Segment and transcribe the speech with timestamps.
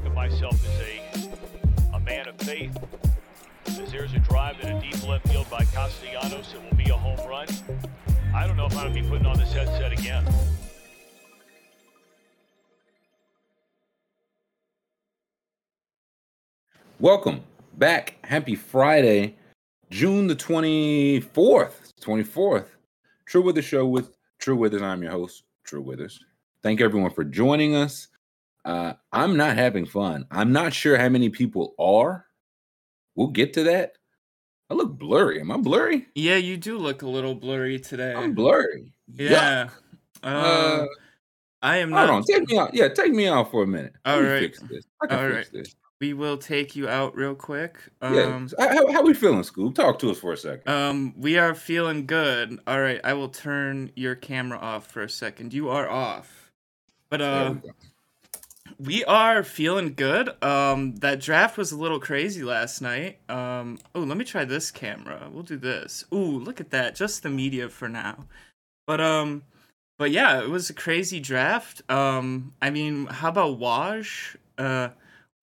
[0.00, 2.76] think of myself as a, a man of faith.
[3.66, 6.96] As there's a drive in a deep left field by Castellanos, it will be a
[6.96, 7.46] home run.
[8.34, 10.26] I don't know if I'm going to be putting on this headset again.
[16.98, 17.42] Welcome
[17.76, 18.16] back.
[18.24, 19.36] Happy Friday,
[19.90, 21.92] June the 24th.
[22.00, 22.66] 24th.
[23.26, 24.82] Trill Withers Show with Trill Withers.
[24.82, 26.18] I'm your host, Trill Withers.
[26.62, 28.08] Thank everyone for joining us.
[28.64, 30.26] Uh, I'm not having fun.
[30.30, 32.26] I'm not sure how many people are.
[33.14, 33.92] We'll get to that.
[34.68, 35.40] I look blurry.
[35.40, 36.06] Am I blurry?
[36.14, 38.14] Yeah, you do look a little blurry today.
[38.14, 38.92] I'm blurry.
[39.12, 39.70] Yeah.
[40.22, 40.86] Uh, Uh,
[41.62, 42.22] I am hold on.
[42.24, 42.72] Take me out.
[42.72, 43.94] Yeah, take me out for a minute.
[44.04, 44.40] All right.
[44.40, 44.84] fix this.
[45.02, 45.48] I can All right.
[45.52, 45.74] this.
[46.00, 47.76] We will take you out real quick.
[48.00, 48.08] Yeah.
[48.22, 49.74] Um, How, how, how we feeling, Scoop?
[49.74, 50.66] Talk to us for a second.
[50.72, 52.58] um, we are feeling good.
[52.66, 55.52] All right, I will turn your camera off for a second.
[55.52, 56.52] You are off.
[57.10, 57.54] But uh,
[58.84, 60.42] we are feeling good.
[60.42, 63.18] Um, that draft was a little crazy last night.
[63.28, 65.28] Um, oh, let me try this camera.
[65.30, 66.04] We'll do this.
[66.14, 66.94] Ooh, look at that.
[66.94, 68.24] Just the media for now.
[68.86, 69.42] But um,
[69.98, 71.82] but yeah, it was a crazy draft.
[71.90, 74.36] Um, I mean, how about Woj?
[74.56, 74.90] Uh,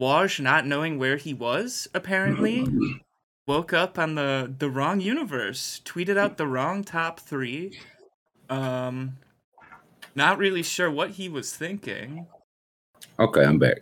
[0.01, 2.65] Woj not knowing where he was apparently
[3.45, 5.79] woke up on the the wrong universe.
[5.85, 7.77] Tweeted out the wrong top three.
[8.49, 9.17] Um,
[10.15, 12.25] not really sure what he was thinking.
[13.19, 13.77] Okay, I'm back.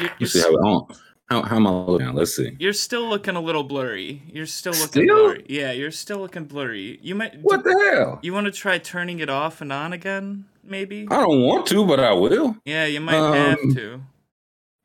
[0.00, 0.88] You're, You see how, how,
[1.28, 2.12] how, how am I looking?
[2.14, 2.56] Let's see.
[2.58, 4.22] You're still looking a little blurry.
[4.32, 5.24] You're still looking Still?
[5.24, 5.44] blurry.
[5.48, 6.98] Yeah, you're still looking blurry.
[7.02, 7.38] You might.
[7.42, 8.18] What the hell?
[8.22, 10.46] You want to try turning it off and on again?
[10.64, 11.06] Maybe.
[11.10, 12.56] I don't want to, but I will.
[12.64, 14.00] Yeah, you might have Um, to.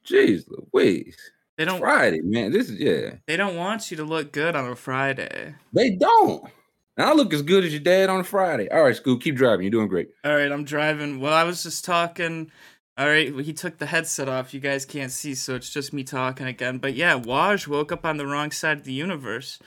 [0.06, 1.16] Jeez Louise.
[1.58, 1.80] They don't.
[1.80, 2.52] Friday, man.
[2.52, 3.16] This is yeah.
[3.28, 5.56] They don't want you to look good on a Friday.
[5.72, 6.44] They don't.
[6.98, 8.70] And I look as good as your dad on a Friday.
[8.70, 9.64] All right, Scoop, keep driving.
[9.64, 10.10] You're doing great.
[10.24, 11.20] All right, I'm driving.
[11.20, 12.52] Well, I was just talking.
[12.96, 14.54] All right, well, he took the headset off.
[14.54, 16.78] You guys can't see, so it's just me talking again.
[16.78, 19.58] But yeah, Woj woke up on the wrong side of the universe.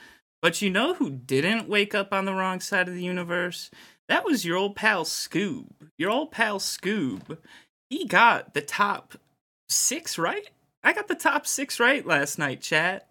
[0.41, 3.69] But you know who didn't wake up on the wrong side of the universe?
[4.07, 5.65] That was your old pal Scoob.
[5.97, 7.37] Your old pal Scoob.
[7.89, 9.15] He got the top
[9.67, 10.49] six right.
[10.83, 13.09] I got the top six right last night, chat.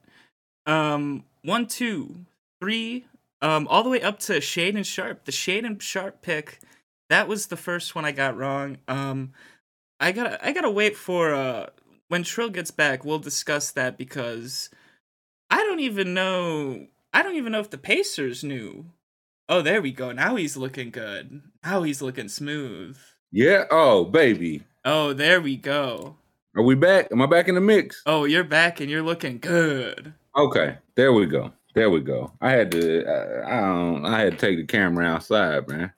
[0.64, 2.24] Um, one, two,
[2.60, 3.04] three,
[3.42, 5.26] um, all the way up to Shaedon Sharpe.
[5.26, 6.58] The Shaedon Sharpe pick
[7.08, 8.78] that was the first one I got wrong.
[8.88, 9.32] Um,
[10.00, 11.66] I gotta I gotta wait for uh
[12.08, 13.04] when Trill gets back.
[13.04, 14.70] We'll discuss that because
[15.50, 16.86] I don't even know.
[17.12, 18.86] I don't even know if the Pacers knew.
[19.48, 20.12] Oh, there we go.
[20.12, 21.40] Now he's looking good.
[21.64, 22.98] Now he's looking smooth.
[23.30, 23.64] Yeah.
[23.70, 24.62] Oh, baby.
[24.84, 26.16] Oh, there we go.
[26.56, 27.08] Are we back?
[27.12, 28.02] Am I back in the mix?
[28.06, 30.14] Oh, you're back and you're looking good.
[30.36, 30.78] Okay.
[30.96, 31.52] There we go.
[31.74, 32.32] There we go.
[32.40, 33.04] I had to.
[33.46, 34.06] I don't.
[34.06, 35.92] I had to take the camera outside, man.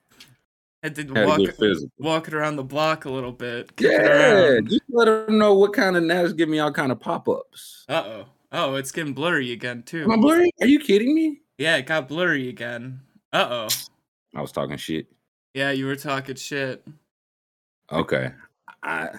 [0.97, 3.71] Had walk it around the block a little bit.
[3.78, 4.60] Yeah.
[4.65, 6.22] Just let them know what kind of now.
[6.22, 7.84] Just give me all kind of pop ups.
[7.88, 8.25] Uh oh.
[8.50, 10.04] Oh, it's getting blurry again too.
[10.04, 10.50] Am I blurry?
[10.60, 11.43] Are you kidding me?
[11.59, 13.00] Yeah, it got blurry again.
[13.32, 13.69] Uh oh.
[14.34, 15.06] I was talking shit.
[15.54, 16.87] Yeah, you were talking shit.
[17.91, 18.31] Okay.
[18.82, 19.10] I,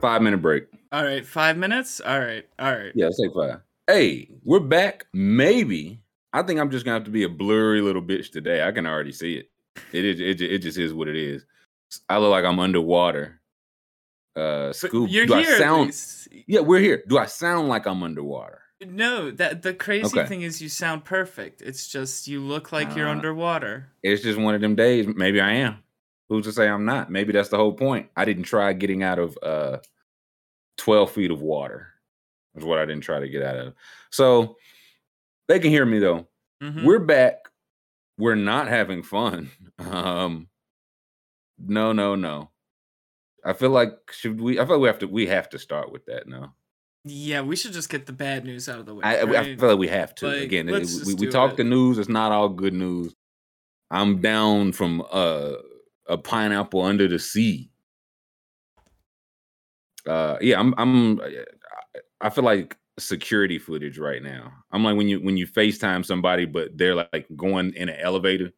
[0.00, 0.64] five minute break.
[0.90, 2.00] All right, five minutes.
[2.00, 2.92] All right, all right.
[2.94, 3.60] Yeah, let's take five.
[3.86, 5.06] Hey, we're back.
[5.12, 6.00] Maybe.
[6.32, 8.66] I think I'm just gonna have to be a blurry little bitch today.
[8.66, 9.50] I can already see it.
[9.92, 10.20] It is.
[10.20, 11.44] It, ju- it just is what it is.
[12.08, 13.40] I look like I'm underwater.
[14.34, 15.10] Uh, Scoop.
[15.10, 15.54] you're do here.
[15.56, 15.92] I sound?
[16.46, 17.02] Yeah, we're here.
[17.06, 18.60] Do I sound like I'm underwater?
[18.84, 20.26] No, that the crazy Okay.
[20.28, 21.62] thing is you sound perfect.
[21.62, 23.88] It's just you look like you're Uh, underwater.
[24.02, 25.06] It's just one of them days.
[25.06, 25.76] Maybe I am.
[26.28, 27.10] Who's to say I'm not?
[27.10, 28.08] Maybe that's the whole point.
[28.16, 29.78] I didn't try getting out of uh
[30.78, 31.88] 12 feet of water.
[32.56, 33.74] Is what I didn't try to get out of.
[34.10, 34.56] So
[35.46, 36.26] they can hear me though.
[36.62, 36.84] Mhm.
[36.84, 37.48] We're back.
[38.22, 39.50] We're not having fun.
[39.78, 40.48] Um
[41.58, 42.50] no, no, no.
[43.44, 45.90] I feel like should we I feel like we have to we have to start
[45.90, 46.54] with that now.
[47.04, 49.02] Yeah, we should just get the bad news out of the way.
[49.02, 50.28] I, I feel like we have to.
[50.28, 51.56] Like, Again, it- we, we talk it.
[51.56, 53.12] the news, it's not all good news.
[53.90, 55.54] I'm down from uh,
[56.06, 57.72] a pineapple under the sea.
[60.06, 61.20] Uh yeah, I'm I'm
[62.20, 64.52] I feel like security footage right now.
[64.70, 68.52] I'm like when you when you FaceTime somebody, but they're like going in an elevator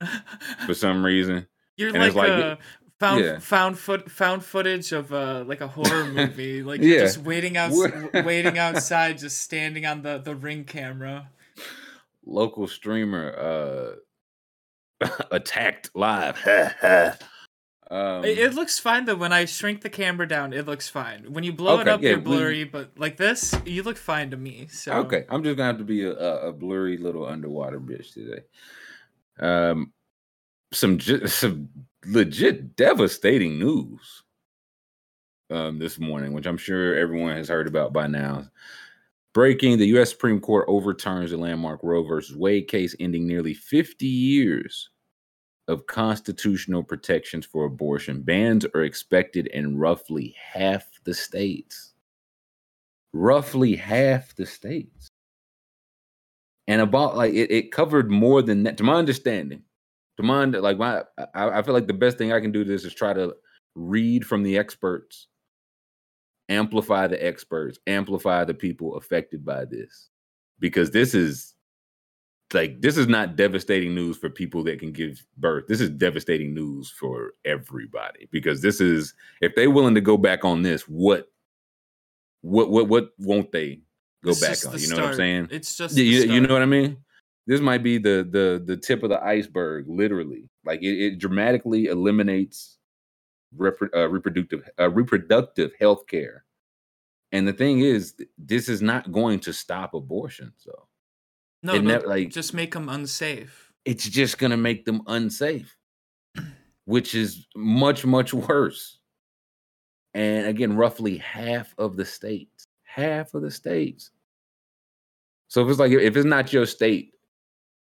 [0.67, 1.47] for some reason.
[1.77, 2.57] You're and like, it's like- uh,
[3.01, 3.39] found yeah.
[3.41, 6.63] found foot found footage of uh like a horror movie.
[6.63, 7.01] Like Yeah.
[7.01, 7.73] just waiting out
[8.25, 11.29] waiting outside, just standing on the the ring camera.
[12.27, 13.97] Local streamer
[15.01, 16.39] uh attacked live.
[17.91, 19.15] Um, It, it looks fine though.
[19.17, 21.33] When I shrink the camera down, it looks fine.
[21.33, 22.65] When you blow it up, yeah, you're we- blurry.
[22.65, 24.67] But like this, you look fine to me.
[24.71, 28.15] So Okay, I'm just gonna have to be a, a, a blurry little underwater bitch
[28.15, 28.43] today.
[29.39, 29.93] Um,
[30.73, 31.69] some some
[32.07, 34.23] legit devastating news.
[35.51, 38.49] um, this morning, which I'm sure everyone has heard about by now.
[39.35, 40.11] Breaking, the U.S.
[40.11, 44.91] Supreme Court overturns the landmark Roe versus Wade case, ending nearly 50 years
[45.69, 48.23] of constitutional protections for abortion.
[48.23, 51.95] Bans are expected in roughly half the states.
[53.13, 55.09] Roughly half the states.
[56.67, 59.63] And about like it, it covered more than that, to my understanding.
[60.17, 61.03] To my like my
[61.35, 63.35] I, I feel like the best thing I can do to this is try to
[63.75, 65.29] read from the experts
[66.49, 70.11] amplify the experts, amplify the people affected by this.
[70.61, 71.54] Because this is
[72.55, 75.67] like this is not devastating news for people that can give birth.
[75.69, 80.45] This is devastating news for everybody because this is if they're willing to go back
[80.45, 81.29] on this, what
[82.43, 83.81] what what what won't they
[84.23, 84.79] go It's back on?
[84.79, 85.49] You know what I'm saying?
[85.51, 86.99] It's just you, you know what I mean?
[87.47, 90.49] This might be the the the tip of the iceberg, literally.
[90.65, 92.79] Like it, it dramatically eliminates
[93.57, 96.45] repro- uh, reproductive uh, reproductive health care.
[97.33, 100.87] And the thing is, this is not going to stop abortions, though.
[101.65, 103.73] No, it no, never- like- just make them unsafe.
[103.85, 105.77] It's just going to make them unsafe,
[106.87, 108.99] which is much much worse.
[110.15, 114.11] And again, roughly half of the states, half of the states.
[115.49, 117.13] So if it's like if it's not your state,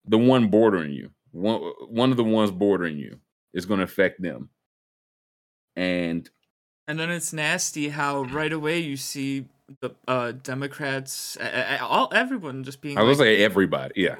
[0.05, 3.19] the one bordering you, one one of the ones bordering you
[3.53, 4.49] is going to affect them.
[5.75, 6.29] And
[6.87, 9.45] And then it's nasty how right away you see
[9.81, 11.37] the uh, Democrats,
[11.81, 14.15] all everyone just being I was like, like everybody, yeah.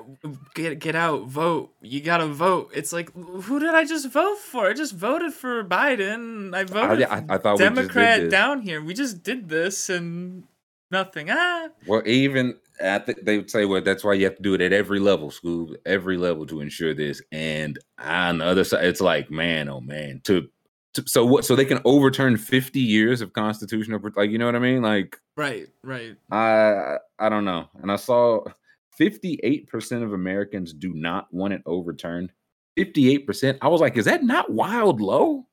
[0.54, 1.72] get get out, vote.
[1.82, 2.72] You gotta vote.
[2.74, 4.68] It's like, who did I just vote for?
[4.68, 6.54] I just voted for Biden.
[6.54, 8.82] I I, voted I, I thought we just Democrat down here.
[8.82, 10.44] We just did this and
[10.92, 11.30] nothing.
[11.30, 14.54] Ah, Well, even I think they would say, well, that's why you have to do
[14.54, 17.22] it at every level, school, every level to ensure this.
[17.32, 20.50] And on the other side, it's like, man, oh man, to
[21.06, 21.46] so what?
[21.46, 24.82] So they can overturn fifty years of constitutional, like you know what I mean?
[24.82, 26.16] Like right, right.
[26.32, 27.70] I, I don't know.
[27.82, 28.44] And I saw
[28.98, 32.32] fifty-eight percent of Americans do not want it overturned.
[32.76, 33.58] Fifty-eight percent.
[33.62, 35.48] I was like, is that not wild low?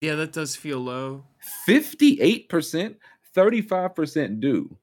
[0.00, 1.24] Yeah, that does feel low.
[1.68, 2.96] 58%,
[3.34, 4.76] 35% do.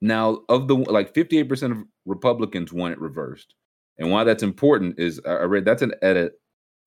[0.00, 3.54] Now, of the like 58% of Republicans want it reversed.
[3.98, 6.30] And why that's important is I I read that's an, at an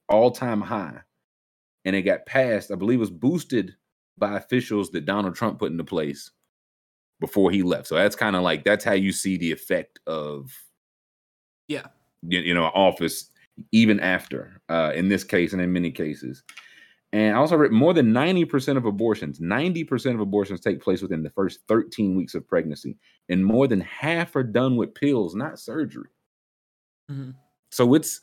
[0.07, 1.01] all-time high.
[1.88, 3.74] And it got passed, I believe it was boosted
[4.18, 6.31] by officials that Donald Trump put into place
[7.22, 7.88] before he left.
[7.88, 10.51] So that's kind of like that's how you see the effect of
[11.69, 11.88] Yeah.
[12.24, 13.31] you, you know office
[13.72, 16.44] even after uh in this case and in many cases
[17.13, 21.24] and I also read more than 90% of abortions 90% of abortions take place within
[21.24, 22.98] the first 13 weeks of pregnancy
[23.30, 26.10] and more than half are done with pills not surgery
[27.10, 27.34] Mhm.
[27.72, 28.19] so it's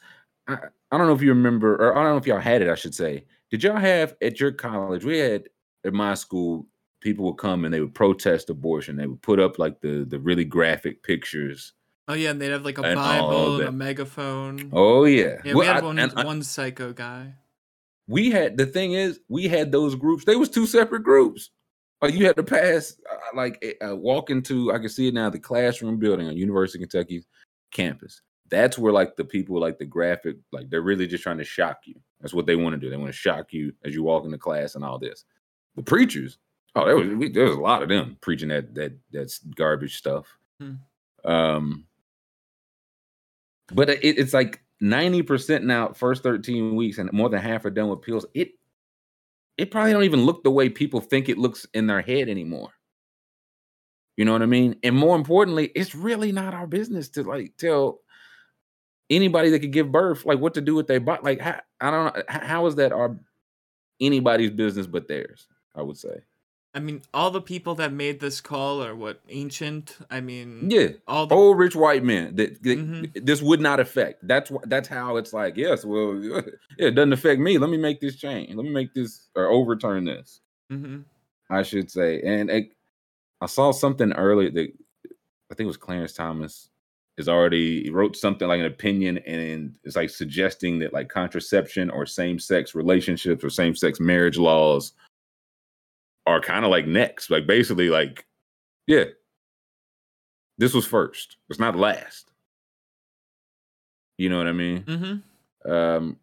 [0.47, 0.59] I,
[0.93, 2.75] I don't know if you remember or i don't know if y'all had it i
[2.77, 5.45] should say did y'all have at your college we had
[5.85, 6.67] at my school
[7.01, 8.97] people would come and they would protest abortion.
[8.97, 11.73] They would put up like the the really graphic pictures.
[12.09, 14.71] Oh yeah, and they'd have like a And Bible and a megaphone.
[14.73, 17.35] oh yeah, yeah, Well, we had I- one I- one psycho guy.
[18.09, 20.25] we had the thing is we had those groups.
[20.25, 21.51] They was two separate groups.
[22.03, 23.55] Like you had to pass uh, like
[23.87, 27.25] uh, walk into i can see it now the classroom building on university of kentucky
[27.71, 28.21] campus.
[28.51, 31.79] That's where like the people like the graphic like they're really just trying to shock
[31.87, 32.89] you that's what they want to do.
[32.89, 35.27] They want to shock you as you walk into class and all this.
[35.77, 36.39] The preachers
[36.75, 39.97] oh there was we, there was a lot of them preaching that that that's garbage
[39.97, 40.27] stuff.
[40.59, 40.75] Hmm.
[41.25, 41.85] um
[43.73, 47.89] but it, it's like 90% now first 13 weeks and more than half are done
[47.89, 48.27] with pills.
[48.35, 48.53] It
[49.59, 52.71] it probably don't even look the way people think it looks in their head anymore.
[54.17, 54.77] You know what i mean?
[54.83, 58.01] And more importantly it's really not our business to like tell
[59.11, 61.91] anybody that could give birth like what to do with their body like how, i
[61.91, 63.17] don't know how is that our
[64.01, 66.23] anybody's business but theirs i would say
[66.77, 69.97] I mean, all the people that made this call are what ancient.
[70.11, 73.25] I mean, yeah all the old rich white men that, that Mhm.
[73.25, 74.27] this would not affect.
[74.27, 75.57] That's wh- that's how it's like.
[75.57, 76.41] Yes, well, yeah,
[76.89, 77.59] it doesn't affect me.
[77.59, 78.53] Let me make this change.
[78.53, 80.41] Let me make this or overturn this.
[80.69, 81.03] hmm
[81.49, 82.21] I should say.
[82.23, 82.73] And it,
[83.41, 84.73] I saw something earlier that
[85.53, 86.71] I think it was Clarence Thomas
[87.17, 92.07] is already wrote something like an opinion and it's like suggesting that like contraception or
[92.07, 94.93] same sex relationships or same sex marriage laws
[96.27, 97.31] are kind of like next.
[97.31, 98.27] Like basically like
[98.87, 99.05] yeah.
[100.59, 101.37] This was first.
[101.51, 102.31] It's not last.
[104.19, 104.83] You know what I mean?
[104.83, 106.17] hmm Um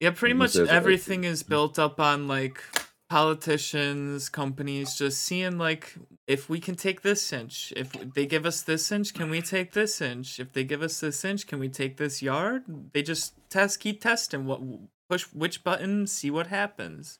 [0.00, 2.62] Yeah, pretty much everything is built up on like
[3.08, 5.94] politicians, companies just seeing like
[6.26, 9.72] if we can take this inch, if they give us this inch, can we take
[9.72, 10.40] this inch?
[10.40, 12.64] If they give us this inch, can we take this yard?
[12.92, 14.60] They just test, keep testing what
[15.08, 17.18] push which button, see what happens.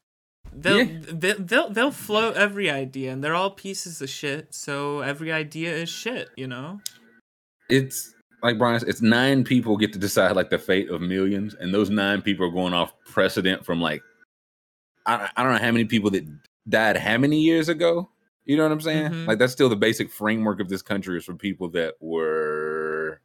[0.52, 1.00] They'll, Yeah.
[1.12, 4.55] they, they'll they'll float every idea, and they're all pieces of shit.
[4.55, 6.81] So every idea is shit, you know.
[7.69, 8.12] it's
[8.43, 11.90] like Brian, it's nine people get to decide like the fate of millions, and those
[11.90, 14.02] nine people are going off precedent from like
[15.07, 16.25] I, I don't know how many people that
[16.69, 18.11] died how many years ago.
[18.45, 19.11] You know what I'm saying?
[19.11, 19.27] Mhm.
[19.27, 23.21] Like that's still the basic framework of this country is for people that were.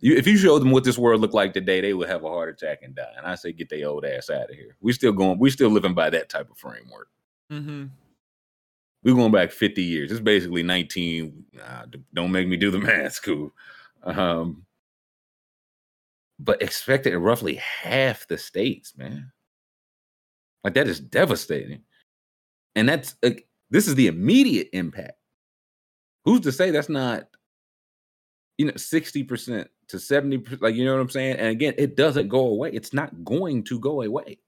[0.00, 2.28] You, if you showed them what this world looked like today, they would have a
[2.28, 3.12] heart attack and die.
[3.16, 4.76] And I say, get their old ass out of here.
[4.80, 5.38] We still going.
[5.38, 7.08] We still living by that type of framework.
[7.50, 7.86] Mm-hmm.
[9.02, 10.10] We're going back 50 years.
[10.10, 11.44] It's basically 19.
[11.52, 13.52] Nah, don't make me do the math, cool.
[14.02, 14.64] Um,
[16.38, 19.30] but expected in roughly half the states, man.
[20.64, 21.82] Like that is devastating.
[22.74, 25.18] And that's like this is the immediate impact.
[26.24, 27.28] Who's to say that's not,
[28.56, 31.36] you know, 60% to 70%, like you know what I'm saying?
[31.36, 32.70] And again, it doesn't go away.
[32.72, 34.38] It's not going to go away.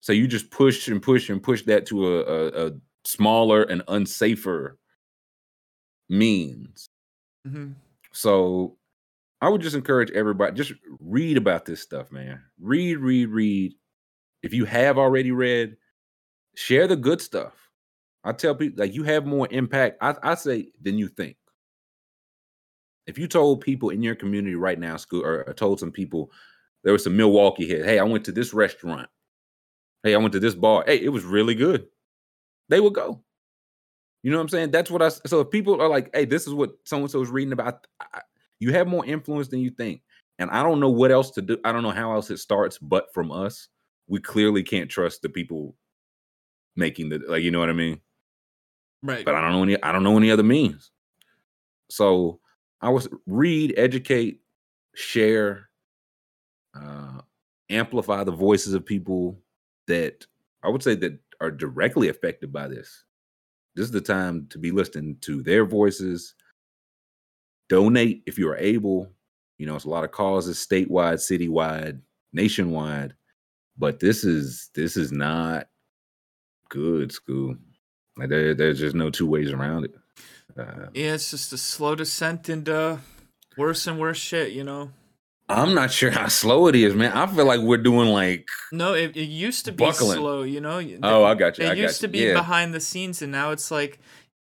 [0.00, 2.72] So you just push and push and push that to a, a, a
[3.04, 4.76] smaller and unsafer
[6.08, 6.88] means.
[7.46, 7.72] Mm-hmm.
[8.12, 8.76] So
[9.40, 12.40] I would just encourage everybody just read about this stuff, man.
[12.60, 13.74] Read, read, read.
[14.42, 15.76] If you have already read,
[16.54, 17.54] share the good stuff.
[18.24, 21.36] I tell people like you have more impact, I, I say, than you think.
[23.06, 26.30] If you told people in your community right now, school, or, told some people
[26.84, 29.08] there was some Milwaukee here, hey, I went to this restaurant.
[30.02, 30.84] Hey, I went to this bar.
[30.86, 31.86] Hey, it was really good.
[32.68, 33.22] They would go.
[34.22, 34.70] You know what I'm saying?
[34.72, 37.22] That's what I So if people are like, "Hey, this is what so and so
[37.22, 38.20] is reading about," I,
[38.58, 40.02] you have more influence than you think.
[40.38, 41.58] And I don't know what else to do.
[41.64, 43.68] I don't know how else it starts, but from us,
[44.08, 45.76] we clearly can't trust the people
[46.76, 47.42] making the like.
[47.42, 48.00] You know what I mean?
[49.02, 49.24] Right.
[49.24, 49.82] But I don't know any.
[49.82, 50.90] I don't know any other means.
[51.90, 52.40] So
[52.80, 54.40] I was read, educate,
[54.94, 55.68] share,
[56.74, 57.20] uh,
[57.70, 59.38] amplify the voices of people
[59.86, 60.26] that
[60.62, 63.04] I would say that are directly affected by this.
[63.74, 66.34] This is the time to be listening to their voices.
[67.68, 69.08] Donate if you are able.
[69.58, 72.00] You know, it's a lot of causes statewide, citywide,
[72.32, 73.14] nationwide.
[73.78, 75.68] But this is this is not
[76.68, 77.56] good, school.
[78.16, 79.94] Like there, there's just no two ways around it.
[80.58, 82.98] Uh, yeah, it's just a slow descent into
[83.56, 84.90] worse and worse shit, you know.
[85.50, 87.12] I'm not sure how slow it is, man.
[87.12, 88.46] I feel like we're doing like.
[88.72, 90.18] No, it, it used to be Buckling.
[90.18, 90.82] slow, you know.
[91.02, 91.64] Oh, I got you.
[91.64, 92.08] It I used you.
[92.08, 92.34] to be yeah.
[92.34, 93.98] behind the scenes, and now it's like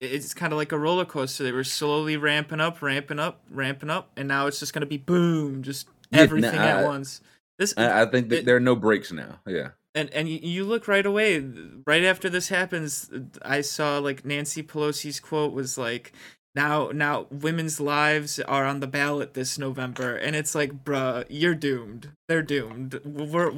[0.00, 1.45] it's kind of like a roller coaster.
[1.45, 4.97] They were slowly ramping up, ramping up, ramping up, and now it's just gonna be
[4.97, 7.21] boom, just Yeah, no, everything at I- once.
[7.59, 9.41] This I, I think that it- there are no breaks now.
[9.47, 9.71] Yeah.
[9.95, 11.39] and and you, look right away,
[11.87, 13.11] right after this happens.
[13.43, 16.13] I saw like Nancy Pelosi's quote was like.
[16.55, 21.55] Now, now, women's lives are on the ballot this November, and it's like, bruh, you're
[21.55, 22.13] doomed.
[22.29, 22.99] They're doomed.
[23.05, 23.51] We're,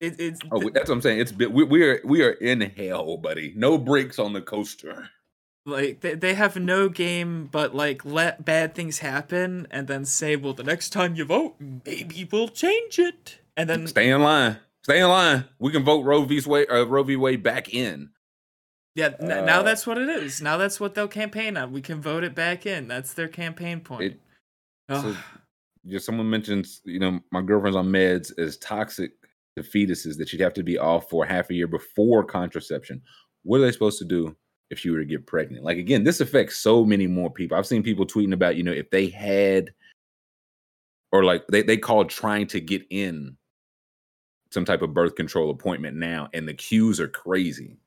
[0.00, 1.20] it, it's Oh, that's what I'm saying.
[1.20, 3.52] It's we, we are we are in hell, buddy.
[3.54, 5.10] No breaks on the coaster.
[5.64, 10.34] Like they, they have no game but like let bad things happen and then say
[10.36, 14.58] well the next time you vote maybe we'll change it and then Stay in line.
[14.82, 15.44] Stay in line.
[15.58, 16.40] We can vote Roe v.
[16.46, 17.14] Wade, uh, Roe v.
[17.16, 18.10] Wade back in.
[18.96, 21.80] yeah n- now uh, that's what it is now that's what they'll campaign on we
[21.80, 24.20] can vote it back in that's their campaign point It-
[24.90, 25.16] so-
[25.86, 29.12] Just someone mentions, you know, my girlfriend's on meds is toxic
[29.56, 33.02] to fetuses that she'd have to be off for half a year before contraception.
[33.42, 34.36] What are they supposed to do
[34.72, 35.64] if she were to get pregnant?
[35.64, 37.56] Like again, this affects so many more people.
[37.56, 39.72] I've seen people tweeting about, you know, if they had
[41.12, 43.36] or like they, they called trying to get in
[44.50, 47.78] some type of birth control appointment now, and the queues are crazy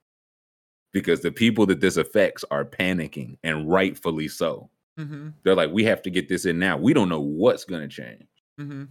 [0.94, 4.70] because the people that this affects are panicking and rightfully so.
[4.98, 6.78] mm-hmm, They're like, we have to get this in now.
[6.78, 8.26] We don't know what's going to change.
[8.60, 8.86] mm-hmm.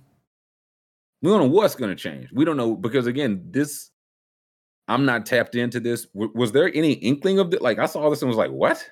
[1.23, 2.31] We don't know what's going to change.
[2.33, 3.91] We don't know because again, this
[4.89, 6.07] I'm not tapped into this.
[6.07, 7.63] W- was there any inkling of it?
[7.63, 8.85] Like I saw this and was like, what?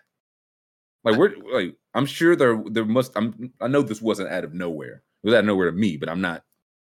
[1.05, 4.55] Like we're like I'm sure there there must I'm I know this wasn't out of
[4.55, 5.03] nowhere.
[5.23, 6.45] It was out of nowhere to me, but I'm not.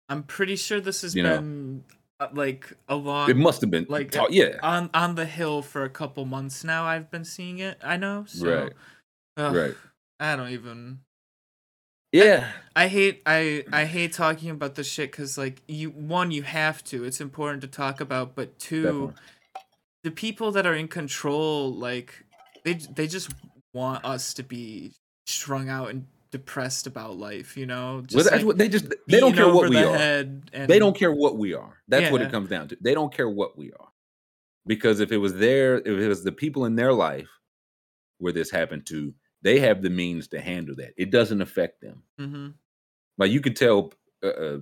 [0.08, 1.36] i'm pretty sure this has You know.
[1.36, 1.84] been
[2.20, 5.62] uh, like a long It must have been like, like yeah, on on the hill
[5.62, 8.72] for a couple months now i've been seeing it i know so right,
[9.38, 9.74] ugh, right,
[10.20, 11.00] i don't even
[12.12, 12.52] yeah.
[12.74, 16.82] I hate I I hate talking about this shit because like you one you have
[16.84, 19.14] to it's important to talk about but two Definitely.
[20.04, 22.24] the people that are in control like
[22.64, 23.30] they they just
[23.74, 24.92] want us to be
[25.26, 29.34] strung out and depressed about life you know just that's like, they just they don't
[29.34, 29.96] care what we the are.
[29.96, 31.82] and They don't care what we are.
[31.88, 32.76] That's what it comes down to.
[32.80, 33.88] They don't care what we are.
[34.64, 37.28] Because if it was there if it was the people in their life
[38.18, 40.94] where this happened to, they have the means to handle that.
[40.96, 42.02] It doesn't affect them.
[42.18, 42.48] hmm
[43.18, 44.58] Like you could tell, uh, uh,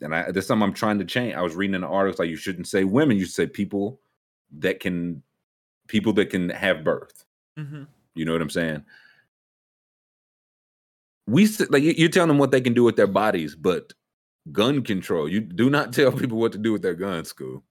[0.00, 1.34] and I there's something I'm trying to change.
[1.34, 4.00] I was reading an article like you shouldn't say women, you should say people
[4.58, 5.22] that can
[5.88, 7.24] people that can have birth.
[7.56, 7.84] hmm
[8.14, 8.84] You know what I'm saying?
[11.26, 13.92] We like you- you're telling them what they can do with their bodies, but
[14.52, 15.28] gun control.
[15.28, 17.64] You do not tell people what to do with their guns, school.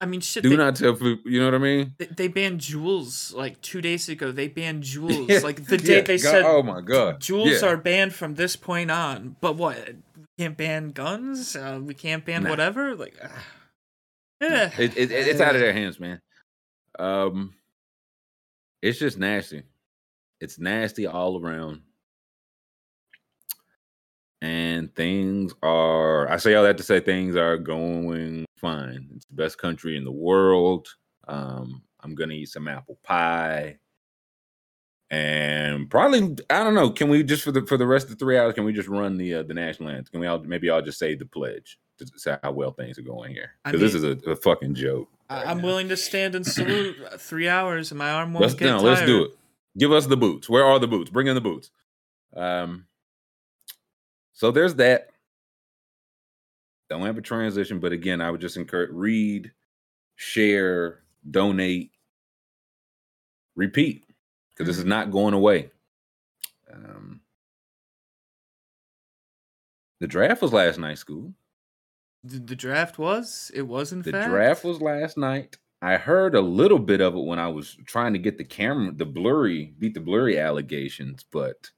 [0.00, 0.42] I mean, shit.
[0.42, 1.18] Do they, not tell people.
[1.24, 1.94] You know what I mean?
[1.98, 4.30] they, they banned Juuls like two days ago.
[4.30, 7.62] They banned Juuls Yeah, like the day yeah, they God- said Oh my god, Juuls
[7.62, 7.68] yeah.
[7.68, 9.36] are banned from this point on.
[9.40, 9.94] But what?
[10.16, 11.56] We can't ban guns.
[11.56, 12.50] Uh, we can't ban Nah.
[12.50, 12.94] whatever.
[12.94, 13.44] Like, ah.
[14.42, 14.70] eh.
[14.78, 16.20] It, it, it's out of their hands, man.
[16.98, 17.54] Um,
[18.82, 19.62] it's just nasty.
[20.42, 21.80] It's nasty all around.
[24.42, 29.08] And things are, I say all that to say things are going fine.
[29.16, 30.88] It's the best country in the world.
[31.26, 33.78] Um, I'm going to eat some apple pie.
[35.10, 36.90] And probably, I don't know.
[36.90, 38.54] Can we just for the for the rest of the three hours?
[38.54, 40.06] Can we just run the uh, the national anthem?
[40.10, 43.02] Can we all maybe I'll just say the pledge to say how well things are
[43.02, 43.52] going here?
[43.64, 45.08] Because this is a, a fucking joke.
[45.30, 45.64] Right I'm now.
[45.64, 48.78] willing to stand and salute uh, three hours, and my arm won't Let's get no,
[48.78, 48.84] tired.
[48.84, 49.30] let's do it.
[49.78, 50.48] Give us the boots.
[50.48, 51.08] Where are the boots?
[51.10, 51.70] Bring in the boots.
[52.34, 52.86] Um.
[54.36, 55.08] So there's that.
[56.90, 59.50] Don't have a transition, but again, I would just encourage read,
[60.14, 61.90] share, donate,
[63.56, 64.04] repeat,
[64.54, 65.70] because this is not going away.
[66.72, 67.22] Um.
[70.00, 71.32] The draft was last night, school.
[72.22, 73.50] The, the draft was.
[73.54, 74.28] It was in The fact.
[74.30, 75.56] draft was last night.
[75.80, 78.92] I heard a little bit of it when I was trying to get the camera,
[78.92, 81.70] the blurry, beat the blurry allegations, but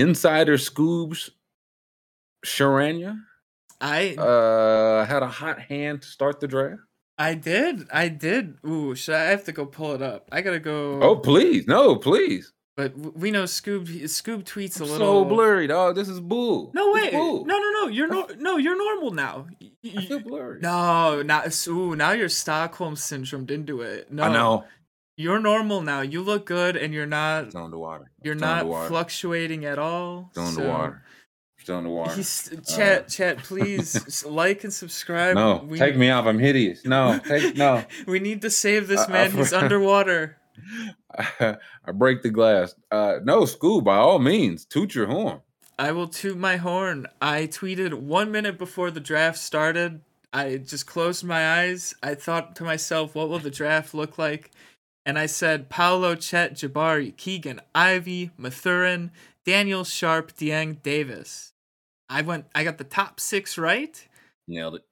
[0.00, 1.30] insider scoops,
[2.44, 3.18] Sharanya
[3.80, 6.80] I uh, had a hot hand to start the draft.
[7.18, 7.86] I did.
[7.92, 8.56] I did.
[8.66, 10.28] Ooh, should I, I have to go pull it up?
[10.32, 11.00] I gotta go.
[11.02, 12.52] Oh, please, no, please.
[12.76, 13.86] But we know Scoob.
[13.86, 15.22] Scoob tweets a I'm little.
[15.22, 15.94] so blurry, dog.
[15.94, 16.72] This is bull.
[16.74, 17.10] No way.
[17.12, 17.44] bull.
[17.44, 17.88] No, no, no.
[17.88, 18.26] You're no.
[18.38, 19.46] No, you're normal now.
[19.60, 20.58] Y- y- I feel blurry.
[20.60, 21.66] No, not.
[21.68, 24.10] Ooh, now you're Stockholm syndrome didn't do it.
[24.10, 24.64] No, I know.
[25.16, 26.00] You're normal now.
[26.00, 27.44] You look good, and you're not.
[27.44, 28.10] It's on the water.
[28.22, 30.30] You're It's not fluctuating at all.
[30.36, 31.02] On the so- water.
[31.58, 32.12] It's on the water.
[32.14, 33.38] He's chat, chat.
[33.38, 35.34] Please like and subscribe.
[35.36, 36.26] No, we, take me off.
[36.26, 36.84] I'm hideous.
[36.84, 37.82] No, take no.
[38.06, 39.32] We need to save this Uh, man.
[39.32, 40.36] uh, He's underwater.
[41.40, 41.56] I
[41.94, 42.74] break the glass.
[42.90, 45.40] Uh, no, school, by all means, toot your horn.
[45.78, 47.06] I will toot my horn.
[47.22, 50.02] I tweeted one minute before the draft started.
[50.32, 51.94] I just closed my eyes.
[52.02, 54.50] I thought to myself, what will the draft look like?
[55.06, 59.10] And I said Paolo, Chet, Jabari, Keegan, Ivey, Mathurin,
[59.44, 61.52] Daniel Sharpe, Dieng, Davis.
[62.08, 62.46] I went.
[62.54, 64.06] I got the top six right.
[64.48, 64.84] Nailed it.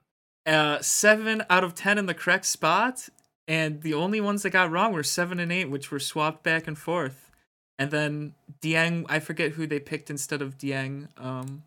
[0.45, 3.09] Uh, seven out of ten in the correct spot,
[3.47, 6.67] and the only ones that got wrong were seven and eight, which were swapped back
[6.67, 7.31] and forth.
[7.79, 11.09] And then Dieng, I forget who they picked instead of Dieng.
[11.17, 11.65] Um,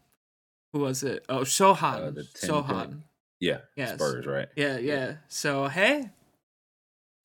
[0.74, 1.26] who was it?
[1.30, 2.08] Oh, Sochan.
[2.08, 3.02] Uh, the 10 Sochan.
[3.40, 3.60] Yeah.
[3.76, 3.96] Yes.
[3.96, 4.48] Spurs, right?
[4.56, 5.16] Yeah, yeah.
[5.28, 6.10] So hey,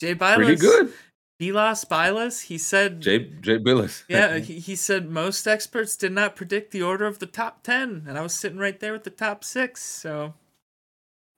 [0.00, 0.36] Jay Bilas.
[0.36, 0.92] Pretty good.
[1.40, 2.42] Bilas Bilas.
[2.42, 3.00] He said.
[3.00, 4.04] Jay Jay Bilas.
[4.08, 8.04] yeah, he, he said most experts did not predict the order of the top ten,
[8.06, 9.82] and I was sitting right there with the top six.
[9.82, 10.34] So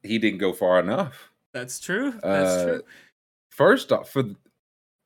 [0.02, 1.30] he didn't go far enough.
[1.52, 2.12] that's true.
[2.22, 2.82] That's Uh, true.
[3.50, 4.24] First off, for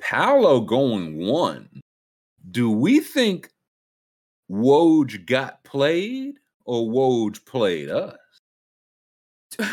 [0.00, 1.80] Paolo going one,
[2.50, 3.50] do we think
[4.50, 8.16] Woj got played or Woj played us?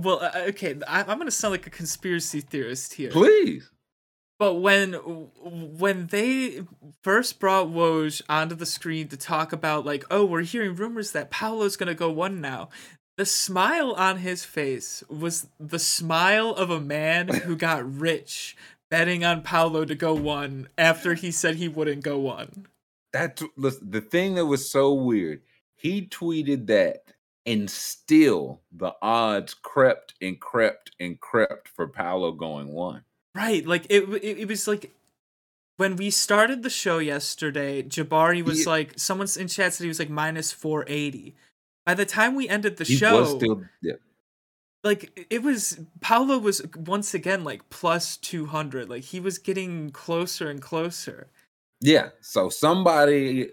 [0.00, 3.10] well, uh, okay, I, I'm gonna sound like a conspiracy theorist here.
[3.10, 3.70] Please.
[4.38, 6.64] But when when they
[7.02, 11.30] first brought Woj onto the screen to talk about like, oh, we're hearing rumors that
[11.30, 12.68] Paolo's gonna go one now.
[13.16, 18.56] The smile on his face was the smile of a man who got rich
[18.90, 22.66] betting on Paolo to go one after he said he wouldn't go one.
[23.12, 25.42] That's listen, the thing that was so weird.
[25.76, 27.04] He tweeted that,
[27.46, 33.04] and still the odds crept and crept and crept for Paolo going one.
[33.34, 34.94] Right, like it, it, it was like
[35.76, 37.82] when we started the show yesterday.
[37.82, 38.70] Jabari was Yeah.
[38.70, 41.34] like, someone's in chat said he was like minus four eighty.
[41.84, 43.94] By the time we ended the He show, was still yeah.
[44.84, 48.88] like it was Paolo was uh, once again like plus two hundred.
[48.88, 51.26] Like he was getting closer and closer.
[51.80, 52.10] Yeah.
[52.20, 53.50] So somebody,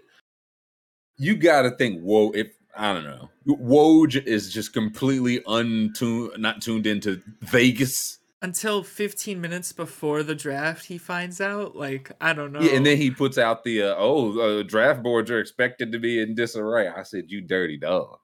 [1.18, 2.00] you got to think.
[2.00, 8.18] Whoa, if I don't know, Woj is just completely untuned, not tuned into Vegas.
[8.42, 11.76] Until fifteen minutes before the draft, he finds out.
[11.76, 12.60] Like I don't know.
[12.60, 15.98] Yeah, and then he puts out the uh, oh, uh, draft boards are expected to
[15.98, 16.88] be in disarray.
[16.88, 18.18] I said, you dirty dog.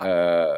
[0.00, 0.56] Uh,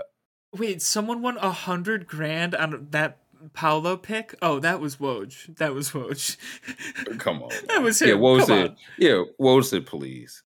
[0.54, 3.18] wait, someone won a hundred grand on that
[3.52, 4.35] Paolo pick.
[4.42, 5.56] Oh, that was Woj.
[5.56, 6.37] That was Woj.
[7.18, 7.50] come on.
[7.68, 8.09] That was him.
[8.09, 8.14] Yeah.
[8.14, 10.42] Woj said, yeah, Woj said, please.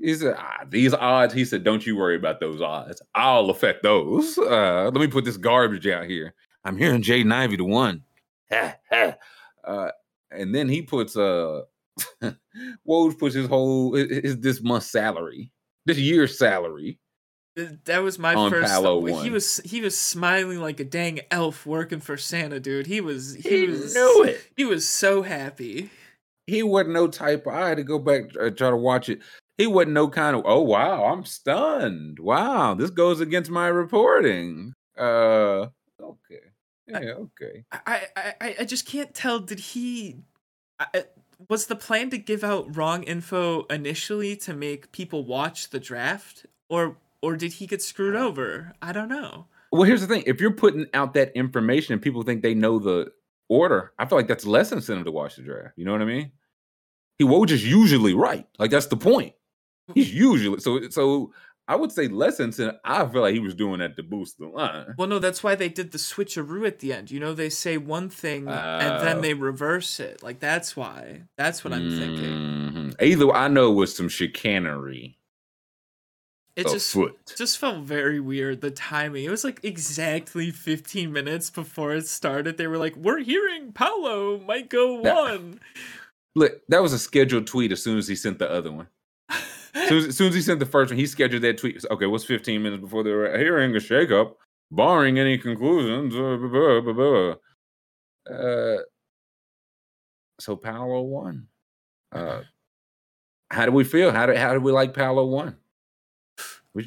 [0.00, 3.02] He said, ah, these odds, he said, don't you worry about those odds.
[3.14, 4.38] I'll affect those.
[4.38, 6.34] Uh, let me put this garbage out here.
[6.64, 8.02] I'm hearing Jaden Ivey to one.
[8.50, 9.90] uh,
[10.30, 11.62] and then he puts uh
[12.88, 15.50] Woj puts his whole his this month's salary,
[15.86, 16.98] this year's salary.
[17.84, 19.22] That was my first.
[19.22, 22.86] He was he was smiling like a dang elf working for Santa, dude.
[22.86, 24.40] He was he, he was knew it.
[24.56, 25.90] He was so happy.
[26.46, 27.46] He wasn't no type.
[27.46, 29.20] I had to go back uh, try to watch it.
[29.58, 30.42] He wasn't no kind of.
[30.46, 32.18] Oh wow, I'm stunned.
[32.18, 34.72] Wow, this goes against my reporting.
[34.96, 35.66] Uh,
[36.86, 37.64] yeah, okay.
[37.72, 39.38] I I I just can't tell.
[39.38, 40.18] Did he?
[40.78, 41.04] I,
[41.48, 46.46] was the plan to give out wrong info initially to make people watch the draft
[46.68, 48.26] or or did he get screwed uh.
[48.26, 52.02] over i don't know well here's the thing if you're putting out that information and
[52.02, 53.10] people think they know the
[53.48, 56.06] order i feel like that's less incentive to watch the draft you know what i
[56.06, 56.30] mean
[57.18, 59.34] he Woj is usually right like that's the point
[59.94, 61.32] he's usually so so
[61.68, 62.80] I would say less incentive.
[62.84, 64.94] I feel like he was doing that to boost the line.
[64.98, 67.10] Well, no, that's why they did the switcheroo at the end.
[67.10, 69.38] You know, they say one thing uh, and then they oh.
[69.38, 70.22] reverse it.
[70.22, 71.22] Like that's why.
[71.38, 71.98] That's what I'm mm-hmm.
[71.98, 72.94] thinking.
[73.00, 75.18] Either I know it was some chicanery.
[76.54, 77.16] It just foot.
[77.38, 78.60] just felt very weird.
[78.60, 79.24] The timing.
[79.24, 82.58] It was like exactly 15 minutes before it started.
[82.58, 85.60] They were like, "We're hearing Paolo might go one."
[86.34, 87.72] Look, that was a scheduled tweet.
[87.72, 88.88] As soon as he sent the other one
[89.74, 91.84] soon, as, soon as he sent the first one, he scheduled that tweet.
[91.90, 94.34] Okay, what's 15 minutes before they're hearing a shakeup,
[94.70, 96.14] barring any conclusions?
[96.14, 97.34] Uh, blah, blah, blah,
[98.30, 98.78] uh,
[100.40, 101.48] so Paolo won.
[102.10, 102.42] Uh,
[103.50, 104.10] how do we feel?
[104.10, 105.56] How do how do we like Paolo one?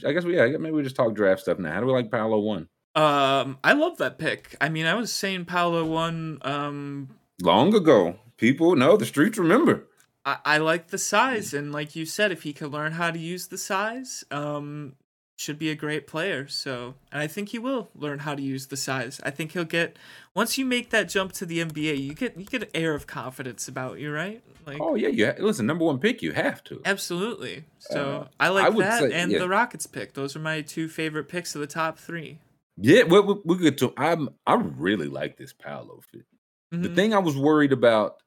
[0.06, 1.72] I guess we yeah, maybe we just talk draft stuff now.
[1.72, 2.68] How do we like Paolo one?
[2.96, 4.56] Um, I love that pick.
[4.60, 7.10] I mean, I was saying Paolo one um
[7.42, 8.16] long ago.
[8.38, 9.88] People know the streets remember.
[10.26, 13.20] I, I like the size, and like you said, if he could learn how to
[13.20, 14.94] use the size, um,
[15.38, 16.48] should be a great player.
[16.48, 19.20] So, and I think he will learn how to use the size.
[19.24, 19.98] I think he'll get
[20.34, 23.06] once you make that jump to the NBA, you get you get an air of
[23.08, 24.42] confidence about you, right?
[24.66, 25.36] Like, oh yeah, yeah.
[25.40, 26.82] Listen, number one pick, you have to.
[26.86, 27.66] Absolutely.
[27.80, 29.40] So uh, I like I that, say, and yeah.
[29.40, 30.14] the Rockets pick.
[30.14, 32.40] Those are my two favorite picks of the top three.
[32.78, 33.94] Yeah, we, we get to.
[33.98, 36.26] I'm I really like this Paolo fit.
[36.74, 36.84] Mm-hmm.
[36.84, 38.18] The thing I was worried about,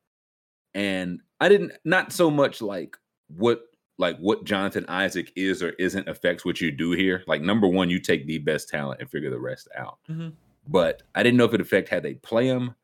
[0.78, 3.62] and I didn't not so much like what
[3.98, 7.24] like what Jonathan Isaac is or isn't affects what you do here.
[7.26, 9.98] Like number one, you take the best talent and figure the rest out.
[10.08, 10.28] Mm-hmm.
[10.68, 12.76] But I didn't know if it affect how they play him.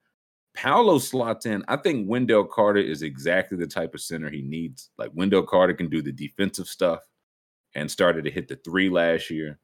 [0.54, 1.64] Paolo slots in.
[1.68, 4.90] I think Wendell Carter is exactly the type of center he needs.
[4.98, 7.00] Like Wendell Carter can do the defensive stuff
[7.76, 9.61] and started to hit the three last year.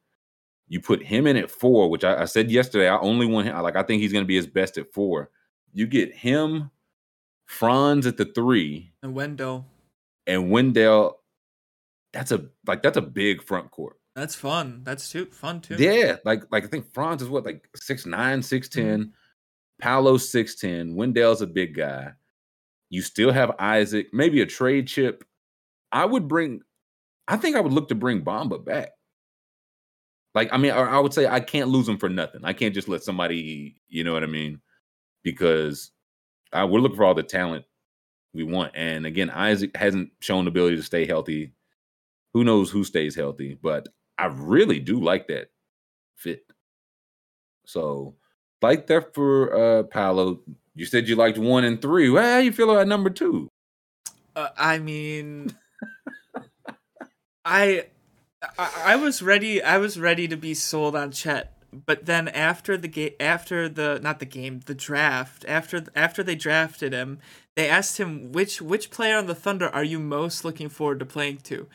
[0.69, 2.89] You put him in at four, which I, I said yesterday.
[2.89, 3.61] I only want him.
[3.61, 5.31] Like I think he's going to be his best at four.
[5.73, 6.71] You get him
[7.51, 9.67] Franz at the three, and Wendell,
[10.25, 11.19] and Wendell.
[12.13, 13.97] That's a like that's a big front court.
[14.15, 14.83] That's fun.
[14.85, 15.75] That's too fun too.
[15.77, 19.01] Yeah, like like I think Franz is what like six nine, six ten.
[19.01, 19.11] Mm-hmm.
[19.83, 20.95] Paolo's six ten.
[20.95, 22.13] Wendell's a big guy.
[22.89, 25.25] You still have Isaac, maybe a trade chip.
[25.91, 26.63] I would bring.
[27.27, 28.91] I think I would look to bring Bamba back.
[30.37, 32.45] Like I mean, I would say I can't lose him for nothing.
[32.45, 34.61] I can't just let somebody, you know what I mean,
[35.25, 35.91] because
[36.53, 37.65] we're looking for all the talent
[38.33, 38.73] we want.
[38.75, 41.53] And again, Isaac hasn't shown the ability to stay healthy.
[42.35, 43.59] Who knows who stays healthy?
[43.61, 45.51] But I really do like that
[46.17, 46.45] fit.
[47.67, 48.17] So,
[48.63, 50.41] like that for uh Paolo.
[50.75, 52.09] You said you liked one and three.
[52.09, 53.49] Well, how you feel about number two?
[54.37, 55.55] Uh, I mean,
[57.45, 57.87] I,
[58.59, 59.63] I I was ready.
[59.63, 64.01] I was ready to be sold on Chet but then after the game after the
[64.03, 67.19] not the game the draft after after they drafted him
[67.57, 71.07] they asked him which which player on the thunder are you most looking forward to
[71.07, 71.67] playing to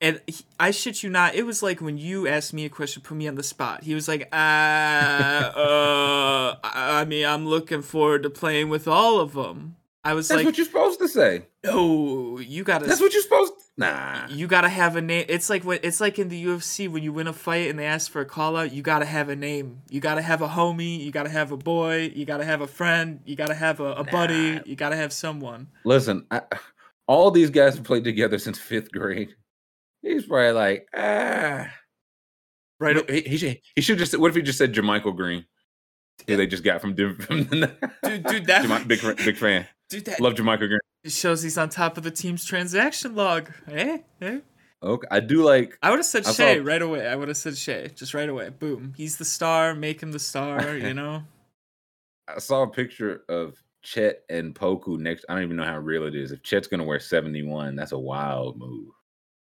[0.00, 3.02] and he, i shit you not it was like when you asked me a question
[3.02, 8.22] put me on the spot he was like uh, uh i mean i'm looking forward
[8.22, 11.42] to playing with all of them I was That's like, what you're supposed to say.
[11.64, 12.86] No, you gotta.
[12.86, 13.52] That's what you're supposed.
[13.58, 15.24] To, nah, you gotta have a name.
[15.28, 17.86] It's like when it's like in the UFC when you win a fight and they
[17.86, 18.72] ask for a call out.
[18.72, 19.82] You gotta have a name.
[19.88, 21.00] You gotta have a homie.
[21.00, 22.12] You gotta have a boy.
[22.14, 23.20] You gotta have a friend.
[23.24, 24.10] You gotta have a, a nah.
[24.10, 24.60] buddy.
[24.66, 25.68] You gotta have someone.
[25.84, 26.42] Listen, I,
[27.06, 29.34] all these guys have played together since fifth grade.
[30.02, 31.68] He's probably like, ah,
[32.78, 33.10] right.
[33.10, 34.18] He, he, he should just.
[34.18, 35.44] What if he just said JaMychal Green?
[36.26, 39.66] They just got from, from dude, dude, that big big fan.
[39.90, 40.78] Dude, that love JaMychal Green.
[41.04, 43.50] It shows he's on top of the team's transaction log.
[43.66, 44.40] Hey, hey.
[44.82, 45.78] Okay, I do like.
[45.82, 47.06] I would have said I Shai saw, right away.
[47.06, 48.50] I would have said Shai just right away.
[48.50, 49.74] Boom, he's the star.
[49.74, 50.76] Make him the star.
[50.76, 51.22] You know.
[52.28, 55.24] I saw a picture of Chet and Poku next.
[55.28, 56.30] I don't even know how real it is.
[56.30, 58.88] If Chet's gonna wear seventy one, that's a wild move.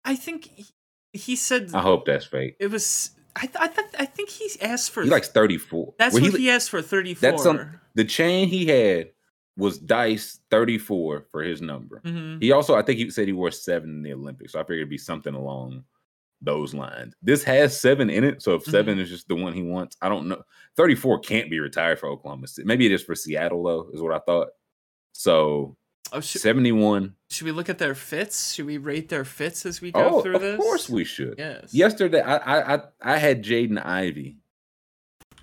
[0.05, 0.67] I think he,
[1.15, 2.57] he said I hope that's fake.
[2.61, 3.11] it was.
[3.37, 5.03] I th- I th- I think he asked for.
[5.03, 5.95] He likes 34.
[5.99, 6.83] that's Well, what he- he, asked for.
[6.83, 7.31] Thirty four.
[7.31, 9.11] That's some the chain he had
[9.57, 12.01] was dice 34 for his number.
[12.05, 14.53] hmm He also, I think he said he wore seven in the Olympics.
[14.53, 15.85] So I figured it'd be something along
[16.43, 17.15] those lines.
[17.23, 18.43] This has seven in it.
[18.43, 18.71] So if Mhm.
[18.71, 20.43] 7 is just the one he wants, I don't know.
[20.77, 22.67] 34 can't be retired for Oklahoma City.
[22.67, 24.49] Maybe it is for Seattle, though, is what I thought.
[25.13, 25.77] So
[26.13, 27.15] Oh, should, 71.
[27.31, 28.53] should we look at their fits?
[28.55, 30.55] Should we rate their fits as we go Oh, through of this?
[30.55, 31.37] Of course we should.
[31.39, 31.73] Yes.
[31.73, 34.37] Yesterday, I I I, I had Jaden Ivey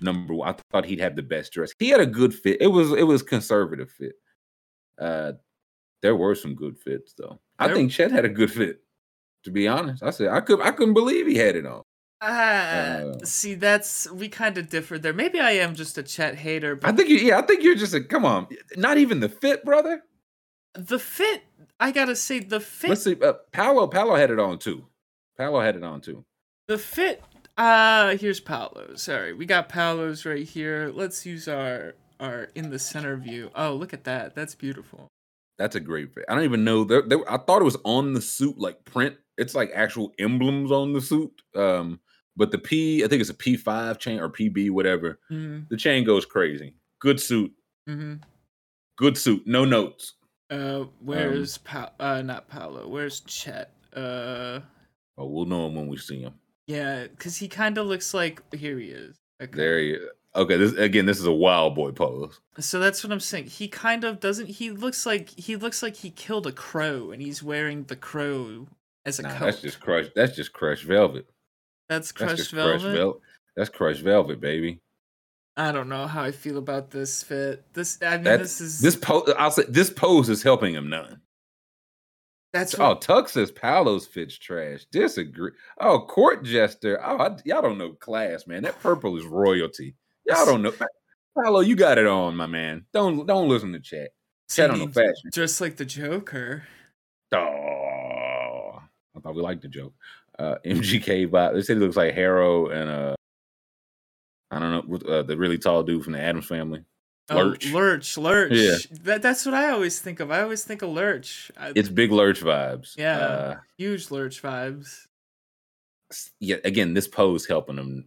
[0.02, 0.48] number one.
[0.48, 1.72] I thought he'd have the best dress.
[1.78, 2.60] He had a good fit.
[2.60, 4.14] It was it was conservative fit.
[4.98, 5.32] Uh,
[6.02, 7.40] there were some good fits though.
[7.58, 8.82] I There- think Chet had a good fit.
[9.44, 11.82] To be honest, I said I could I couldn't believe he had it on.
[12.20, 15.12] Ah, Uh, see, that's we kind of differ there.
[15.12, 17.74] Maybe I am just a Chet hater, but I think you, yeah, I think you're
[17.74, 18.46] just a come on.
[18.76, 20.02] Not even the fit, brother.
[20.74, 21.42] the fit,
[21.80, 23.16] I gotta say, the fit, Let's see.
[23.20, 24.86] Uh, Paolo Paolo had it on too.
[25.36, 26.24] Paolo had it on too.
[26.68, 27.20] the fit.
[27.56, 28.94] Uh here's Paolo.
[28.96, 30.90] Sorry, we got Paolo's right here.
[30.94, 33.50] Let's use our our in the center view.
[33.54, 34.34] Oh, look at that.
[34.34, 35.08] That's beautiful.
[35.58, 36.24] That's a great fit.
[36.28, 36.84] I don't even know.
[36.84, 39.16] There, I thought it was on the suit, like print.
[39.36, 41.30] It's like actual emblems on the suit.
[41.54, 42.00] Um,
[42.36, 45.18] but the P, I think it's a P5 chain or PB, whatever.
[45.30, 46.74] Mm, The chain goes crazy.
[47.00, 47.52] Good suit.
[47.88, 48.14] Mm-hmm.
[48.96, 49.46] Good suit.
[49.46, 50.14] No notes.
[50.50, 52.88] Uh, where's pa- uh not Paolo?
[52.88, 53.70] Where's Chet?
[53.94, 54.60] Uh,
[55.18, 56.32] Oh, we'll know him when we see him.
[56.66, 59.16] Yeah, because he kind of looks like here he is.
[59.42, 59.56] Okay.
[59.56, 60.08] There he is.
[60.34, 62.40] Okay, this again, this is a wild boy pose.
[62.58, 63.46] So that's what I'm saying.
[63.46, 64.46] He kind of doesn't.
[64.48, 68.66] He looks like he looks like he killed a crow, and he's wearing the crow
[69.04, 69.44] as a Nah, coat.
[69.46, 70.12] that's just crushed.
[70.14, 71.28] That's just crushed velvet.
[71.88, 72.80] That's That's crushed just velvet.
[72.80, 73.20] crushed velvet.
[73.56, 74.80] That's crushed velvet, baby.
[75.54, 77.64] I don't know how I feel about this fit.
[77.74, 79.30] This I mean, That's this is this pose.
[79.36, 81.20] I'll say this pose is helping him none.
[82.52, 84.84] That's Oh, Tuck says Paolo's fits trash.
[84.92, 85.52] Disagree.
[85.80, 87.00] Oh, court jester.
[87.02, 88.62] Oh, I, y'all don't know class, man.
[88.64, 89.94] That purple is royalty.
[90.26, 90.72] Y'all don't know.
[91.34, 92.84] Paolo, you got it on, my man.
[92.92, 94.10] Don't don't listen to chat.
[94.50, 95.30] Chat on the fashion.
[95.32, 96.64] just like the Joker.
[97.34, 98.82] Oh,
[99.16, 99.94] I thought we liked the joke.
[100.38, 101.54] Uh, MGK vibe.
[101.54, 103.14] They said he looks like Harrow and uh,
[104.50, 106.84] I don't know, uh, the really tall dude from the Addams family.
[107.34, 107.70] Lurch.
[107.70, 108.52] Oh, Lurch, Lurch.
[108.52, 108.76] Yeah.
[109.04, 110.30] That, that's what I always think of.
[110.30, 111.50] I always think of Lurch.
[111.56, 112.96] I, It's big Lurch vibes.
[112.96, 113.18] Yeah.
[113.18, 115.06] Uh, huge Lurch vibes,
[116.40, 116.56] yeah.
[116.64, 118.04] Again, this pose helping him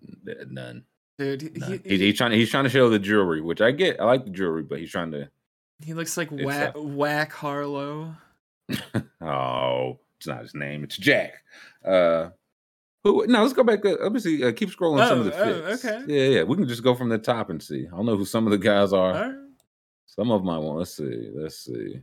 [0.50, 0.84] none.
[1.18, 1.42] dude.
[1.42, 1.82] He, none.
[1.84, 2.32] he, He- he's trying.
[2.32, 4.00] To, he's trying to show the jewelry, which I get.
[4.00, 5.30] I like the jewelry, but he's trying to.
[5.84, 8.16] he looks like whack, uh, whack Harlow.
[9.22, 10.84] Oh, it's not his name.
[10.84, 11.34] It's Jack.
[11.84, 12.30] Uh,
[13.06, 13.26] who?
[13.28, 13.86] No, let's go back.
[13.86, 14.44] Uh, let me see.
[14.44, 15.86] Uh, keep scrolling some of the Oh, oh, fits.
[15.86, 16.04] okay.
[16.08, 16.44] Yeah, yeah.
[16.44, 17.88] We can just go from the top and see.
[17.88, 19.12] I don't know who some of the guys are.
[19.14, 19.36] Right.
[20.08, 20.80] Some of them I want.
[20.80, 21.30] Let's see.
[21.34, 22.02] Let's see.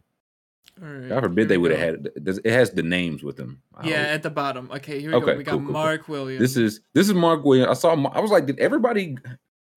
[0.83, 2.39] All right, God forbid they would have had it.
[2.45, 3.61] It has the names with them.
[3.77, 4.07] I Yeah, hope.
[4.15, 4.71] at the bottom.
[4.75, 5.37] Okay, here we Okay, go.
[5.37, 5.73] We got cool, cool, cool.
[5.75, 6.41] Mark Williams.
[6.41, 7.69] This is this is Mark Williams.
[7.71, 7.93] I saw.
[8.09, 9.19] I was like, did everybody?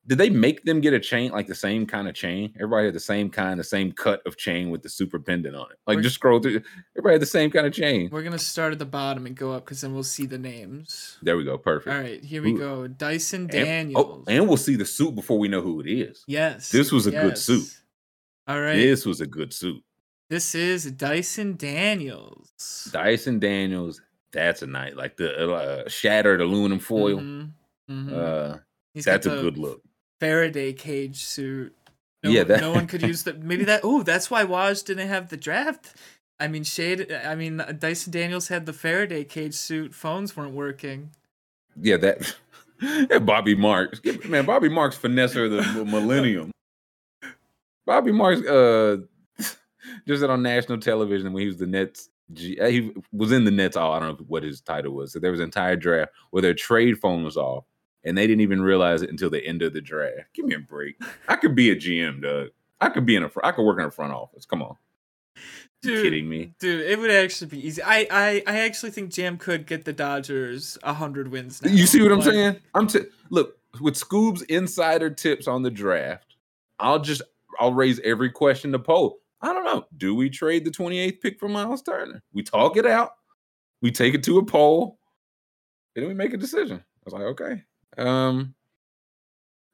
[0.07, 2.53] Did they make them get a chain like the same kind of chain?
[2.57, 5.71] Everybody had the same kind, the same cut of chain with the super pendant on
[5.71, 5.77] it.
[5.87, 6.61] Like We're- just scroll through.
[6.95, 8.09] Everybody had the same kind of chain.
[8.11, 11.17] We're gonna start at the bottom and go up because then we'll see the names.
[11.23, 11.57] There we go.
[11.57, 11.95] Perfect.
[11.95, 12.87] All right, here we Who- go.
[12.87, 14.05] Dyson And- Daniels.
[14.05, 16.23] oh, and we'll see the suit before we know who it is.
[16.27, 17.67] yes, this was a good suit.
[18.47, 19.81] All right, This was a good suit.
[20.29, 22.89] this is Dyson Daniels.
[22.91, 24.01] Dyson Daniels.
[24.31, 27.17] That's a night like the uh, shattered aluminum foil.
[27.19, 27.51] Mhm,
[27.89, 28.11] mhm.
[28.13, 28.57] Uh,
[28.93, 29.81] He's that's a good look.
[30.25, 31.75] Faraday cage suit.
[32.23, 33.43] No, Yeah, that- no one could use that.
[33.43, 33.81] Maybe that.
[33.83, 35.93] Oh, that's why Woj didn't have the draft.
[36.39, 37.11] I mean, Shade.
[37.11, 39.93] I mean, Dyson Daniels had the Faraday cage suit.
[39.93, 41.11] Phones weren't working.
[41.79, 42.35] Yeah, that.
[42.81, 44.01] yeah, Bobby Marks.
[44.27, 46.51] Man, Bobby Marks finesse of the millennium.
[47.85, 48.97] Bobby Marks, uh,
[50.07, 52.09] just said on national television when he was the Nets.
[52.33, 53.77] G, uh, he was in the Nets.
[53.77, 55.13] Oh, I don't know what his title was.
[55.13, 57.65] So there was an entire draft where their trade phone was off,
[58.05, 60.33] and they didn't even realize it until the end of the draft.
[60.33, 60.95] Give me a break.
[61.27, 62.49] I could be a GM, Doug.
[62.79, 63.31] I could be in a.
[63.43, 64.45] I could work in a front office.
[64.45, 64.75] Come on,
[65.81, 66.53] Dude, kidding me?
[66.59, 67.81] Dude, it would actually be easy.
[67.81, 71.61] I, I, I actually think Jam could get the Dodgers hundred wins.
[71.61, 71.71] Now.
[71.71, 72.55] You see what I'm Like, saying?
[72.73, 76.35] I'm t- look with Scoob's insider tips on the draft.
[76.79, 77.21] I'll just
[77.59, 79.19] I'll raise every question to poll.
[79.41, 79.85] I don't know.
[79.95, 82.23] Do we trade the 28th pick for Miles Turner?
[82.33, 83.11] We talk it out.
[83.81, 84.97] We take it to a poll,
[85.95, 86.77] and then we make a decision.
[86.77, 87.63] I was like, okay.
[87.97, 88.53] Um,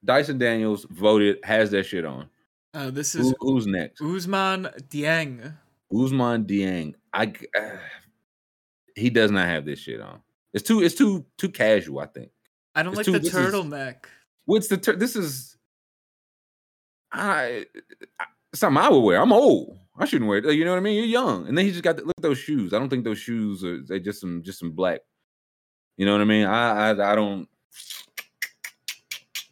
[0.04, 2.30] Dyson Daniels voted has that shit on.
[2.74, 4.02] Uh, this is Who, who's next?
[4.02, 5.54] Ousmane Dieng.
[5.92, 6.96] Ousmane Dieng.
[7.14, 7.78] I uh,
[8.96, 10.22] he does not have this shit on.
[10.54, 12.00] It's too it's too too casual.
[12.00, 12.32] I think.
[12.76, 14.06] I don't It's like too- the this is- turtleneck.
[14.46, 15.56] What's the ter- this is
[17.12, 17.66] I,
[18.20, 19.22] I something I would wear.
[19.22, 19.78] I'm old.
[19.98, 20.56] I shouldn't wear it.
[20.56, 20.96] You know what I mean?
[20.96, 22.74] You're young, and then he just got the, look at those shoes.
[22.74, 25.02] I don't think those shoes are they just some just some black.
[25.98, 26.46] You know what I mean?
[26.48, 27.48] I I, I don't.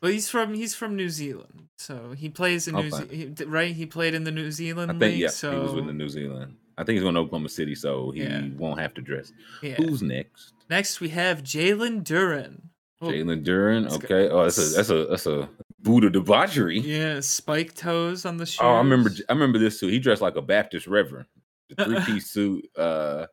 [0.02, 3.74] Well, he's from he's from New Zealand, so he plays in New Zealand, right?
[3.76, 5.20] He played in the New Zealand I think league.
[5.20, 6.56] yeah, so he was with the New Zealand.
[6.78, 8.48] I think he's going to Oklahoma City, so he Yeah.
[8.58, 9.34] won't have to dress.
[9.62, 9.76] yeah.
[9.76, 10.54] Who's next?
[10.70, 12.62] Next, we have Jalen Duren.
[13.02, 13.90] Oh, Jalen Duren.
[13.90, 13.96] go.
[13.96, 14.30] Okay.
[14.30, 15.50] Oh, that's a that's a that's a
[15.82, 16.80] Buddha debauchery.
[16.80, 18.60] Yeah, spike toes on the shoes.
[18.62, 19.12] Oh, I remember.
[19.28, 19.92] I remember this suit.
[19.92, 21.26] He dressed like a Baptist reverend.
[21.70, 22.66] The three piece suit.
[22.78, 23.28] Uh,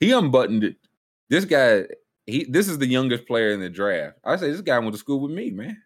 [0.00, 0.76] he unbuttoned it.
[1.28, 1.84] This guy.
[2.26, 2.44] He.
[2.44, 4.18] This is the youngest player in the draft.
[4.24, 5.82] I say this guy went to school with me, man.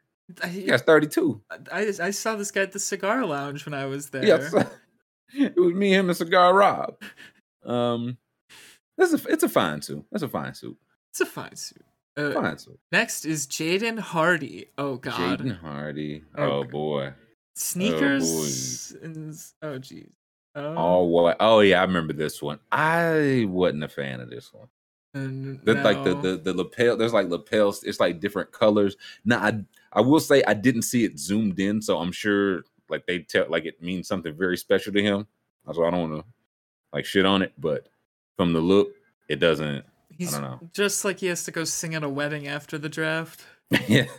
[0.49, 1.43] He I, got thirty two.
[1.71, 4.25] I, I saw this guy at the cigar lounge when I was there.
[4.25, 4.53] Yes.
[5.35, 7.01] it was me, him, and Cigar Rob.
[7.65, 8.19] Um,
[8.97, 9.29] that's a.
[9.29, 10.05] It's a fine suit.
[10.11, 10.77] That's a fine suit.
[11.11, 11.85] It's a fine suit.
[12.15, 12.79] Uh, Fine suit.
[12.91, 14.67] Next is Jaden Hardy.
[14.77, 16.23] Oh God, Jaden Hardy.
[16.37, 17.15] Oh, Oh boy.
[17.57, 18.95] sneakers.
[19.03, 20.13] and, oh geez.
[20.55, 21.39] Oh, Oh what?
[21.41, 22.59] Oh yeah, I remember this one.
[22.71, 24.69] I wasn't a fan of this one.
[25.15, 26.97] And The, Like the, the the lapel.
[26.97, 27.85] There's like lapels.
[27.85, 28.97] It's like different colors.
[29.25, 29.61] Now I
[29.93, 33.47] I will say I didn't see it zoomed in, so I'm sure like they tell
[33.49, 35.27] like it means something very special to him.
[35.73, 36.29] So I don't want to
[36.93, 37.89] like shit on it, but
[38.37, 38.91] from the look,
[39.29, 39.85] it doesn't.
[40.11, 40.61] He's don't know.
[40.73, 43.45] just like he has to go sing at a wedding after the draft.
[43.89, 44.05] Yeah.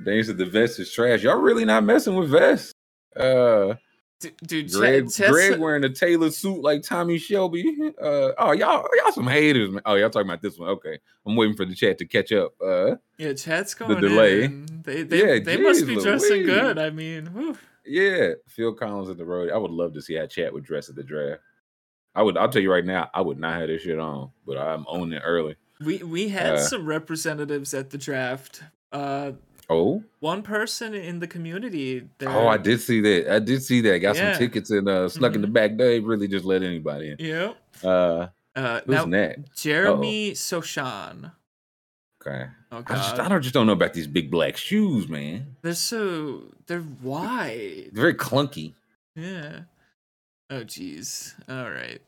[0.00, 1.22] they said the vest is trash.
[1.22, 2.72] Y'all really not messing with vests.
[3.14, 3.74] Uh
[4.18, 7.64] D- dude, Greg, Greg wearing a tailored suit like Tommy Shelby.
[8.00, 9.82] Uh, oh, y'all, y'all some haters, man.
[9.86, 10.68] Oh, y'all talking about this one?
[10.70, 12.52] Okay, I'm waiting for the chat to catch up.
[12.64, 14.44] Uh, yeah, Chat's going The delay.
[14.44, 14.66] in.
[14.84, 16.46] They they, Yeah, they must be dressing Louise.
[16.46, 16.78] good.
[16.78, 17.56] I mean, whew.
[17.86, 19.50] yeah, Phil Collins at the road.
[19.50, 21.40] I would love to see how chat would dress at the draft.
[22.14, 22.36] I would.
[22.36, 25.12] I'll tell you right now, I would not have this shit on, but I'm owning
[25.14, 25.56] it early.
[25.84, 28.62] we we had Uh, some representatives at the draft.
[28.92, 29.32] Uh,
[29.68, 32.08] Oh, one person in the community.
[32.18, 33.32] There, oh, I did see that.
[33.34, 33.98] I did see that.
[33.98, 34.32] Got Yeah.
[34.32, 35.76] some tickets and uh, snuck in the back.
[35.76, 37.16] They really just let anybody in.
[37.18, 37.56] Yep.
[37.84, 39.60] Uh, Uh, who's now next?
[39.62, 41.32] Jeremy Sochan.
[42.24, 45.56] Okay, Oh I just I don't just don't know about these big black shoes, man.
[45.62, 47.90] they're so they're wide.
[47.92, 48.74] They're very clunky.
[49.14, 49.60] Yeah.
[50.50, 51.34] Oh geez.
[51.48, 52.00] All right.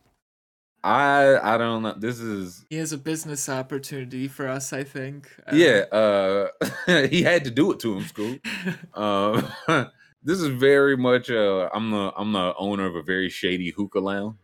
[0.85, 1.95] I I don't know.
[1.99, 5.29] This is He has a business opportunity for us, I think.
[5.47, 5.85] Uh, yeah.
[5.91, 6.49] Uh,
[7.09, 8.37] he had to do it to him, school.
[8.95, 9.43] Uh,
[10.23, 11.31] this is very much.
[11.31, 14.37] Uh, I'm the I'm the owner of a very shady hookah lounge.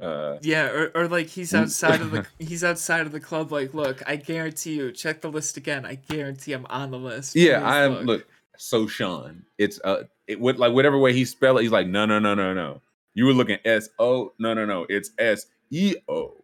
[0.00, 1.62] Uh, Yeah, or, or like he's Mm.
[1.62, 3.52] outside of the he's outside of the club.
[3.52, 4.92] Like, look, I guarantee you.
[4.92, 5.84] Check the list again.
[5.84, 7.36] I guarantee I'm on the list.
[7.36, 8.04] yeah, I am.
[8.04, 9.44] Look, so Sean.
[9.58, 11.62] It's uh, it would like whatever way he spell it.
[11.62, 12.80] He's like, no, no, no, no, no.
[13.14, 14.32] You were looking S O.
[14.38, 14.86] No, no, no.
[14.88, 16.36] It's S E O.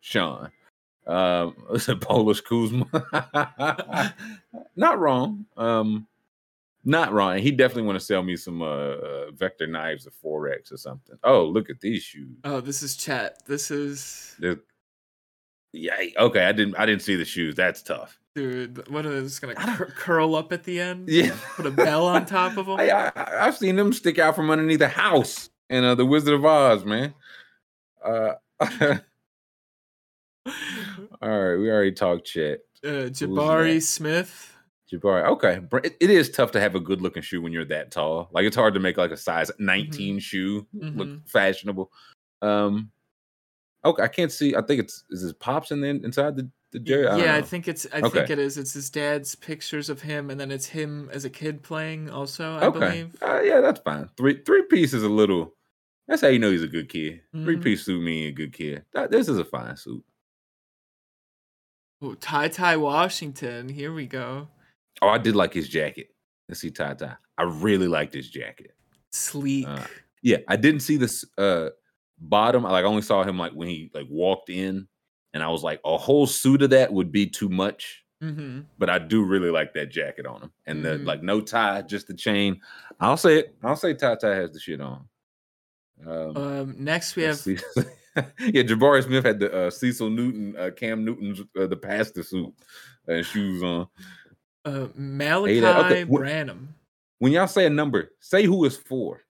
[0.00, 0.50] Sean.
[1.06, 2.86] Um, it's a Polish Kuzma.
[4.76, 5.46] not wrong.
[5.56, 6.06] Um,
[6.84, 7.38] not wrong.
[7.38, 11.16] He definitely want to sell me some uh, uh vector knives or forex or something.
[11.24, 12.36] Oh, look at these shoes.
[12.44, 13.38] Oh, this is chat.
[13.46, 14.58] This is They're,
[15.72, 15.96] yeah.
[16.18, 16.76] Okay, I didn't.
[16.76, 17.54] I didn't see the shoes.
[17.54, 18.18] That's tough.
[18.34, 18.86] dude.
[18.90, 21.08] What are they just gonna cur- curl up at the end?
[21.08, 21.34] Yeah.
[21.56, 22.76] Put a bell on top of them.
[22.78, 26.34] I, I I've seen them stick out from underneath the house in uh, the Wizard
[26.34, 27.14] of Oz, man.
[28.04, 29.00] Uh, right,
[31.56, 32.60] we already talked chat.
[32.84, 33.82] uh, Jabari?
[33.82, 34.50] Smith.
[34.92, 37.90] Jabari, okay, it, it is tough to have a good looking shoe when you're that
[37.90, 38.28] tall.
[38.32, 41.20] Like it's hard to make like a size 19 shoe look Mhm.
[41.28, 41.90] fashionable.
[42.42, 42.90] Um,
[43.84, 44.54] okay, I can't see.
[44.54, 47.06] I think it's is his pops in the inside the the jersey.
[47.08, 47.86] I don't yeah, I think it's.
[47.92, 48.10] I Okay.
[48.10, 48.58] think it is.
[48.58, 52.10] It's his dad's pictures of him, and then it's him as a kid playing.
[52.10, 53.16] Also, I okay, believe.
[53.22, 54.10] uh, yeah, that's fine.
[54.16, 55.53] Three three piece is a little.
[56.06, 57.22] That's how you know he's a good kid.
[57.32, 57.62] Three Mhm.
[57.62, 58.84] piece suit mean a good kid.
[58.92, 60.04] That, this is a fine suit.
[62.02, 63.68] Oh, Ty Ty Washington.
[63.68, 64.48] Here we go.
[65.00, 66.08] Oh, I did like his jacket.
[66.48, 67.16] Let's see, tie tie.
[67.38, 68.74] I really liked his jacket.
[69.12, 69.66] Sleek.
[69.66, 69.86] Uh,
[70.22, 71.70] Yeah, I didn't see this uh
[72.18, 72.64] bottom.
[72.66, 74.86] I like only saw him like when he like walked in,
[75.32, 78.04] and I was like, a whole suit of that would be too much.
[78.22, 78.60] mm-hmm.
[78.78, 81.04] But I do really like that jacket on him, and the Mhm.
[81.06, 82.60] like no tie, just the chain.
[83.00, 83.56] I'll say it.
[83.62, 85.08] I'll say tie tie has the shit on.
[86.06, 91.04] Um, Um, next we have yeah, Jabari Smith had the uh, Cecil Newton, uh, Cam
[91.04, 92.52] Newton's uh, the pastor suit
[93.08, 93.86] and shoes on.
[94.64, 96.74] uh, Malaki okay, wh- Branham.
[97.18, 99.20] when y'all say a number, say who is for.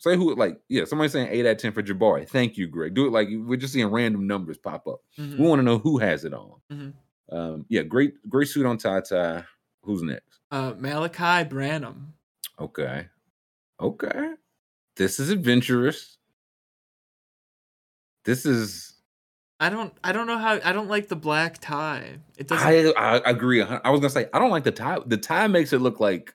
[0.00, 2.28] Say who like yeah, somebody saying eight out of ten for Jabari.
[2.28, 2.94] Thank you, Greg.
[2.94, 5.00] Do it like we're just seeing random numbers pop up.
[5.18, 5.38] Mhm.
[5.38, 6.52] We want to know who has it on.
[6.72, 6.92] Mhm.
[7.32, 9.42] Um, yeah, great, great suit on tie.
[9.82, 10.38] Who's next?
[10.52, 12.12] Uh, Malaki Branham.
[12.60, 13.08] Okay,
[13.80, 14.34] okay.
[14.98, 16.18] This is adventurous.
[18.24, 18.94] This is.
[19.60, 19.94] I don't.
[20.04, 20.60] I don't know how.
[20.62, 22.18] I don't like the black tie.
[22.36, 22.66] It doesn't.
[22.66, 23.62] I I agree.
[23.62, 24.98] I was gonna say I don't like the tie.
[25.06, 26.34] The tie makes it look like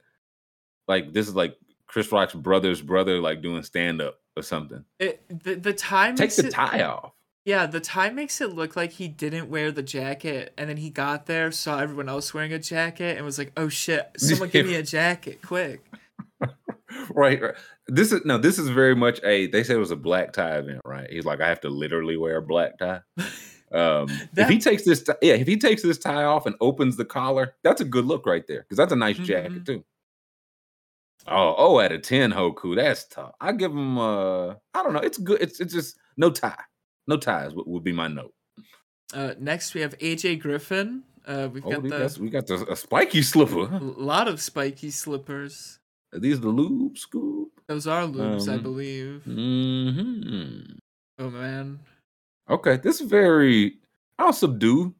[0.88, 1.57] like this is like
[1.88, 4.86] Chris Rock's brother's brother, like doing stand up or something.
[4.97, 7.11] It, the the tie Take makes the it, tie off.
[7.45, 10.89] Yeah, the tie makes it look like he didn't wear the jacket, and then he
[10.89, 14.09] got there, saw everyone else wearing a jacket, and was like, "Oh shit!
[14.16, 15.84] Someone give me a jacket, quick!"
[17.10, 17.56] right, right.
[17.88, 18.38] This is no.
[18.38, 19.48] This is very much a.
[19.48, 21.10] They said it was a black tie event, right?
[21.10, 23.02] He's like, I have to literally wear a black tie.
[23.72, 27.06] Um, if he takes this, yeah, if he takes this tie off and opens the
[27.06, 29.26] collar, that's a good look right there because that's a nice Mhm.
[29.26, 29.84] jacket too.
[31.26, 33.32] Oh, oh, at a ten, Hoku, that's tough.
[33.39, 33.98] I give him.
[33.98, 35.00] uh I don't know.
[35.00, 35.41] It's good.
[35.41, 36.56] It's it's just no tie,
[37.08, 38.34] no ties would, would be my note.
[39.14, 41.04] Uh, next, we have AJ Griffin.
[41.26, 43.74] Uh, we've Oh, got we the got, we got the, a spiky slipper.
[43.74, 45.80] a lot of spiky slippers.
[46.14, 47.49] Are these the lube scoop?
[47.68, 49.24] Those are loops, I Um, believe.
[49.24, 50.61] hmm
[51.20, 51.80] Oh man,
[52.49, 53.78] Okay, this is very.
[54.20, 54.93] I'll subdue.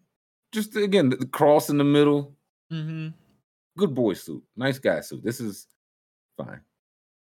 [0.51, 2.36] Just again, the, cross in the middle.
[2.72, 3.09] mm-hmm.
[3.78, 4.43] Good boy suit.
[4.55, 5.24] Nice guy suit.
[5.24, 5.68] This is
[6.38, 6.61] fine.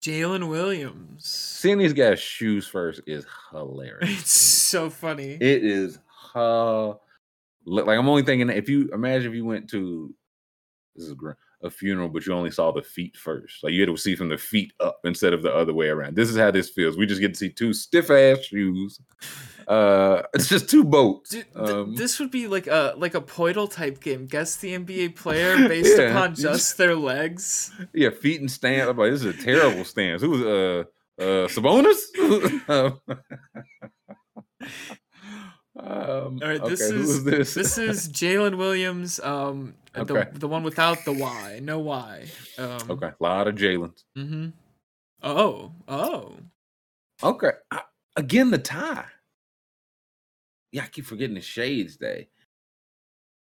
[0.02, 1.26] Jalen Williams.
[1.26, 4.08] Seeing these guys' shoes first is hilarious.
[4.20, 5.32] It's so funny.
[5.40, 5.98] It is
[6.34, 6.94] uh
[7.64, 10.14] like I'm only thinking if you imagine if you went to
[10.94, 11.32] this is gr-
[11.62, 13.64] a funeral, but you only saw the feet first.
[13.64, 16.14] Like you had to see from the feet up instead of the other way around.
[16.16, 16.96] This is how this feels.
[16.98, 19.00] We just get to see two stiff ass shoes.
[19.66, 21.30] Uh it's just two boats.
[21.30, 24.26] Dude, th- Um, this would be like a like a Poeltl type game.
[24.26, 27.72] Guess the NBA player based Yeah, upon just their legs.
[27.94, 28.88] yeah, feet and stance.
[28.88, 30.22] I'm like, this is a terrible stance.
[30.22, 30.84] Who's uh
[31.18, 31.98] uh Sabonis?
[35.78, 37.54] um, All right, this okay, is this?
[37.54, 40.24] this is Jalen Williams, um, Okay.
[40.32, 42.26] the the one without the Y, no Y.
[42.58, 43.08] Um, okay.
[43.08, 44.04] A lot of Jalen's.
[44.16, 44.48] Mm-hmm.
[45.22, 46.36] Oh, oh.
[47.22, 47.50] Okay.
[47.70, 47.82] I-
[48.16, 49.06] again, the tie.
[50.72, 52.28] Yeah, I keep forgetting the shades day.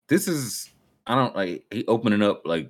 [0.10, 0.70] This is
[1.08, 2.70] I don't like he opening up like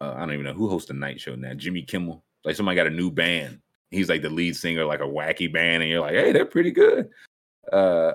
[0.00, 1.54] uh, I don't even know who hosts the night show now.
[1.54, 2.24] Jimmy Kimmel.
[2.44, 3.60] Like somebody got a new band.
[3.90, 6.70] He's like the lead singer, like a wacky band, and you're like, hey, they're pretty
[6.70, 7.10] good.
[7.72, 8.12] Uh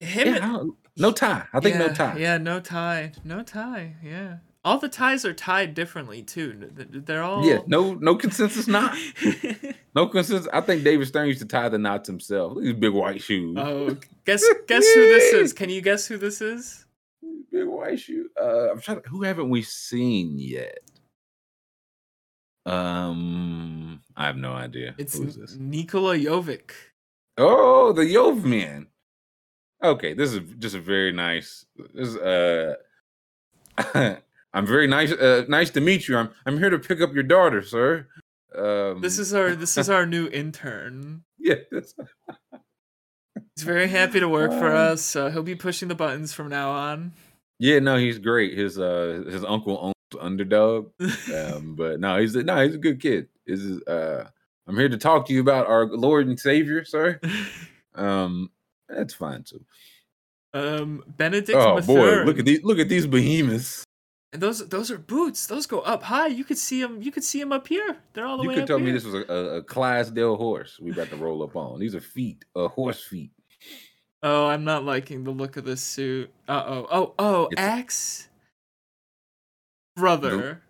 [0.00, 0.26] Him.
[0.34, 1.46] yeah, don't- no tie.
[1.52, 2.16] I think no tie.
[2.18, 3.12] Yeah, no tie.
[3.24, 3.94] No tie.
[4.02, 4.38] Yeah.
[4.64, 6.68] All the ties are tied differently too.
[6.74, 7.44] They're all.
[7.46, 8.96] Yeah, no, no consensus knot.
[9.94, 10.46] No consensus.
[10.52, 12.56] I think David Stern used to tie the knots himself.
[12.60, 13.56] These big white shoes.
[13.58, 15.52] oh, guess guess who this is?
[15.52, 16.84] Can you guess who this is?
[17.50, 18.28] Big white shoe.
[18.40, 19.00] Uh, I'm trying.
[19.02, 20.78] To, who haven't we seen yet?
[22.66, 24.94] Um, I have no idea.
[24.98, 25.56] It's Who is this?
[25.56, 26.70] Nikola Jovic.
[27.38, 28.88] Oh, the Yov man.
[29.82, 31.64] Okay, this is just a very nice.
[31.94, 32.74] This is uh,
[34.52, 35.12] I'm very nice.
[35.12, 36.16] Uh, nice to meet you.
[36.16, 38.06] I'm I'm here to pick up your daughter, sir.
[38.56, 41.22] Um, This is our this is our new intern.
[41.38, 41.56] yeah.
[43.54, 45.14] He's very happy to work for Um, us.
[45.16, 47.12] Uh, he'll be pushing the buttons from now on.
[47.58, 48.56] yeah, no, he's great.
[48.56, 50.90] His uh, his uncle owns Underdog.
[51.34, 53.28] um, but no, he's a, no, he's a good kid.
[53.46, 54.28] This is uh,
[54.68, 57.20] I'm here to talk to you about our Lord and Savior, sir.
[57.94, 58.50] Um,
[58.88, 59.64] that's fine too.
[60.54, 63.82] um, Bennedict oh boy, look at these, look at these behemoths.
[64.32, 65.46] And those those are boots.
[65.48, 66.28] Those go up high.
[66.28, 67.02] You could see them.
[67.02, 67.96] You could see them up here.
[68.12, 68.86] They're all the You way You could tell here.
[68.86, 71.80] me this was a, a, a Clydesdale horse we about to roll up on.
[71.80, 73.32] These are feet, uh, horse feet.
[74.22, 76.30] Oh, I'm not liking the look of this suit.
[76.46, 76.86] Uh oh.
[76.90, 77.48] Oh oh.
[77.50, 78.28] It's- Axe.
[79.96, 80.62] Brother.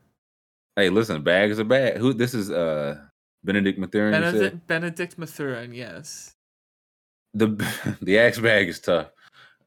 [0.76, 1.96] Hey, listen, bag is a bag.
[1.98, 2.50] Who this is?
[2.50, 3.00] Uh,
[3.44, 4.12] Bennedict Mathurin.
[4.12, 5.72] Bennedict Bennedict Mathurin.
[5.72, 6.34] Yes.
[7.34, 7.48] the
[8.02, 9.10] the axe bag is tough.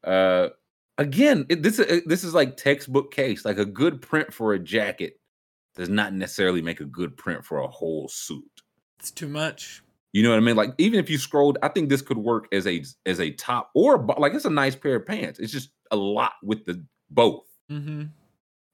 [0.04, 0.48] Uh,
[0.98, 3.44] again, it, this uh, this is like textbook case.
[3.44, 5.14] Like a good print for a jacket
[5.74, 8.44] does not necessarily make a good print for a whole suit.
[8.98, 9.82] It's too much.
[10.12, 10.56] You know what I mean?
[10.56, 13.70] Like even if you scrolled, I think this could work as a as a top
[13.74, 15.38] or a, like it's a nice pair of pants.
[15.38, 17.44] It's just a lot with the both.
[17.70, 18.04] Mm-hmm.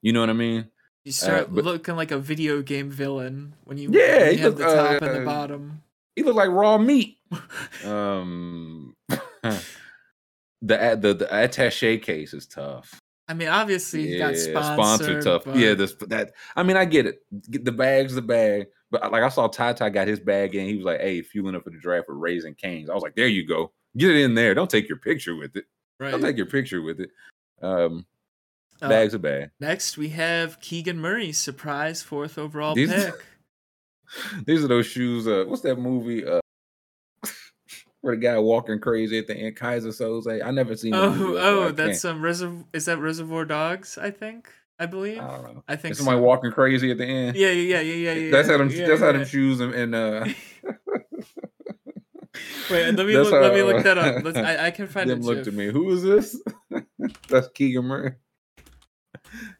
[0.02, 0.68] You know what I mean?
[1.04, 4.58] You start but- looking like a video game villain when you, Yeah, when you have
[4.58, 5.82] look, the top and the uh, bottom.
[6.16, 7.16] He looked like raw meat.
[7.84, 13.00] Um, the the the attaché case is tough.
[13.28, 14.74] I mean, obviously he got sponsored.
[14.74, 15.44] sponsor tough.
[15.44, 16.32] But Yeah, this that.
[16.56, 17.22] I mean, I get it.
[17.50, 20.54] Get the bag's the bag, but uh, like I saw Ty Ty got his bag
[20.54, 20.66] in.
[20.66, 23.14] He was like, "Hey, fueling up for the draft with Raising Canes." I was like,
[23.14, 23.70] "There you go.
[23.96, 24.54] Get it in there.
[24.54, 25.66] Don't take your picture with it.
[26.00, 26.10] right.
[26.10, 27.10] Don't take your picture with it."
[27.62, 28.06] Um,
[28.80, 29.50] Uh, bag's a bag.
[29.60, 33.14] Next, we have Keegan Murray, surprise fourth overall These- pick.
[34.46, 35.26] These are those shoes.
[35.26, 36.24] Uh, what's that movie?
[36.24, 36.40] Uh,
[38.00, 40.42] where the guy walking crazy at the end, Keyser Soze.
[40.42, 40.94] I never seen.
[40.94, 43.98] Oh, movie, so oh, that's can't- um, Reserv- is that Reservoir Dogs?
[43.98, 44.48] I think,
[44.78, 45.18] I believe.
[45.18, 45.64] I don't know.
[45.68, 46.22] I think Is somebody so.
[46.22, 47.36] walking crazy at the end.
[47.36, 48.30] Yeah, yeah, yeah, yeah, yeah.
[48.30, 48.70] that's how them.
[48.70, 49.12] yeah, that's how yeah.
[49.12, 50.26] them shoes and, and uh.
[52.70, 53.42] Wait, let me That's look.
[53.42, 54.22] let me look that up.
[54.24, 55.24] Let's, I, I can find them it.
[55.24, 55.66] looked at me.
[55.72, 56.40] Who is this?
[57.28, 58.12] That's Keegan Murray.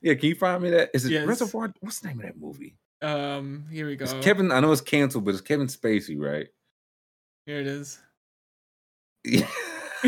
[0.01, 0.91] Yeah, can you find me that?
[0.95, 1.27] Is it Yes.
[1.27, 1.73] Reservoir?
[1.81, 2.77] What's the name of that movie?
[3.03, 4.05] Um, here we go.
[4.05, 4.51] It's Kevin.
[4.53, 6.49] I know it's canceled, but it's Kevin Spacey, right?
[7.47, 7.99] Here it is.
[9.25, 9.49] Yeah.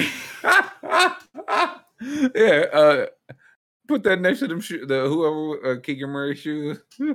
[2.35, 2.65] yeah.
[2.73, 3.07] Uh,
[3.89, 4.61] put that next to them.
[4.61, 6.79] Sho- the whoever uh, Keegan Murray shoes.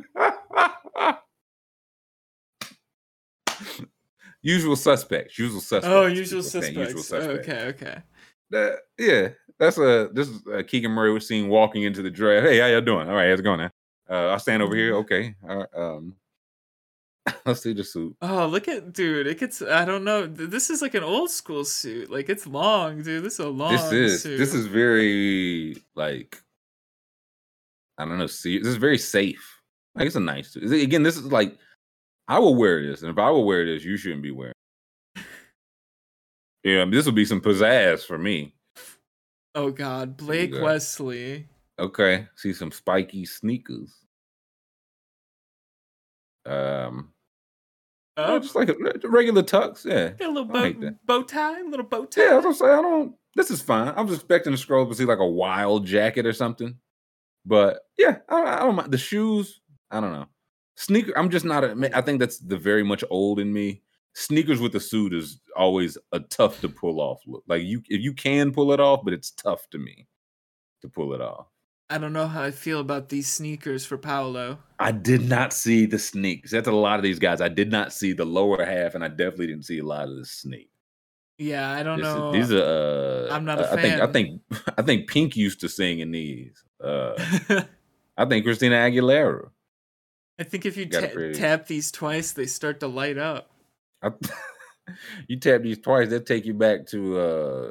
[4.41, 5.37] usual suspects.
[5.37, 5.87] Usual suspects.
[5.87, 7.25] Oh, usual people saying suspects.
[7.27, 7.97] Okay, okay.
[8.51, 9.29] That- yeah,
[9.59, 12.45] that's a this is uh, Keegan Murray was seen walking into the draft.
[12.45, 13.07] Hey, how y'all doing?
[13.09, 13.71] All right, how's it going now?
[14.09, 14.95] Uh, I'll stand over here.
[14.97, 15.33] Okay.
[15.47, 16.15] All right, um,
[17.45, 18.15] let's see the suit.
[18.21, 19.27] Oh, look at dude!
[19.27, 19.61] It gets.
[19.61, 20.27] I don't know.
[20.27, 22.11] This is like an old school suit.
[22.11, 23.23] Like it's long, dude.
[23.23, 23.71] This is a long.
[23.71, 24.37] This is suit.
[24.37, 26.41] this is very like
[27.97, 28.27] I don't know.
[28.27, 29.61] See, this is very safe.
[29.95, 30.71] Like it's a nice suit.
[30.71, 31.57] Again, this is like
[32.27, 34.54] I will wear this, and if I will wear this, you shouldn't be wearing.
[36.65, 38.55] Yeah, this will be some pizzazz for me.
[39.53, 40.51] Oh God, Blake.
[40.53, 41.47] Wesley.
[41.79, 43.93] Okay, see some spiky sneakers.
[46.45, 47.13] Um,
[48.17, 49.85] Oh, just like a, a regular tux.
[49.85, 52.23] Yeah, got a little bow, like bow tie, little bow tie.
[52.23, 52.31] yeah.
[52.31, 53.15] I was gonna say I don't.
[53.35, 53.89] This is fine.
[53.89, 56.77] I was expecting to scroll up and see like a wild jacket or something,
[57.45, 59.61] but yeah, I, I don't mind the shoes.
[59.91, 60.27] I don't know
[60.75, 61.17] sneaker.
[61.17, 61.91] I'm just not a.
[61.93, 63.81] I think that's the very much old in me.
[64.17, 67.43] Sneakers with the suit is always a tough to pull off look.
[67.47, 70.07] Like you, if you can pull it off, but it's tough to me
[70.81, 71.47] to pull it off.
[71.89, 74.57] I don't know how I feel about these sneakers for Paolo.
[74.79, 76.49] I did not see the sneaks.
[76.51, 77.41] That's a lot of these guys.
[77.41, 80.15] I did not see the lower half, and I definitely didn't see a lot of
[80.15, 80.71] the sneak.
[81.37, 82.31] Yeah, I don't This is- know.
[82.31, 83.27] these are.
[83.29, 84.01] Uh, I'm not a I think.
[84.01, 84.41] I think.
[84.77, 86.63] I think Pink used to sing in these.
[86.81, 87.13] Uh,
[88.17, 89.49] I think Christina Aguilera.
[90.39, 93.51] I think if you ta- tap these twice, they start to light up.
[94.05, 94.11] I,
[95.27, 97.19] you tap these twice, they'll take you back to.
[97.19, 97.69] uh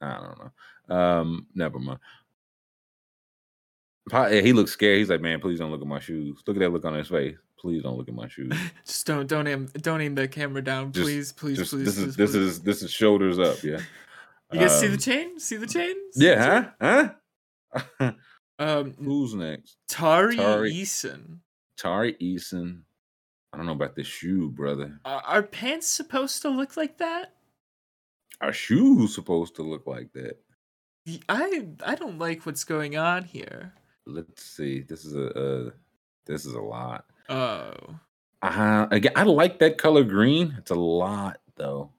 [0.00, 0.96] I don't know.
[0.96, 2.00] Um, never mind.
[4.10, 4.98] He looks scared.
[4.98, 6.42] He's like, man, please don't look at my shoes.
[6.46, 7.36] Look at that look on his face.
[7.58, 8.52] Please don't look at my shoes.
[8.84, 11.84] Just don't don't aim don't aim the camera down, Just- please, please, Just- please.
[11.84, 13.62] this please, is this is this is shoulders up.
[13.62, 13.78] Yeah.
[14.52, 15.38] You guys see the Um, chain?
[15.38, 15.94] See the chain?
[16.12, 17.10] See the Yeah, huh?
[17.98, 18.12] Huh?
[18.58, 19.76] Um, Who's next?
[19.88, 20.72] Tari, Tari.
[20.74, 21.38] Eason.
[21.78, 22.80] Tari Eason.
[23.52, 24.98] I don't know about this shoe, brother.
[25.04, 27.34] Are, are pants supposed to look like that?
[28.40, 30.38] Are shoes supposed to look like that.
[31.28, 33.74] I I don't like what's going on here.
[34.06, 34.80] Let's see.
[34.82, 35.26] This is a
[35.66, 35.70] uh,
[36.26, 37.04] this is a lot.
[37.28, 37.74] Oh,
[38.42, 40.54] Uh, again, I like that color green.
[40.58, 41.90] It's a lot though.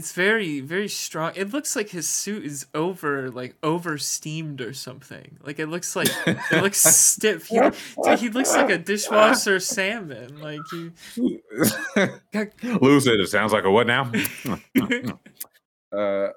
[0.00, 1.32] It's very very strong.
[1.36, 5.36] It looks like his suit is over like over steamed or something.
[5.44, 7.48] Like it looks like it looks stiff.
[7.48, 10.40] He, dude, he looks like a dishwasher salmon.
[10.40, 10.90] Like he.
[12.80, 14.04] Lou said it sounds like a what now?
[15.92, 16.28] uh,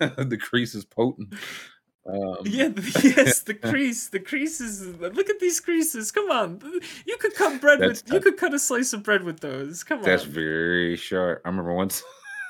[0.00, 1.32] the crease is potent.
[2.04, 2.70] Um, Yeah,
[3.04, 4.84] yes, the crease, the creases.
[4.84, 6.10] Look at these creases.
[6.10, 6.60] Come on,
[7.06, 8.12] you could cut bread That's with.
[8.12, 9.84] You could cut a slice of bread with those.
[9.84, 10.28] Come That's on.
[10.28, 11.42] That's very sharp.
[11.44, 12.02] I remember once,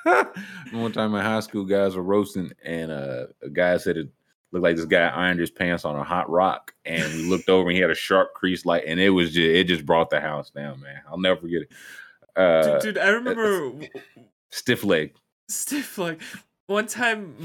[0.72, 4.08] one time in high school, guys were roasting, and uh, a guy said it
[4.52, 7.68] looked like this guy ironed his pants on a hot rock, and we looked over
[7.68, 10.20] and he had a sharp crease, like, and it was just it just brought the
[10.20, 11.00] house down, man.
[11.08, 11.72] I'll never forget it.
[12.36, 13.72] Uh, dude, dude, I remember
[14.50, 15.14] stiff leg.
[15.48, 16.20] stiff leg.
[16.66, 17.36] one time.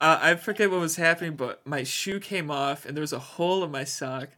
[0.00, 3.20] Uh, I forget what was happening, but my shoe came off and there was a
[3.20, 4.30] hole in my sock.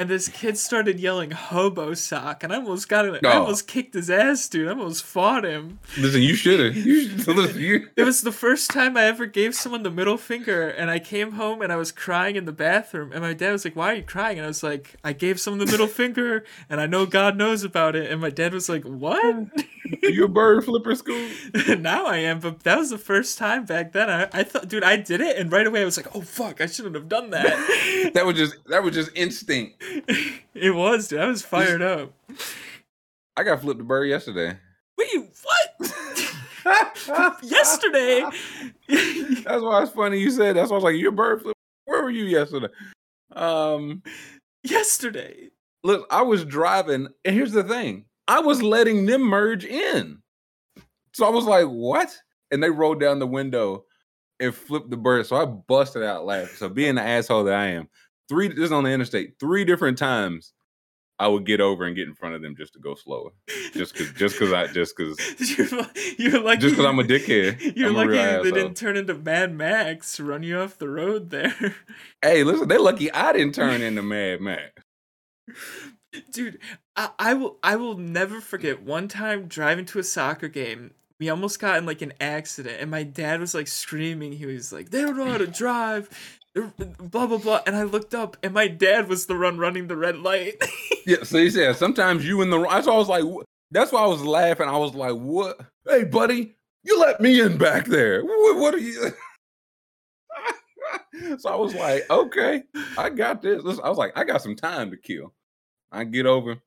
[0.00, 3.14] And this kid started yelling "hobo sock," and I almost got him.
[3.16, 3.42] I Oh.
[3.42, 4.66] almost kicked his ass, dude.
[4.66, 5.78] I almost fought him.
[5.98, 6.74] Listen, you should have.
[6.74, 7.60] You should listen.
[7.60, 11.00] You, It was the first time I ever gave someone the middle finger, and I
[11.00, 13.92] came home and I was crying in the bathroom, and my dad was like, "Why
[13.92, 16.86] are you crying?" And I was like, "I gave someone the middle finger, and I
[16.86, 19.20] know God knows about it." And my dad was like, "What?"
[20.02, 21.28] you a bird flipper school?
[21.78, 24.10] now I am, but that was the first time back then.
[24.10, 26.60] I, I thought, dude, I did it, and right away I was like, "Oh fuck,
[26.60, 29.82] I shouldn't have done that." That was just that was just instinct.
[30.54, 31.20] it was, dude.
[31.20, 32.12] I was fired up.
[33.36, 34.56] I got flipped a bird yesterday.
[34.98, 35.92] Wait, what?
[37.42, 38.24] Yesterday.
[38.88, 40.56] That's why it's funny you said.
[40.56, 42.68] That's why I was like, "You're a bird flipper." Where were you yesterday?
[43.34, 44.02] Um,
[44.62, 45.50] Yesterday.
[45.84, 50.22] look, I was driving, and here's the thing: I was letting them merge in.
[51.14, 52.16] So I was like, "What?"
[52.52, 53.84] And they rolled down the window
[54.38, 55.26] and flipped the bird.
[55.26, 56.54] So I busted out laughing.
[56.56, 57.88] So being the asshole that I am,
[58.28, 60.52] three this is on the interstate, three different times.
[61.18, 63.32] I would get over and get in front of them just to go slower,
[63.74, 65.18] just cause, just cause I, just cause,
[65.58, 65.66] You're,
[66.16, 66.60] you're lucky.
[66.62, 67.60] just cause I'm a dickhead.
[67.76, 68.52] You're I'm lucky they asshole.
[68.52, 71.74] didn't turn into Mad Max, run you off the road there.
[72.22, 74.72] Hey, listen, they're lucky I didn't turn into Mad Max.
[76.32, 76.58] Dude,
[77.18, 80.92] I, will I will never forget one time driving to a soccer game.
[81.18, 84.32] We almost got in like an accident, and my dad was like screaming.
[84.32, 86.08] He was like, "They don't know how to drive."
[86.98, 89.96] blah blah blah and i looked up and my dad was the one running the
[89.96, 90.60] red light
[91.06, 92.82] Yeah, so he said sometimes you in the wrong.
[92.82, 93.24] So I was like,
[93.70, 94.68] that's why I was laughing.
[94.68, 95.60] I was like, what?
[95.86, 98.22] Hey, buddy, you let me in back there.
[98.24, 99.10] What, what are you?
[101.38, 102.62] so I was like, okay,
[102.96, 103.62] I got this.
[103.64, 105.32] I was like, I got some time to kill.
[105.90, 106.58] I get over,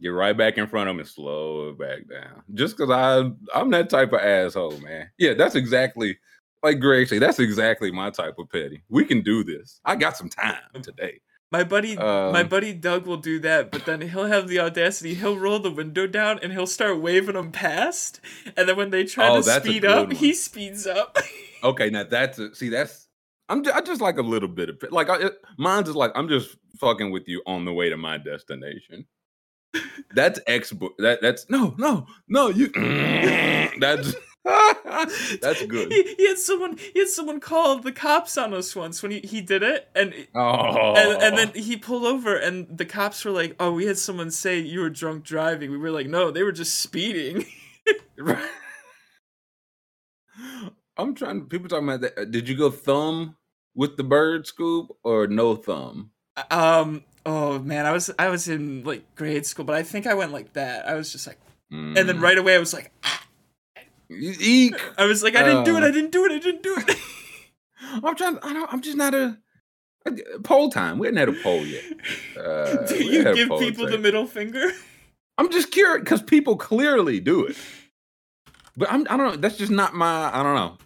[0.00, 2.42] get right back in front of him and slow it back down.
[2.54, 5.10] Just because I I'm that type of asshole, man.
[5.18, 6.18] Yeah, that's exactly
[6.62, 7.20] like Greg said.
[7.22, 8.82] That's exactly my type of petty.
[8.88, 9.80] We can do this.
[9.84, 11.20] I got some time today.
[11.52, 15.14] my buddy my Um, buddy doug will do that but then he'll have the audacity
[15.14, 18.20] he'll roll the window down and he'll start waving them past
[18.56, 20.16] and then when they try Oh, to speed up one.
[20.16, 21.16] he speeds up
[21.62, 23.06] Okay, now that's a, see that's
[23.48, 24.82] I'm just, I just like a little bit of.
[24.90, 27.96] Like I, it, mine's just like I'm just fucking with you on the way to
[27.96, 29.06] my destination.
[30.14, 30.72] That's X.
[30.98, 32.68] That that's no no no you.
[33.80, 34.14] that's
[35.40, 35.90] that's good.
[35.92, 39.20] he, he had someone he had someone call the cops on us once when he,
[39.20, 43.32] he did it and Oh, and, and then he pulled over and the cops were
[43.32, 46.44] like oh we had someone say you were drunk driving we were like no they
[46.44, 47.44] were just speeding
[50.98, 51.46] I'm trying.
[51.46, 52.18] People talking about that.
[52.18, 53.36] uh, Did you go thumb
[53.74, 56.10] with the bird scoop or no thumb?
[56.50, 60.14] um oh man i was i was in like grade school but i think i
[60.14, 61.38] went like that i was just like
[61.70, 62.22] and then Mm.
[62.22, 62.90] right away i was like
[64.10, 64.74] Eek.
[64.96, 66.96] i was like i didn't do it i didn't do it i didn't do it
[68.02, 68.38] I'm trying.
[68.42, 68.72] I don't.
[68.72, 69.38] I'm just not a.
[70.44, 70.98] Poll time.
[70.98, 71.84] We hadn't had a poll yet.
[72.36, 74.70] Uh, do you give people the middle finger
[75.38, 77.56] I'm just curious because people clearly do it.
[78.76, 79.02] But I'm.
[79.10, 79.36] I don't know.
[79.36, 80.30] That's just not my.
[80.32, 80.78] I don't know.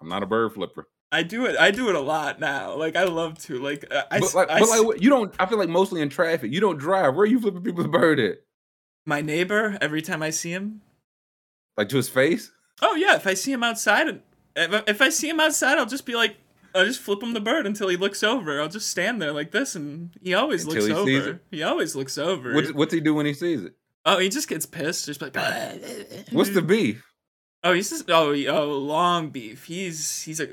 [0.00, 0.86] I'm not a bird flipper.
[1.12, 4.02] I do it i do it a lot now like i love to like uh,
[4.10, 5.34] i, but like, I but like, you don't.
[5.38, 6.52] I feel like mostly in traffic.
[6.52, 7.14] You don't drive.
[7.14, 8.38] Where are you flipping people's bird at?
[9.06, 10.82] my neighbor every time i see him
[11.76, 12.52] Like to his face?
[12.82, 14.20] Oh yeah, if I see him outside, and
[14.56, 16.36] if, I see him outside, I'll just be like,
[16.74, 18.60] I'll just flip him the bird until he looks over.
[18.60, 21.40] I'll just stand there like this, and he always Until looks he over.
[21.50, 22.54] He always looks over.
[22.54, 23.74] What's, what's he do when he sees it?
[24.06, 25.06] oh, he just gets pissed.
[25.06, 25.36] Just like,
[26.32, 27.04] What's the beef?
[27.62, 29.64] Oh, he's just oh, he- oh, long beef.
[29.64, 30.46] He's he's a.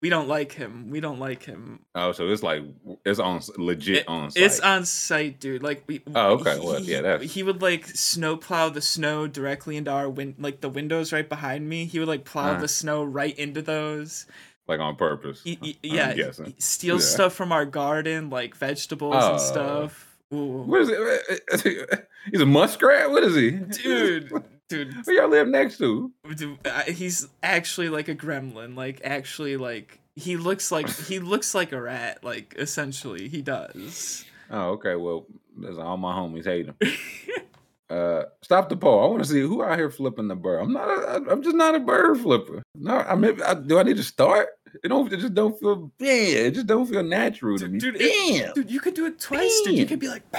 [0.00, 0.90] We don't like him.
[0.90, 1.80] We don't like him.
[1.96, 2.62] Oh, so it's like
[3.04, 4.42] it's on legit It- on site.
[4.44, 5.62] It's on site, dude.
[5.62, 6.02] Like we.
[6.14, 6.58] Oh, okay.
[6.58, 10.36] he- Well, yeah, that's- He would like snow plow the snow directly into our win,
[10.38, 11.84] like the windows right behind me.
[11.86, 12.60] He would like plow Uh-huh.
[12.60, 14.26] the snow right into those.
[14.68, 15.42] like on purpose.
[15.46, 17.14] Y- I'm yeah, he steals Yeah.
[17.14, 19.32] stuff from our garden, like vegetables Oh.
[19.32, 20.18] and stuff.
[20.32, 20.62] Ooh.
[20.66, 22.08] What is it?
[22.30, 23.10] He's a muskrat.
[23.10, 24.30] What is he, dude,
[24.68, 26.12] dude, Who y'all live next to?
[26.36, 28.76] dude, uh, he's actually like a gremlin.
[28.76, 32.22] Like, actually, like he looks like he looks like a rat.
[32.24, 34.24] Like, essentially, he does.
[34.50, 34.96] Oh, okay.
[34.96, 36.76] Well, that's all my homies hate him.
[37.90, 39.04] uh, stop the poll.
[39.04, 40.60] I want to see who out here flipping the bird.
[40.60, 40.88] I'm not.
[40.88, 42.62] A, I'm just not a bird flipper.
[42.74, 44.48] No, I mean, I, do I need to start?
[44.84, 45.12] It don't.
[45.12, 45.90] It just don't feel.
[45.98, 47.78] Yeah, it just don't feel natural to me.
[47.78, 48.54] dude, it- Damn.
[48.54, 49.78] dude, you could do it twice, dude.
[49.78, 50.38] You could be like, "Bah."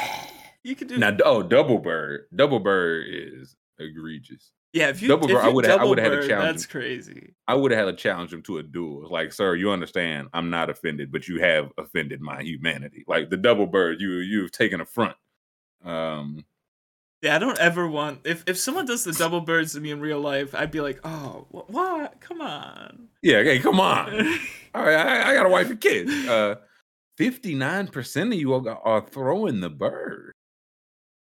[0.64, 0.98] you could do.
[0.98, 2.26] Now, oh, double bird.
[2.36, 4.52] Double bird is egregious.
[4.74, 6.66] yeah, if you double if bird, I would've- I would've had to bird, challenge That's
[6.66, 7.34] crazy.
[7.48, 9.08] I would have had to challenge him to a duel.
[9.10, 10.28] Like, sir, you understand?
[10.34, 13.04] I'm not offended, but you have offended my humanity.
[13.08, 15.16] Like the double bird, you you've taken a front.
[15.84, 16.46] Um,
[17.22, 20.00] Yeah, I don't ever want if if someone does the double birds to me in
[20.00, 22.20] real life, I'd be like, oh, wh- what?
[22.22, 23.10] Come on.
[23.22, 24.14] yeah, hey, come on.
[24.76, 26.12] All right, I, I got a wife and kids.
[26.28, 26.56] Uh,
[27.18, 30.32] fifty-nine percent of you are throwing the bird.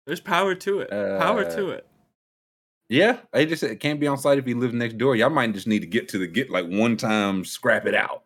[0.07, 0.89] There's power to it.
[0.89, 1.85] power Uh, to it.
[2.89, 5.15] Yeah, they just said it can't be on site if you live next door.
[5.15, 8.23] Y'all might just need to get to the get like one time, scrap it out.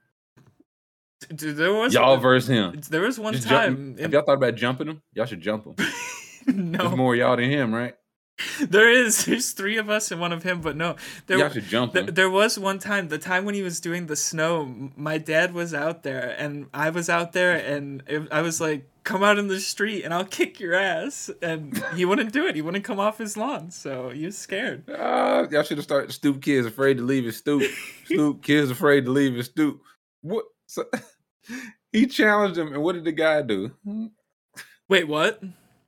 [1.34, 2.80] Dude, there was Y'all versus him.
[2.90, 3.74] there was one Just time.
[3.76, 3.92] him.
[3.98, 5.02] in- Have y'all thought about jumping him?
[5.14, 5.76] Y'all should jump him.
[6.46, 7.96] There's no, more y'all than him, right?
[8.62, 9.26] there is.
[9.26, 10.96] There's three of us and one of him, but no,
[11.28, 11.38] there.
[11.38, 12.14] y'all should jump Th- him.
[12.16, 15.74] there was one time, the time when he was doing the snow, my dad was
[15.74, 19.48] out there and I was out there and it, I was like, come out in
[19.48, 21.32] the street and I'll kick your ass.
[21.42, 22.56] And he wouldn't do it.
[22.56, 23.72] He wouldn't come off his lawn.
[23.72, 24.88] So he was scared.
[24.88, 27.64] Uh, y'all should have started stoop kids afraid to leave his stoop.
[28.06, 29.82] stoop kids afraid to leave his stoop.
[30.22, 30.46] What?
[30.68, 30.86] So,
[31.92, 33.72] he challenged him, and what did the guy do?
[34.88, 35.42] Wait, what?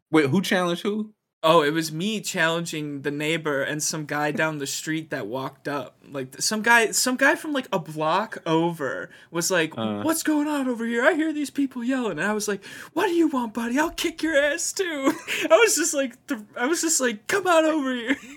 [0.09, 1.13] Wait, who challenged who?
[1.43, 5.67] Oh, it was me challenging the neighbor and some guy down the street that walked
[5.67, 5.95] up.
[6.07, 10.03] Like some guy, some guy from like a block over was like, Uh.
[10.03, 11.03] "What's going on over here?
[11.03, 12.63] I hear these people yelling." And I was like,
[12.93, 13.79] "What do you want, buddy?
[13.79, 15.13] I'll kick your ass too."
[15.49, 18.15] I was just like, th- I was just like, "Come on over here."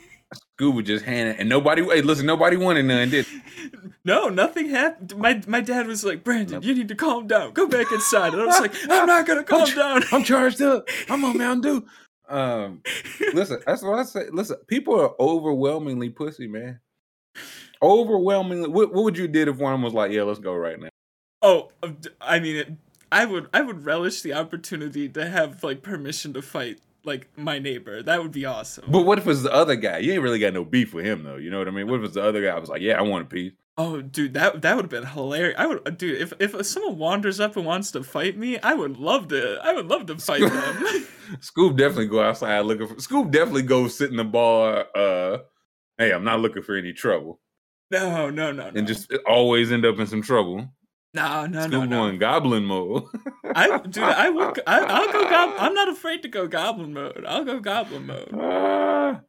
[0.57, 1.83] Scuba just handed, and nobody.
[1.85, 3.11] Hey, listen, nobody wanted none.
[3.11, 3.27] Did
[4.05, 5.17] No, nothing happened.
[5.17, 7.53] My my dad was like, "Brandon, you need to calm down.
[7.53, 10.89] Go back inside." And I was like, "I'm not gonna calm down." I'm charged up.
[11.11, 11.87] I'm on Mountain Dew.
[12.29, 12.83] Um,
[13.35, 14.27] listen, that's what I say.
[14.33, 16.81] Listen, people are overwhelmingly pussy, man.
[17.83, 18.69] Overwhelmingly.
[18.69, 20.79] What, what would you did if one of them was like, "Yeah, let's go right
[20.79, 20.89] now"?
[21.43, 21.71] Oh,
[22.21, 22.73] I mean, it,
[23.13, 27.59] I would I would relish the opportunity to have like permission to fight like my
[27.59, 28.03] neighbor.
[28.03, 28.85] That would be awesome.
[28.89, 29.99] But what if it's the other guy?
[29.99, 31.37] You ain't really got no beef with him though.
[31.37, 31.89] You know what I mean?
[31.89, 32.55] What if it's the other guy?
[32.55, 33.53] I was like, yeah, I want a piece.
[33.77, 35.57] Oh, dude, that that would have been hilarious.
[35.59, 38.73] I would, uh, dude, if if someone wanders up and wants to fight me, I
[38.75, 39.59] would love to.
[39.65, 41.07] I would love to fight them.
[41.41, 43.01] Scoop definitely go outside looking for.
[43.01, 44.87] Scoop definitely go sit in the bar.
[44.95, 45.39] Uh,
[45.99, 47.41] hey, I'm not looking for any trouble,
[47.91, 48.79] no, no, no, no.
[48.79, 50.69] and just always end up in some trouble.
[51.13, 51.97] no, no, Scoop no, no.
[52.03, 53.03] going goblin mode.
[53.57, 54.61] I, dude, I would.
[54.69, 55.23] I, I'll go.
[55.29, 57.25] Gob- I'm not afraid to go goblin mode.
[57.27, 58.31] I'll go goblin mode.
[58.35, 59.21] Ah.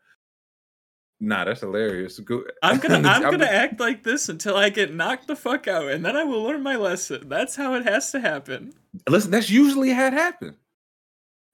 [1.19, 2.19] Nah, that's hilarious.
[2.63, 6.05] I'm gonna I'm gonna act like this until I get knocked the fuck out, and
[6.05, 7.27] then I will learn my lesson.
[7.29, 8.73] That's how it has to happen.
[9.09, 10.55] Listen, that's usually how it happens.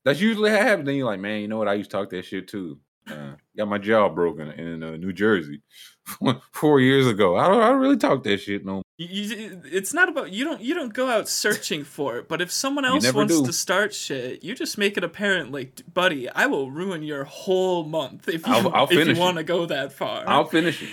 [0.03, 0.86] That's usually how it happens.
[0.88, 1.68] Then you're like, man, you know what?
[1.68, 2.80] I used to talk that shit too.
[3.09, 5.61] Uh, got my jaw broken in uh, New Jersey
[6.51, 7.35] four years ago.
[7.35, 8.81] I don't, I don't really talk that shit no.
[8.97, 12.51] You, it's not about you don't you don't go out searching for it, but if
[12.51, 13.45] someone else wants do.
[13.45, 15.51] to start shit, you just make it apparent.
[15.51, 19.37] Like, buddy, I will ruin your whole month if you I'll- I'll if you want
[19.37, 20.23] to go that far.
[20.27, 20.89] I'll finish it.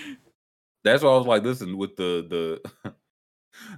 [0.84, 2.92] That's why I was like, listen, with the the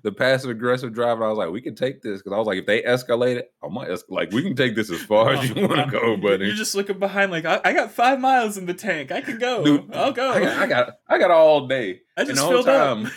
[0.03, 2.59] the passive aggressive driver, I was like, we can take this because I was like,
[2.59, 4.11] if they escalate it, I might escalate.
[4.11, 6.47] Like, we can take this as far as oh, you want to go, buddy.
[6.47, 9.13] You're just looking behind, like I, I got five miles in the tank.
[9.13, 9.65] I can go.
[9.65, 10.31] Dude, I'll go.
[10.31, 12.01] I got, I got, I got all day.
[12.17, 12.99] I And just the whole filled up.
[12.99, 13.11] time,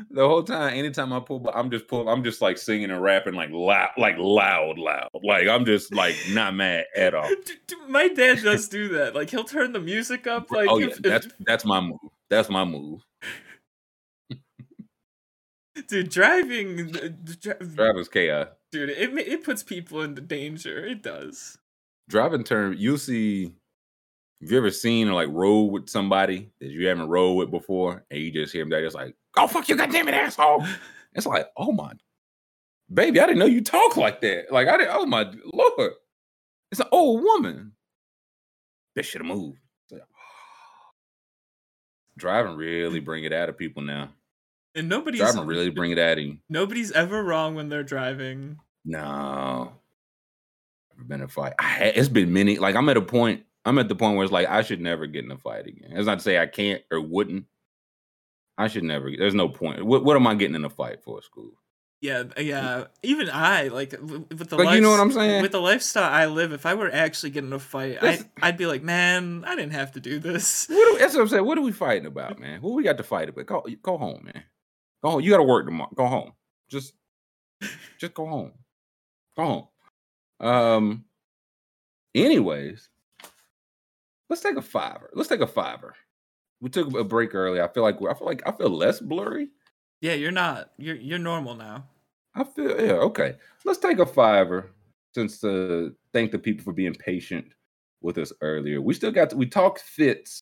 [0.10, 3.34] the whole time, anytime I pull, I'm just pulling, I'm just like singing and rapping
[3.34, 5.08] like loud, like loud, loud.
[5.22, 7.28] Like I'm just like not mad at all.
[7.88, 9.14] My dad does do that.
[9.14, 10.48] Like he'll turn the music up.
[10.50, 11.98] Oh, like oh yeah, if, if- that's that's my move.
[12.30, 13.00] That's my move.
[15.86, 18.48] Dude, driving, uh, the dri- Driving's chaos.
[18.72, 20.84] dude, it it puts people into danger.
[20.84, 21.58] It does.
[22.08, 23.54] driving term, you'll see.
[24.40, 28.04] Have you ever seen or like rode with somebody that you haven't rode with before,
[28.10, 30.64] and you just hear them, they just like, "Oh fuck you, goddamn it, asshole!"
[31.14, 31.92] It's like, oh my,
[32.92, 34.52] baby, I didn't know you talk like that.
[34.52, 34.94] Like I didn't.
[34.94, 35.92] Oh my lord,
[36.70, 37.72] it's an old woman.
[38.94, 39.58] That should have moved.
[42.16, 44.10] Driving really bring it out of people now.
[44.78, 46.38] And nobody's Driving really bring it of you.
[46.48, 48.58] nobody's ever wrong when they're driving.
[48.84, 49.72] No.
[50.92, 51.54] Never been in a fight.
[51.58, 52.58] I it's been many.
[52.58, 53.44] Like I'm at a point.
[53.64, 55.90] I'm at the point where it's like I should never get in a fight again.
[55.92, 57.44] It's not to say I can't or wouldn't.
[58.56, 59.10] I should never.
[59.10, 59.84] There's no point.
[59.84, 61.20] What, what am I getting in a fight for?
[61.22, 61.52] School.
[62.00, 62.84] Yeah, yeah.
[63.02, 65.42] Even I like with the Like, you know what I'm saying?
[65.42, 68.56] With the lifestyle I live, if I were actually getting in a fight, I, I'd
[68.56, 70.66] be like, man, I didn't have to do this.
[70.68, 71.44] What do, that's what I'm saying.
[71.44, 72.62] What are we fighting about, man?
[72.62, 73.46] What we got to fight about?
[73.46, 74.44] Go, go home, man.
[75.02, 75.20] Go home.
[75.20, 75.90] You got to work tomorrow.
[75.94, 76.32] Go home.
[76.68, 76.94] Just,
[77.98, 78.52] just go home.
[79.36, 79.44] Go
[80.40, 80.48] home.
[80.48, 81.04] Um.
[82.14, 82.88] Anyways,
[84.28, 85.10] let's take a fiver.
[85.14, 85.94] Let's take a fiver.
[86.60, 87.60] We took a break early.
[87.60, 89.48] I feel like I feel like I feel less blurry.
[90.00, 90.70] Yeah, you're not.
[90.78, 91.84] You're you're normal now.
[92.34, 93.36] I feel yeah okay.
[93.64, 94.70] Let's take a fiver
[95.14, 97.46] since uh thank the people for being patient
[98.00, 98.80] with us earlier.
[98.80, 100.40] We still got to, we talked fits.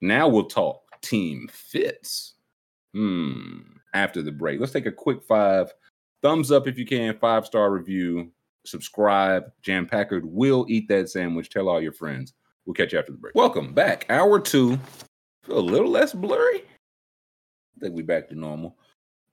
[0.00, 2.34] Now we'll talk team fits.
[2.94, 3.60] Hmm.
[3.94, 5.72] After the break, let's take a quick five.
[6.22, 7.16] Thumbs up if you can.
[7.18, 8.30] Five star review.
[8.64, 9.50] Subscribe.
[9.62, 11.48] Jam Packard will eat that sandwich.
[11.50, 12.34] Tell all your friends.
[12.66, 13.34] We'll catch you after the break.
[13.34, 14.04] Welcome back.
[14.10, 14.78] Hour two.
[15.44, 16.58] Feel a little less blurry.
[16.58, 18.76] I think we're back to normal.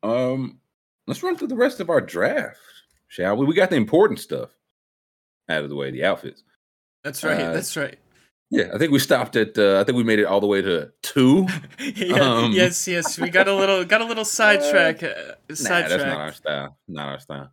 [0.03, 0.60] Um,
[1.08, 2.60] let's run through the rest of our draft,
[3.08, 3.45] shall we?
[3.45, 4.51] We got the important stuff
[5.49, 6.43] out of the way, the outfits.
[7.03, 7.41] That's right.
[7.41, 7.97] Uh, that's right.
[8.52, 9.58] Yeah, I think we stopped at.
[9.58, 11.48] Uh, I think we made it all the way to two.
[11.80, 13.18] yeah, um, yes, yes.
[13.20, 15.04] We got a little got a little sidetrack.
[15.04, 15.56] Uh, Nah,
[15.88, 16.78] that's not our style.
[16.88, 17.52] Not our style.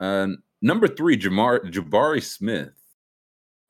[0.00, 0.28] Uh,
[0.60, 2.72] number three, Jamar Jabari Smith.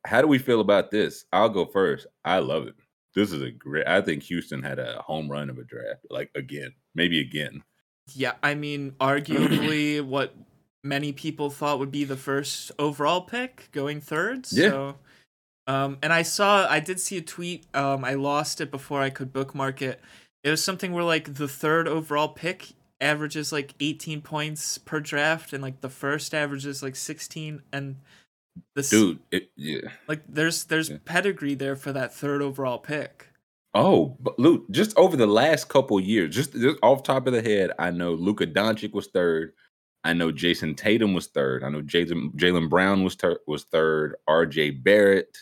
[0.04, 1.24] How do we feel about this?
[1.32, 2.06] I'll go first.
[2.24, 2.74] I love it.
[3.14, 3.86] This is a great.
[3.86, 6.06] I think Houston had a home run of a draft.
[6.10, 7.62] Like again, maybe again.
[8.14, 10.34] Yeah, I mean, arguably what
[10.82, 14.46] many people thought would be the first overall pick, going third.
[14.50, 14.94] Yeah.
[15.66, 17.66] Um, and I saw, I did see a tweet.
[17.74, 20.00] Um, I lost it before I could bookmark it.
[20.42, 25.52] It was something where like the third overall pick averages like 18 points per draft,
[25.52, 27.96] and like the first averages like 16, and
[28.74, 29.88] the Dude, it, yeah.
[30.08, 30.98] like there's there's Yeah.
[31.04, 33.28] pedigree there for that third overall pick.
[33.74, 37.40] Oh, but Luke, just over the last couple years, just, just off top of the
[37.40, 39.54] head, I know Luka Doncic was third.
[40.04, 41.64] I know Jayson Tatum was third.
[41.64, 44.16] I know Jalen Jalen Brown was ter- was third.
[44.28, 44.72] R.J.
[44.72, 45.38] Barrett,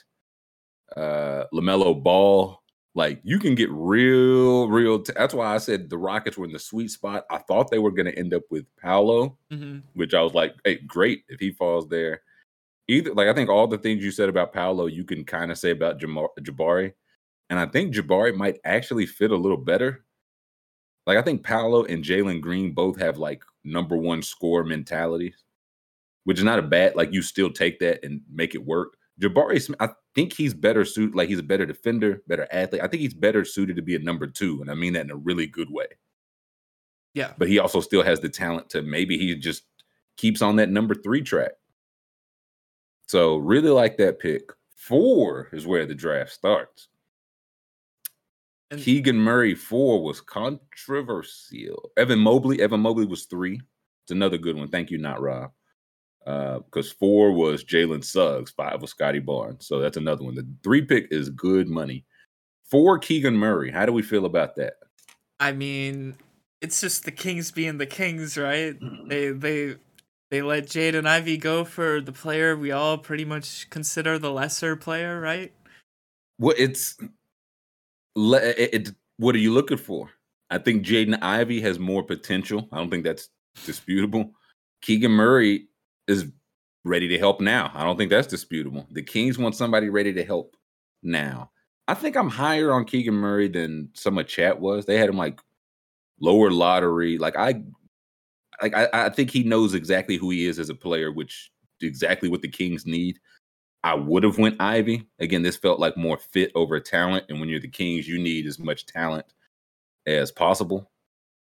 [0.96, 2.58] uh, LaMelo Ball.
[2.94, 5.00] Like you can get real, real.
[5.00, 7.24] T- That's why I said the Rockets were in the sweet spot.
[7.30, 10.54] I thought they were going to end up with Paolo, hmm which I was like,
[10.64, 12.22] hey, great if he falls there.
[12.88, 15.58] Either like I think all the things you said about Paolo, you can kind of
[15.58, 16.92] say about Jamar- Jabari,
[17.48, 20.04] and I think Jabari might actually fit a little better.
[21.06, 25.44] Like I think Paolo and Jalen Green both have like number one score mentalities,
[26.24, 26.96] which is not a bad.
[26.96, 28.96] Like you still take that and make it work.
[29.20, 31.14] Jabari Smith, I think he's better suited.
[31.14, 32.82] Like he's a better defender, better athlete.
[32.82, 35.10] I think he's better suited to be a number two, and I mean that in
[35.10, 35.86] a really good way.
[37.12, 39.64] Yeah, But he also still has the talent to maybe he just
[40.16, 41.52] keeps on that number three track.
[43.08, 44.42] So really like that pick.
[44.76, 46.88] Four is where the draft starts.
[48.70, 51.90] And- Keegan Murray four was controversial.
[51.96, 53.60] Evan Mobley, Evan Mobley was three.
[54.04, 54.68] It's another good one.
[54.68, 55.50] Thank you, not Rob.
[56.26, 59.66] Uh, because four was Jalen Suggs, five was Scottie Barnes.
[59.66, 60.34] So that's another one.
[60.34, 62.04] The three pick is good money.
[62.70, 63.70] Four Keegan Murray.
[63.70, 64.74] How do we feel about that?
[65.40, 66.14] I mean,
[66.60, 68.78] it's just the Kings being the Kings, right?
[68.78, 69.08] Mm-hmm.
[69.08, 69.76] They they
[70.30, 74.76] they let Jaden Ivey go for the player we all pretty much consider the lesser
[74.76, 75.52] player, right?
[76.38, 76.96] Well, it's
[78.16, 80.10] it, it- what are you looking for?
[80.48, 82.68] I think Jaden Ivey has more potential.
[82.72, 83.28] I don't think that's
[83.66, 84.32] disputable.
[84.80, 85.66] Keegan Murray
[86.08, 86.26] is
[86.84, 87.70] ready to help now.
[87.74, 88.86] I don't think that's disputable.
[88.90, 90.56] The Kings want somebody ready to help
[91.02, 91.50] now.
[91.88, 94.86] I think I'm higher on Keegan Murray than some of chat was.
[94.86, 95.40] They had him like
[96.20, 97.18] lower lottery.
[97.18, 97.62] Like I
[98.62, 102.28] like I, I think he knows exactly who he is as a player, which exactly
[102.28, 103.18] what the Kings need.
[103.82, 105.06] I would have went Ivey.
[105.18, 107.24] Again, this felt like more fit over talent.
[107.28, 109.26] And when you're the Kings, you need as much talent
[110.06, 110.90] as possible.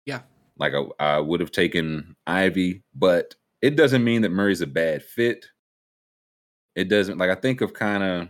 [0.05, 0.21] Yeah.
[0.59, 5.03] Like I, I would have taken Ivey, but it doesn't mean that Murray's a bad
[5.03, 5.47] fit.
[6.77, 8.23] It doesn't like I think of kind of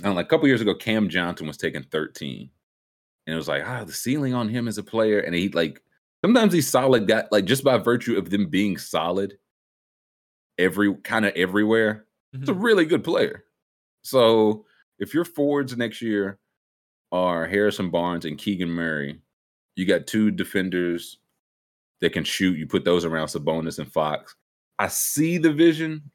[0.00, 2.50] I don't know, like a couple years ago, Cam Johnson was taking 13.
[3.26, 5.20] And it was like, ah, the ceiling on him as a player.
[5.20, 5.82] And he like
[6.24, 9.38] sometimes he's solid guy, like just by virtue of them being solid
[10.58, 13.44] every kind of everywhere it's a really good player.
[14.02, 14.64] So
[14.98, 16.38] if your forwards next year
[17.12, 19.20] are Harrison Barnes and Keegan Murray,
[19.76, 21.18] you got two defenders
[22.04, 22.56] that can shoot.
[22.58, 24.36] You put those around Sabonis and Fox.
[24.78, 26.10] I see the vision.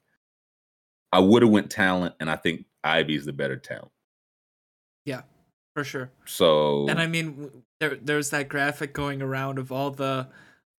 [1.12, 3.90] I would have went talent, and I think Ivey's the better talent.
[5.04, 5.22] Yeah,
[5.74, 6.10] for sure.
[6.26, 10.28] So And I mean, there there's that graphic going around of all the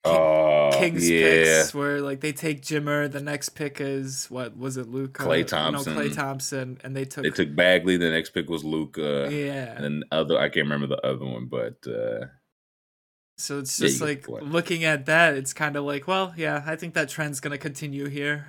[0.06, 1.22] Ki- oh, Kings yeah.
[1.22, 5.24] picks where like they take Jimmer, the next pick is what was it, Luka?
[5.24, 5.96] Klay No, Thompson.
[5.96, 7.98] Klay Thompson, and they took, They took Bagley.
[7.98, 9.28] The next pick was Luka.
[9.32, 9.74] yeah.
[9.76, 12.28] And then other, I can't remember the other one, but uh,
[13.42, 16.76] So it's just get like looking at that, it's kind of like, well, yeah, I
[16.76, 18.48] think that trend's gonna continue here.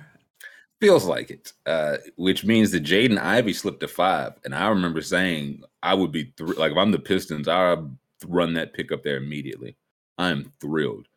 [0.79, 4.33] Feels like it, uh, which means that Jaden Ivey slipped to five.
[4.43, 7.79] And I remember saying I would be thr- like, if I'm the Pistons, I'd
[8.27, 9.77] run that pick up there immediately.
[10.17, 11.07] I'm thrilled.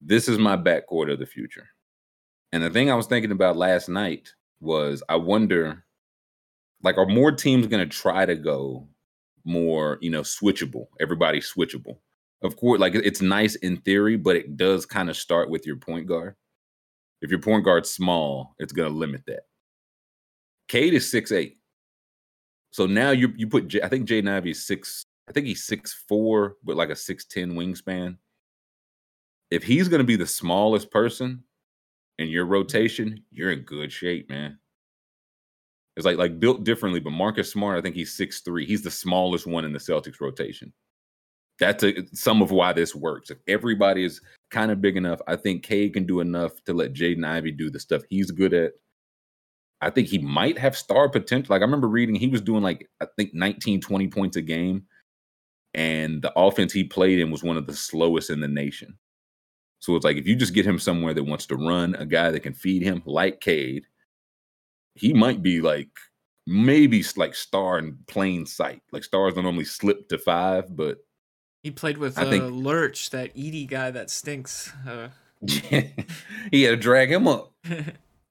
[0.00, 1.68] This is my backcourt of the future.
[2.52, 5.84] And the thing I was thinking about last night was I wonder,
[6.82, 8.88] like, are more teams going to try to go
[9.44, 10.86] more, you know, switchable?
[11.00, 11.98] Everybody switchable.
[12.42, 15.76] Of course, like it's nice in theory, but it does kind of start with your
[15.76, 16.34] point guard.
[17.22, 19.44] If your point guard's small, it's going to limit that.
[20.68, 21.58] Cade is six eight,
[22.70, 25.06] so now you you put J, I think Jaden Ivey is six.
[25.28, 28.18] I think he's six four with like a six ten wingspan.
[29.50, 31.42] If he's going to be the smallest person
[32.18, 34.58] in your rotation, you're in good shape, man.
[35.96, 38.66] It's like like built differently, but Marcus Smart, I think he's six three.
[38.66, 40.72] He's the smallest one in the Celtics rotation.
[41.58, 43.30] That's a, some of why this works.
[43.30, 46.92] If everybody is kind of big enough, I think Cade can do enough to let
[46.92, 48.72] Jaden Ivey do the stuff he's good at.
[49.80, 51.54] I think he might have star potential.
[51.54, 54.84] Like I remember reading he was doing like I think 19, 20 points a game.
[55.74, 58.98] And the offense he played in was one of the slowest in the nation.
[59.80, 62.30] So it's like if you just get him somewhere that wants to run, a guy
[62.30, 63.84] that can feed him like Cade,
[64.94, 65.90] he might be like
[66.46, 68.80] maybe like star in plain sight.
[68.92, 70.98] Like stars don't normally slip to five, but
[71.66, 74.72] He played with uh, think- Lurch, that Edey guy that stinks.
[74.88, 75.08] Uh,
[76.52, 77.52] he had to drag him up.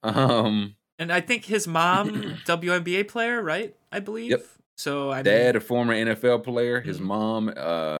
[0.03, 2.09] Um, and I think his mom,
[2.45, 3.75] WNBA player, right?
[3.91, 4.29] I believe.
[4.31, 4.45] Yep.
[4.77, 7.05] So I mean, dad, a former NFL player, his Mhm.
[7.05, 7.97] mom, uh,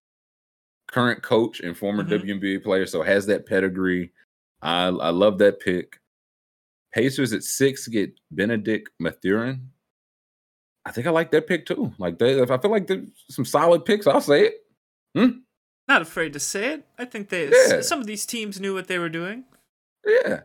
[0.90, 2.40] current coach and former Mhm.
[2.40, 4.12] WNBA player, so has that pedigree.
[4.62, 5.98] I I love that pick.
[6.94, 9.72] Pacers at six get Bennedict Mathurin.
[10.86, 11.92] I think I like that pick too.
[11.98, 14.65] Like they, if I feel like there's some solid picks, I'll say it.
[15.16, 15.38] Hmm?
[15.88, 16.86] not afraid to say it.
[16.98, 17.80] I think they Yeah.
[17.80, 19.44] some of these teams knew what they were doing.
[20.04, 20.42] Yeah.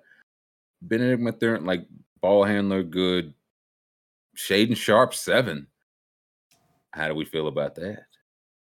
[0.82, 1.88] Bennedict Mathurin, like
[2.22, 3.34] ball handler, good.
[4.36, 5.68] Shaedon Sharpe, seven.
[6.94, 8.06] How do we feel about that?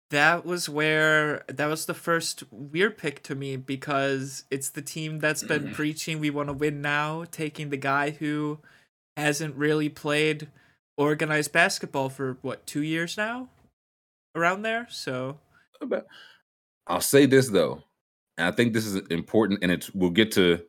[0.09, 5.20] That was where that was the first weird pick to me because it's the team
[5.20, 5.74] that's been mm.
[5.74, 8.59] preaching we want to win now, taking the guy who
[9.16, 10.49] hasn't really played
[10.97, 13.47] organized basketball for what two years now,
[14.36, 14.88] around there.
[14.89, 15.39] So
[15.86, 16.06] About
[16.88, 17.82] I'll say this though,
[18.38, 20.62] and I think this is important, and it's we'll get to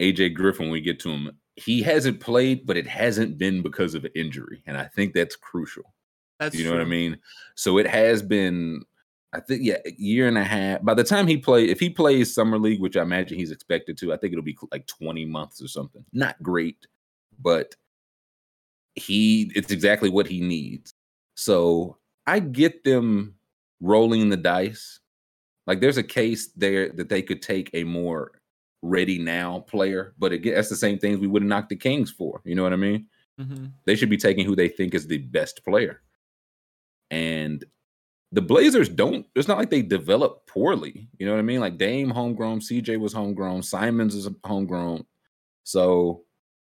[0.00, 1.30] AJ Griffin when we get to him.
[1.56, 5.94] He hasn't played, but it hasn't been because of injury, and I think that's crucial.
[6.38, 6.78] That's you know true.
[6.78, 7.18] what I mean?
[7.54, 8.82] So it has been,
[9.32, 10.82] I think, yeah, a year and a half.
[10.82, 13.98] By the time he play, if he plays summer league, which I imagine he's expected
[13.98, 16.04] to, I think it'll be like 20 months or something.
[16.12, 16.86] Not great,
[17.38, 17.74] but
[18.94, 20.94] he it's exactly what he needs.
[21.34, 23.34] So I get them
[23.80, 25.00] rolling the dice.
[25.66, 28.32] Like there's a case there that they could take a more
[28.82, 32.10] ready now player, but again, that's the same things we would have knocked the Kings
[32.10, 32.40] for.
[32.44, 33.06] You know what I mean?
[33.38, 36.02] hmm They should be taking who they think is the best player.
[37.10, 37.64] And
[38.32, 41.08] the Blazers don't, it's not like they develop poorly.
[41.18, 41.60] You know what I mean?
[41.60, 45.04] Like Dame homegrown, CJ was homegrown, Simons is homegrown.
[45.64, 46.24] So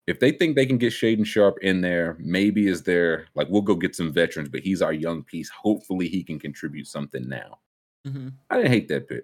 [0.07, 3.61] if they think they can get Shaedon Sharpe in there, maybe is there like we'll
[3.61, 5.49] go get some veterans, but he's our young piece.
[5.49, 7.59] Hopefully he can contribute something now.
[8.05, 9.23] hmm I didn't hate that pick.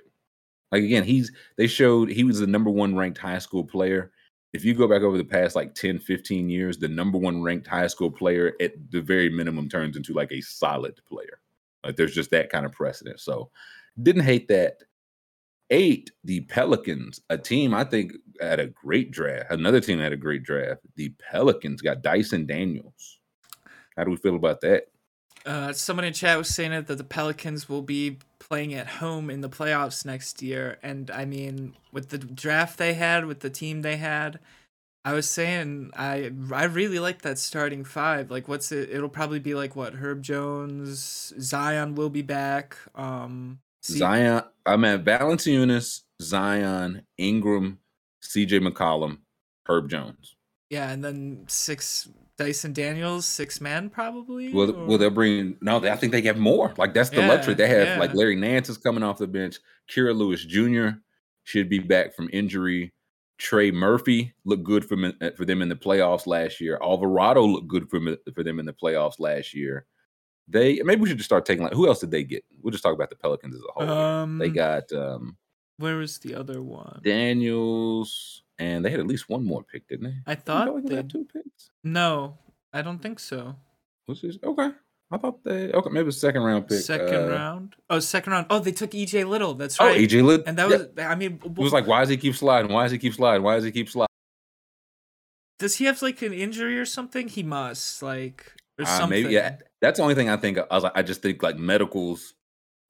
[0.72, 4.12] Like again, he's they showed he was the number one ranked high school player.
[4.54, 7.68] If you go back over the past like 10, 15 years, the number one ranked
[7.68, 11.40] high school player at the very minimum turns into like a solid player.
[11.84, 13.20] Like there's just that kind of precedent.
[13.20, 13.50] So
[14.02, 14.84] didn't hate that.
[15.72, 19.52] Eight, the Pelicans, a team I think had a great draft.
[19.52, 20.82] Another team had a great draft.
[20.96, 23.20] The Pelicans got Dyson Daniels.
[23.96, 24.88] How do we feel about that?
[25.46, 29.42] Uh, someone in chat was saying that the Pelicans will be playing at home in
[29.42, 33.82] the playoffs next year, and I mean, with the draft they had, with the team
[33.82, 34.40] they had,
[35.04, 38.30] I was saying I I really like that starting five.
[38.30, 38.90] Like, what's it?
[38.92, 42.78] It'll probably be like what Herb Jones, Zion will be back.
[42.94, 47.80] Um, Zion, I'm at Valanciunas, Zion, Ingram,
[48.24, 49.20] CJ McCollum,
[49.68, 50.36] Herb Jones.
[50.70, 52.08] yeah, and then six
[52.38, 54.54] Dyson Daniels, six men probably.
[54.54, 55.80] Well, or- well, they'll bring no.
[55.80, 56.74] they- I think they have more.
[56.78, 58.00] Like that's the Yeah, luxury they have.
[58.00, 58.14] Like.
[58.14, 59.58] Larry Nance is coming off the bench.
[59.94, 60.98] Kira Lewis Jr.
[61.44, 62.94] should be back from injury.
[63.38, 66.78] Trey Murphy looked good for them, uh, for them in the playoffs last year.
[66.82, 68.00] Alvarado looked good for
[68.36, 69.86] for them in the playoffs last year.
[70.48, 72.44] They maybe we should just start taking like who else did they get?
[72.62, 73.90] We'll just talk about the Pelicans as a whole.
[73.98, 75.38] um, they got um,
[75.78, 77.00] where was the other one?
[77.04, 80.16] Daniels, and they had at least one more pick, didn't they?
[80.32, 81.70] I thought Pelicans they had two picks.
[81.84, 82.38] no,
[82.74, 83.56] I don't think so.
[84.08, 84.38] What's this?
[84.44, 84.72] Okay,
[85.12, 86.82] I thought they okay maybe a second round pick.
[86.82, 87.76] Second uh, round.
[87.90, 88.48] Oh, second round.
[88.50, 89.54] Oh, they took EJ Liddell.
[89.54, 89.96] That's right.
[89.98, 90.00] Oh.
[90.02, 90.44] EJ Liddell.
[90.48, 90.78] and that yeah.
[90.78, 90.88] was.
[90.98, 92.72] I mean, It was like, why does he keep sliding?
[92.72, 93.44] Why does he keep sliding?
[93.44, 94.08] Why does he keep sliding?
[95.60, 97.28] does he have like an injury or something?
[97.28, 99.22] He must like or Uh, something.
[99.24, 99.58] maybe yeah.
[99.82, 100.58] That's the only thing I think.
[100.60, 102.34] I was like, I just think like medicals,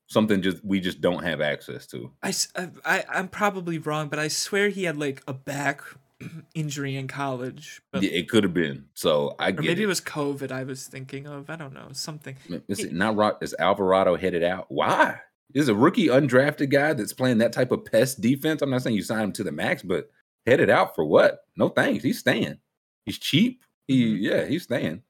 [0.08, 2.12] something just we just don't have access to.
[2.22, 5.82] I I'm probably wrong, but I swear he had like a back
[6.54, 7.82] injury in college.
[7.92, 8.86] But, Yeah, it could have been.
[8.94, 9.86] So I get maybe it.
[9.86, 10.52] it was COVID.
[10.52, 11.50] I was thinking of.
[11.50, 12.36] I don't know something.
[12.68, 13.34] Is it not right?
[13.42, 14.66] Is Alvarado headed out?
[14.70, 15.20] Why?
[15.54, 18.62] Is a rookie undrafted guy that's playing that type of pest defense?
[18.62, 20.10] I'm not saying you sign him to the max, but
[20.46, 21.40] headed out for what?
[21.58, 22.04] No thanks.
[22.04, 22.58] He's staying.
[23.06, 23.64] He's cheap.
[23.88, 24.18] He Mhm.
[24.22, 25.04] yeah, he's staying.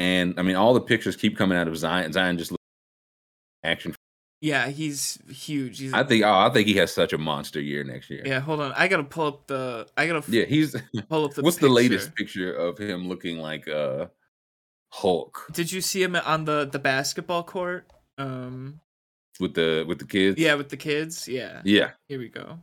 [0.00, 2.12] And I mean, all the pictures keep coming out of Zion.
[2.12, 2.62] Zion just looks
[3.62, 3.94] action.
[4.40, 5.78] Yeah, he's huge.
[5.78, 6.24] He's I think.
[6.24, 8.22] Oh, I think he has such a monster year next year.
[8.24, 8.40] yeah.
[8.40, 9.86] Hold on, I gotta pull up the.
[9.98, 10.74] I gotta f- Yeah, he's.
[11.10, 11.42] pull up the.
[11.42, 12.52] what's the latest picture.
[12.52, 14.06] picture of him looking like uh
[14.92, 17.86] Hulk Did you see him on the the basketball court?
[18.16, 18.80] Um.
[19.38, 20.40] with the with the kids?
[20.40, 21.28] Yeah, with the kids.
[21.28, 21.60] Yeah.
[21.64, 21.90] yeah.
[22.08, 22.58] Here we go.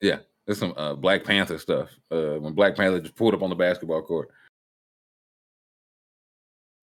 [0.00, 1.90] Yeah, there's some uh, Black Panther stuff.
[2.10, 4.28] Uh, when Black Panther just pulled up on the basketball court.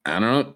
[0.05, 0.55] I don't know.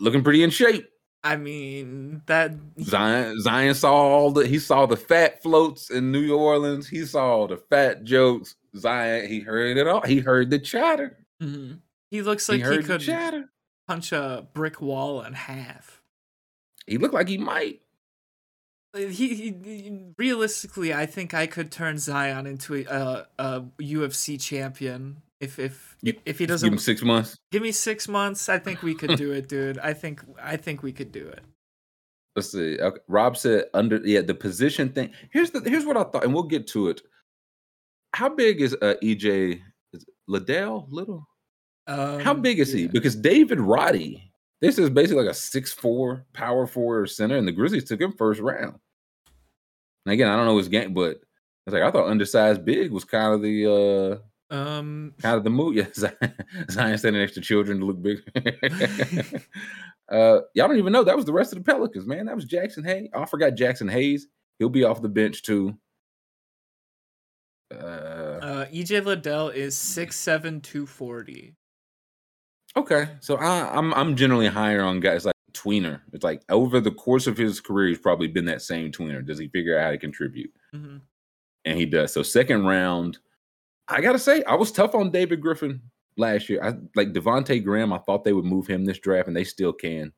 [0.00, 0.88] Looking pretty in shape.
[1.22, 2.52] I mean that.
[2.82, 6.88] Zion Zion saw all the he saw the fat floats in New Orleans.
[6.88, 8.56] He saw the fat jokes.
[8.76, 10.00] Zion, he heard it all.
[10.02, 11.18] He heard the chatter.
[11.42, 11.80] Mhm.
[12.10, 13.50] He looks like he, the could chatter.
[13.86, 16.00] punch a brick wall in half.
[16.86, 17.82] He looked like he might.
[18.96, 19.28] He, he,
[19.62, 25.58] he- realistically, I think I could turn Zion into a, a, a UFC champion if
[25.58, 27.36] if if he doesn't Give him six months.
[27.50, 28.48] give me six months.
[28.48, 29.78] I think we could do it, dude.
[29.78, 31.40] I think I think we could do it.
[32.36, 32.78] Let's see.
[32.78, 33.00] Okay.
[33.08, 35.10] Rob said under yeah the position thing.
[35.32, 37.00] Here's the here's what I thought, and we'll get to it.
[38.12, 39.60] How big is uh, EJ?
[39.92, 41.26] Is Liddell Little?
[41.88, 42.86] How Um, big is he?
[42.86, 47.52] Because David Roddy, this is basically like a six four power forward center, and the
[47.52, 48.78] Grizzlies took him first round.
[50.06, 51.16] And again, I don't know his game, but
[51.66, 54.18] it's like I thought undersized big was kind of the uh
[54.50, 55.50] Um, kind of the.
[55.72, 56.34] Yeah, Zion
[56.70, 58.18] Zion standing next to children to look big.
[60.10, 62.26] uh, y'all don't even know that was the rest of the Pelicans, man.
[62.26, 63.08] That was Jaxson Hayes.
[63.14, 64.26] Oh, I forgot Jaxson Hayes.
[64.58, 65.74] He'll be off the bench too.
[67.72, 71.54] Uh, uh, EJ Liddell is six seven two forty.
[72.76, 76.00] okay, so I, I'm I'm generally higher on guys like tweener.
[76.12, 79.24] It's like over the course of his career, he's probably been that same tweener.
[79.24, 80.52] Does he figure out how to contribute?
[80.74, 80.96] Mm-hmm.
[81.66, 82.12] And he does.
[82.12, 83.18] So second round,
[83.90, 85.82] I gotta say, I was tough on David Griffin
[86.16, 86.62] last year.
[86.62, 87.92] I like Devonte' Graham.
[87.92, 90.12] I thought they would move him this draft, and they still can.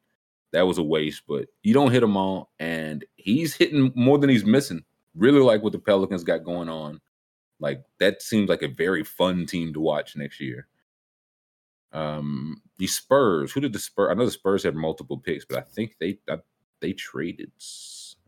[0.53, 4.29] That was a waste, but you don't hit them all, and he's hitting more than
[4.29, 4.85] he's missing.
[5.15, 7.01] Really like what the Pelicans got going on.
[7.61, 10.67] Like that seems like a very fun team to watch next year.
[11.93, 13.53] Um, the Spurs.
[13.53, 14.09] Who did the Spurs?
[14.11, 16.39] I know the Spurs had multiple picks, but I think they I,
[16.81, 17.53] they traded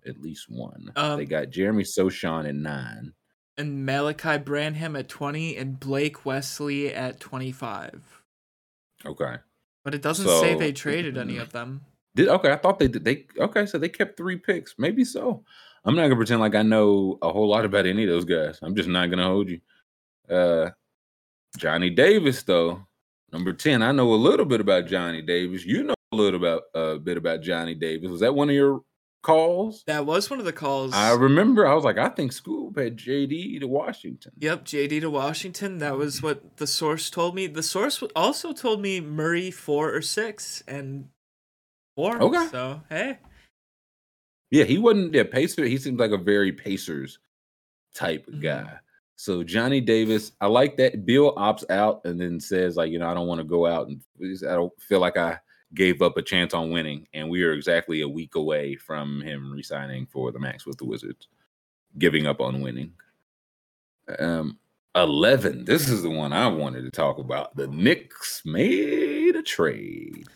[0.07, 0.93] at least one.
[0.95, 3.13] they Um, got Jeremy Sochan at nine.
[3.57, 8.23] And Malaki Branham at 20 and Blake Wesley at 25.
[9.07, 9.37] Okay.
[9.85, 11.83] But it doesn't say they traded any of them.
[12.15, 12.53] Did okay?
[12.53, 13.05] I thought they did.
[13.05, 14.77] They okay, so they kept three picks.
[14.79, 15.45] Maybe so.
[15.85, 18.59] I'm not gonna pretend like I know a whole lot about any of those guys.
[18.63, 19.61] I'm just not gonna hold you.
[20.31, 20.71] Uh,
[21.59, 22.87] Johnny Davis though,
[23.33, 23.83] number ten.
[23.83, 25.65] I know a little bit about Johnny Davis.
[25.65, 28.11] You know a little about a uh, bit about Johnny Davis.
[28.11, 28.83] Was that one of your
[29.25, 29.83] calls?
[29.89, 30.93] That was one of the calls.
[30.95, 31.67] I remember.
[31.67, 34.31] I was like, I think Scoop had JD to Washington.
[34.39, 35.79] Yep, JD to Washington.
[35.79, 37.49] That was what the source told me.
[37.49, 41.09] The source also told me Murray four or six and
[41.97, 42.23] four.
[42.23, 42.47] Okay.
[42.53, 43.19] So hey,
[44.51, 45.15] Yeah, he wasn't.
[45.15, 45.65] Yeah, Pacer.
[45.65, 47.19] He seems like a very Pacers
[47.95, 48.41] type Mhm.
[48.43, 48.79] guy.
[49.17, 51.07] So Johnny Davis, I like that.
[51.07, 53.89] Beal opts out and then says like, you know, I don't want to go out
[53.89, 55.39] and I don't feel like I
[55.73, 57.07] gave up a chance on winning.
[57.15, 60.85] And we are exactly a week away from him resigning for the Max with the
[60.85, 61.29] Wizards,
[61.99, 62.93] giving up on winning.
[64.19, 64.59] Um,
[64.95, 65.65] eleven.
[65.65, 67.57] This is the one I wanted to talk about.
[67.57, 70.29] The Knicks made a trade.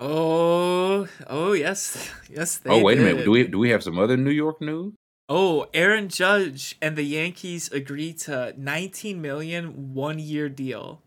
[0.00, 2.58] oh oh yes yes.
[2.58, 3.24] They oh wait a minute.
[3.24, 4.94] Do we do we have some other New York news?
[5.28, 11.00] Oh, Aaron Judge and the Yankees agreed to 19 million one year deal.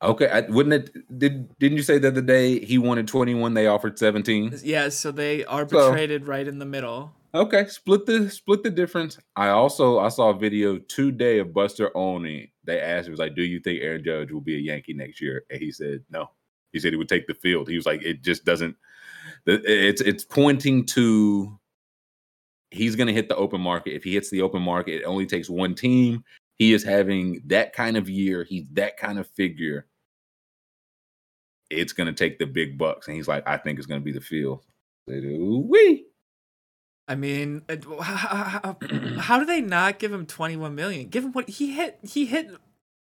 [0.00, 1.18] Okay, I, wouldn't it?
[1.18, 3.54] Did didn't you say the other day he wanted twenty one?
[3.54, 4.56] They offered seventeen.
[4.62, 7.12] Yeah, so they arbitrated right in the middle.
[7.34, 9.18] Okay, split the split the difference.
[9.34, 12.52] I also I saw a video today of Buster Olney.
[12.64, 15.20] They asked him was like, "Do you think Aaron Judge will be a Yankee next
[15.20, 16.30] year?" And he said no.
[16.72, 17.68] He said he would take the field.
[17.68, 18.76] He was like, "It just doesn't."
[19.46, 21.58] It's it's pointing to
[22.70, 23.94] he's going to hit the open market.
[23.94, 26.24] If he hits the open market, it only takes one team.
[26.58, 28.44] He is having that kind of year.
[28.44, 29.86] He's that kind of figure.
[31.70, 34.04] It's going to take the big bucks, and he's like, "I think it's going to
[34.04, 34.64] be the field."
[35.06, 36.06] We.
[37.06, 38.76] I mean, uh, how, how,
[39.18, 41.08] how do they not give him 21 million?
[41.08, 41.98] Give him what he hit.
[42.02, 42.50] He hit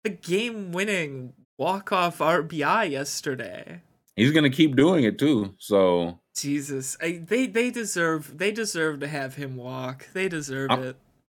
[0.04, 3.82] the game-winning walk-off RBI yesterday.
[4.14, 5.54] He's gonna keep doing it too.
[5.58, 10.08] So Jesus, I, they they deserve they deserve to have him walk.
[10.12, 10.96] They deserve I'm- it.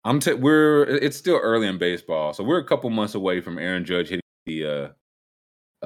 [0.09, 3.59] I'm t- we're it's still early in baseball, so we're a couple months away from
[3.59, 4.89] Aaron Judge hitting the uh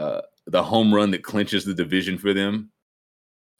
[0.01, 2.71] uh the home run that clinches the division for them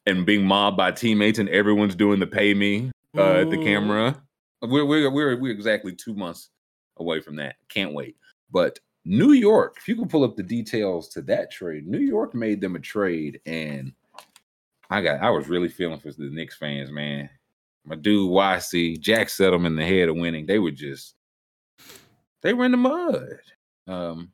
[0.05, 4.23] and being mobbed by teammates and everyone's doing the pay me uh, at the camera.
[4.61, 6.49] We're we're we're we're exactly two months
[6.95, 7.55] away from that.
[7.67, 8.15] Can't wait.
[8.49, 12.33] But New York, if you can pull up the details to that trade, New York
[12.33, 13.91] made them a trade, and
[14.89, 17.29] I got I was really feeling for the Knicks fans, man.
[17.85, 20.45] My dude YC, Jack set them in the head of winning.
[20.45, 21.15] They were just
[22.41, 23.39] they were in the mud.
[23.87, 24.31] Um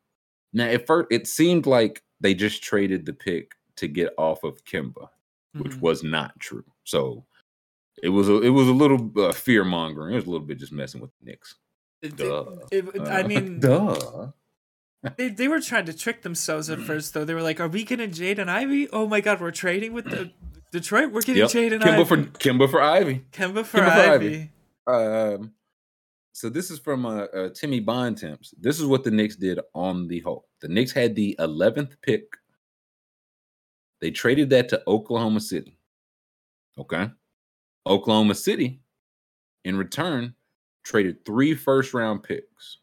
[0.54, 4.64] now at first it seemed like they just traded the pick to get off of
[4.66, 5.08] Kemba
[5.58, 5.82] which Mhm.
[5.82, 6.66] was not true.
[6.84, 7.26] So
[8.04, 10.14] it was a it was a little uh, fear mongering.
[10.14, 11.56] It was a little bit just messing with the Knicks.
[12.02, 12.46] Duh.
[12.72, 14.32] it- it- I Uh, mean, duh.
[15.18, 17.24] They, they were trying to trick themselves at first, though.
[17.24, 18.90] They were like, "Are we getting Jade and Ivey?
[18.90, 20.32] Oh my God, we're trading with the
[20.74, 21.12] Detroit.
[21.14, 21.52] We're getting Yep.
[21.52, 22.06] Jade and Kemba Ivey.
[22.06, 23.26] for Kemba for Ivey.
[23.32, 24.52] Kemba for Kemba for Ivey.
[24.88, 25.34] Ivey.
[25.36, 25.54] Um,
[26.34, 28.54] so this is from uh, uh, Timmy Bontemps.
[28.60, 30.48] This is what the Knicks did on the whole.
[30.62, 32.24] The Knicks had the 11th pick.
[34.02, 35.78] They traded that to Oklahoma City.
[36.78, 37.10] Okay.
[37.86, 38.82] Oklahoma City,
[39.66, 40.36] in return,
[40.84, 42.78] traded three first round picks.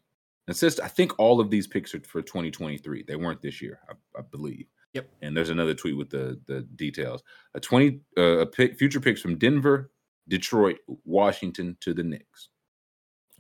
[0.53, 3.03] Says, I think all of these picks are for 2023.
[3.03, 4.67] They weren't this year, I, I believe.
[4.93, 5.09] Yep.
[5.21, 7.23] And there's another tweet with the the details.
[7.55, 9.91] A 20 uh, a pick, future picks from Denver,
[10.29, 12.49] Detroit, Washington to the Knicks.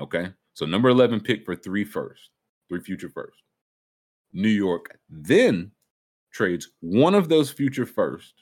[0.01, 0.29] Okay.
[0.55, 2.31] So number 11 pick for three first,
[2.69, 3.43] three future first.
[4.33, 5.71] New York then
[6.33, 8.35] trades one of those future first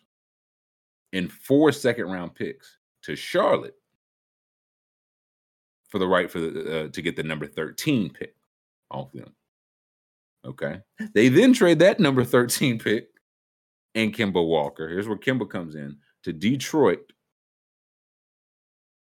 [1.12, 3.76] and four second round picks to Charlotte
[5.88, 8.34] for the right for the uh, to get the number 13 pick
[8.94, 9.34] off them.
[10.44, 10.80] Okay.
[11.14, 13.08] They then trade that number 13 pick
[13.94, 14.88] and Kemba Walker.
[14.88, 17.12] Here's where Kemba comes in to Detroit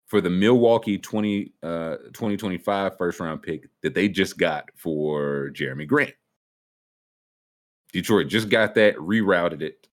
[0.07, 5.87] for the Milwaukee 20 uh 2025 first round pick that they just got for Jerami
[5.87, 6.15] Grant.
[7.93, 9.89] Detroit just got that, rerouted it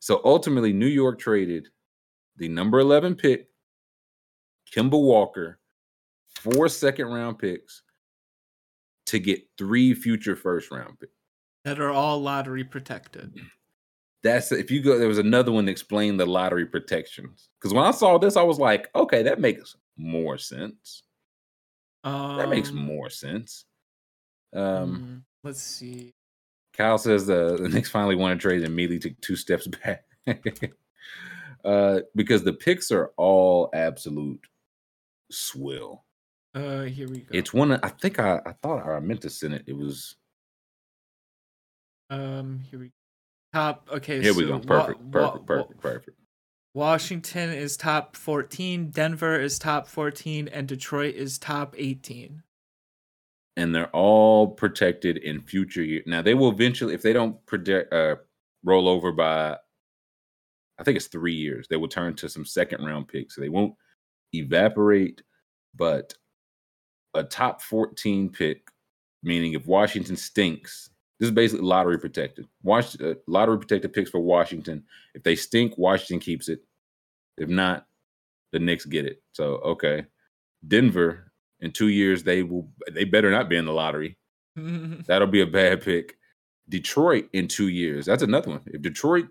[0.00, 1.68] So ultimately, New York traded
[2.36, 3.48] the number 11 pick,
[4.72, 5.58] Kemba Walker,
[6.28, 7.82] four second round picks
[9.08, 11.12] to get three future first round picks.
[11.64, 13.38] That are all lottery protected.
[14.22, 17.50] That's if you go, there was another one that explained the lottery protections.
[17.58, 21.04] Because when I saw this, I was like, okay, that makes more sense.
[22.02, 23.64] Um, That makes more sense.
[24.52, 24.62] Um,
[24.98, 26.14] mm, let's see.
[26.72, 30.04] Kyle says the, the Knicks finally won a trade and immediately took two steps back.
[31.64, 34.40] uh, because the picks are all absolute
[35.30, 36.04] swill.
[36.54, 37.26] Uh, here we go.
[37.30, 39.64] It's one I think I, I thought I meant to send it.
[39.66, 40.16] It was
[42.10, 42.92] um, here we go.
[43.52, 43.88] top.
[43.92, 44.54] Okay, here we so go.
[44.56, 46.18] Wa- Perfect, Wa- perfect, Wa- perfect, perfect.
[46.74, 52.42] Washington is top 14, Denver is top 14, and Detroit is top 18.
[53.56, 56.04] And they're all protected in future years.
[56.06, 58.16] Now they will eventually, if they don't predict uh
[58.64, 59.56] roll over by
[60.78, 63.34] I think it's three years, they will turn to some second round picks.
[63.34, 63.74] So they won't
[64.32, 65.22] evaporate,
[65.74, 66.14] but
[67.14, 68.70] a top 14 pick,
[69.22, 72.46] meaning if Washington stinks, this is basically lottery protected.
[72.62, 74.84] Watch uh, lottery protected picks for Washington.
[75.14, 76.60] If they stink, Washington keeps it.
[77.36, 77.86] If not,
[78.52, 79.22] the Knicks get it.
[79.32, 80.06] So okay,
[80.66, 84.16] Denver in two years they will they better not be in the lottery.
[84.56, 86.16] That'll be a bad pick.
[86.68, 88.06] Detroit in two years.
[88.06, 88.60] That's another one.
[88.66, 89.26] If Detroit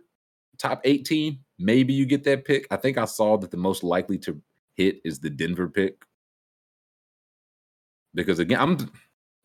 [0.58, 2.68] top 18, maybe you get that pick.
[2.72, 4.42] I think I saw that the most likely to
[4.76, 6.04] hit is the Denver pick.
[8.18, 8.78] Because again, I'm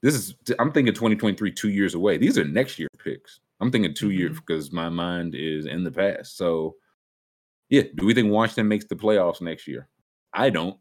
[0.03, 2.19] this is I'm thinking 2023 two years away.
[2.19, 3.41] These are next year picks.
[3.61, 4.41] I'm thinking 2 years mm-hmm.
[4.45, 6.37] because my mind is in the past.
[6.37, 6.75] So
[7.71, 9.89] yeah, do we think Washington makes the playoffs next year?
[10.35, 10.77] I don't.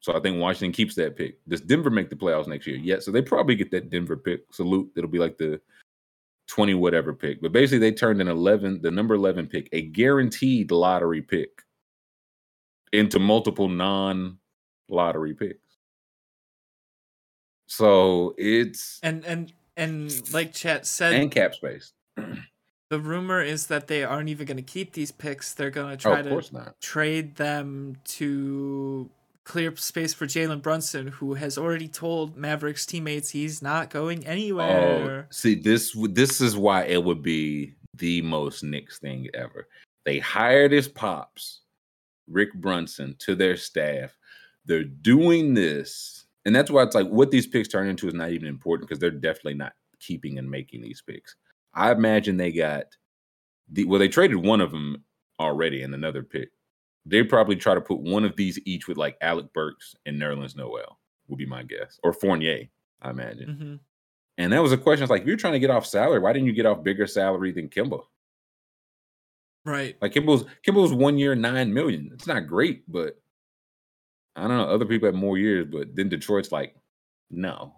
[0.00, 1.38] So I think Washington keeps that pick.
[1.46, 2.76] Does Denver make the playoffs next year?
[2.76, 2.98] Yeah.
[2.98, 4.40] So they probably get that Denver pick.
[4.52, 4.90] Salute.
[4.96, 5.60] It'll be like the
[6.48, 7.40] 20 whatever pick.
[7.42, 11.62] But basically they turned an 11, the number 11 pick, a guaranteed lottery pick
[12.92, 15.63] into multiple non-lottery picks.
[17.66, 21.92] So it's and and and like chat said, and cap space.
[22.90, 25.54] the rumor is that they aren't even going to keep these picks.
[25.54, 29.10] They're going to Oh, try of to trade them to
[29.44, 35.26] clear space for Jalen Brunson, who has already told Mavericks teammates he's not going anywhere.
[35.28, 39.68] Oh, see, this this is why it would be the most Knicks thing ever.
[40.04, 41.60] They hired his pops,
[42.28, 44.16] Rick Brunson, to their staff.
[44.66, 48.30] They're doing this, and that's why it's like what these picks turn into is not
[48.30, 51.36] even important because they're definitely not keeping and making these picks.
[51.74, 52.84] I imagine they got
[53.70, 55.04] the well, they traded one of them
[55.40, 56.50] already in another pick.
[57.06, 60.56] They probably try to put one of these each with like Alec Burks and Nerlens
[60.56, 60.98] Noel,
[61.28, 62.68] would be my guess, or Fournier,
[63.02, 63.48] I imagine.
[63.48, 63.74] hmm
[64.42, 65.02] And that was a question.
[65.04, 67.06] It's like, if you're trying to get off salary, why didn't you get off bigger
[67.06, 68.02] salary than Kemba?
[69.64, 69.96] Right.
[70.00, 72.10] Like Kemba's Kemba's one year, nine million.
[72.12, 73.18] It's not great, but
[74.36, 74.68] I don't know.
[74.68, 76.74] Other people have more years, but then Detroit's like,
[77.30, 77.74] no.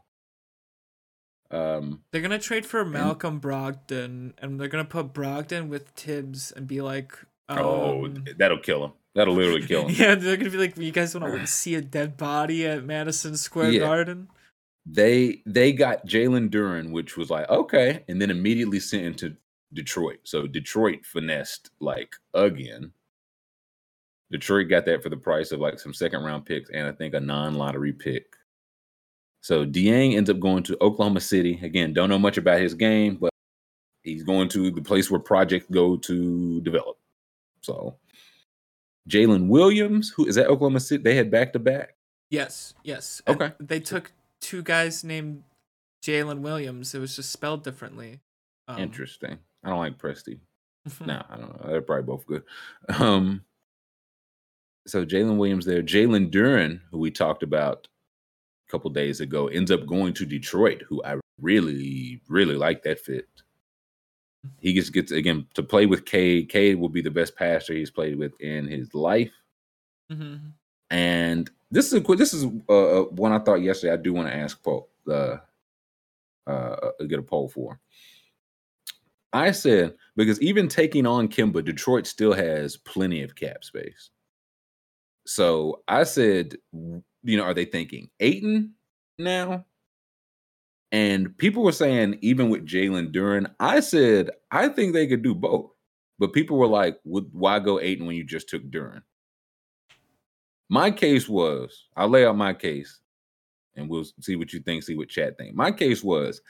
[1.50, 6.66] Um, They're gonna trade for Malcolm Brogdon, and they're gonna put Brogdon with Thibs and
[6.66, 7.16] be like,
[7.48, 8.92] oh, um, that'll kill him.
[9.14, 9.94] That'll literally kill him.
[9.98, 13.36] yeah, they're gonna be like, you guys want to see a dead body at Madison
[13.36, 13.80] Square Yeah.
[13.80, 14.28] Garden?
[14.84, 19.36] They they got Jalen Duren, which was like okay, and then immediately sent into
[19.72, 20.18] Detroit.
[20.24, 22.92] So Detroit finessed like again.
[24.38, 27.14] Detroit got that for the price of like some second round picks and I think
[27.14, 28.26] a non lottery pick.
[29.40, 31.58] So Dieng ends up going to Oklahoma City.
[31.62, 33.30] Again, don't know much about his game, but
[34.02, 36.96] he's going to the place where projects go to develop.
[37.62, 37.96] So
[39.08, 41.94] Jalen Williams, who is at Oklahoma City, they had back to back.
[42.30, 43.22] Yes, yes.
[43.26, 43.54] And Okay.
[43.60, 45.44] They took two guys named
[46.02, 46.94] Jalen Williams.
[46.94, 48.20] It was just spelled differently.
[48.68, 49.38] Um, Interesting.
[49.64, 50.38] I don't like Presti.
[51.04, 51.68] No, I don't know.
[51.70, 52.44] They're probably both good.
[53.00, 53.42] Um,
[54.86, 55.82] so Jalen Williams there.
[55.82, 57.88] Jalen Duren, who we talked about
[58.66, 63.00] a couple days ago, ends up going to Detroit, who I really, really like that
[63.00, 63.28] fit.
[64.60, 66.48] He gets gets again to play with Cade.
[66.48, 69.32] Cade will be the best passer he's played with in his life.
[70.10, 70.52] Mhm.
[70.90, 72.18] And this is a quick.
[72.18, 73.92] This is uh, uh, one I thought yesterday.
[73.92, 74.88] I do want to ask Paul.
[75.08, 75.38] Uh,
[76.46, 77.80] uh, get a poll for.
[79.32, 84.10] I said because even taking on Kemba, Detroit still has plenty of cap space.
[85.26, 88.74] So I said, you know, are they thinking Ayton
[89.18, 89.64] now?
[90.92, 95.34] And people were saying even with Jalen Duren, I said I think they could do
[95.34, 95.70] both.
[96.18, 99.02] But people were like, "Would why go Ayton when you just took Duren?"
[100.70, 103.00] My case was, I'll lay out my case,
[103.74, 105.54] and we'll see what you think, see what chat think.
[105.54, 106.40] My case was,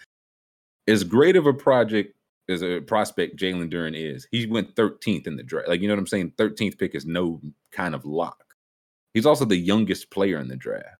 [0.86, 2.16] as great of a project
[2.48, 4.27] as a prospect Jalen Duren is.
[4.31, 5.69] He went 13th in the draft.
[5.69, 6.32] Like, you know what I'm saying?
[6.39, 7.40] 13th pick is no
[7.73, 8.45] kind of lock.
[9.16, 10.98] He's also the youngest player in the draft.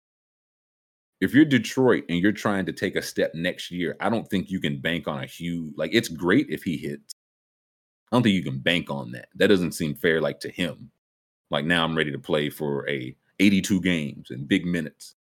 [1.21, 4.51] If you're Detroit and you're trying to take a step next year, I don't think
[4.51, 7.15] you can bank on a huge like it's great if he hits.
[8.11, 9.29] I don't think you can bank on that.
[9.35, 10.91] That doesn't seem fair like to him.
[11.51, 15.15] Like now I'm ready to play for a 82 games and big minutes.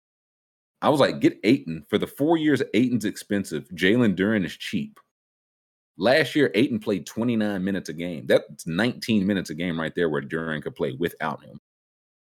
[0.81, 2.62] I was like, get Ayton for the four years.
[2.73, 3.68] Ayton's expensive.
[3.74, 4.98] Jalen Duren is cheap.
[5.98, 8.27] Last year, Ayton played 29 minutes a game.
[8.27, 11.60] That's 19 minutes a game right there where Duren could play without him.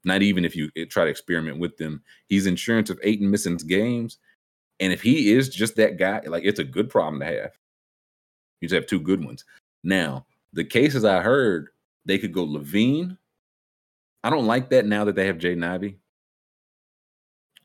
[0.07, 2.01] Not even if you eh, try to experiment with them.
[2.29, 4.17] He's insurance of Ayton missing games.
[4.79, 7.51] And if he is just that guy, like it's a good problem to have.
[8.61, 9.43] You just have two good ones.
[9.83, 11.67] Now, the cases I heard,
[12.05, 13.17] they could go LaVine.
[14.23, 15.99] I don't like that now that they have Jay Ivey.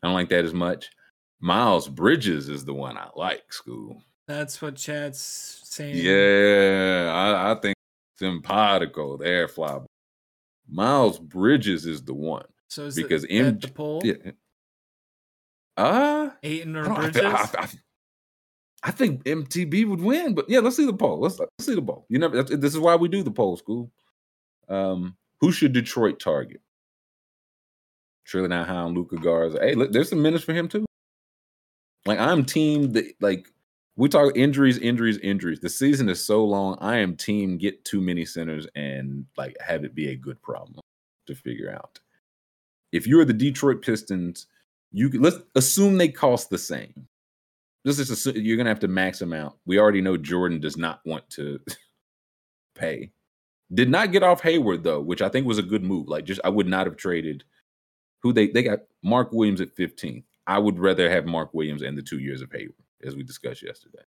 [0.02, 0.90] I don't like that as much.
[1.40, 4.02] Miles Bridges is the one I like, school.
[4.26, 5.96] That's what Chad's saying.
[5.96, 7.76] Yeah, I, I think
[8.18, 9.78] simpatico there, fly.
[10.68, 12.46] Miles Bridges is the one.
[12.68, 14.02] So is because it, M- the poll?
[14.04, 14.14] Yeah.
[15.76, 17.22] Uh I, or I, Bridges?
[17.24, 17.68] I, I-
[18.84, 21.20] I think MTB would win, but yeah, let's see the poll.
[21.20, 22.04] Let's, let's see the poll.
[22.08, 22.34] You never.
[22.36, 23.92] that's- This is why we do the poll, school.
[24.68, 26.60] Um, who should Detroit target?
[28.26, 29.58] Trillion Hound, Luka Garza.
[29.60, 30.84] Hey, look, there's some minutes for him too.
[32.06, 33.51] Like I'm team that like
[33.96, 35.60] we talk injuries, injuries, injuries.
[35.60, 36.78] The season is so long.
[36.80, 40.80] I am team get too many centers and like have it be a good problem
[41.26, 42.00] to figure out.
[42.90, 44.46] If you're the Detroit Pistons,
[44.92, 47.06] you could, let's assume they cost the same.
[47.84, 49.56] Is assume, you're gonna have to max them out.
[49.66, 51.58] We already know Jordan does not want to
[52.76, 53.10] pay.
[53.74, 56.08] Did not get off Hayward though, which I think was a good move.
[56.08, 57.42] Like just I would not have traded
[58.22, 60.22] who they they got Mark Williams at 15.
[60.46, 62.74] I would rather have Mark Williams and the two years of Hayward,
[63.04, 64.02] as we discussed yesterday.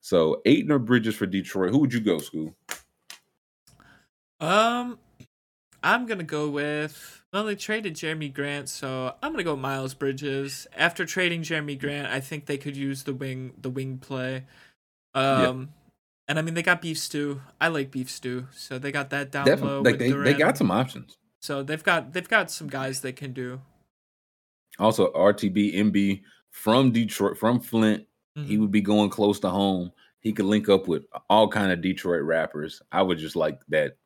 [0.00, 1.70] So Ayton or Bridges for Detroit.
[1.70, 2.54] Who would you go, school?
[4.40, 4.98] Um,
[5.82, 7.22] I'm gonna go with.
[7.32, 10.66] Well, they traded Jerami Grant, so I'm gonna go Miles Bridges.
[10.76, 14.44] After trading Jerami Grant, I think they could use the wing, the wing play.
[15.14, 15.70] Um,
[16.28, 17.40] and I mean they got beef stew.
[17.60, 19.82] I like beef stew, so they got that down low.
[19.82, 21.18] Like they, they got some options.
[21.40, 23.60] So they've got they've got some guys they can do.
[24.78, 26.22] Also, RTB MB
[26.58, 28.04] from Detroit, from Flint.
[28.34, 28.60] He Mhm.
[28.60, 29.92] would be going close to home.
[30.20, 32.82] He could link up with all kind of Detroit rappers.
[32.92, 33.96] I would just like that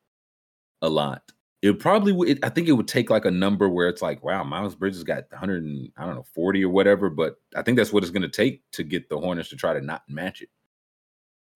[0.82, 1.32] a lot.
[1.62, 2.44] It probably would.
[2.44, 5.24] I think it would take like a number where it's like, wow, Miles Bridges got
[5.30, 7.08] 100 and I don't know 40 or whatever.
[7.08, 9.72] But I think that's what it's going to take to get the Hornets to try
[9.72, 10.50] to not match it.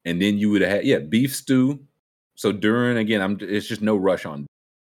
[0.04, 1.84] And then you would have had yeah beef stew.
[2.36, 3.38] So during again, I'm.
[3.40, 4.46] It's just no rush on.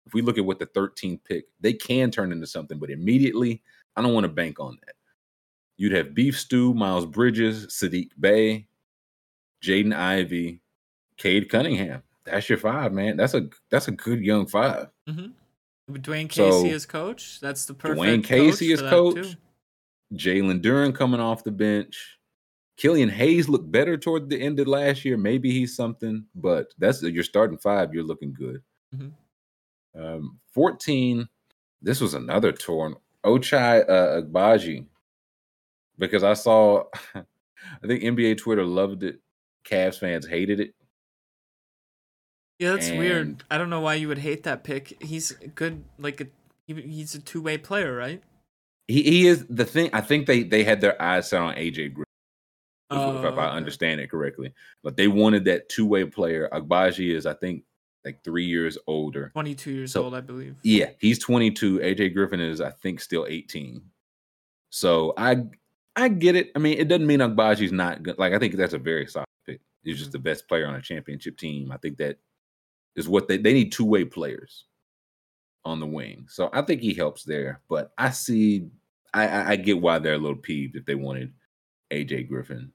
[0.07, 3.63] If we look at what the 13th pick, they can turn into something, but immediately,
[3.97, 4.95] I don't want to bank on that.
[5.83, 8.69] You'd have Beef Stew, Miles Bridges, Saddiq Bey,
[9.65, 10.61] Jaden Ivey,
[11.17, 12.05] Cade Cunningham.
[12.25, 13.17] That's your five, man.
[13.17, 14.91] That's a that's a good young five.
[15.09, 18.01] With Dwane Casey So, as coach, that's the perfect.
[18.01, 19.37] Dwane Casey coach that, coach.
[20.15, 22.17] Jalen Duren coming off the bench.
[22.77, 25.17] Killian Hayes looked better toward the end of last year.
[25.17, 27.93] Maybe he's something, but that's your starting five.
[27.93, 28.63] You're looking good.
[28.95, 29.13] Mhm.
[29.97, 31.29] Um, 14.
[31.83, 32.95] This was another torn.
[33.25, 34.87] Ochai uh, Agbaji.
[36.03, 36.85] Because I saw,
[37.15, 39.21] I think NBA Twitter loved it.
[39.65, 40.75] Cavs fans hated it.
[42.59, 43.45] Yeah, that's weird.
[43.51, 45.01] I don't know why you would hate that pick.
[45.03, 46.27] He's good, like a
[46.67, 48.21] he, he's a two way player, right?
[48.89, 49.91] He, he is the thing.
[49.93, 52.05] I think they they had their eyes set on AJ Griffin.
[52.91, 53.57] Oh, if, Oh, if I okay.
[53.57, 54.53] understand it correctly.
[54.83, 56.49] But they wanted that two way player.
[56.53, 57.63] Agbaji is, I think,
[58.05, 59.31] like three years older.
[59.35, 60.57] Twenty two years So- old, I believe.
[60.65, 61.79] Yeah, he's 22.
[61.79, 63.81] AJ Griffin is, I think, still 18.
[64.71, 65.45] So I
[65.97, 66.51] I get it.
[66.57, 68.19] I mean, it doesn't mean Agbaji's not good.
[68.19, 69.61] Like, I think that's a very solid pick.
[69.83, 71.71] He's just the best player on a championship team.
[71.71, 72.19] I think that
[72.97, 74.65] is what they they need two way players
[75.65, 76.27] on the wing.
[76.29, 77.61] So I think he helps there.
[77.69, 78.69] But I see,
[79.15, 81.33] I, I, I get why they're a little peeved if they wanted
[81.93, 82.73] AJ Griffin.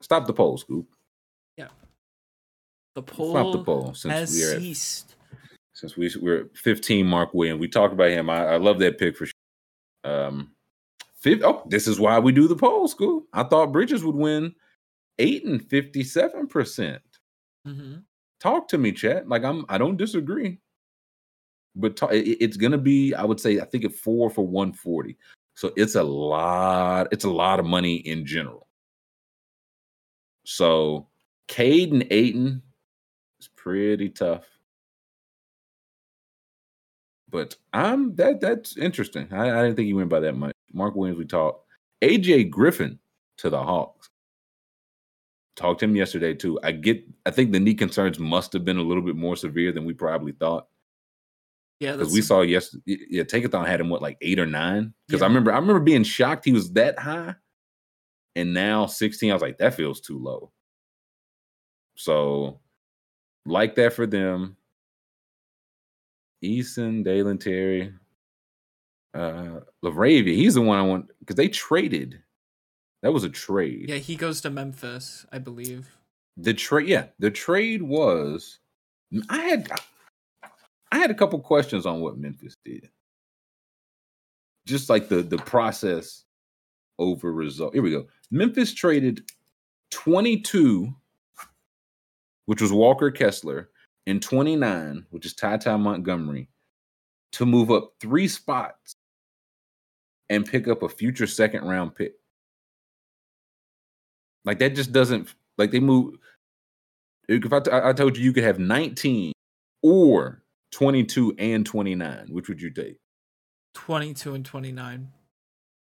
[0.00, 0.86] Stop the poll, Scoop.
[1.56, 1.68] Yeah,
[2.94, 5.16] the poll, Stop the poll since has we are at ceased.
[5.74, 7.60] since we we're 15 Mark Williams.
[7.60, 8.30] We talked about him.
[8.30, 9.32] I, I love that pick for sure.
[10.04, 10.52] Um
[11.34, 13.24] fif- oh, this is why we do the poll school.
[13.32, 14.54] I thought Bridges would win
[15.18, 17.02] eight and 57 percent.
[17.64, 17.96] hmm
[18.40, 19.28] Talk to me, chat.
[19.28, 20.58] Like I'm I don't disagree.
[21.74, 25.16] But ta- it- it's gonna be, I would say, I think at four for 140.
[25.56, 28.68] So it's a lot, it's a lot of money in general.
[30.44, 31.08] So
[31.48, 32.62] Cade and Ayton
[33.40, 34.46] is pretty tough.
[37.30, 39.28] But I'm that that's interesting.
[39.32, 40.54] I, I didn't think he went by that much.
[40.72, 41.66] Mark Williams, we talked.
[42.02, 42.98] AJ Griffin
[43.38, 44.10] to the Hawks.
[45.56, 46.58] talked to him yesterday too.
[46.62, 47.02] I get.
[47.26, 49.92] I think the knee concerns must have been a little bit more severe than we
[49.94, 50.68] probably thought.
[51.80, 54.92] Yeah, because we saw yes, yeah, Tankathon had him what like eight or nine.
[55.06, 55.26] Because Yeah.
[55.26, 57.34] I remember, I remember being shocked he was that high,
[58.34, 59.30] and now sixteen.
[59.30, 60.50] I was like, that feels too low.
[61.96, 62.60] So,
[63.46, 64.56] like that for them.
[66.44, 67.92] Eason, Dalen Terry,
[69.14, 70.34] uh, LaRavia.
[70.34, 72.22] He's the one I want because they traded.
[73.02, 73.88] That was a trade.
[73.88, 73.96] yeah.
[73.96, 75.88] He goes to Memphis, I believe.
[76.36, 78.58] The trade, yeah, the trade was.
[79.30, 79.70] I had,
[80.92, 82.88] I had a couple questions on what Memphis did.
[84.66, 86.24] Just like the the process
[86.98, 87.72] over result.
[87.74, 88.06] Here we go.
[88.30, 89.22] Memphis traded
[89.90, 90.94] twenty two,
[92.46, 93.70] which was Walker Kessler,
[94.06, 96.48] and twenty nine, which is Ty Ty Montgomery,
[97.32, 98.94] to move up three spots
[100.30, 102.14] and pick up a future second round pick.
[104.44, 106.16] Like that just doesn't like they move.
[107.28, 109.32] If I, t- I told you you could have 19
[109.82, 110.42] or
[110.72, 112.96] 22 and 29, which would you take?
[113.74, 115.08] Twenty-two and twenty-nine.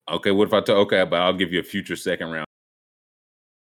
[0.09, 2.45] Okay, what if I tell okay, but I'll give you a future second round.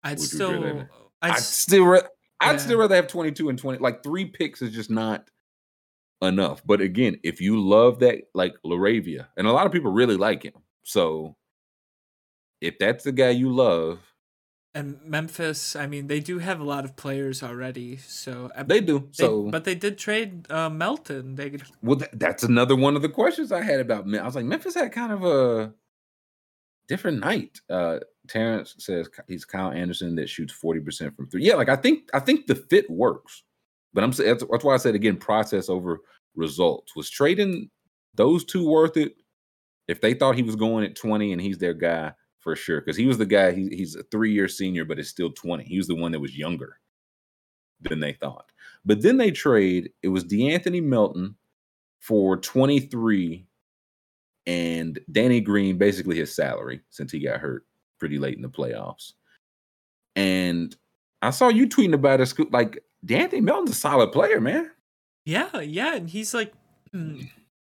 [0.04, 0.88] I'd Would still.
[1.22, 2.02] I'd, I'd still
[2.42, 2.58] I'd yeah.
[2.58, 3.78] still rather have 22 and 20.
[3.80, 5.30] Like three picks is just not
[6.22, 6.62] enough.
[6.66, 10.44] But again, if you love that, like LaRavia, and a lot of people really like
[10.44, 10.54] him.
[10.84, 11.36] So
[12.60, 14.00] if that's the guy you love,
[14.74, 15.76] and Memphis.
[15.76, 17.98] I mean, they do have a lot of players already.
[17.98, 19.00] So they do.
[19.00, 21.36] they- So but they did trade uh, Melton.
[21.36, 24.06] They could- Well, tha- that's another one of the questions I had about.
[24.16, 25.74] I was like, Memphis had kind of a
[26.88, 27.60] different night.
[27.70, 28.00] Uh,
[28.30, 31.44] Terrence says he's Kyle Anderson that shoots forty percent from three.
[31.44, 33.44] Yeah, like I think I think the fit works,
[33.94, 36.00] but I'm saying that's, why I said again, process over
[36.36, 36.96] results.
[36.96, 37.70] Was trading
[38.16, 39.16] those two worth it?
[39.88, 42.98] If they thought he was going at twenty and he's their guy for sure, because
[42.98, 43.52] he was the guy.
[43.52, 45.64] He, he's a three year senior, but is still twenty.
[45.64, 46.80] He was the one that was younger
[47.82, 48.52] than they thought.
[48.86, 49.92] But then they trade.
[50.04, 51.36] It was De'Anthony Melton
[52.00, 53.46] for 23
[54.48, 57.66] and Danny Green basically his salary since he got hurt
[58.00, 59.14] pretty late in the playoffs.
[60.16, 60.76] And
[61.22, 62.52] I saw you tweeting about it.
[62.52, 64.72] Like De'Anthony Melton's a solid player, man.
[65.26, 66.54] yeah, yeah, and he's like.
[66.94, 67.30] mm,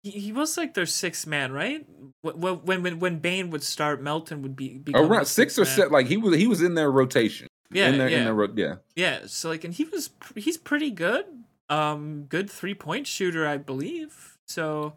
[0.03, 1.83] He, was like their sixth man, right?
[2.23, 5.91] Wh- wh- When when when Bane would start, Melton would be Around six or seven,
[5.91, 7.47] like he was he was in their rotation.
[7.71, 8.17] Yeah, in their, yeah.
[8.19, 8.75] in their ro- yeah.
[8.95, 11.25] Yeah, so like, and he was he's pretty good.
[11.69, 14.37] Um, good three point shooter, I believe.
[14.47, 14.93] So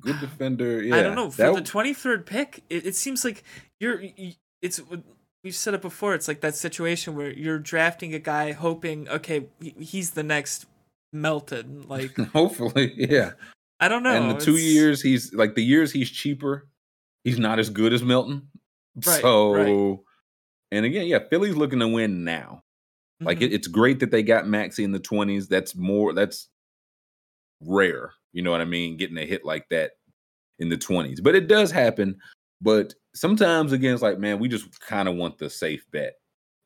[0.00, 0.82] Good defender.
[0.82, 2.62] Yeah, I don't know for That- the twenty third pick.
[2.68, 3.42] It, it seems like
[3.80, 4.02] you're.
[4.60, 4.82] It's
[5.46, 6.12] we've said it before.
[6.12, 9.46] It's like that situation where you're drafting a guy hoping, okay,
[9.78, 10.66] he's the next
[11.12, 11.86] Melton.
[11.86, 13.34] Like hopefully, yeah.
[13.78, 14.10] I don't know.
[14.10, 16.66] and the two it's- years he's like the years he's cheaper,
[17.22, 18.48] he's not as good as Melton.
[19.06, 19.98] Right, so, right.
[20.72, 22.62] and again, yeah, Philly's looking to win now.
[23.20, 23.42] Like Mhm.
[23.42, 25.46] it, it's great that they got Maxey in the twenties.
[25.46, 26.12] That's more.
[26.12, 26.48] That's
[27.60, 28.12] rare.
[28.32, 28.96] You know what I mean?
[28.96, 29.92] Getting a hit like that
[30.58, 32.16] in the twenties, but it does happen.
[32.60, 36.14] But sometimes again, it's like, man, we just kind of want the safe bet,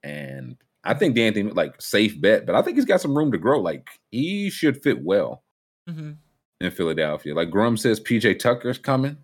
[0.03, 3.33] and I think Dan De'Anthony like safe bet, but I think he's got some room
[3.33, 3.61] to grow.
[3.61, 5.45] Like he should fit well
[5.89, 6.17] Mhm.
[6.61, 7.35] in Philadelphia.
[7.35, 9.19] Like Grum says, PJ Tucker's coming.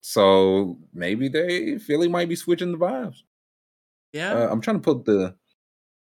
[0.00, 3.22] So maybe they Philly might be switching the vibes.
[4.12, 4.32] yeah.
[4.34, 5.36] Uh, I'm trying to put the.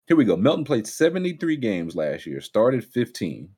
[0.07, 0.35] Here we go.
[0.38, 3.49] Melton played 73 games last year, started 15,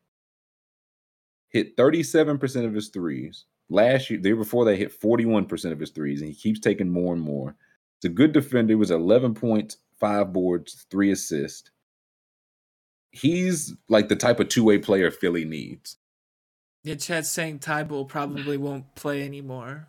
[1.49, 3.45] hit 37% of his threes.
[3.69, 6.89] Last year, the year before, they hit 41% of his threes, and he keeps taking
[6.89, 7.55] more and more.
[7.97, 8.71] It's a good defender.
[8.71, 11.69] He was 11 points, five boards, three assists.
[13.11, 15.97] He's like the type of two way player Philly needs.
[16.83, 19.87] yeah, Chad's saying Thybulle probably won't play anymore.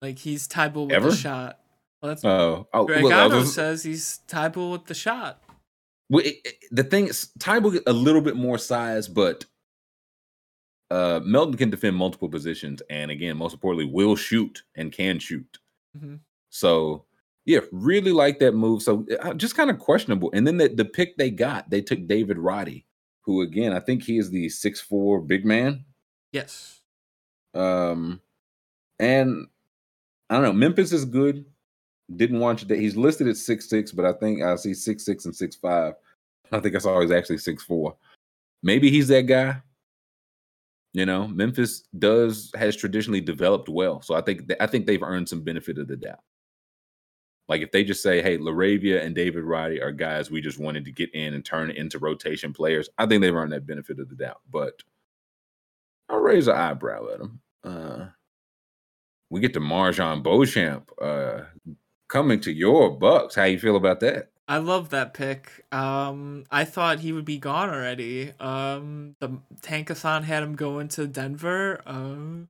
[0.00, 1.10] Like he's Thybulle with Ever?
[1.10, 1.58] the shot.
[2.00, 5.42] Well, that's Oh, oh Greg well, Otto was- says he's Thybulle with the shot.
[6.08, 9.44] Well, it, it- the thing is, Thybulle a little bit more size, but
[10.90, 15.58] uh, Melton can defend multiple positions, and again, most importantly, will shoot and can shoot.
[15.96, 16.20] Mhm.
[16.50, 17.04] So,
[17.44, 18.82] yeah, really like that move.
[18.82, 20.30] So, uh, just kind of questionable.
[20.34, 22.86] And then the, the pick they got, they took David Roddy,
[23.22, 25.84] who again, I think he is the six four big man.
[26.32, 26.80] Yes.
[27.54, 28.20] Um,
[28.98, 29.46] and
[30.28, 30.52] I don't know.
[30.52, 31.44] Memphis is good.
[32.16, 35.04] Didn't want you that he's listed at six six, but I think I see six
[35.04, 35.94] six and six five.
[36.52, 37.96] I think I saw he's actually six four.
[38.62, 39.62] Maybe he's that guy.
[40.92, 45.02] You know, Memphis does has traditionally developed well, so I think th- I think they've
[45.02, 46.20] earned some benefit of the doubt.
[47.48, 50.84] Like if they just say, "Hey, LaRavia and David Roddy are guys we just wanted
[50.84, 54.08] to get in and turn into rotation players," I think they've earned that benefit of
[54.08, 54.40] the doubt.
[54.50, 54.82] But
[56.08, 57.40] I'll raise an eyebrow at them.
[57.62, 58.06] Uh,
[59.30, 61.42] we get to MarJon Beauchamp uh,
[62.08, 63.36] coming to your Bucks.
[63.36, 64.30] How you feel about that?
[64.50, 65.64] I love that pick.
[65.70, 68.32] Um, I thought he would be gone already.
[68.40, 71.80] Um, the Tankathon had him going to Denver.
[71.86, 72.48] Um,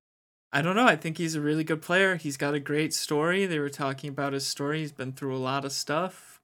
[0.51, 0.87] I don't know.
[0.87, 2.17] I think he's a really good player.
[2.17, 3.45] He's got a great story.
[3.45, 4.81] They were talking about his story.
[4.81, 6.41] He's been through a lot of stuff.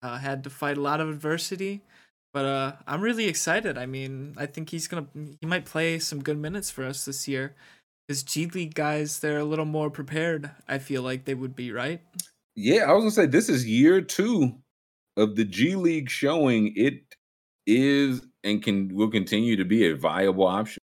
[0.00, 1.82] Uh, had to fight a lot of adversity.
[2.32, 3.76] But uh, I'm really excited.
[3.76, 5.08] I mean, I think he's gonna
[5.40, 7.56] he might play some good minutes for us this year.
[8.06, 10.52] Because G League guys, they're a little more prepared.
[10.68, 12.00] I feel like they would be right.
[12.54, 14.54] Yeah, I was gonna say this is year two
[15.16, 17.02] of the G League showing it
[17.66, 20.80] is and can will continue to be a viable option.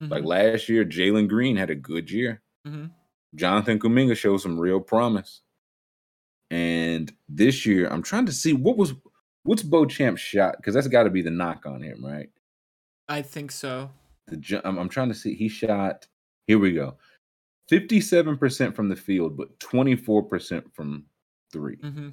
[0.00, 2.42] Like Mhm, last year, Jalen Green had a good year.
[2.66, 2.90] mhm.
[3.34, 5.42] Jonathan Kuminga showed some real promise.
[6.50, 8.92] And this year, I'm trying to see what was
[9.44, 12.30] what's Beauchamp's shot because that's got to be the knock on him, right?
[13.08, 13.90] I think so.
[14.26, 15.34] The I'm, I'm trying to see.
[15.34, 16.06] He shot.
[16.46, 16.98] Here we go.
[17.70, 21.06] 57% from the field, but 24% from
[21.52, 22.08] 3 hmm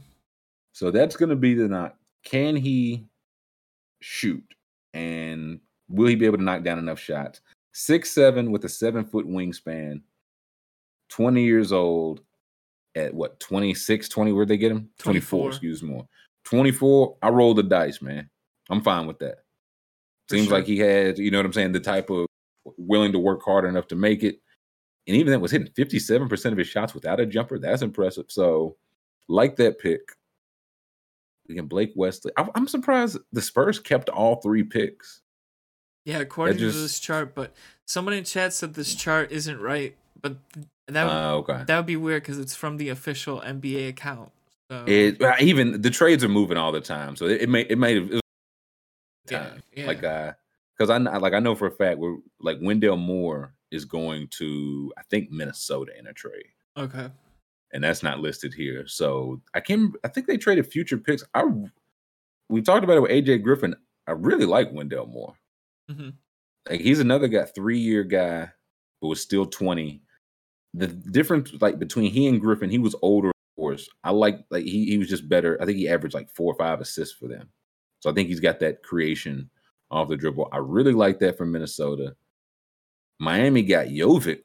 [0.79, 1.97] So that's going to be the knock.
[2.23, 3.05] Can he
[3.99, 4.45] shoot?
[4.93, 7.41] And will he be able to knock down enough shots?
[7.73, 10.01] Six seven with a seven foot wingspan,
[11.09, 12.21] 20 years old
[12.95, 14.31] at what 26, 20?
[14.31, 14.87] Where'd they get him?
[14.99, 15.49] 24, 24.
[15.49, 16.01] excuse me.
[16.45, 17.17] 24.
[17.23, 18.29] I rolled the dice, man.
[18.69, 19.39] I'm fine with that.
[20.31, 20.59] Seems sure.
[20.59, 22.25] like he had, you know what I'm saying, the type of
[22.77, 24.39] willing to work hard enough to make it.
[25.07, 27.59] And even that was hitting 57% of his shots without a jumper.
[27.59, 28.27] That's impressive.
[28.29, 28.77] So,
[29.27, 29.99] like that pick.
[31.49, 32.31] Again, Blake Wesley.
[32.37, 35.21] I, I'm surprised the Spurs kept all three picks.
[36.05, 37.53] Yeah, according just- to this chart, but
[37.85, 40.37] someone in chat said this chart isn't right, but
[40.87, 41.63] that would, Uh, okay.
[41.67, 44.31] that would be weird because it's from the official NBA account.
[44.71, 47.77] So It even the trades are moving all the time, so it, it may it
[47.77, 48.21] may have it
[49.29, 49.87] yeah, yeah.
[49.87, 50.33] like uh
[50.77, 54.93] because I like I know for a fact we're like Wendell Moore is going to
[54.97, 56.45] I think Minnesota in a trade.
[56.77, 57.09] okay.
[57.73, 58.87] And that's not listed here.
[58.87, 61.23] So I can I think they traded future picks.
[61.33, 61.43] I
[62.49, 63.75] we talked about it with AJ Griffin.
[64.07, 65.35] I really like Wendell Moore.
[65.89, 66.13] Mhm.
[66.69, 68.49] Like he's another guy, three year guy,
[69.01, 70.01] who was still twenty.
[70.73, 73.29] The difference like between he and Griffin, he was older.
[73.29, 75.57] Of course, I like like he he was just better.
[75.61, 77.49] I think he averaged like four or five assists for them.
[78.01, 79.49] So I think he's got that creation
[79.91, 80.49] off the dribble.
[80.51, 82.15] I really like that from Minnesota.
[83.19, 84.43] Miami got Jovic.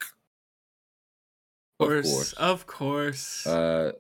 [1.81, 3.47] Of course, of course.
[3.47, 3.93] Uh,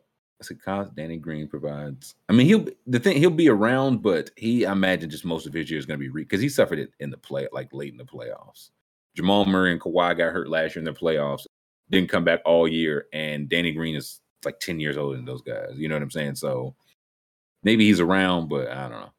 [0.64, 2.14] Kyle, Danny Green provides.
[2.28, 5.52] I mean, he'll the thing he'll be around, but he I imagine just most of
[5.52, 7.92] his year is going to be because he suffered it in the play like late
[7.92, 8.70] in the playoffs.
[9.16, 11.46] Jamal Murray and Kawhi got hurt last year in the playoffs,
[11.90, 15.42] didn't come back all year, and Danny Green is like ten years older than those
[15.42, 15.72] guys.
[15.76, 16.34] You know what I'm saying?
[16.36, 16.74] So
[17.62, 19.12] maybe he's around, but I don't know.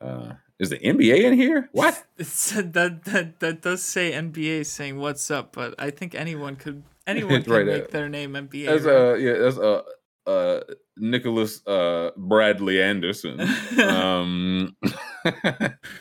[0.00, 1.68] Uh, is the NBA in here?
[1.72, 2.04] What?
[2.18, 6.56] It said that that that does say NBA saying what's up, but I think anyone
[6.56, 8.66] could anyone can right make their name NBA.
[8.66, 8.94] That's right?
[8.94, 9.82] uh yeah, that's uh
[10.26, 10.60] uh
[10.96, 13.40] Nicholas uh Bradley Anderson.
[13.84, 14.76] um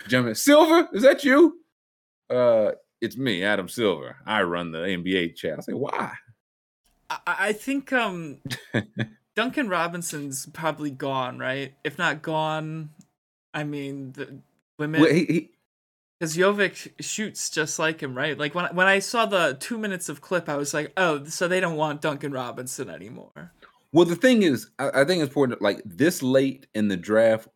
[0.07, 1.59] Gentlemen, Silver, is that you?
[2.29, 2.71] Uh
[3.01, 4.17] it's me, Adam Silver.
[4.25, 5.57] I run the NBA chat.
[5.57, 6.13] I say, why?
[7.09, 8.37] I, I think um
[9.35, 11.73] Duncan Robinson's probably gone, right?
[11.83, 12.89] If not gone,
[13.53, 14.39] I mean the
[14.77, 15.49] women Well, he, he,
[16.21, 18.37] because Jovic shoots just like him, right?
[18.37, 21.47] Like when when I saw the two minutes of clip, I was like, oh, so
[21.47, 23.51] they don't want Duncan Robinson anymore.
[23.91, 25.63] well, the thing is, I, I think it's important.
[25.63, 27.47] Like this late in the draft,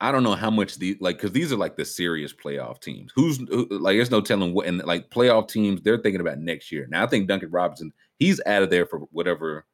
[0.00, 3.12] I don't know how much the like because these are like the serious playoff teams.
[3.14, 5.80] Who's who, like, there's no telling what and like playoff teams.
[5.82, 6.88] They're thinking about next year.
[6.90, 9.66] Now, I think Duncan Robinson, he's out of there for whatever.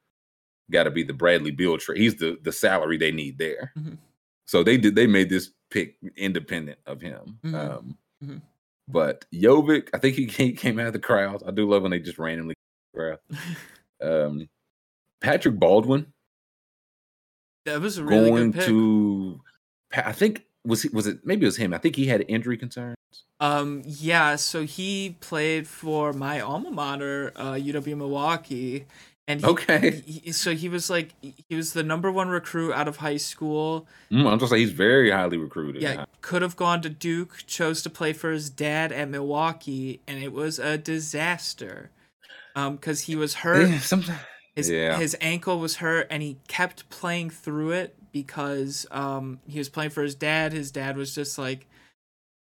[0.71, 2.03] Got to be the Bradley Beal trade.
[2.03, 3.73] He's the the salary they need there.
[3.79, 3.97] Mhm.
[4.45, 4.95] So they did.
[4.95, 7.39] They made this pick independent of him.
[7.43, 7.55] Mhm.
[7.55, 8.43] Um, Mhm.
[8.89, 11.43] But Jovic, I think he came, came out of the crowd.
[11.47, 12.55] I do love when they just randomly
[12.95, 13.19] crowd.
[14.03, 14.49] Um,
[15.21, 16.13] Patrick Baldwin
[17.67, 19.41] that was a really going to.
[19.93, 21.75] I think was he, was it maybe it was him.
[21.75, 22.97] I think he had injury concerns.
[23.41, 28.87] Um, yeah, so he played for my alma mater, uh, UW Milwaukee,
[29.31, 30.03] and he, Okay.
[30.07, 31.15] he- so he was like
[31.49, 33.87] he was the number one recruit out of high school.
[34.11, 35.83] Mm, I'm just saying he's very highly recruited.
[35.83, 40.23] Yeah, could have gone to Duke, chose to play for his dad at Milwaukee, and
[40.23, 41.91] it was a disaster.
[42.57, 43.69] Um, because he was hurt.
[43.69, 44.19] Yeah, sometimes.
[44.57, 44.99] His Yeah.
[44.99, 49.91] his ankle was hurt and he kept playing through it because um he was playing
[49.91, 50.53] for his dad.
[50.53, 51.69] His dad was just like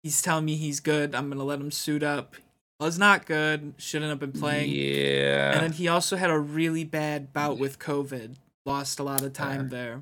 [0.02, 1.14] he's telling me he's good.
[1.14, 2.34] I'm going to let him suit up.
[2.80, 3.74] Was not good.
[3.76, 4.70] Shouldn't have been playing.
[4.72, 5.52] Yeah.
[5.52, 8.36] And then he also had a really bad bout with COVID.
[8.64, 10.00] Lost a lot of time there.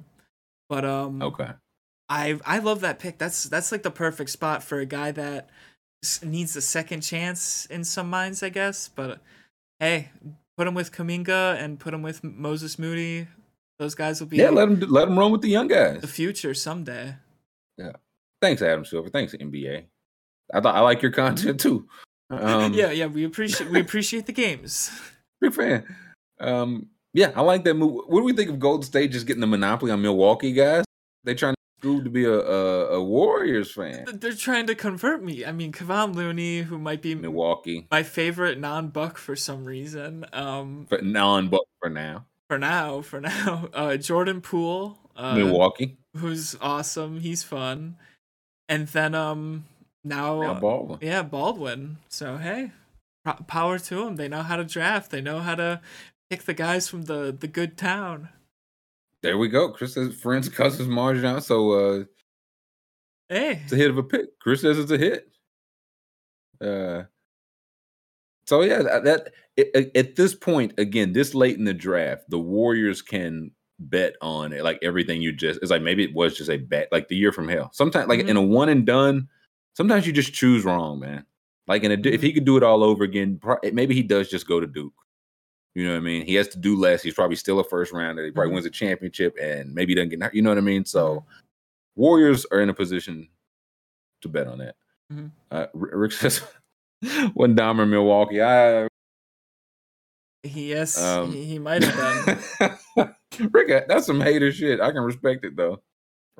[0.68, 1.50] But um okay.
[2.08, 3.18] I I love that pick.
[3.18, 5.50] That's that's like the perfect spot for a guy that
[6.22, 8.88] needs a second chance in some minds, I guess.
[8.88, 9.20] But
[9.80, 10.10] hey,
[10.56, 13.26] put him with Kuminga and put him with Moses Moody.
[13.80, 16.00] Those guys will be Yeah, let him let him run with the young guys.
[16.00, 17.16] the future someday.
[17.76, 17.92] Yeah.
[18.40, 19.08] Thanks, Adam Silver.
[19.08, 19.84] Thanks, NBA.
[20.54, 21.88] I thought I like your content too.
[22.30, 24.90] Um, yeah, yeah, we appreciate we appreciate the games.
[25.40, 25.84] big fan.
[26.40, 28.04] Um, yeah, I like that move.
[28.06, 30.84] What do we think of Golden State just getting the monopoly on Milwaukee guys?
[31.24, 34.04] They trying to Scoob to be a, a a Warriors fan.
[34.12, 35.44] They're trying to convert me.
[35.44, 40.26] I mean, Kevon Looney, who might be Milwaukee, my favorite non-buck for some reason.
[40.32, 42.26] Um, but non-buck for now.
[42.48, 47.20] for now, for now, uh, Jordan Poole, uh, Milwaukee, who's awesome.
[47.20, 47.96] He's fun,
[48.68, 49.64] and then um
[50.04, 50.98] now, now Baldwin.
[51.02, 51.98] yeah Baldwin.
[52.08, 52.72] So hey,
[53.46, 54.16] power to them.
[54.16, 55.10] They know how to draft.
[55.10, 55.80] They know how to
[56.30, 58.28] pick the guys from the the good town.
[59.22, 59.70] There we go.
[59.72, 61.42] Chris says friends, cousins, MarJon.
[61.42, 62.04] So uh,
[63.28, 64.38] Hey, it's a hit of a pick.
[64.40, 65.28] Chris says it's a hit.
[66.60, 67.02] Uh,
[68.46, 69.32] so yeah, that, that
[69.74, 74.52] at- at this point, again, this late in the draft, the Warriors can bet on
[74.52, 74.62] it.
[74.64, 77.32] Like everything you just, it's like maybe it was just a bet, like the year
[77.32, 77.70] from hell.
[77.74, 79.28] Sometimes, like in a one and done,
[79.74, 81.24] sometimes you just choose wrong, man.
[81.66, 83.40] Like in a, if he could do it all over again,
[83.72, 84.92] maybe he does just go to Duke.
[85.74, 86.24] You know what I mean?
[86.26, 87.02] He has to do less.
[87.02, 88.24] He's probably still a first rounder.
[88.24, 88.54] He probably Mhm.
[88.54, 90.34] wins a championship and maybe doesn't get.
[90.34, 90.84] You know what I mean?
[90.84, 91.24] So
[91.94, 93.28] Warriors are in a position
[94.22, 94.76] to bet on that.
[95.12, 95.30] Mhm.
[95.50, 96.42] Uh, Rick says
[97.34, 98.42] "When Dahmer Milwaukee.
[98.42, 98.88] I
[100.44, 102.38] he yes, Um, he, he might have
[102.96, 103.14] been.
[103.52, 104.80] Rick, that's some hater shit.
[104.80, 105.82] I can respect it though.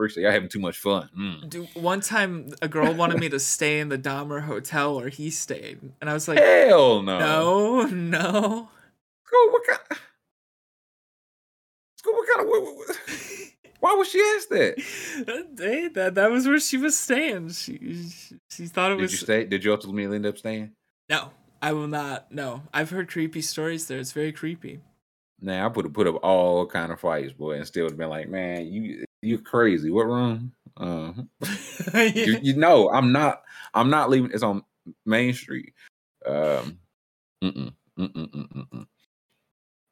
[0.07, 1.49] Said, "Y'all having too much fun." Mm.
[1.51, 5.31] Dude, one time a girl wanted me to stay in the Dahmer hotel where he
[5.31, 7.19] stayed, and I was like, Hell no.
[7.19, 8.69] no, no.
[9.27, 10.01] School, what kind?
[11.97, 12.47] School, what kind of?
[12.49, 12.99] What, what, what-
[13.81, 14.75] why would she ask that?
[15.57, 17.51] Hey, that that was where she was staying.
[17.51, 19.45] She she, she thought it Did was Did you stay?
[19.45, 20.73] Did you ultimately end up staying?
[21.09, 21.31] no.
[21.61, 22.31] I will not.
[22.31, 23.99] No, I've heard creepy stories there.
[23.99, 24.79] It's very creepy.
[25.41, 28.09] Now I put put up all kind of fights, boy, and still would have been
[28.09, 29.91] like, man, you you crazy.
[29.91, 30.53] What room?
[30.77, 31.13] Uh,
[31.95, 33.43] you, you know, I'm not.
[33.75, 34.31] I'm not leaving.
[34.33, 34.63] It's on
[35.05, 35.75] Main Street.
[36.27, 36.79] Um,
[37.43, 38.87] mm-mm, mm-mm, mm-mm, mm.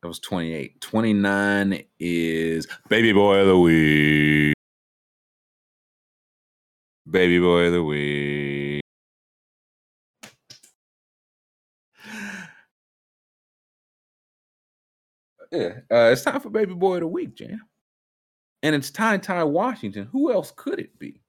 [0.02, 0.80] That was 28.
[0.80, 4.54] 29 is Baby Boy of the Week.
[7.10, 8.80] Baby Boy of the Week.
[15.52, 17.60] Yeah, uh, it's time for Baby Boy of the Week, Jam.
[18.66, 20.08] And it's Ty Ty Washington.
[20.10, 21.20] Who else could it be?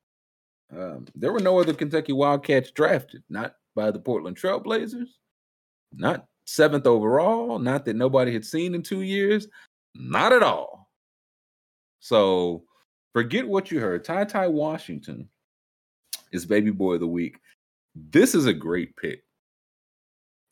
[0.75, 5.09] Um, there were no other Kentucky Wildcats drafted, not by the Portland Trailblazers,
[5.93, 9.47] not seventh overall, not that nobody had seen in two years,
[9.93, 10.89] not at all.
[11.99, 12.63] So
[13.13, 14.03] forget what you heard.
[14.03, 15.29] Ty Ty Washington
[16.31, 17.37] is Baby Boy of the Week.
[17.93, 19.21] This is a great pick.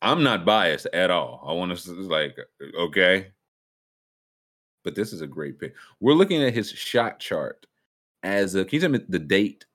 [0.02, 1.44] I'm not biased at all.
[1.48, 2.36] I want to like,
[2.78, 3.32] okay.
[4.86, 5.74] But this is a great pick.
[5.98, 7.66] We're looking at his shot chart
[8.22, 9.66] as a, can you tell me the date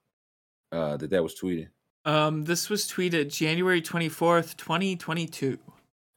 [0.72, 1.68] uh, that that was tweeted?
[2.06, 5.58] Um, this was tweeted January twenty fourth, twenty twenty two.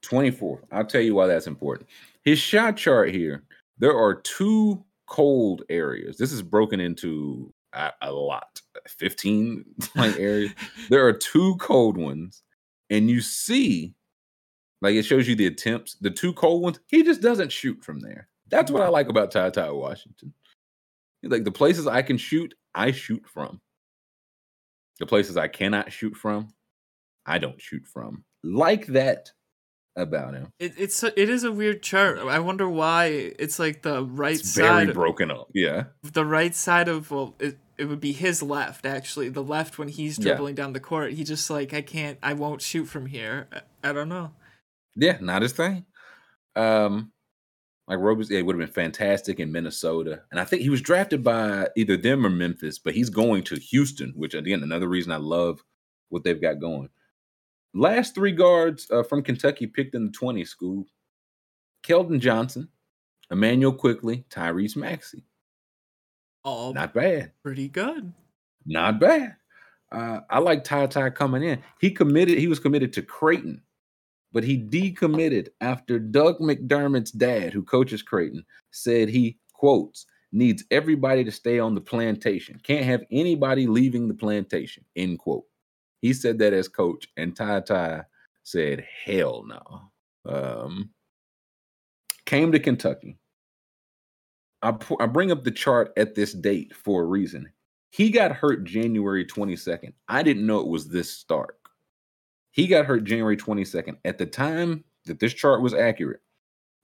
[0.01, 0.61] 24th.
[0.71, 1.89] I'll tell you why that's important.
[2.23, 3.43] His shot chart here,
[3.79, 6.17] there are two cold areas.
[6.17, 9.65] This is broken into a, a lot, 15
[9.95, 10.53] like areas.
[10.89, 12.43] There are two cold ones,
[12.89, 13.95] and you see,
[14.81, 15.95] like it shows you the attempts.
[15.99, 18.29] The two cold ones, he just doesn't shoot from there.
[18.49, 20.33] That's what I like about Ty Ty Washington.
[21.23, 23.61] Like the places I can shoot, I shoot from.
[24.99, 26.53] The places I cannot shoot from,
[27.25, 28.23] I don't shoot from.
[28.43, 29.31] Like that
[29.97, 30.49] about him.
[30.59, 32.19] It, it's a, it is a weird chart.
[32.19, 33.05] I wonder why
[33.39, 34.93] it's like the right It's very side.
[34.93, 35.49] broken up.
[35.53, 35.85] Yeah.
[36.03, 39.29] the right side of well, it, it would be his left actually.
[39.29, 40.25] The left when he's Yeah.
[40.35, 43.47] dribbling down the court, he just like I can't, I won't shoot from here.
[43.83, 44.31] I, I don't know.
[44.95, 45.85] Yeah, not his thing.
[46.55, 47.11] Um,
[47.87, 50.23] like Robes, it would have been fantastic in Minnesota.
[50.31, 53.55] And I think he was drafted by either them or Memphis, but he's going to
[53.57, 55.63] Houston, which again, another reason I love
[56.09, 56.89] what they've got going.
[57.73, 60.85] Last three guards uh, from Kentucky picked in the 20 school
[61.83, 62.69] Keldon Johnson,
[63.29, 65.23] Immanuel Quickley, Tyrese Maxey.
[66.43, 67.31] All Not bad.
[67.43, 68.13] pretty good.
[68.65, 69.35] Not bad.
[69.91, 71.61] Uh, I like Ty Ty coming in.
[71.79, 73.61] He committed, he was committed to Creighton,
[74.35, 81.23] but he decommitted after Doug McDermott's dad, who coaches Creighton, said he quotes needs everybody
[81.23, 82.59] to stay on the plantation.
[82.61, 84.83] Can't have anybody leaving the plantation.
[84.97, 85.45] End quote.
[86.01, 88.03] He said that as coach, and Ty Ty
[88.43, 89.81] said, hell no.
[90.29, 90.89] Um,
[92.25, 93.17] came to Kentucky.
[94.61, 97.49] I, pu- I bring up the chart at this date for a reason.
[97.91, 99.93] He got hurt January 22nd.
[100.09, 101.64] I didn't know it was this stark.
[102.55, 103.97] He got hurt January 22nd.
[104.05, 106.21] At the time that this chart was accurate,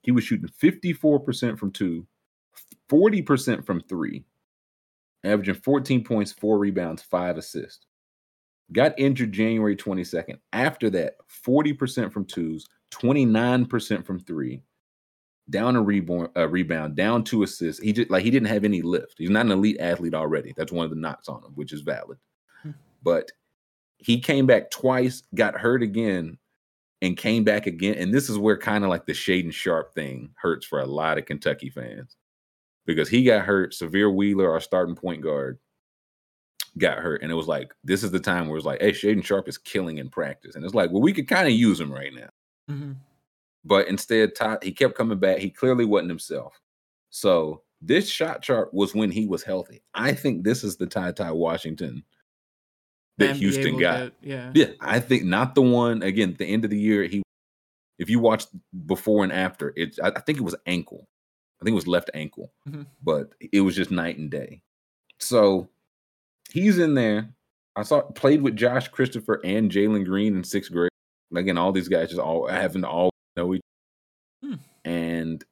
[0.02, 2.06] he was shooting 54% from two,
[2.90, 4.26] 40% from three,
[5.24, 7.86] averaging 14 points, four rebounds, five assists.
[8.70, 10.36] Got injured January 22nd.
[10.52, 11.14] After that,
[11.46, 14.62] 40% from twos, 29% from three,
[15.48, 17.82] down a rebound, uh, rebound, down two assists.
[17.82, 19.14] He just like he didn't have any lift.
[19.16, 20.52] He's not an elite athlete already.
[20.54, 22.18] That's one of the knocks on him, which is valid.
[22.62, 22.72] Hmm.
[23.02, 23.32] But
[24.02, 26.38] he came back twice, got hurt again,
[27.00, 27.94] and came back again.
[27.94, 31.18] And this is where kind of like the Shaedon Sharpe thing hurts for a lot
[31.18, 32.16] of Kentucky fans
[32.86, 33.72] because he got hurt.
[33.72, 35.58] Sahvir Wheeler, our starting point guard,
[36.78, 37.22] got hurt.
[37.22, 39.58] And it was like, this is the time where it's like, hey, Shaedon Sharpe is
[39.58, 40.54] killing in practice.
[40.54, 42.28] And it's like, well, we could kind of use him right now.
[42.70, 42.92] Mm-hmm.
[43.64, 45.38] But instead, Ty, he kept coming back.
[45.38, 46.60] He clearly wasn't himself.
[47.10, 49.82] So this shot chart was when he was healthy.
[49.94, 52.04] I think this is the Ty Ty Washington
[53.18, 54.12] that Houston got.
[54.22, 54.50] yeah.
[54.54, 54.68] Yeah.
[54.80, 57.22] I think not the one again, at the end of the year, he
[57.98, 58.48] if you watched
[58.86, 61.06] before and after, it I, I think it was ankle.
[61.60, 62.82] I think it was left ankle, mm-hmm.
[63.02, 64.62] but it was just night and day.
[65.18, 65.68] So
[66.50, 67.28] he's in there.
[67.76, 70.90] I saw played with Josh Christopher and Jalen Green in sixth grade.
[71.34, 73.62] Again, all these guys just all having to all know each.
[74.44, 74.54] Hmm.
[74.84, 75.44] And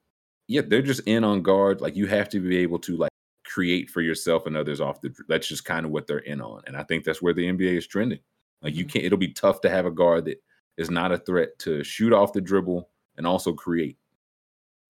[0.48, 1.80] yeah, they're just in on guard.
[1.80, 3.09] Like you have to be able to like
[3.50, 5.14] create for yourself and others off the.
[5.28, 7.76] That's just kind of what they're in on, and I think that's where the NBA
[7.76, 8.20] is trending.
[8.62, 8.90] Like you mm-hmm.
[8.90, 9.04] can't.
[9.04, 10.42] It'll be tough to have a guard that
[10.76, 13.98] is not a threat to shoot off the dribble and also create.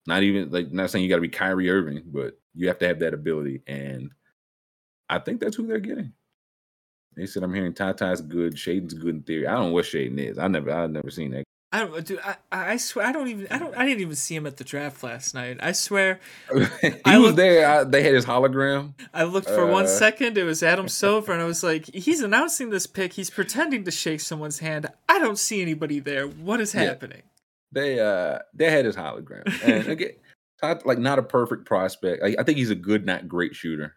[0.07, 2.87] Not even like not saying you got to be Kyrie Irving, but you have to
[2.87, 4.11] have that ability, and
[5.09, 6.13] I think that's who they're getting.
[7.15, 9.47] They said I'm hearing Ty Ty's good, Shaedon's good in theory.
[9.47, 10.37] I don't know what Shaedon is.
[10.37, 11.43] I never, I've never seen that.
[11.73, 12.19] I don't, dude.
[12.19, 14.63] I, I swear, I don't even, I don't, I didn't even see him at the
[14.63, 15.57] draft last night.
[15.61, 16.19] I swear,
[16.81, 17.67] he I was looked, there.
[17.67, 18.93] I, they had his hologram.
[19.13, 20.37] I looked for uh, one second.
[20.37, 23.13] It was Adam Silver, and I was like, he's announcing this pick.
[23.13, 24.87] He's pretending to shake someone's hand.
[25.07, 26.27] I don't see anybody there.
[26.27, 27.23] What is happening?
[27.71, 30.11] they uh they had his hologram and again
[30.85, 33.95] like not a perfect prospect I, I think he's a good not great shooter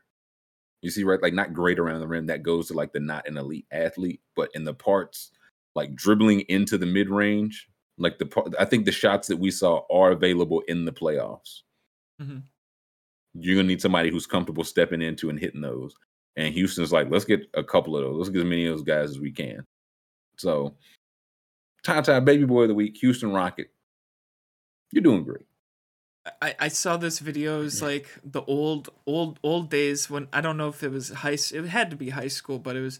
[0.80, 3.28] you see right like not great around the rim that goes to like the not
[3.28, 5.30] an elite athlete but in the parts
[5.74, 7.68] like dribbling into the mid-range
[7.98, 11.62] like the i think the shots that we saw are available in the playoffs
[12.20, 12.38] mm-hmm.
[13.34, 15.94] you're gonna need somebody who's comfortable stepping into and hitting those
[16.36, 18.84] and houston's like let's get a couple of those let's get as many of those
[18.84, 19.64] guys as we can
[20.36, 20.74] so
[21.84, 23.70] Ty Ty Baby Boy of the Week, Houston Rocket.
[24.90, 25.46] You're doing great.
[26.40, 30.68] I, I saw this videos like the old old old days when I don't know
[30.68, 32.98] if it was high it had to be high school but it was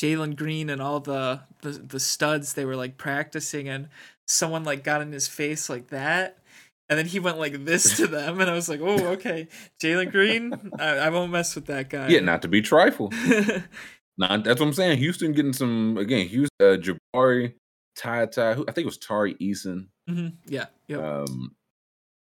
[0.00, 3.88] Jalen Green and all the, the the studs they were like practicing and
[4.26, 6.38] someone like got in his face like that
[6.88, 9.48] and then he went like this to them and I was like oh okay
[9.82, 13.10] Jalen Green I, I won't mess with that guy yeah not to be trifle
[14.18, 17.54] not that's what I'm saying Houston getting some again Houston uh, Jabari
[17.96, 19.88] Ty Ty, who I think it was Tari Eason.
[20.08, 20.28] Mm-hmm.
[20.46, 20.66] Yeah.
[20.88, 21.02] Yep.
[21.02, 21.56] Um,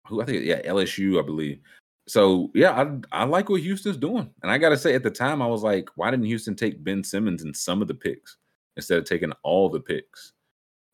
[0.07, 1.59] who I think, yeah, LSU, I believe.
[2.07, 5.11] So yeah, I I like what Houston's doing, and I got to say, at the
[5.11, 8.37] time, I was like, why didn't Houston take Ben Simmons in some of the picks
[8.77, 10.33] instead of taking all the picks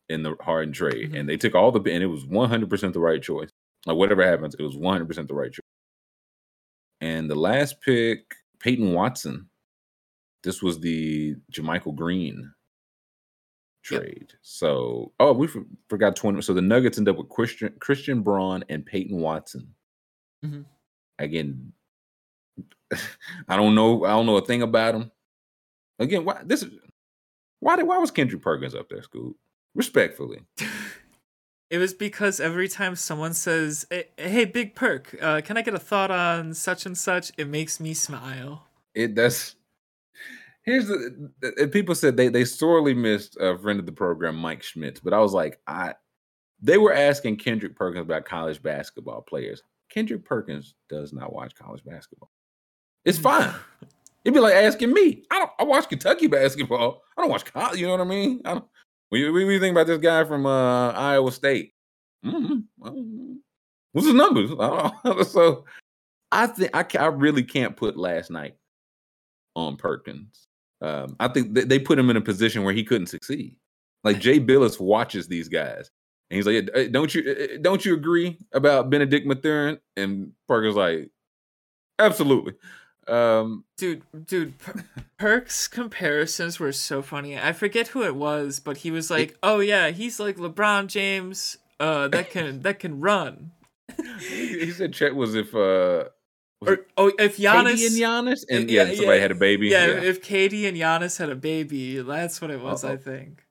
[0.08, 1.08] in the Harden trade?
[1.08, 1.16] Mm-hmm.
[1.16, 3.50] And they took all the, and it was one hundred percent the right choice.
[3.86, 5.60] Like whatever happens, it was one hundred percent the right choice.
[7.00, 9.48] And the last pick, Peyton Watson.
[10.42, 12.52] This was the JaMychal Green
[13.82, 14.26] trade.
[14.28, 14.38] Yep.
[14.42, 15.48] So, oh, we
[15.88, 16.42] forgot 20.
[16.42, 19.74] So the Nuggets end up with Christian Christian Braun and Peyton Watson.
[20.44, 20.62] Mm-hmm.
[21.18, 21.72] Again,
[23.48, 24.04] I don't know.
[24.04, 25.10] I don't know a thing about him.
[25.98, 26.64] Again, why this?
[27.60, 29.36] Why did why was Kendrick Perkins up there, Scoop?
[29.74, 30.40] Respectfully.
[31.70, 33.86] It was because every time someone says,
[34.16, 37.80] "Hey, Big Perk, uh, can I get a thought on such and such?" It makes
[37.80, 38.68] me smile.
[38.94, 39.56] It does
[40.64, 45.00] here's the people said they they sorely missed a friend of the program, Mike Schmitz,
[45.00, 45.94] but I was like, I
[46.60, 49.62] they were asking Kendrick Perkins about college basketball players.
[49.94, 52.30] Kendrick Perkins does not watch college basketball.
[53.04, 53.54] It's fine.
[54.24, 55.22] It'd be like asking me.
[55.30, 55.50] I don't.
[55.60, 57.02] I watch Kentucky basketball.
[57.16, 57.78] I don't watch college.
[57.78, 58.40] You know what I mean?
[58.44, 58.64] I don't.
[59.10, 61.74] What do you, what do you think about this guy from uh, Iowa State?
[62.24, 63.34] Mm-hmm.
[63.92, 64.50] What's his numbers?
[64.58, 65.64] I so
[66.32, 68.56] I think I, I really can't put last night
[69.54, 70.48] on Perkins.
[70.80, 73.54] Um, I think th- they put him in a position where he couldn't succeed.
[74.02, 75.90] Like Jay Bilas watches these guys,
[76.30, 81.10] and he's like, "Don't you don't you agree about Bennedict Mathurin?" And Parker's like,
[81.98, 82.54] "Absolutely."
[83.06, 84.84] Um, dude, dude, per-
[85.18, 87.38] Perk's comparisons were so funny.
[87.38, 91.58] I forget who it was, but he was like, "Oh yeah, he's like LeBron James,
[91.78, 93.52] uh, that can that can run."
[94.18, 96.04] he said Chet was if uh
[96.66, 99.68] or, oh, if Giannis KD and Giannis, and yeah, yeah somebody yeah, had a baby.
[99.68, 102.84] Yeah, yeah, if KD and Giannis had a baby, that's what it was.
[102.84, 102.92] Uh-oh.
[102.92, 103.43] I think.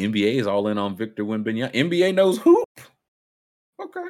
[0.00, 1.72] NBA is all in on Victor Wembanyama.
[1.72, 2.68] NBA knows hoop.
[3.82, 4.06] Okay.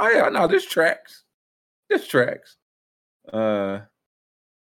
[0.00, 1.24] Oh yeah, no, this tracks.
[1.88, 2.56] This tracks.
[3.32, 3.80] Uh,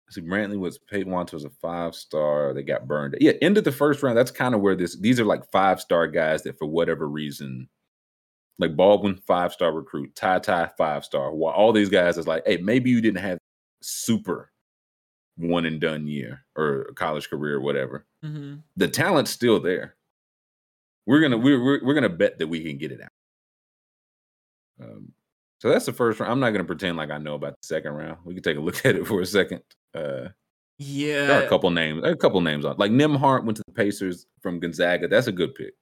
[0.09, 2.53] see, Brantley was Peyton Wanta was a five star.
[2.53, 3.17] They got burned.
[3.19, 4.17] Yeah, ended the first round.
[4.17, 4.97] That's kind of where this.
[4.97, 7.69] These are like five star guys that, for whatever reason,
[8.59, 11.33] like Baldwin, five star recruit, Ty Ty, five star.
[11.33, 13.37] While all these guys is like, hey, maybe you didn't have
[13.81, 14.51] super
[15.37, 18.05] one and done year or a college career or whatever.
[18.25, 18.55] Mm-hmm.
[18.75, 19.95] The talent's still there.
[21.07, 23.09] We're gonna we're we're, we're gonna bet that we can get it out.
[24.84, 25.11] Um,
[25.59, 26.31] so that's the first round.
[26.31, 28.17] I'm not gonna pretend like I know about the second round.
[28.25, 29.61] We can take a look at it for a second.
[29.95, 30.27] Uh,
[30.77, 31.25] Yeah.
[31.27, 32.03] there are a couple names.
[32.03, 35.07] A couple names on like Nembhard went to the Pacers from Gonzaga.
[35.07, 35.73] That's a good pick.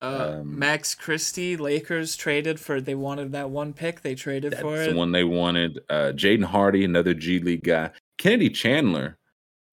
[0.00, 4.02] Uh, Um, Max Christie, Lakers traded for they wanted that one pick.
[4.02, 5.80] They traded That's for the one they wanted.
[5.90, 7.90] Uh, Jaden Hardy, another G League guy.
[8.18, 9.18] Kennedy Chandler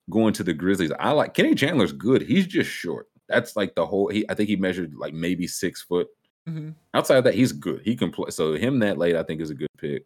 [0.10, 0.92] going to the Grizzlies.
[1.00, 2.24] I like Kennedy Chandler's good.
[2.24, 3.08] He's just short.
[3.32, 4.08] That's like the whole.
[4.10, 6.08] He, I think he measured like maybe six foot.
[6.48, 6.74] Mhm.
[6.94, 7.82] Outside of that, he's good.
[7.84, 8.30] He can play.
[8.32, 10.06] So him that late, I think, is a good pick.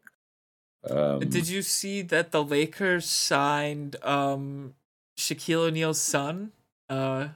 [0.90, 4.74] Um, Did you see that the Lakers signed um
[5.18, 6.52] Shaquille O'Neal's son?
[6.90, 7.30] Uh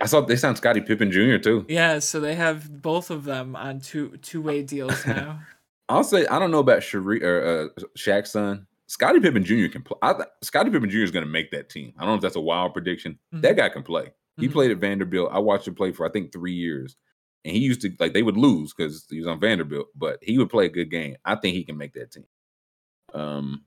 [0.00, 1.38] I saw they signed Scottie Pippen Jr.
[1.38, 1.64] too.
[1.68, 5.40] yeah, so they have both of them on two two way deals now.
[5.88, 8.66] I'll say I don't know about Shareef or uh, Shaq's son.
[8.88, 9.68] Scottie Pippen Jr.
[9.68, 9.96] can play.
[10.02, 10.98] I, Scottie Pippen Jr.
[10.98, 11.92] is going to make that team.
[11.96, 13.18] I don't know if that's a wild prediction.
[13.32, 14.12] That guy can play.
[14.36, 14.52] He Mhm.
[14.52, 15.30] played at Vanderbilt.
[15.32, 16.96] I watched him play for I think three years,
[17.44, 20.38] and he used to like they would lose because he was on Vanderbilt, but he
[20.38, 21.16] would play a good game.
[21.24, 22.26] I think he can make that team.
[23.14, 23.64] Um,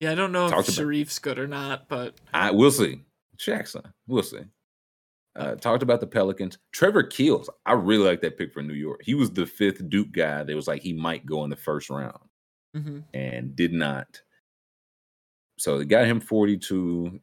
[0.00, 3.04] Yeah, I don't know if Talked about- Shareef's good or not, but I we'll see.
[3.36, 4.40] Shaq's son, we'll see.
[5.36, 6.58] Uh, talked about the Pelicans.
[6.72, 9.00] Trevor Keels, I really like that pick for New York.
[9.04, 11.88] He was the fifth Duke guy that was like he might go in the first
[11.90, 12.18] round
[12.76, 13.00] mm-hmm.
[13.14, 14.22] and did not.
[15.58, 17.20] So they got him 42.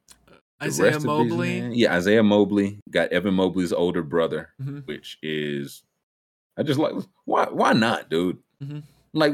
[0.62, 1.60] Isaiah rest of these, Mobley.
[1.76, 4.86] yeah, Isaiah Mobley got Evan Mobley's older brother, Mhm.
[4.88, 5.84] which is
[6.58, 6.94] I just like
[7.26, 8.38] why why not, dude?
[8.64, 8.84] Mhm.
[9.14, 9.34] Like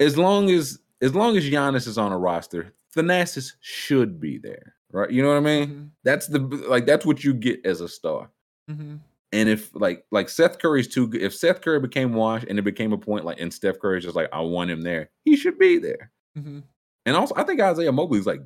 [0.00, 4.74] as long as as long as Giannis is on a roster, Thanasis should be there,
[4.92, 5.10] right?
[5.10, 5.68] You know what I mean?
[5.68, 5.88] Mhm.
[6.04, 8.30] That's the like that's what you get as a star.
[8.70, 9.00] Mhm.
[9.32, 12.62] And if like like Seth Curry's too good, if Seth Curry became washed and it
[12.62, 15.58] became a point like and Steph Curry's just like I want him there, he should
[15.58, 16.12] be there.
[16.38, 16.62] Mhm.
[17.06, 18.40] And also, I think Isaiah Mobley's like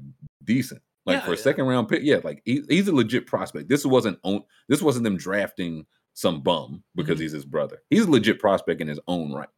[0.44, 0.80] decent.
[1.08, 1.42] Like Yeah, for a yeah.
[1.42, 3.68] second round pick, yeah, like he, he's a legit prospect.
[3.68, 4.44] This wasn't on.
[4.68, 7.22] This wasn't them drafting some bum because Mhm.
[7.22, 7.82] he's his brother.
[7.90, 9.48] He's a legit prospect in his own right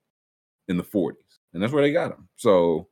[0.68, 2.28] in the 40s, and that's where they got him.
[2.36, 2.88] So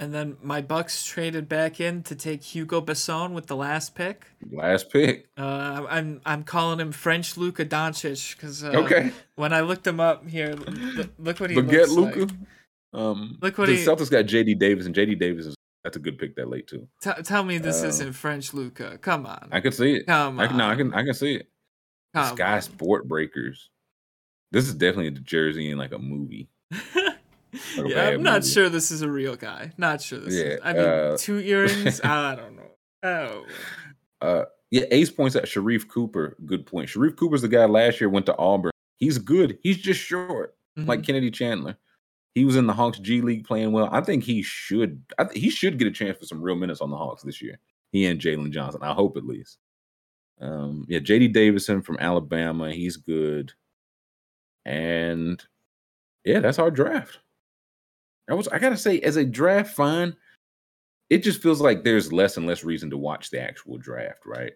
[0.00, 4.26] And then my Bucks traded back in to take Hugo Besson with the last pick.
[4.50, 9.60] last pick, Uh, I'm I'm calling him French Luka Doncic because uh, okay, when I
[9.60, 10.56] looked him up here,
[11.18, 12.30] look what he forget looks like.
[12.92, 14.54] Um, Look what the he- Celtics got J.D.
[14.54, 15.14] Davison, and J.D.
[15.16, 16.88] Davison is that's a good pick that late too.
[17.02, 18.98] T- tell me this Uh, isn't French Luka.
[18.98, 19.48] Come on.
[19.52, 20.06] I can see it.
[20.06, 21.48] Come I can, no, I can, I can see it.
[22.14, 22.62] Come Sky on.
[22.62, 23.70] Sport Breakers.
[24.50, 26.48] This is definitely the jersey in like a movie.
[26.72, 26.78] a
[27.86, 28.48] yeah, I'm not movie.
[28.52, 29.72] sure this is a real guy.
[29.76, 30.42] Not sure this is.
[30.42, 32.00] Yeah, I mean, uh, two earrings.
[32.04, 32.70] I don't know.
[33.02, 33.46] Oh,
[34.20, 36.36] Uh, yeah, Ace points out Sharife Cooper.
[36.46, 36.88] Good point.
[36.88, 38.70] Sharife Cooper's the guy last year went to Auburn.
[38.98, 39.58] He's good.
[39.62, 41.06] He's just short, like Mhm.
[41.06, 41.76] Kennedy Chandler.
[42.34, 43.88] He was in the Hawks G League playing well.
[43.92, 45.02] I think he should.
[45.18, 47.40] I th- he should get a chance for some real minutes on the Hawks this
[47.40, 47.58] year.
[47.92, 48.82] He and Jalen Johnson.
[48.82, 49.58] I hope at least.
[50.40, 52.72] Um, yeah, JD Davison from Alabama.
[52.72, 53.52] He's good.
[54.64, 55.40] And
[56.24, 57.18] yeah, that's our draft.
[58.28, 58.48] I was.
[58.48, 60.16] I gotta say, as a draft fan,
[61.10, 64.52] it just feels like there's less and less reason to watch the actual draft, right?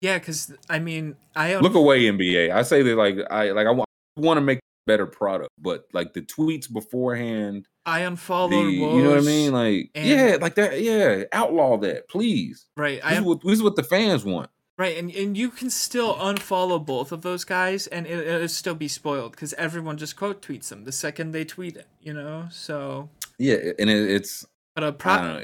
[0.00, 0.18] yeah.
[0.18, 2.52] Because I mean, I Look away, NBA.
[2.52, 3.70] I say that like I like I
[4.16, 8.72] want to make better product, but like the tweets beforehand, I the unfollowed.
[8.72, 9.52] you know what I mean?
[9.52, 10.80] Like yeah, like that.
[10.80, 12.66] Yeah, outlaw that, please.
[12.76, 13.00] Right.
[13.02, 14.50] This I is, what, this is what the fans want.
[14.78, 18.74] Right, and, and you can still unfollow both of those guys, and it, it'll still
[18.74, 22.48] be spoiled because everyone just quote tweets them the second they tweet it, you know.
[22.50, 25.42] So, Yeah, and it, it's but uh, I prop,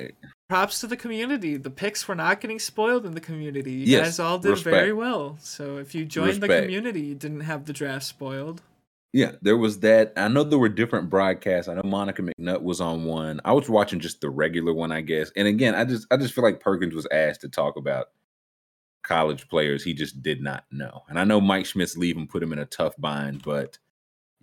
[0.48, 1.58] props to the community.
[1.58, 3.72] The picks were not getting spoiled in the community.
[3.72, 4.74] You Yes, guys all did respect.
[4.74, 5.36] very well.
[5.40, 8.62] So if you joined the community, you didn't have the draft spoiled.
[9.16, 10.12] Yeah, there was that.
[10.18, 11.70] I know there were different broadcasts.
[11.70, 13.40] I know Monica McNutt was on one.
[13.46, 15.32] I was watching just the regular one, I guess.
[15.34, 18.08] And again, I just I just feel like Perkins was asked to talk about
[19.02, 21.02] college players he just did not know.
[21.08, 23.78] And I know Mike Schmitz leave and put him in a tough bind, but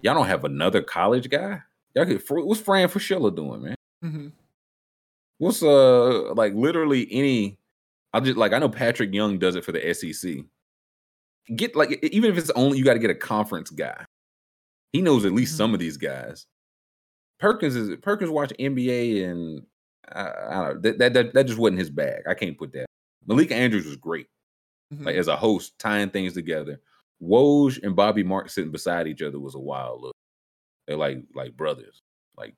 [0.02, 1.62] y'all don't have another college guy.
[1.94, 3.76] Y'all could, what's Fran Fraschilla doing, man?
[4.02, 4.28] hmm
[5.38, 7.60] What's uh like literally any?
[8.12, 10.38] I'll just like I know Patrick Young does it for the SEC.
[11.56, 14.06] Get like even if it's only you got to get a conference guy.
[14.94, 16.46] He knows at least some of these guys.
[17.40, 19.64] Perkins is Perkins watch NBA and
[20.12, 22.22] I, I don't know that, that that that just wasn't his bag.
[22.28, 22.86] I can't put that.
[23.26, 24.28] Malika Andrews was great,
[24.94, 26.80] hmm like as a host, tying things together.
[27.22, 30.16] Woj and Bobby Mark sitting beside each other was a wild look.
[30.88, 32.02] They're like like brothers,
[32.38, 32.56] like,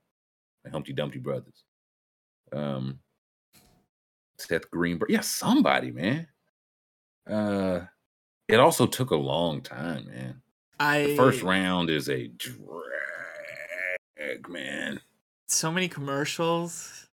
[0.64, 1.64] like Humpty Dumpty brothers.
[2.52, 2.99] Um,
[4.38, 5.10] Seth Greenberg.
[5.10, 6.28] Yeah, somebody, man.
[7.30, 7.82] Uh,
[8.48, 10.41] it also took a long time, man.
[10.80, 12.60] I The first round is a drag,
[14.49, 14.99] man.
[15.47, 17.07] so many commercials.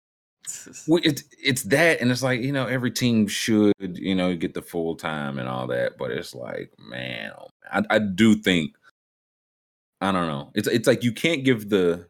[0.45, 4.15] It's just- Well, it's it's that, and it's like you know every team should you
[4.15, 7.99] know get the full time and all that, but it's like man, oh, I I
[7.99, 8.75] do think
[10.01, 10.51] I don't know.
[10.55, 12.09] It's it's like you can't give the.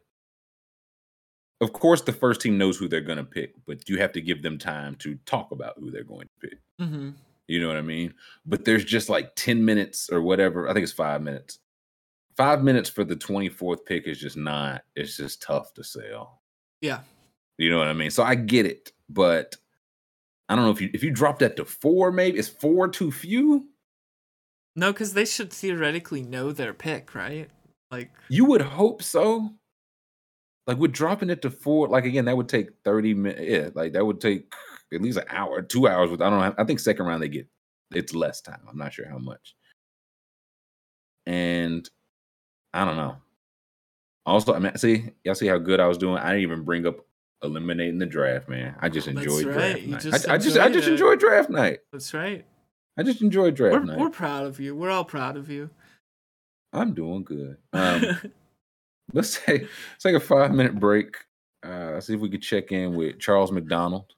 [1.59, 4.21] Of course, the first team knows who they're going to pick, but you have to
[4.21, 6.59] give them time to talk about who they're going to pick.
[6.79, 7.13] Mhm.
[7.51, 8.13] You know what I mean?
[8.45, 10.69] But there's just like 10 minutes or whatever.
[10.69, 11.59] I think it's five minutes.
[12.37, 16.41] Five minutes for the 24th pick is just not, it's just tough to sell.
[16.79, 17.01] Yeah.
[17.57, 18.09] You know what I mean?
[18.09, 19.57] So I get it, but
[20.47, 23.11] I don't know if you if you drop that to four, maybe is four too
[23.11, 23.67] few?
[24.77, 27.49] No, because they should theoretically know their pick, right?
[27.91, 29.51] Like, You would hope so.
[30.67, 31.89] Like we're dropping it to four.
[31.89, 33.41] Like again, that would take 30 minutes.
[33.43, 34.53] Yeah, like that would take
[34.93, 36.55] at least an hour, two hours with I don't know.
[36.57, 37.47] I think second round they get
[37.93, 38.61] it's less time.
[38.69, 39.55] I'm not sure how much.
[41.25, 41.87] And
[42.73, 43.17] I don't know.
[44.25, 46.17] Also, I mean, see, y'all see how good I was doing.
[46.17, 46.97] I didn't even bring up
[47.43, 48.75] eliminating the draft, man.
[48.79, 50.01] I just enjoyed right, draft night.
[50.01, 50.91] just I, I just, I just it.
[50.91, 51.79] enjoyed draft night.
[51.91, 52.45] that's right.
[52.97, 53.97] I just enjoyed draft We're, night.
[53.99, 54.75] we're proud of you.
[54.75, 55.69] We're all proud of you.
[56.73, 57.57] I'm doing good.
[57.73, 58.19] Um,
[59.13, 61.17] let's take let's take a five minute break.
[61.63, 64.13] Uh, see if we could check in with Charles McDonald.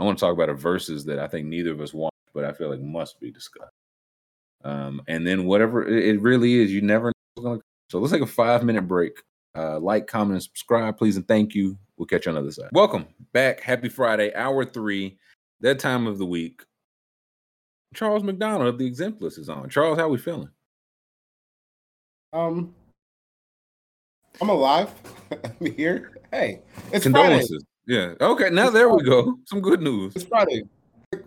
[0.00, 2.46] I want to talk about a Verzuz that I think neither of us watched, but
[2.46, 3.70] I feel like must be discussed.
[4.64, 7.60] Um, and then whatever it, it really is, you never know what's gonna.
[7.90, 9.20] So let's take a five minute break.
[9.54, 11.76] Uh, like, comment, and subscribe, please, and thank you.
[11.98, 12.70] We'll catch you on the other side.
[12.72, 13.60] Welcome back.
[13.60, 15.18] Happy Friday, hour three,
[15.60, 16.62] that time of the week.
[17.94, 19.68] Charles McDonald of the Exemplist is on.
[19.68, 20.48] Charles, how we feeling?
[22.32, 22.74] Um,
[24.40, 24.94] I'm alive.
[25.60, 26.16] I'm here.
[26.30, 26.60] Hey,
[26.90, 27.02] it's.
[27.02, 27.64] Condolences.
[27.90, 28.14] Yeah.
[28.20, 28.50] Okay.
[28.50, 29.36] Now It's there we go.
[29.46, 30.14] Some good news.
[30.14, 30.62] It's Friday.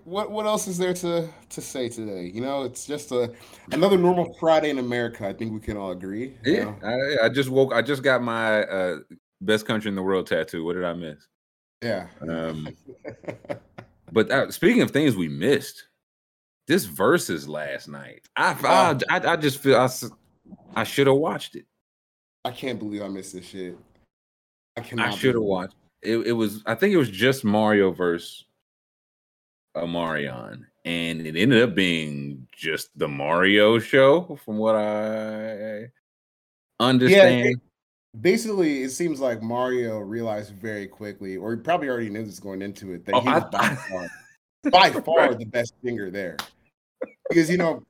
[0.06, 2.32] What what else is there to to say today?
[2.34, 3.34] You know, it's just a
[3.74, 5.28] another normal Friday in America.
[5.28, 6.38] I think we can all agree.
[6.46, 6.74] Yeah.
[6.82, 7.74] I, I just woke.
[7.74, 9.00] I just got my uh,
[9.42, 10.64] best country in the world tattoo.
[10.64, 11.28] What did I miss?
[11.82, 12.08] Yeah.
[12.22, 12.70] Um,
[14.14, 15.90] but uh, speaking of things we missed,
[16.66, 18.22] this versus last night.
[18.38, 19.86] I I, I, I just feel
[20.78, 21.66] I should have watched it.
[22.46, 23.78] I can't believe I missed this shit.
[24.78, 25.10] I cannot.
[25.10, 25.76] I should have watched.
[26.04, 26.64] It, it was.
[26.66, 28.46] I think it was just Mario versus
[29.76, 35.88] Marion, and it ended up being just the Mario show, from what I
[36.80, 37.56] understand.
[38.20, 42.62] Basically, it seems like Mario realized very quickly, or he probably already knew this going
[42.62, 44.08] into it, that Oh, he was I- by far,
[44.72, 45.40] by far Right.
[45.40, 46.38] the best singer there.
[47.28, 47.82] Because you know,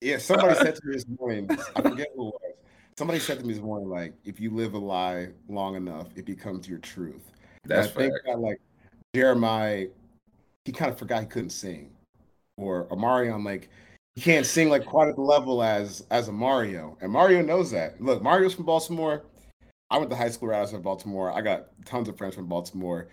[0.00, 2.54] yeah, somebody said to me this morning, I forget who it was.
[2.96, 6.26] Somebody said to me this morning, like, if you live a lie long enough, it
[6.26, 7.32] becomes your truth.
[7.64, 8.60] And That's I think that like
[9.14, 9.86] Jeremiah,
[10.64, 11.90] he kind of forgot he couldn't sing,
[12.56, 13.68] or Omarion, like
[14.14, 17.70] he can't sing like quite at the level as as a Mario, and Mario knows
[17.70, 18.00] that.
[18.00, 19.24] Look, Mario's from Baltimore.
[19.90, 21.30] I went to high school right outside of Baltimore.
[21.30, 23.08] I got tons of friends from Baltimore.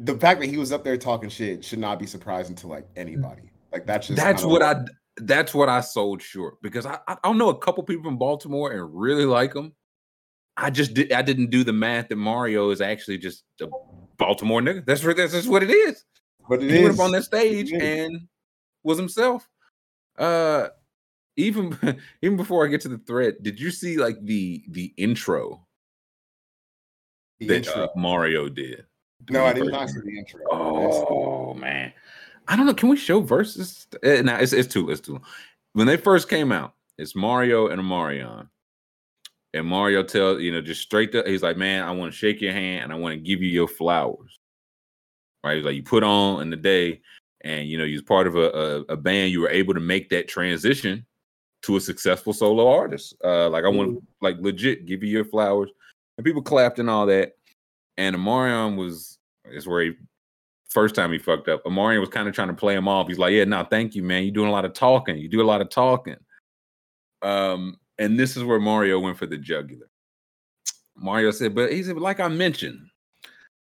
[0.00, 2.86] The fact that he was up there talking shit should not be surprising to like
[2.96, 3.50] anybody.
[3.72, 4.84] Like that's just That's what I.
[5.20, 8.70] That's what I sold short because I I don't know a couple people from Baltimore
[8.70, 9.74] and really like them.
[10.60, 11.12] I just did.
[11.12, 13.68] I didn't do the math that Mario is actually just a
[14.16, 14.84] Baltimore nigga.
[14.84, 16.04] That's what that's just what it is.
[16.48, 18.26] But it he went up on that stage and
[18.82, 19.48] was himself.
[20.18, 20.68] Uh,
[21.36, 21.78] even
[22.22, 25.64] even before I get to the thread, did you see like the the intro
[27.38, 27.84] the that intro.
[27.84, 28.84] uh, Mario did?
[29.30, 30.40] no, I did not see the intro.
[30.50, 31.92] Oh man,
[32.48, 32.74] I don't know.
[32.74, 33.86] Can we show Verzuz?
[34.04, 35.20] Uh, nah, it's it's too it's too.
[35.74, 38.48] When they first came out, it's Mario and Marion,
[39.54, 42.40] and Mario tells you know just straight up, he's like, man, I want to shake
[42.40, 44.38] your hand and I want to give you your flowers.
[45.44, 45.56] Right?
[45.56, 47.00] He's like, you put on in the day,
[47.42, 49.32] and you know, you was part of a, a a band.
[49.32, 51.06] You were able to make that transition
[51.62, 53.14] to a successful solo artist.
[53.24, 55.70] Uh, like I want to like legit give you your flowers,
[56.16, 57.32] and people clapped and all that.
[57.96, 59.18] And Omarion was
[59.50, 59.92] is where he
[60.68, 61.64] first time he fucked up.
[61.64, 63.08] Omarion was kind of trying to play him off.
[63.08, 64.24] He's like, "Yeah, no, thank you, man.
[64.24, 65.16] You're doing a lot of talking.
[65.16, 66.16] You do a lot of talking."
[67.22, 69.88] Um, and this is where Mario went for the jugular.
[70.96, 72.80] Mario said, "But he said, like I mentioned,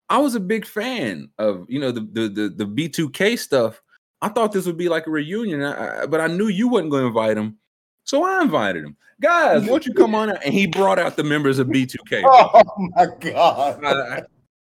[0.09, 3.81] I was a big fan of you know the the the, the B2K stuff.
[4.21, 6.91] I thought this would be like a reunion, I, I- but I knew you wasn't
[6.91, 7.57] going to invite him,
[8.05, 8.95] so I invited him.
[9.21, 10.43] Guys, why don't you come on out?
[10.43, 12.23] And he brought out the members of B2K.
[12.25, 12.63] Oh
[12.95, 13.83] my god.
[13.85, 14.21] I,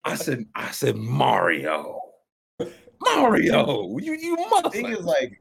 [0.04, 2.00] I- said, I said, Mario,
[3.02, 5.40] Mario, you you The thing is like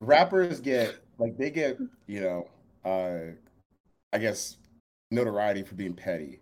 [0.00, 2.48] rappers get like they get you know
[2.84, 3.32] uh
[4.12, 4.56] i guess
[5.10, 6.40] notoriety for being petty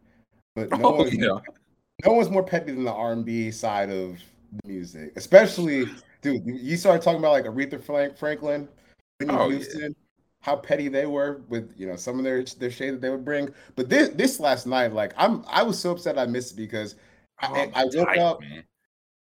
[0.57, 1.39] but no Oh, one yeah.
[2.05, 4.19] no one's more petty than the R and B side of
[4.53, 5.87] the music, especially
[6.23, 6.43] dude.
[6.45, 7.81] You started talking about like Aretha
[8.19, 8.69] Franklin,
[9.21, 9.57] Whitney Oh, yeah.
[9.57, 9.95] Houston,
[10.43, 13.25] how petty they were with you know some of their their shade that they would
[13.25, 13.49] bring.
[13.77, 16.97] But this this last night, like I'm I was so upset I missed it because
[17.39, 18.65] I, Oh, I woke tight, up man.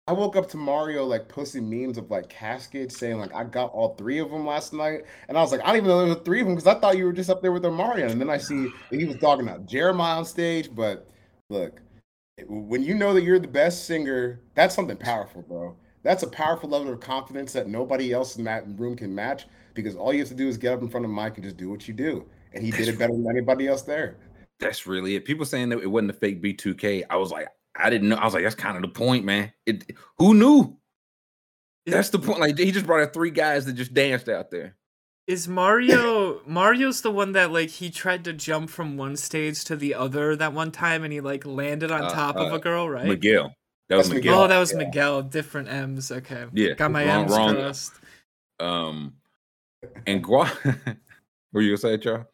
[0.09, 3.71] I woke up to Mario like posting memes of like caskets saying like I got
[3.73, 6.15] all three of them last night, and I was like I didn't even know there
[6.15, 8.19] were three of them because I thought you were just up there with Mario, and
[8.19, 10.73] then I see he was talking about Jeremiah on stage.
[10.73, 11.07] But
[11.51, 11.79] look,
[12.47, 15.77] when you know that you're the best singer, that's something powerful, bro.
[16.01, 19.45] That's a powerful level of confidence that nobody else in that room can match
[19.75, 21.57] because all you have to do is get up in front of Mike and just
[21.57, 22.25] do what you do,
[22.55, 24.17] and he did it better than anybody else there.
[24.59, 25.23] That's really it.
[25.23, 27.03] People saying that it wasn't a fake B2K.
[27.11, 27.47] I was like,
[27.81, 28.15] I didn't know.
[28.17, 29.53] I was like, that's kind of the point, man.
[29.65, 30.77] It who knew?
[31.85, 32.39] That's the point.
[32.39, 34.75] Like he just brought out three guys that just danced out there.
[35.27, 39.75] Is Mario Mario's the one that like he tried to jump from one stage to
[39.75, 42.59] the other that one time and he like landed on Uh, top of uh, a
[42.59, 43.05] girl, right?
[43.07, 43.53] Miguel.
[43.89, 44.21] That was Miguel.
[44.33, 44.41] Miguel.
[44.43, 44.77] Oh, that was Yeah.
[44.79, 45.21] Miguel.
[45.23, 46.11] Different M's.
[46.11, 46.45] Okay.
[46.53, 47.55] Yeah, Got my wrong- M's wrong.
[47.55, 47.93] crossed.
[48.59, 49.13] Um,
[50.05, 50.45] and Gua.
[51.51, 52.25] What were you gonna say, Charles?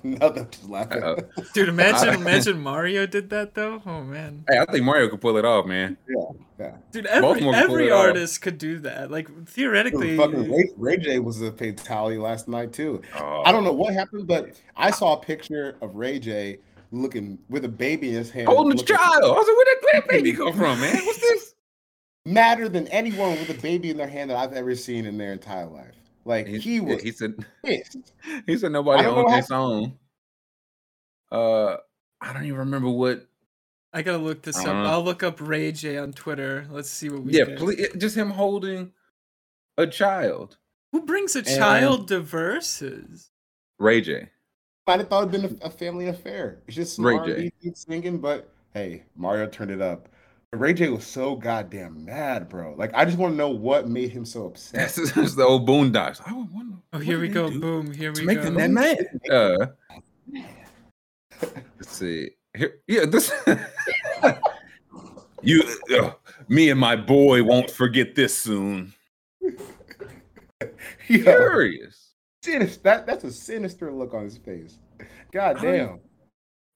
[0.04, 1.02] Nothing, just laughing.
[1.02, 1.16] Uh,
[1.54, 3.82] Dude, imagine imagine Mario did that though.
[3.84, 4.44] Oh man.
[4.48, 5.96] Hey, I think Mario could pull it off, man.
[6.08, 6.72] Yeah.
[6.92, 8.06] Dude, every Baltimore could pull every it off.
[8.06, 9.10] artist could do that.
[9.10, 13.02] Like theoretically fucking Ray, Ray J was a fatality last night too.
[13.18, 16.58] Oh, I don't know what happened, but I saw a picture of Ray J
[16.92, 19.24] looking with a baby in his hand, holding his child.
[19.24, 20.96] I was like, where that, where that baby come from, man?
[21.04, 21.54] What's this?
[22.24, 25.32] madder than anyone with a baby in their hand that I've ever seen in their
[25.32, 25.99] entire life.
[26.30, 27.34] Like He, he was He said.
[27.64, 27.96] pissed.
[28.46, 29.98] He said nobody I don't owns what his song.
[31.32, 31.76] Uh,
[32.20, 33.26] I don't even remember what.
[33.92, 34.66] I gotta look this up.
[34.68, 34.90] Uh-huh.
[34.90, 36.66] I'll look up Ray J on Twitter.
[36.70, 38.92] Let's see what we Yeah, please, just him holding
[39.76, 40.56] a child.
[40.92, 43.30] Who brings a And- child to Verzuz?
[43.78, 44.28] Ray J.
[44.86, 46.62] Might have thought it'd been a, a family affair.
[46.66, 47.72] It's just some Ray R&B J.
[47.74, 50.08] singing, but hey, Mario turned it up.
[50.52, 52.74] But Ray J was so goddamn mad, bro.
[52.76, 54.92] Like I just want to know what made him so upset.
[54.94, 56.20] That's, that's the old Boondocks.
[56.26, 56.76] I wonder.
[56.92, 57.48] Oh, here we go.
[57.50, 57.92] do Boom.
[57.92, 58.44] Here To we make go.
[58.50, 59.06] them that mad.
[59.30, 59.66] Uh,
[61.40, 62.30] let's see.
[62.56, 63.32] Here, yeah, this.
[65.42, 65.62] you,
[65.96, 66.10] uh,
[66.48, 68.92] me and my boy won't forget this soon.
[69.40, 72.14] Yo, Curious.
[72.42, 72.80] sinister.
[72.82, 74.80] That that's a sinister look on his face.
[75.32, 76.00] God I damn.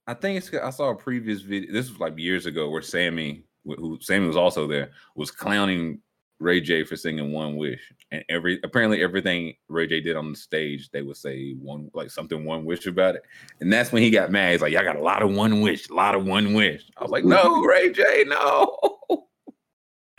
[0.06, 0.54] I think it's.
[0.54, 1.72] I saw a previous video.
[1.72, 6.00] This was like years ago, where Sammie, wh- who Sammie was also there, was clowning
[6.40, 10.36] Ray J for singing "One Wish," and every apparently everything Ray J did on the
[10.36, 13.22] stage, they would say one like something "One Wish" about it,
[13.60, 14.52] and that's when he got mad.
[14.52, 17.02] He's like, "Y'all got a lot of one wish, a lot of one wish." I
[17.02, 18.76] was like, "No, Ray J, no."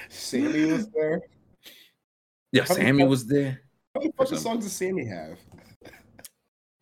[0.09, 1.22] Sammie was there.
[2.51, 3.61] Yeah, How Sammie fuck- was there.
[3.93, 5.38] How many fucking songs does Sammie have?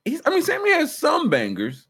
[0.05, 1.87] He's, I mean, Sammie has some bangers.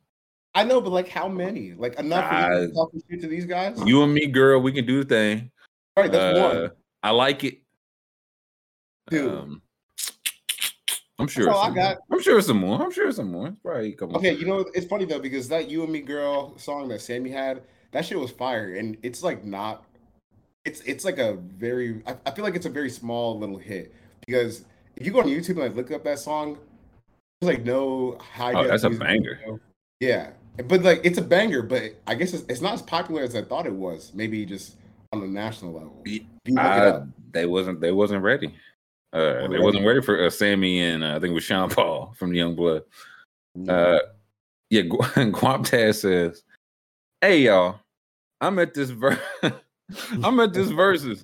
[0.55, 1.73] I know, but like how many?
[1.73, 3.79] Like enough for you to Uh, talking shit to these guys?
[3.85, 5.51] You and me, girl, we can do the thing.
[5.97, 6.71] right, that's Uh, one.
[7.01, 7.59] I like it.
[9.09, 9.31] Dude.
[9.31, 9.61] Um,
[11.19, 11.45] I'm sure.
[11.45, 11.83] That's all I some more.
[11.83, 11.97] got.
[12.11, 12.81] I'm sure some more.
[12.81, 13.47] I'm sure some more.
[13.47, 14.17] It's probably a couple.
[14.17, 17.29] Okay, you know it's funny though because that "You and Me Girl" song that Sammie
[17.31, 17.61] had,
[17.91, 19.85] that shit was fire, and it's like not,
[20.65, 23.93] it's it's like a very, I, I feel like it's a very small little hit
[24.25, 24.65] because
[24.95, 26.57] if you go on YouTube and like look up that song,
[27.41, 28.53] there's like no high.
[28.53, 29.35] Oh, that's a banger.
[29.41, 29.59] video.
[29.99, 33.35] Yeah, but like it's a banger, but I guess it's, it's not as popular as
[33.35, 34.11] I thought it was.
[34.13, 34.77] Maybe just
[35.11, 36.01] on the national level.
[36.05, 37.07] Ye- If you look it I, up.
[37.31, 37.81] they wasn't.
[37.81, 38.55] They wasn't ready.
[39.13, 42.15] Uh, they wasn't ready for uh, Sammie and uh, I think it was Sean Paul
[42.17, 42.83] from the Young Blood.
[43.57, 43.69] Mm.
[43.69, 43.99] Uh,
[44.69, 44.97] yeah, Gu-
[45.31, 46.43] Guaptaz says,
[47.21, 47.79] "Hey y'all,
[48.41, 49.21] I'm at this ver-
[50.23, 51.23] I'm at this Verzuz,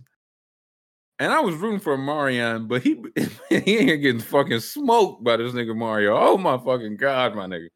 [1.17, 3.01] and I was rooting for Marion, but he
[3.49, 6.15] he ain't getting fucking smoked by this nigga Mario.
[6.15, 7.69] Oh my fucking god, my nigga.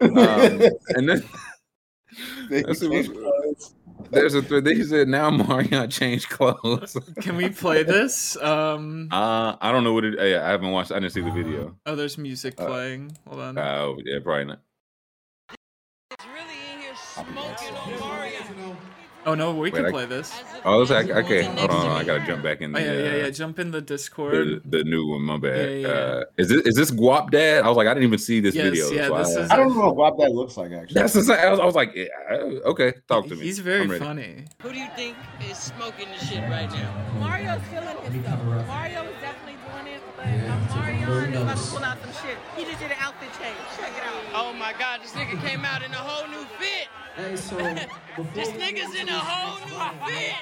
[0.00, 0.10] Um,
[0.90, 1.24] and then
[2.50, 3.74] that's what changed was- clothes.
[4.10, 4.66] there's a thread.
[4.66, 6.96] He said now Marion changed clothes.
[7.20, 8.36] Can we play this?
[8.36, 10.18] Um Uh, I don't know what it.
[10.18, 10.92] Hey, I haven't watched.
[10.92, 11.76] I didn't see the video.
[11.86, 13.16] oh there's music uh, playing.
[13.26, 13.58] Hold on.
[13.58, 14.60] Oh, yeah, probably not.
[16.26, 18.76] really in here smoking on Mario.
[19.26, 20.32] Oh no, we Wait, can I- play this.
[20.64, 21.42] Oh, it's like okay.
[21.42, 22.74] Hold on, I gotta jump back in.
[22.74, 23.30] Oh yeah, yeah, uh, yeah.
[23.30, 24.62] Jump in the The, Discord.
[24.64, 25.22] the new one.
[25.22, 25.56] My bad.
[25.56, 25.88] Yeah, yeah, yeah.
[25.88, 27.64] Uh, is this is this Guap Dad?
[27.64, 28.90] I was like, I didn't even see this Yes, video.
[28.90, 30.94] yeah, so this I, is- I don't know what that looks like actually.
[30.94, 31.38] That's the same.
[31.40, 33.42] I was, I was like, yeah, uh, okay, talk to me.
[33.42, 34.44] He's very funny.
[34.62, 35.16] Who do you think
[35.50, 36.94] is smoking the shit right now?
[37.18, 38.44] Mario's feeling himself.
[38.68, 42.38] Mario is definitely doing it, but uh, Mario is about to pull out some shit.
[42.56, 43.58] He just did an outfit change.
[43.76, 44.22] Check it out.
[44.34, 46.86] Oh my god, this nigga came out in a whole new fit.
[47.16, 50.34] Hey, so before This nigga's in a whole new song, fit.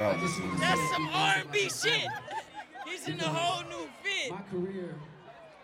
[0.00, 2.08] Oh, I just That's some a few words R&B shit.
[2.86, 4.30] He's in a whole new fit.
[4.30, 4.96] My career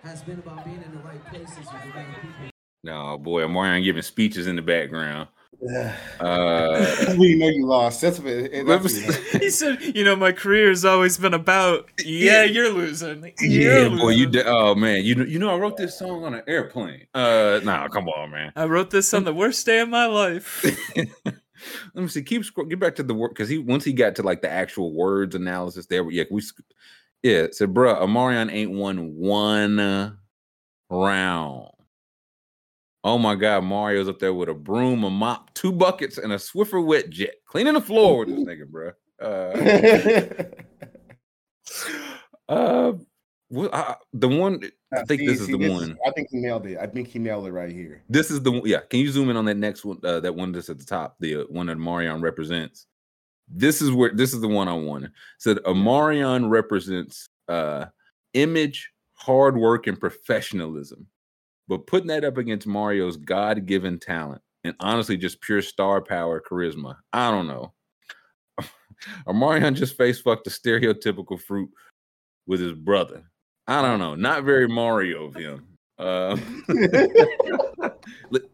[0.02, 2.51] has been about being in the right places with the right people.
[2.82, 5.28] No, boy, Marion giving speeches in the background.
[5.62, 8.01] Uh, That's when you know you lost.
[8.01, 8.94] That's what it, it- that's
[9.32, 12.43] me He said, "You know, my career has always been about Yeah.
[12.43, 13.32] yeah, you're losing.
[13.40, 14.47] yeah, You're boy, you losing." did.
[14.47, 17.06] Oh man, you know, you know, I wrote this song on an airplane.
[17.14, 18.52] Uh, nah, come on, man.
[18.56, 20.64] I wrote this on the worst day of my life.
[20.97, 22.22] Let me see.
[22.22, 22.66] Keep scroll.
[22.66, 25.35] Get back to the work because he once he got to like the actual words
[25.35, 26.09] analysis there.
[26.10, 26.43] Yeah, we.
[27.22, 30.18] Yeah, said, bruh, Omarion ain't won one
[30.90, 31.68] round.
[33.05, 36.36] Oh my God, Mario's up there with a broom, a mop, two buckets, and a
[36.36, 38.94] Swiffer wet jet, cleaning the floor with this nigga, bruh.
[42.47, 42.93] Uh, uh,
[43.48, 44.60] well, I, the one.
[44.93, 45.97] I think See- this is see, the one.
[46.06, 46.78] I think he nailed it.
[46.78, 48.02] I think he nailed it right here.
[48.09, 48.62] This is the one.
[48.64, 49.98] Yeah, can you zoom in on that next one?
[50.02, 52.86] Uh, that one that's at the top, the uh, one that Marion represents.
[53.48, 55.12] This is where this is the one I wanted.
[55.39, 57.86] Said Omarion represents uh,
[58.32, 61.06] image, hard work, and professionalism.
[61.69, 66.97] But putting that up against Mario's God-given talent and honestly just pure star power, charisma,
[67.12, 67.73] I don't know.
[69.27, 71.70] Omarion just face fucked the stereotypical fruit
[72.47, 73.24] with his brother.
[73.66, 74.15] I don't know.
[74.15, 75.66] Not very Mario of him.
[75.97, 76.36] Uh,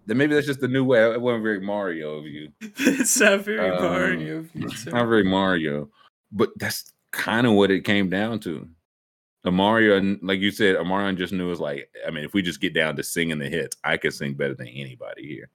[0.06, 1.10] maybe that's just the new way.
[1.10, 2.52] It wasn't very Mario of you.
[2.60, 4.90] it's not very Um, Mario of you too.
[4.90, 5.88] Not very Mario,
[6.32, 8.68] but that's kind of what it came down to.
[9.46, 12.42] Amario, uh, like you said, Omarion just knew it was like, I mean, if we
[12.42, 15.48] just get down to singing the hits, I could sing better than anybody here.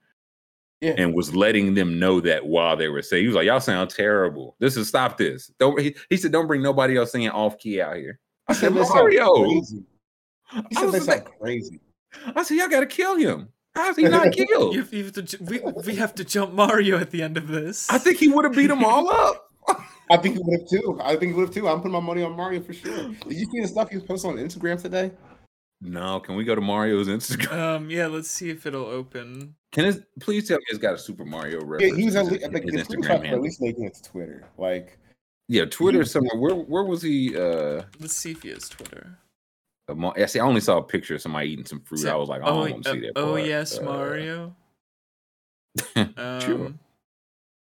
[0.82, 0.96] Yeah.
[0.98, 3.90] And was letting them know that while they were saying, he was like, Y'all sound
[3.90, 4.56] terrible.
[4.60, 5.48] This is stop this.
[5.60, 8.20] Don't he, he said, Don't bring nobody else singing off key out here.
[8.48, 9.34] I He said, they sound Mario.
[9.46, 9.84] crazy.
[10.52, 11.80] He I said was they sound like, crazy.
[12.36, 13.50] I said, Y'all gotta kill him.
[13.74, 14.74] How's he not killed?
[14.76, 17.90] You you have to, we, we have to jump Mario at the end of this.
[17.90, 19.52] I think he would have beat them all up.
[20.10, 21.00] I think he would have too.
[21.04, 21.68] I think he would have too.
[21.68, 22.96] I'm putting my money on Mario for sure.
[23.10, 25.12] Did you see the stuff he was posting on Instagram today?
[25.82, 27.52] No, can we go to Mario's Instagram?
[27.52, 29.56] Um, yeah, let's see if it'll open.
[29.72, 31.98] Can it please tell me it's got a Super Mario Yeah, reference?
[31.98, 33.94] he was at in least, I think his Instagram screenshot for at least making it
[33.96, 34.48] to Twitter.
[34.58, 34.98] Like,
[35.48, 36.38] Yeah, Twitter somewhere.
[36.40, 37.36] Where where was he?
[37.38, 39.18] Uh, Let's see if he has Twitter.
[39.90, 40.40] a Mar- I see.
[40.40, 42.00] I only saw a picture of somebody eating some fruit.
[42.00, 43.12] Is I was like, oh, I don't want to uh, see that.
[43.18, 43.46] oh part.
[43.46, 44.56] yes, Uh, Mario.
[45.96, 46.74] Um, Sure.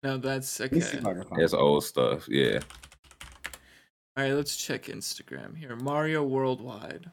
[0.05, 0.99] No, that's let me see okay.
[0.99, 2.29] if I can find That's old stuff.
[2.29, 2.61] Yeah.
[4.17, 5.75] All right, let's check Instagram here.
[5.77, 7.11] Mario Worldwide.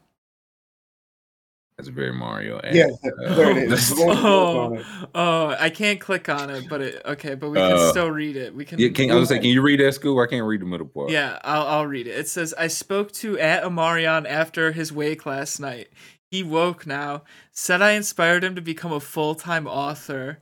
[1.78, 2.60] That's very Mario.
[2.62, 2.74] ad.
[2.74, 2.88] Yeah,
[3.24, 3.90] Uh, there it is.
[3.94, 7.72] Go- go Oh, oh, I can't click on it, but it okay, but we can
[7.72, 8.54] Uh, still read it.
[8.54, 8.78] We can.
[8.78, 10.20] Yeah, can, I was like, can you read that school?
[10.20, 11.10] I can't read the middle part.
[11.10, 12.10] Yeah, I'll I'll read it.
[12.10, 15.88] It says I spoke to at Omarion after his wake last night.
[16.30, 17.22] He woke now.
[17.52, 20.40] Said I inspired him to become a full time author.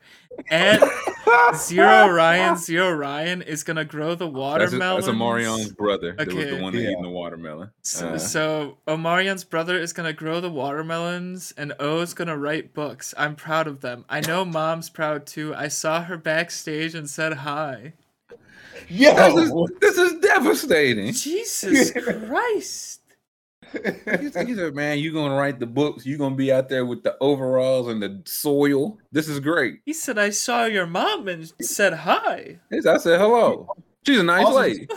[0.49, 0.83] And
[1.57, 4.97] Zero Ryan, Zero Ryan is gonna grow the That's, a, watermelon.
[4.97, 6.15] that's a Marion's brother.
[6.17, 6.51] That was Okay.
[6.57, 6.91] the one that Yeah.
[6.91, 7.71] eating the watermelon.
[7.83, 13.15] So, Uh, so Omarion's brother is gonna grow the watermelons, and O's gonna write books.
[13.19, 14.05] I'm proud of them.
[14.09, 15.55] I know Mom's proud too.
[15.55, 17.93] I saw her backstage and said hi.
[18.89, 21.13] Yo, this, is, this is devastating.
[21.13, 21.93] Jesus
[22.27, 23.00] Christ!
[23.73, 26.05] He said, he said, man, you're gonna write the books.
[26.07, 28.99] You're gonna be out there with the overalls and the soil.
[29.13, 29.81] This is great.
[29.85, 32.59] He said I saw your mom and said hi.
[32.71, 33.69] He said, I said hello.
[34.07, 34.89] She's a nice Also- lady.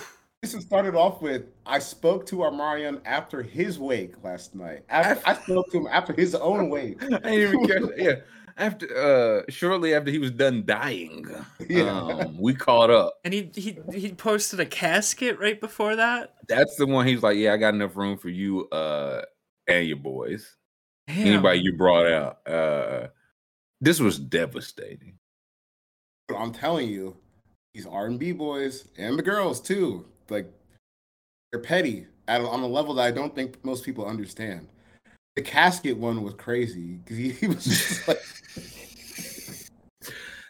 [0.42, 4.84] this is started off with I spoke to Omarion after his wake last night.
[4.90, 7.02] After, I spoke to him after his own wake.
[7.04, 7.94] I didn't even catch that.
[7.98, 8.16] Yeah.
[8.58, 11.26] After uh shortly after he was done dying,
[11.70, 12.00] Yeah.
[12.00, 13.16] um, we caught up.
[13.24, 16.36] And he he he posted a casket right before that.
[16.48, 19.24] That's the one he's like, Yeah, I got enough room for you uh
[19.68, 20.56] and your boys.
[21.08, 21.28] Damn.
[21.28, 22.48] Anybody you brought out.
[22.48, 23.08] Uh
[23.82, 25.18] this was devastating.
[26.28, 27.18] But I'm telling you,
[27.74, 30.48] these R&B boys and the girls too, like
[31.52, 34.68] they're petty at on a level that I don't think most people understand.
[35.36, 38.22] The casket one was crazy because he, he was just like,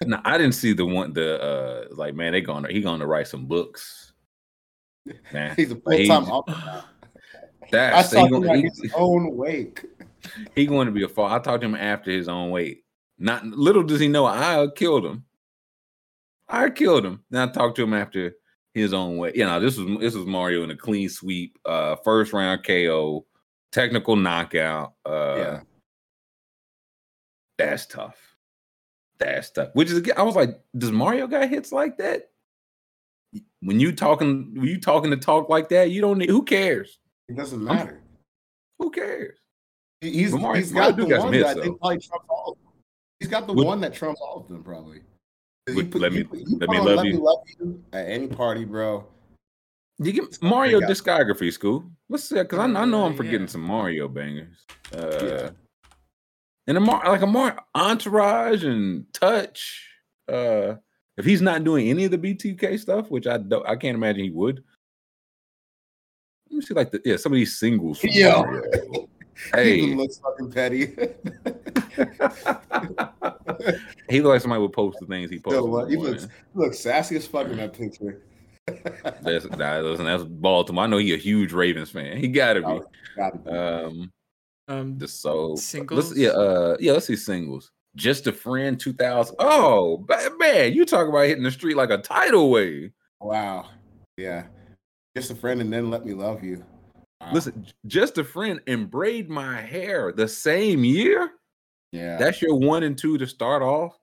[0.07, 3.27] No, I didn't see the one the uh like man, they gonna he gonna write
[3.27, 4.13] some books.
[5.31, 6.51] Man, he's a Like, full time author.
[6.51, 6.85] now.
[6.85, 9.85] I That's saw him he, his own wake.
[10.55, 11.25] he going to be a fall.
[11.25, 12.83] I talked to him after his own weight.
[13.17, 15.25] Not little does he know I killed him.
[16.47, 17.23] I killed him.
[17.29, 18.35] Then I talked to him after
[18.73, 19.31] his own way.
[19.35, 23.25] You know, this was this was Mario in a clean sweep, uh, first round KO,
[23.71, 24.93] technical knockout.
[25.05, 25.59] Uh, Yeah.
[27.57, 28.32] that's tough.
[29.23, 29.69] That's tough.
[29.73, 32.29] Which is, I was like, does Mario got hits like that?
[33.61, 36.29] When you talking, when you talking to talk like that, you don't need.
[36.29, 36.99] Who cares?
[37.29, 38.01] It doesn't matter.
[38.79, 39.37] Who cares?
[40.01, 41.77] He- He's, Mario- he's got the one hits, that I think though.
[41.79, 42.73] probably trumps all of them.
[43.19, 44.99] He's got the Would- one that trumps all of them, probably.
[45.69, 47.23] Would- let me- put- let put me love let you.
[47.23, 49.07] love you at any party, bro.
[49.99, 51.89] You get Mario discography, school.
[52.09, 53.45] Let's see, because I, I know I'm Uh, forgetting yeah.
[53.47, 54.65] some Mario bangers.
[54.93, 55.49] Uh, Yeah.
[56.67, 59.89] And a Mar- like a Mar Entourage and Touch.
[60.27, 60.75] Uh,
[61.17, 64.23] if he's not doing any of the B2K stuff, which I don't, I can't imagine
[64.23, 64.63] he would.
[66.49, 68.03] Let me see, like the yeah, some of these singles.
[68.03, 68.43] Yo.
[68.43, 69.09] Mario.
[69.55, 70.85] He looks fucking petty.
[74.09, 75.63] he looks like somebody would post the things he posted.
[75.63, 75.85] Yo?
[75.85, 78.21] He looks he looks sassy as fuck in that picture.
[78.65, 80.83] That's, nah, listen, that's Baltimore.
[80.85, 82.17] I know he a huge Ravens fan.
[82.17, 82.81] He gotta be.
[83.17, 83.49] Gotta be.
[83.49, 84.13] Um,
[84.67, 86.09] Um, the so Singles?
[86.09, 86.93] Let's, yeah, uh, yeah.
[86.93, 87.71] Let's see singles.
[87.95, 89.35] Just a friend, two thousand.
[89.39, 90.05] Oh,
[90.39, 92.91] man, you talk about hitting the street like a tidal wave.
[93.19, 93.69] wow.
[94.17, 94.43] Yeah.
[95.15, 96.63] Just a friend and then let me love you.
[97.21, 97.29] Wow.
[97.33, 101.31] Listen, just a friend and braid my hair the same year.
[101.91, 102.17] Yeah.
[102.17, 103.97] That's your one and two to start off.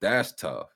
[0.00, 0.68] That's tough.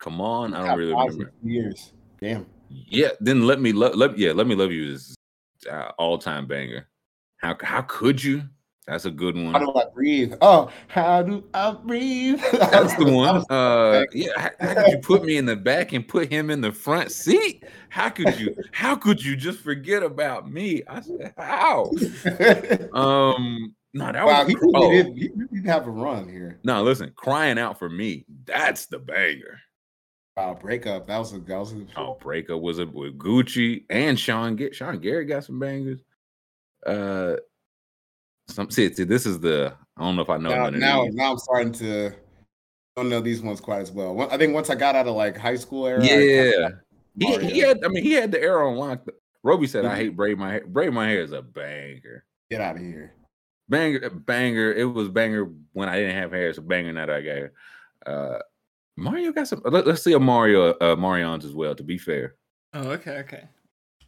[0.00, 1.32] Come on, I don't Top really five remember.
[1.42, 1.92] years.
[2.20, 2.46] Damn.
[2.70, 3.94] Yeah, then let me love.
[3.94, 5.14] Let, yeah, let me love you is
[5.70, 6.86] uh, all time banger.
[7.38, 8.42] How how could you?
[8.86, 9.52] That's a good one.
[9.52, 10.32] How do I breathe?
[10.40, 12.40] Oh, how do I breathe?
[12.52, 13.44] That's the one.
[13.50, 14.30] Uh, yeah.
[14.38, 17.12] How, how could you put me in the back and put him in the front
[17.12, 17.64] seat?
[17.90, 18.56] How could you?
[18.72, 20.82] How could you just forget about me?
[20.88, 21.90] I said, how?
[22.94, 26.26] Um, no, that wow, was he really, oh, did, he really did have a run
[26.28, 26.58] here.
[26.64, 26.82] no.
[26.82, 28.24] Listen, crying out for me.
[28.46, 29.60] That's the banger.
[30.36, 31.06] Wow, breakup.
[31.08, 34.56] That was a that was a, Oh, breakup was it with Gucci and Sean.
[34.56, 36.00] Get Sean Gary got some bangers.
[36.88, 37.36] Uh,
[38.48, 39.74] some see, see, this is the.
[39.96, 42.12] I don't know if I know now, now, now I'm starting to
[42.96, 44.28] don't know these ones quite as well.
[44.30, 46.70] I think once I got out of like high school era, Yeah,
[47.18, 47.78] he, he had.
[47.84, 49.06] I mean, he had the arrow on lock.
[49.44, 49.96] Roby said, "I Mhm.
[49.98, 50.66] hate braid my hair.
[50.66, 53.14] Braid my hair is a banger, get out of here.
[53.68, 54.72] banger, banger.
[54.72, 56.48] It was banger when I didn't have hair.
[56.48, 57.52] It's a banger now that I got hair.
[58.06, 58.38] Uh,
[58.96, 59.62] Mario got some.
[59.64, 61.74] Let, us see a Mario, uh, Marion's as well.
[61.74, 62.34] To be fair,
[62.74, 63.44] oh, okay, okay.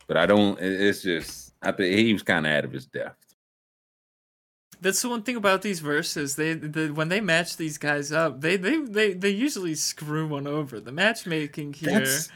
[0.08, 0.58] but I don't.
[0.60, 3.34] it- It's just I think he was kind of out of his depth.
[4.80, 6.36] That's the one thing about these verses.
[6.36, 10.46] They the when they match these guys up, they they they, they usually screw one
[10.46, 10.80] over.
[10.80, 11.98] The matchmaking here.
[12.00, 12.30] That's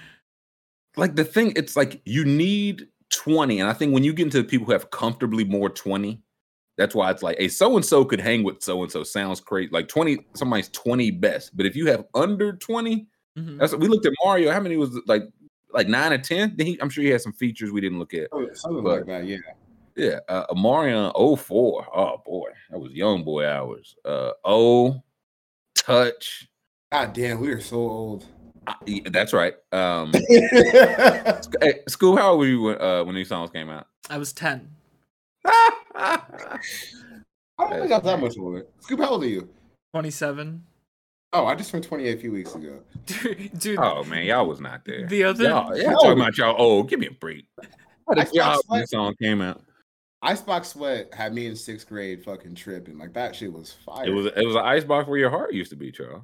[0.97, 1.55] like the thing.
[1.57, 4.73] It's like you need twenty, and I think when you get into the people who
[4.73, 6.21] have comfortably more twenty,
[6.77, 9.05] that's why it's like, hey, so and so could hang with so and so.
[9.05, 9.73] Sounds great.
[9.73, 13.07] Like twenty, somebody's twenty best, but if you have under twenty,
[13.39, 13.59] Mhm.
[13.59, 14.53] that's we looked at Mario.
[14.53, 15.23] How many was like
[15.75, 16.55] like nine or ten?
[16.57, 18.29] Then he, I'm sure he had some features we didn't look at.
[18.33, 19.39] Oh, Something But- like that, yeah.
[19.97, 21.87] Yeah, uh, a Mario 04.
[21.97, 23.95] Oh boy, that was young boy hours.
[24.05, 25.01] Uh, O,
[25.77, 26.49] touch.
[26.91, 28.27] God damn, we are so old.
[28.67, 29.55] Uh, yeah, that's right.
[29.71, 32.17] Um, hey, school.
[32.17, 33.87] How old were you when, uh, when these songs came out?
[34.11, 34.69] I was ten.
[35.45, 36.21] I
[37.59, 38.67] don't think I'm that much older.
[38.81, 39.49] Scoop, how old are you?
[39.93, 40.65] Twenty-seven.
[41.35, 42.79] Oh, I just turned 28 a few weeks ago.
[43.07, 45.07] Dude, dude oh man, y'all was not there.
[45.07, 46.55] the other Y'all, y'all talking about y'all.
[46.57, 47.45] Oh, give me a break.
[48.09, 49.61] How did y'all stopped this song came out?
[50.23, 52.97] Icebox Sweat had me in sixth grade fucking tripping.
[52.97, 54.07] Like that shit was fire.
[54.07, 56.23] It was it was an icebox where your heart used to be, Charles.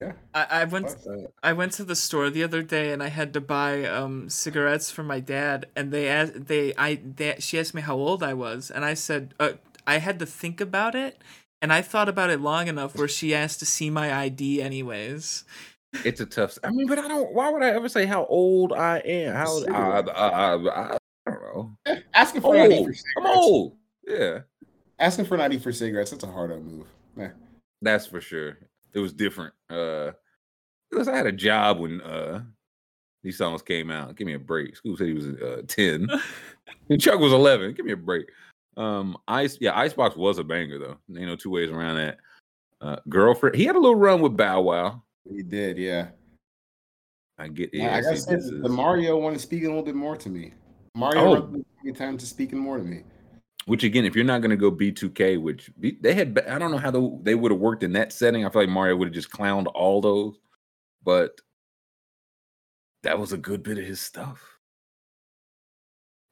[0.00, 0.12] yeah.
[0.34, 1.30] I, I went fuck.
[1.42, 4.90] I went to the store the other day and I had to buy um cigarettes
[4.90, 8.34] for my dad and they asked they I they, she asked me how old I
[8.34, 9.52] was and I said uh,
[9.86, 11.22] I had to think about it
[11.66, 15.42] and I thought about it long enough where she asked to see my ID anyways.
[16.04, 16.56] It's a tough.
[16.62, 17.34] I mean, but I don't.
[17.34, 19.34] Why would I ever say how old I am?
[19.34, 21.76] How old, I, I, I, I, I don't know.
[22.14, 22.86] Asking for an ID Old.
[22.86, 23.76] for I'm old.
[24.06, 24.38] Yeah,
[25.00, 26.86] Asking for an ID for cigarettes, that's a hard up move.
[27.16, 27.30] Yeah.
[27.82, 28.58] that's for sure.
[28.94, 29.52] It was different.
[29.68, 30.12] Uh,
[30.88, 32.42] because I had a job when uh
[33.24, 34.14] these songs came out.
[34.14, 34.76] Give me a break.
[34.76, 36.06] School said he was uh ten.
[36.88, 37.72] and Chuck was eleven.
[37.74, 38.30] Give me a break.
[38.76, 39.56] Um, ice.
[39.60, 40.96] Yeah, Icebox was a banger though.
[41.16, 42.18] Ain't no two ways around that.
[42.80, 43.56] Uh, girlfriend.
[43.56, 45.02] He had a little run with Bow Wow.
[45.28, 46.08] He did, yeah.
[47.38, 47.70] I get.
[47.72, 50.28] Yeah, Yeah, I gotta say, the Mario one is speaking a little bit more to
[50.28, 50.52] me.
[50.94, 51.92] Mario Oh.
[51.92, 53.02] times to speaking more to me.
[53.66, 56.70] Which again, if you're not going to go B2K, which B, they had, I don't
[56.70, 58.46] know how the, they would have worked in that setting.
[58.46, 60.38] I feel like Mario would have just clowned all those,
[61.02, 61.40] but
[63.02, 64.55] that was a good bit of his stuff.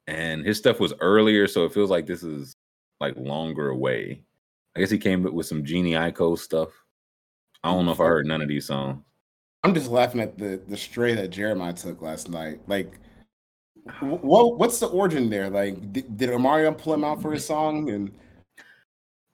[0.07, 2.55] And his stuff was earlier, so it feels like this is
[3.01, 4.23] like longer away.
[4.77, 6.71] I guess he came up with some Genie Ico stuff.
[7.63, 9.03] I don't know if I heard none of these songs.
[9.63, 12.61] I'm just laughing at the the stray that Jeremiah took last night.
[12.67, 12.99] Like,
[13.89, 14.05] ah.
[14.05, 15.49] what what's the origin there?
[15.49, 17.89] Like, did, did Mario pull him out for his song?
[17.89, 18.13] And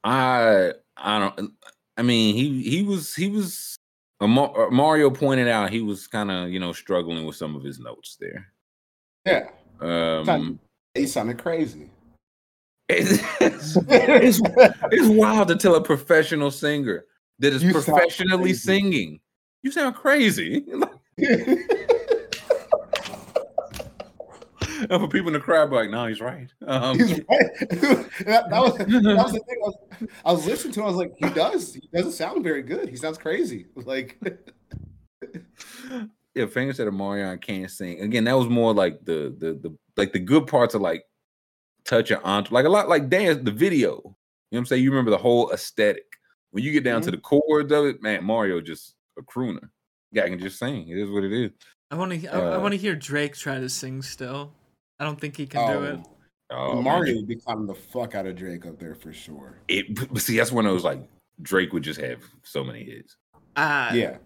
[0.05, 1.53] I I don't.
[1.97, 3.77] I mean, he he was he was.
[4.23, 8.17] Mario pointed out he was kind of you know struggling with some of his notes
[8.21, 8.53] there.
[9.27, 9.49] yeah,
[9.81, 10.59] Um,
[10.95, 11.91] he sounded crazy.
[12.89, 17.05] it's, it's, it's wild to tell a professional singer
[17.39, 19.21] that is You professionally singing.
[19.63, 20.65] You sound crazy.
[24.81, 26.49] and for people in the crowd, like, no, he's right.
[26.67, 27.29] Um, He's right.
[28.27, 29.59] that, that was that was the thing.
[29.63, 29.77] I was,
[30.25, 30.81] I was listening to.
[30.81, 31.75] him, I was like, he does.
[31.75, 32.89] He doesn't sound very good.
[32.89, 33.67] He sounds crazy.
[33.75, 34.19] Like,
[36.35, 38.01] yeah, Finger said Omarion can't sing.
[38.01, 41.05] Again, that was more like the the the like the good parts of like
[41.85, 43.97] touch and entre, like a lot like dance, the video.
[43.97, 44.13] You know
[44.51, 44.85] what I'm saying?
[44.85, 46.05] You remember the whole aesthetic.
[46.53, 49.69] When you get down to the chords of it, man, Mario just a crooner.
[50.13, 50.89] Guy can just sing.
[50.89, 51.53] It is what it is.
[51.91, 52.29] I want to.
[52.29, 54.53] I, I Uh, want to hear Drake try to sing still.
[54.99, 56.01] I don't think he can do it.
[56.51, 59.61] Oh, Mario would be climbing the fuck out of Drake up there for sure.
[59.69, 61.01] It but see, that's when it was like
[61.43, 63.17] Drake would just have so many hits.
[63.55, 64.17] Uh, Yeah,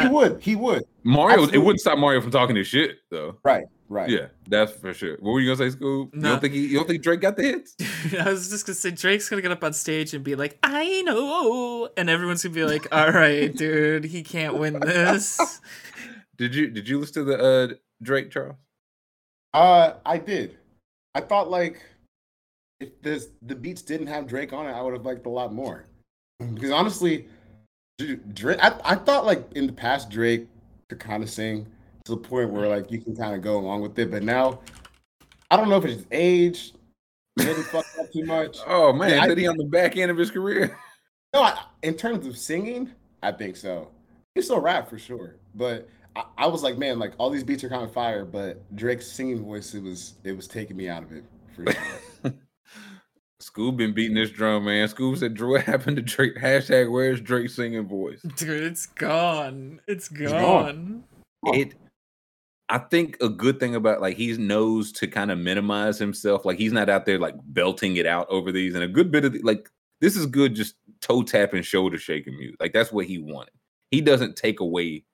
[0.00, 0.42] he would.
[0.42, 0.84] He would.
[1.04, 3.38] Mario, it wouldn't stop Mario from talking his shit though.
[3.44, 3.64] Right.
[3.88, 4.10] Right.
[4.10, 5.16] Yeah, that's for sure.
[5.20, 6.12] What were you gonna say, Scoob?
[6.12, 7.76] You don't think he, you don't think Drake got the hits?
[8.20, 11.02] I was just gonna say Drake's gonna get up on stage and be like, "I
[11.02, 15.60] know," and everyone's gonna be like, "All right, dude, he can't win this."
[16.36, 18.56] Did you did you listen to the uh Drake Charles?
[19.54, 20.58] Uh, I did.
[21.14, 21.80] I thought like
[22.80, 25.52] if this the beats didn't have Drake on it, I would have liked a lot
[25.52, 25.86] more.
[26.40, 27.30] Because honestly, Dr-
[27.98, 30.46] Drake, I, I thought like in the past Drake
[30.88, 31.66] could kind of sing
[32.04, 34.60] to the point where like you can kind of go along with it, but now
[35.50, 36.72] I don't know if it's his age.
[37.36, 38.58] Maybe fucked up too much.
[38.66, 40.78] Oh man, Yeah, did he on the back end of his career?
[41.34, 42.90] No, I, in terms of singing,
[43.22, 43.90] I think so.
[44.34, 47.62] He still rap for sure, but I, I was like, man, like all these beats
[47.62, 51.02] are kind of fire, but Drake's singing voice, it was it was taking me out
[51.02, 51.24] of it
[51.54, 51.82] for sure.
[53.56, 54.86] Scoob been beating this drum, man.
[54.88, 58.20] Scoob said, "Drew, what happened to Drake?" Hashtag Where's Drake singing voice?
[58.36, 59.80] Dude, it's gone.
[59.86, 61.04] It's gone.
[61.42, 61.54] gone.
[61.54, 61.74] It.
[62.68, 66.44] I think a good thing about like he knows to kind of minimize himself.
[66.44, 68.74] Like he's not out there like belting it out over these.
[68.74, 69.70] And a good bit of the, like
[70.00, 72.56] this is good, just toe tapping, shoulder shaking music.
[72.60, 73.54] Like that's what he wanted.
[73.90, 75.04] He doesn't take away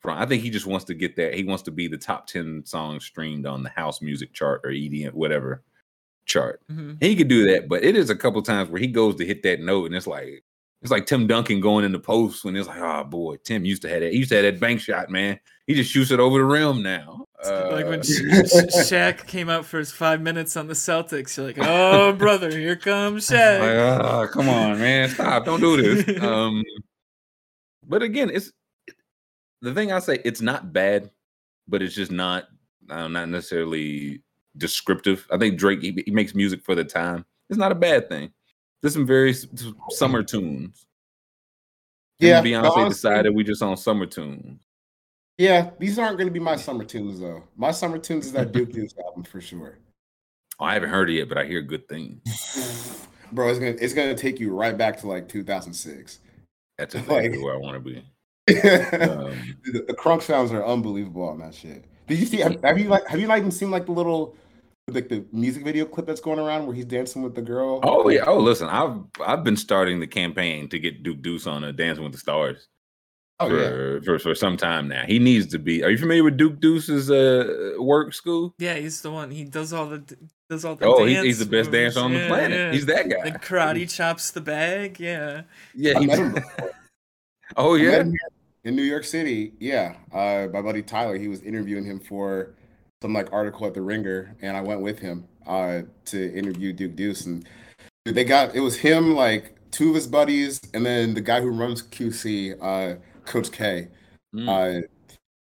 [0.00, 0.18] from.
[0.18, 1.34] I think he just wants to get that.
[1.34, 4.70] He wants to be the top ten songs streamed on the house music chart or
[4.70, 5.62] EDM, whatever
[6.26, 6.60] chart.
[6.70, 7.02] Mhm.
[7.02, 9.42] He could do that, but it is a couple times where he goes to hit
[9.42, 10.42] that note, and it's like
[10.82, 13.80] it's like Tim Duncan going in the post when it's like, oh boy, Tim used
[13.82, 14.12] to have that.
[14.12, 15.40] He used to have that bank shot, man.
[15.66, 17.24] He just shoots it over the rim now.
[17.42, 18.12] like when Uh, Sha-
[18.44, 18.80] Sha-
[19.12, 22.76] Shaq came out for his five minutes on the Celtics, you're like, "Oh, brother, here
[22.76, 25.44] comes Shaq." like, oh, come on, man, stop!
[25.46, 26.18] Don't do this.
[26.22, 26.62] Um,
[27.86, 28.50] but again, it's
[29.62, 30.18] the thing I say.
[30.24, 31.10] It's not bad,
[31.68, 32.44] but it's just not
[32.90, 34.20] uh, not necessarily
[34.56, 35.26] descriptive.
[35.30, 37.24] I think Drake he, he makes music for the time.
[37.50, 38.32] It's not a bad thing.
[38.82, 39.34] There's some very
[39.90, 40.86] summer tunes.
[42.18, 44.60] Yeah, and Beyonce honestly- decided we just on summer tunes.
[45.36, 47.42] Yeah, these aren't going to be my summer tunes though.
[47.56, 48.70] My summer tunes is that Duke
[49.04, 49.78] album for sure.
[50.60, 52.20] Oh, I haven't heard it yet, but I hear good things.
[53.32, 56.20] Bro, it's gonna it's gonna take you right back to like 2006.
[56.78, 58.04] That's exactly Like- where I want to be.
[58.46, 61.84] the, Um, the crunk sounds are unbelievable on that shit.
[62.06, 62.36] Did you see?
[62.36, 64.36] Have, have you like have you even seen like the little
[64.88, 67.80] like the music video clip that's going around where he's dancing with the girl?
[67.82, 68.24] oh yeah.
[68.26, 72.04] Oh, listen, I've I've been starting the campaign to get Duke Deuce on a Dancing
[72.04, 72.68] with the Stars.
[73.40, 73.68] Oh, yeah.
[73.68, 75.04] for, for for some time now.
[75.06, 75.82] He needs to be.
[75.82, 78.54] Are you familiar with Duke Deuce's uh work school?
[78.58, 79.30] Yeah, he's the one.
[79.30, 80.04] He does all the
[80.48, 80.84] does all the.
[80.84, 82.58] Oh, he's, dance he's the best dancer on the Yeah, planet.
[82.58, 82.72] yeah.
[82.72, 83.30] He's that guy.
[83.30, 85.00] The karate chops the bag.
[85.00, 85.42] Yeah.
[85.74, 85.98] yeah.
[85.98, 86.70] He, met him before.
[87.56, 88.04] oh yeah.
[88.64, 89.54] in New York City.
[89.58, 92.54] Yeah, uh, my buddy Tyler, he was interviewing him for
[93.04, 96.96] some like article at the Ringer, and I went with him uh, to interview Duke
[96.96, 97.46] Deuce, and
[98.06, 101.50] they got it was him like two of his buddies, and then the guy who
[101.50, 103.88] runs QC, uh, Coach K,
[104.34, 104.48] Mm.
[104.48, 104.86] uh,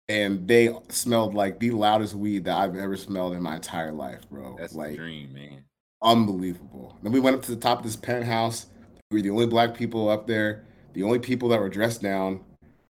[0.09, 4.21] and they smelled like the loudest weed that I've ever smelled in my entire life,
[4.31, 4.55] bro.
[4.57, 5.65] That's like dream, man.
[6.01, 6.97] unbelievable.
[7.03, 8.67] Then we went up to the top of this penthouse.
[9.11, 12.41] We were the only black people up there, the only people that were dressed down,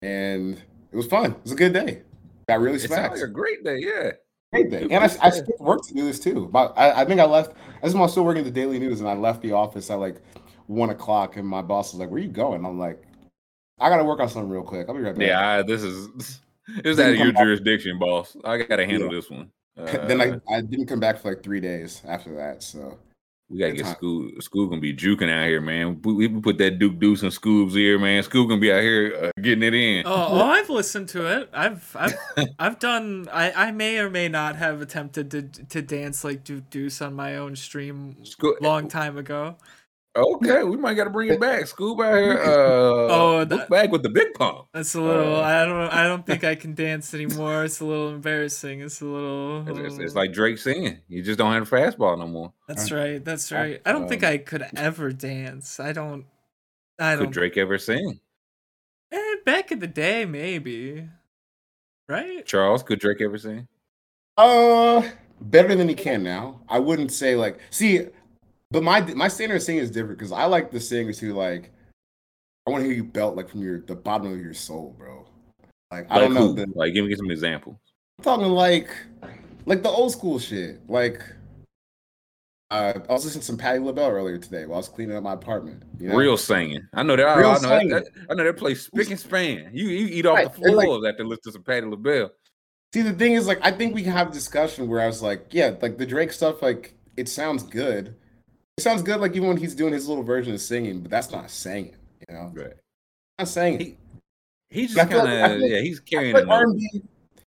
[0.01, 0.61] and
[0.91, 1.31] it was fun.
[1.31, 2.01] It was a good day.
[2.49, 3.13] Got really It sounds smacked.
[3.15, 3.79] like a great day.
[3.79, 4.11] Yeah.
[4.53, 4.83] Great day.
[4.89, 6.47] And I, I skipped work to do this too.
[6.51, 7.53] But I, I think I left.
[7.81, 9.95] I just was still working at the Daily News, and I left the office at
[9.95, 10.21] like
[10.67, 13.03] one o'clock, and my boss was like, "Where you going?" I'm like,
[13.79, 14.87] "I gotta work on something real quick.
[14.87, 15.49] I'll be right back." Yeah.
[15.59, 16.39] I, this is this
[16.85, 17.43] is out of your back.
[17.43, 18.37] jurisdiction, boss.
[18.45, 19.15] I gotta handle Yeah.
[19.19, 19.51] this one.
[19.75, 22.63] then Uh, I, I didn't come back for like three days after that.
[22.63, 22.97] So
[23.49, 23.95] we gotta good get time.
[23.95, 24.29] school.
[24.39, 26.01] School gonna be juking out here, man.
[26.01, 28.21] We, we put that Duke Deuce in Scoob's ear, man.
[28.23, 30.05] School gonna be out here uh, getting it in.
[30.05, 31.49] Oh, oh, I've listened to it.
[31.53, 32.17] I've I've
[32.59, 33.29] I've done.
[33.31, 37.13] I I may or may not have attempted to to dance like Duke Deuce on
[37.13, 39.55] my own stream School, long time ago.
[40.17, 41.65] Okay, we might got to bring it back.
[41.65, 42.37] Scoob out here.
[42.43, 44.67] Uh, Oh, look that- back with the big pump.
[44.73, 45.35] That's a little.
[45.37, 45.93] Uh, I don't.
[45.93, 47.63] I don't think I can dance anymore.
[47.65, 48.81] It's a little embarrassing.
[48.81, 49.67] It's a little.
[49.67, 50.97] It's, it's, it's like Drake singing.
[51.07, 52.53] You just don't have a fastball no more.
[52.67, 53.23] That's right.
[53.23, 53.79] That's right.
[53.85, 55.79] I don't think Um, I could ever dance.
[55.79, 56.25] I don't.
[56.99, 57.25] I don't.
[57.25, 58.19] Could Drake ever sing?
[59.11, 61.07] Eh, back in the day, maybe.
[62.09, 62.45] Right?
[62.45, 63.67] Charles, could Drake ever sing?
[64.37, 65.07] Uh,
[65.41, 66.61] better than he can now.
[66.69, 68.07] I wouldn't say like see,
[68.71, 71.71] but my my standard of singing is different because I like the singers who like
[72.67, 75.25] I want to hear you belt like from your the bottom of your soul, bro.
[75.91, 76.51] Like I don't know.
[76.53, 77.77] The, Like give me some examples.
[78.19, 78.89] I'm talking like
[79.65, 80.81] like the old school shit.
[80.89, 81.21] Like
[82.69, 85.23] uh, I was listening to some Patti LaBelle earlier today while I was cleaning up
[85.23, 85.83] my apartment.
[86.01, 86.15] You know?
[86.17, 86.85] Real singing.
[86.93, 87.37] I know that.
[87.37, 87.89] Real I know that, singing.
[87.95, 89.69] that- I know that play spick and span.
[89.73, 92.31] You you eat off Right, the and, like- floors after listening to some Patti LaBelle.
[92.93, 95.21] See, the thing is, like, I think we can have a discussion where I was
[95.21, 98.15] like, yeah, like the Drake stuff, like, it sounds good.
[98.77, 101.31] It sounds good, like, even when he's doing his little version of singing, but that's
[101.31, 101.95] not singing,
[102.29, 102.51] you know?
[102.53, 102.73] Right.
[103.39, 103.79] Not singing.
[103.79, 103.97] He-
[104.69, 105.79] He But I just feel kind like- I of feel- yeah.
[105.79, 106.45] He's carrying it.
[106.45, 106.99] like R&B, I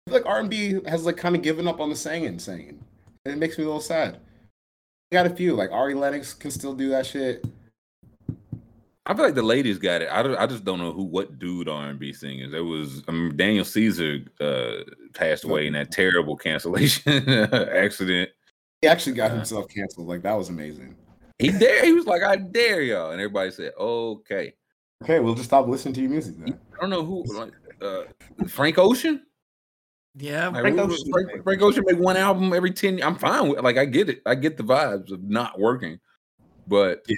[0.10, 2.80] feel like R&B has, like, kind of given up on the singing, singing.
[3.26, 4.16] And it makes me a little sad.
[5.12, 7.46] I got a few, like, Ari Lennox can still do that shit.
[9.06, 10.10] I feel like the ladies got it.
[10.12, 12.52] I, don't, I just don't know who what dude R and B singers.
[12.52, 14.84] There was I mean, Daniel Caesar uh,
[15.14, 17.12] passed away in that terrible cancellation
[17.54, 18.30] accident.
[18.82, 19.36] He actually got Uh.
[19.36, 20.08] himself canceled.
[20.08, 20.96] Like, that was amazing.
[21.42, 24.54] He dare he was like, I dare y'all, and everybody said, okay.
[25.04, 26.60] Okay, we'll just stop listening to your music then.
[26.78, 27.52] I don't know who like
[27.82, 28.04] uh,
[28.48, 29.24] Frank Ocean.
[30.16, 31.12] Yeah, Like, Frank who- Ocean.
[31.12, 33.02] Frank, Frank Ocean make one album every ten.
[33.02, 34.22] I'm fine with like I get it.
[34.26, 36.00] I get the vibes of not working,
[36.68, 37.16] but Yeah.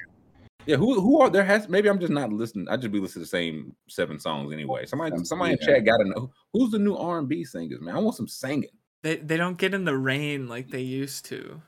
[0.67, 1.43] yeah, who who are there?
[1.43, 2.69] Has maybe I'm just not listening.
[2.69, 4.85] I just be listening to the same seven songs anyway.
[4.85, 7.95] Somebody somebody in chat got to know who's the new R and B singers, man.
[7.95, 8.69] I want some singing.
[9.01, 11.61] they they don't get in the rain like they used to.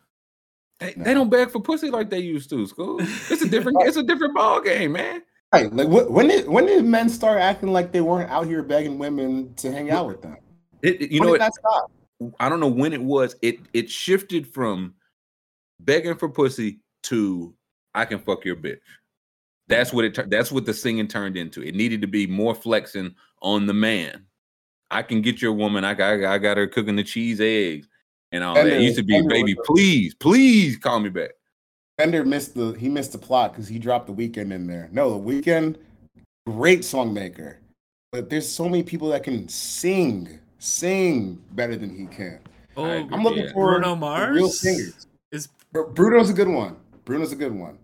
[0.80, 1.04] They, No.
[1.04, 2.66] they don't beg for pussy like they used to.
[2.68, 2.98] School.
[3.00, 3.78] It's a different.
[3.82, 5.22] it's a different ball game, man.
[5.54, 8.98] Right, like when did when did men start acting like they weren't out here begging
[8.98, 10.38] women to hang out with them?
[10.82, 11.92] It, it- you when know that stop?
[12.40, 13.36] I don't know when it was.
[13.42, 14.96] It it shifted from
[15.80, 17.54] begging for pussy to
[17.94, 18.80] I can fuck your bitch.
[19.68, 20.30] That's what it.
[20.30, 21.62] That's what the singing turned into.
[21.62, 24.26] It needed to be more flexing on the man.
[24.92, 25.84] I can get your woman.
[25.86, 26.24] I got.
[26.24, 27.88] I got her cooking the cheese eggs
[28.36, 28.78] and all And that.
[28.78, 31.32] It used to be, and baby, please, please call me back.
[31.98, 34.90] Fender missed the he missed the plot because he dropped the Weeknd in there.
[34.92, 35.78] No, the Weeknd,
[36.46, 37.60] great song maker,
[38.12, 42.40] but there's so many people that can sing, sing better than he can.
[42.78, 42.84] Oh.
[42.84, 43.54] I'm looking Yeah.
[43.54, 45.08] for Bruno the Mars real singers.
[45.32, 46.76] is Bruno's a good one.
[47.06, 47.78] Bruno's a good one.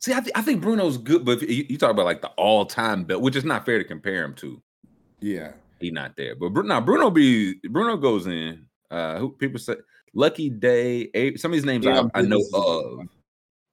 [0.00, 3.04] See, I, th- I think Bruno's good, but you, you talk about like the all-time
[3.04, 4.60] belt, which is not fair to compare him to.
[5.20, 6.34] Yeah, he not there.
[6.34, 8.66] But Bruno, Bruno be Bruno goes in.
[8.90, 9.76] Uh, who people say
[10.14, 11.10] Lucky Daye.
[11.14, 13.08] A, some of these names I, I know Bridges is a good of.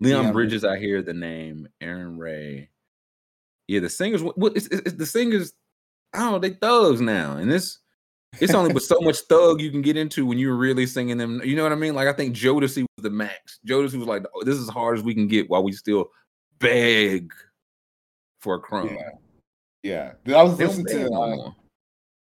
[0.02, 1.68] Leon Leon Bridges, I hear the name.
[1.82, 2.70] Aaron Ray.
[3.68, 4.24] Yeah, the singers.
[4.24, 5.54] It's, it's, it's the singers?
[6.14, 6.40] I don't know.
[6.40, 7.80] They thugs now, and this.
[8.40, 11.42] It's only but so much thug you can get into when you're really singing them.
[11.44, 11.96] You know what I mean?
[11.96, 13.60] Like I think Jodeci was the max.
[13.68, 16.10] Jodeci was like, oh, "This is as hard as we can get," while we still
[16.60, 17.32] beg
[18.40, 18.96] for a crumb.
[19.84, 20.38] yeah, yeah.
[20.38, 21.52] I was They listening to uh,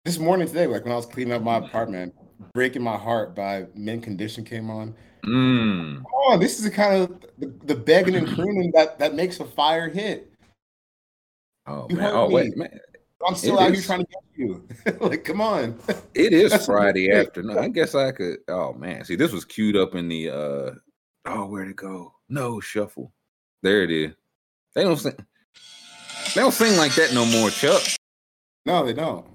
[0.06, 2.14] this morning today, like when I was cleaning up my apartment,
[2.53, 4.95] "Breaking My Heart" by Mint Condition came on.
[5.26, 6.03] Mm.
[6.14, 9.45] Oh, this is the kind of the, the begging and crooning that that makes a
[9.45, 10.31] fire hit.
[11.65, 12.14] Oh You man!
[12.14, 12.35] Oh me.
[12.35, 12.80] wait, man!
[13.27, 14.68] I'm still It out here trying to get you.
[15.07, 15.77] like, come on.
[16.14, 17.57] It is That's a good Friday afternoon.
[17.57, 18.38] I guess I could.
[18.47, 20.30] Oh man, see, this was queued up in the.
[20.30, 20.72] uh
[21.26, 22.14] Oh, where'd it go?
[22.30, 23.11] No shuffle.
[23.64, 24.14] There it is.
[24.76, 25.15] They don't sing.
[26.35, 27.81] They don't sing like that no more, Chuck.
[28.65, 29.26] No, they don't.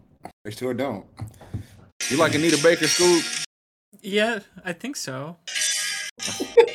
[0.45, 1.05] They sure don't.
[2.11, 3.20] You like Anita Baker School?
[4.03, 5.37] yeah, I think so.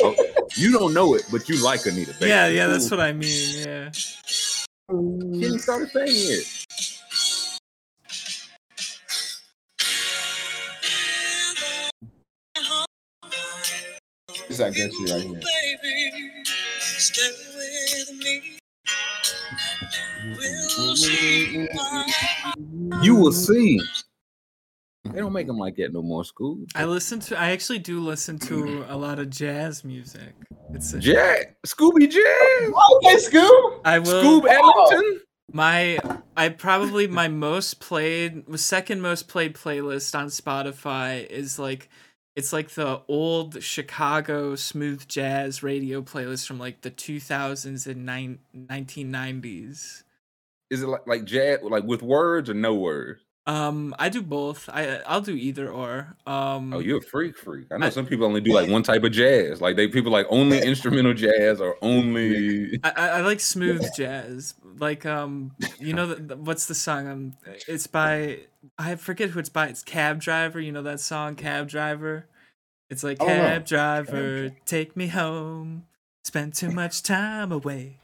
[0.02, 0.16] Oh,
[0.56, 2.28] you don't know it, but you like Anita Baker.
[2.28, 3.66] Yeah, yeah, that's what I mean.
[3.66, 3.92] Yeah.
[3.92, 6.66] She didn't start saying it.
[14.48, 15.42] This that good shit right here.
[23.02, 23.80] You will see.
[25.12, 26.24] They don't make them like that no more.
[26.24, 26.66] School.
[26.76, 27.40] I listen to.
[27.40, 30.34] I actually do listen to a lot of jazz music.
[30.74, 33.82] It's a, Jack, Scooby Jazz, Okay, Scoob.
[33.86, 34.42] I will.
[34.42, 35.22] Scoob Ellington.
[35.54, 35.98] My
[36.36, 41.90] I probably my most played second most played playlist on Spotify is like
[42.36, 48.38] it's like the old Chicago smooth jazz radio playlist from like the 2000s and nine,
[48.56, 50.04] 1990s.
[50.70, 53.22] Is it like like jazz, like with words or no words?
[53.48, 54.70] Um I do both.
[54.72, 56.16] I I'll do either or.
[56.28, 57.68] Um Oh, you're a freak, freak.
[57.72, 59.62] I know I- some people only do like one type of jazz.
[59.62, 62.80] Like they people like only instrumental jazz or only.
[62.84, 64.54] I, I like smooth jazz.
[64.80, 67.08] Like um, you know the, the- what's the song?
[67.08, 67.34] Um,
[67.68, 68.40] it's by
[68.78, 69.68] I forget who it's by.
[69.68, 70.60] It's Cab Driver.
[70.60, 72.26] You know that song, Cab Driver.
[72.90, 73.26] It's like know.
[73.26, 75.86] Cab Driver, take me home.
[76.26, 78.00] Spend too much time away.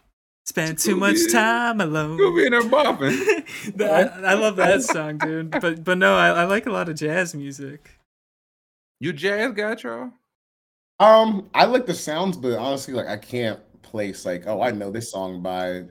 [0.45, 2.17] Spend too much time alone.
[2.17, 3.81] You'll be in there bopping.
[3.81, 5.51] I, I love that song, dude.
[5.51, 7.97] But but no, I, I like a lot of jazz music.
[8.99, 10.11] You jazz guy, Charles?
[10.99, 14.91] Um, I like the sounds, but honestly, like I can't place like, oh, I know
[14.91, 15.83] this song by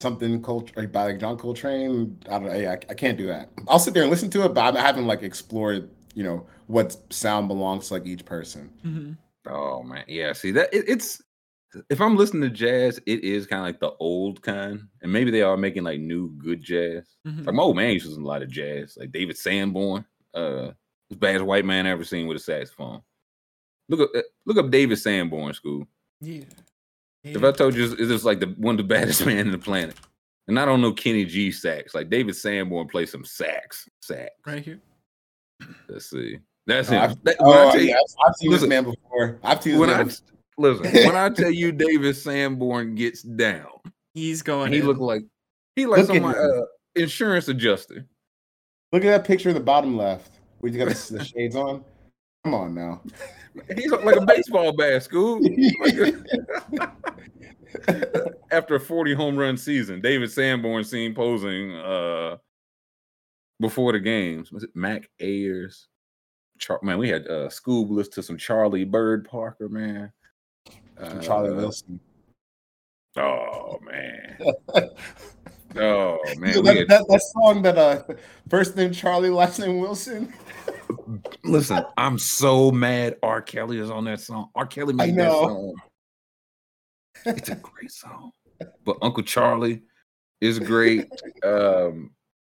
[0.00, 2.18] something culture by like John Coltrane.
[2.26, 2.52] I don't know.
[2.52, 3.50] I, I can't do that.
[3.68, 6.96] I'll sit there and listen to it, but I haven't like explored, you know, what
[7.10, 8.70] sound belongs to like each person.
[8.84, 9.16] Mhm.
[9.46, 10.32] Oh man, yeah.
[10.32, 11.22] See that it, it's
[11.88, 15.30] if I'm listening to jazz, it is kind of like the old kind, and maybe
[15.30, 17.04] they are making like new good jazz.
[17.26, 17.46] Mhm.
[17.46, 20.04] Like my old man used to listen to a lot of jazz, like David Sanborn,
[20.34, 20.70] uh,
[21.10, 23.02] the baddest white man I ever seen with a saxophone.
[23.88, 25.86] Look up, uh, look up David Sanborn, school.
[26.20, 26.42] Yeah.
[27.24, 29.58] If I told you is this like the one of the baddest man in the
[29.58, 29.96] planet,
[30.48, 34.30] and I don't know Kenny G sax, like David Sanborn plays some sax, sax.
[34.46, 34.80] right here.
[35.88, 37.02] Let's see, that's Oh, him.
[37.02, 39.38] I've, That- when I oh, yeah, I've, I've seen listen, this man before.
[39.42, 40.26] I've seen this when man I before.
[40.58, 43.66] Listen, when I tell you David Sanborn gets down,
[44.14, 44.72] He's going.
[44.72, 44.86] he in.
[44.86, 45.22] look like
[45.76, 46.62] he like Look some uh,
[46.96, 48.06] insurance adjuster.
[48.92, 50.32] Look at that picture in the bottom left.
[50.60, 51.84] We got the, the shades on.
[52.44, 53.02] Come on now.
[53.76, 55.40] He's like a baseball bat, school.
[58.50, 62.36] After a 40 home run season, David Sanborn seen posing uh
[63.60, 64.50] before the games.
[64.50, 65.86] Was it Mac Ayres?
[66.58, 70.12] Char- man, we had uh school bliss to some Charlie Bird Parker, man.
[71.20, 72.00] Charlie Uh, Wilson.
[73.16, 74.38] Oh man.
[75.76, 76.56] Oh man.
[76.56, 78.02] We that, had- that, that song that uh
[78.48, 80.32] first name Charlie, last name Wilson.
[81.44, 83.40] Listen, I'm so mad R.
[83.40, 84.50] Kelly is on that song.
[84.56, 84.66] R.
[84.66, 85.74] Kelly made that song.
[87.24, 88.32] It's a great song.
[88.84, 89.82] But Uncle Charlie
[90.40, 91.08] is great.
[91.44, 92.10] Um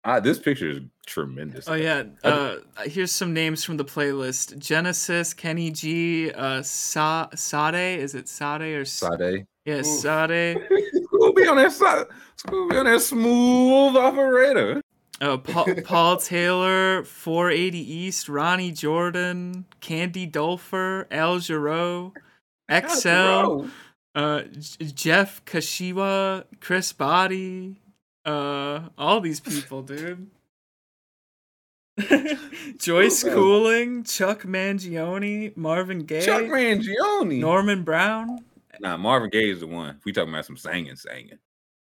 [0.06, 1.68] I, this picture is tremendous.
[1.68, 2.04] Oh yeah.
[2.24, 8.00] Uh, here's some names from the playlist: Genesis, Kenny G, uh, Sa- Sade.
[8.00, 9.46] Is it Sade or Sa- Sade.
[9.66, 9.86] yeah Oof.
[9.86, 10.58] Sade?
[11.06, 12.06] School be on that side.
[12.36, 14.82] School on that smooth operator.
[15.22, 22.12] Uh, Paul, Paul Taylor, 480 East, Ronny Jordan, Candy Dulfer, Al Jarreau,
[22.70, 23.68] XL,
[24.16, 27.76] uh, J- Jeff Kashiwa, Chris Botti,
[28.26, 30.28] uh, all these people, dude.
[32.78, 33.30] Joyce Who?
[33.32, 37.40] Cooling, Chuck Mangione, Marvin Gaye, Chuck Mangione.
[37.40, 38.44] Norman Brown.
[38.80, 40.00] nah, Marvin Gaye is the one.
[40.04, 41.38] We talking about some singing, singing.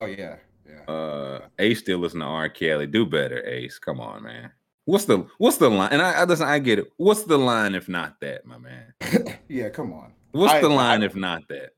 [0.01, 0.37] Oh yeah,
[0.67, 0.93] yeah.
[0.93, 2.49] Uh, Ace still listen to R.
[2.49, 2.87] Kelly.
[2.87, 3.79] Do better, Ace.
[3.79, 4.51] Come on, man.
[4.87, 5.91] What's the what's the line?
[5.93, 6.47] And I, I listen.
[6.49, 6.91] I get it.
[6.97, 8.95] What's the line if not that, my man?
[9.49, 10.13] yeah, come on.
[10.33, 11.75] What's I- the line I- if not that?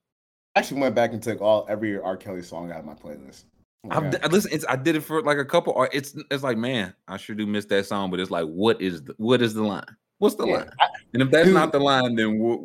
[0.55, 2.15] I actually went back and took all every R.
[2.17, 3.45] Kelly song out of my playlist.
[3.85, 5.73] Oh my I've, listen, it's, I did it for like a couple.
[5.73, 8.11] Or it's it's like, man, I sure do miss that song.
[8.11, 9.85] But it's like, what is the what is the line?
[10.19, 10.71] What's the Yeah, line?
[11.15, 11.55] And if that's dude.
[11.55, 12.61] not the line, then what?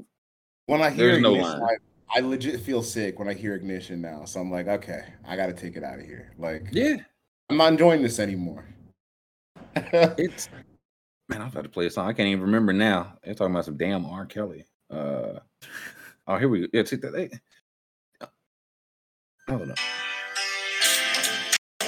[0.67, 1.61] when I hear There's no line.
[1.61, 4.25] I, I legit feel sick when I hear ignition now.
[4.25, 6.33] So I'm like, okay, I got to take it out of here.
[6.37, 6.97] Like, Yeah,
[7.49, 8.65] I'm not enjoying this anymore.
[9.75, 10.49] it's
[11.29, 11.41] man.
[11.41, 12.07] I'm about to play a song.
[12.07, 13.17] I can't even remember now.
[13.23, 14.25] They're talking about some damn R.
[14.25, 14.65] Kelly.
[14.91, 15.39] Uh,
[16.27, 16.67] oh, here we go.
[16.73, 17.15] Yeah, take that.
[17.15, 18.27] Hey.
[19.49, 19.75] Hold on.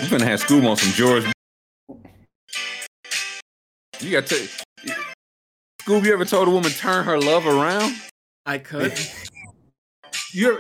[0.02, 1.26] I'm gonna have school on some George.
[4.00, 4.48] You got to.
[5.82, 7.96] Scoob, you ever told a woman turn her love around?
[8.46, 8.98] I could.
[10.34, 10.60] You're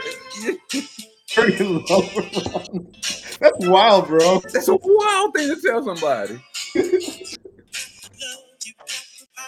[1.31, 2.97] Turning love around.
[3.39, 4.41] That's wild, bro.
[4.51, 6.41] that's a wild thing to tell somebody.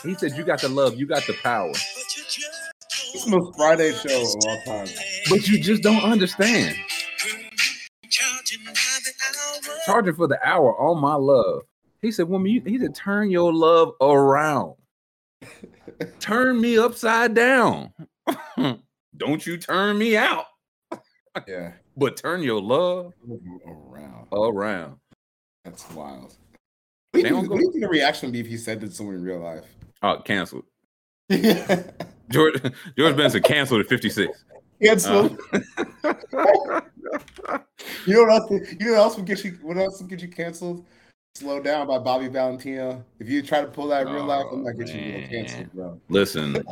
[0.03, 3.91] He said you got the love, you got the power, This is the most Friday
[3.93, 4.87] show of all time.
[5.29, 6.75] but you just don't understand.
[9.85, 11.63] Charging for the hour on my love.
[12.01, 14.75] He said, woman, you, he said, turn your love around.
[16.19, 17.93] turn me upside down.
[19.17, 20.45] don't you turn me out,
[21.47, 23.13] Yeah, but turn your love
[23.67, 24.27] around.
[24.31, 24.95] around.
[25.65, 26.35] That's wild.
[27.11, 28.39] What do you They think- don't go- what do you think the reaction would be
[28.39, 29.65] if he said that to someone in real life?
[30.01, 30.65] Oh, canceled.
[31.29, 31.83] yeah,
[32.29, 32.55] George
[32.97, 34.43] George Benson canceled at 56.
[34.97, 35.37] So
[36.03, 36.09] Uh,
[38.05, 38.51] you know what else?
[38.79, 39.51] You know what else would get you?
[39.61, 40.85] What else would get you canceled?
[41.35, 43.05] Slow down by Bobby Valentino.
[43.19, 45.73] If you try to pull that in real life, I'm not getting you Oh, canceled,
[45.73, 46.01] bro.
[46.09, 46.63] listen,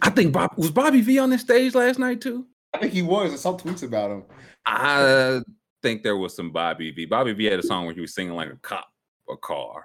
[0.00, 2.46] I think Bob was Bobby V on this stage last night too.
[2.72, 3.32] I think he was.
[3.32, 4.24] I saw tweets about him.
[4.64, 5.40] I
[5.82, 7.04] think there was some Bobby V.
[7.06, 8.88] Bobby V had a song where he was singing like a cop
[9.26, 9.84] or car.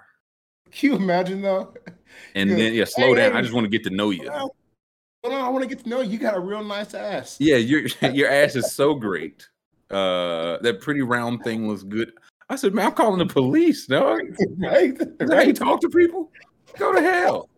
[0.70, 1.74] Can you imagine though?
[2.34, 2.56] And Yeah.
[2.56, 3.32] then yeah, slow Hey, down.
[3.32, 3.38] hey.
[3.38, 4.30] I just want to get to know you.
[4.30, 4.54] Well,
[5.24, 6.10] Hold on, I want to get to know you.
[6.12, 7.38] You got a real nice ass.
[7.40, 9.48] Yeah, your your ass is so great.
[9.90, 12.12] Uh that pretty round thing was good.
[12.50, 14.20] I said, man, I'm calling the police, dog.
[14.58, 14.98] right?
[15.20, 16.30] How you talk to people?
[16.78, 17.48] Go to hell.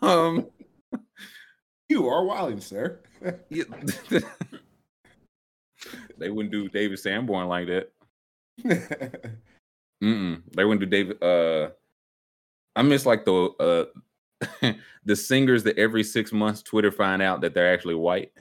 [0.00, 0.46] Um
[1.88, 3.00] You are wilding, sir.
[3.48, 3.64] yeah.
[6.18, 7.90] they wouldn't do David Sanborn like that.
[10.04, 10.42] Mm-mm.
[10.54, 11.22] They wouldn't do David.
[11.22, 11.70] Uh,
[12.76, 13.84] I miss like the uh,
[15.04, 18.32] the singers that every six months Twitter find out that they're actually white,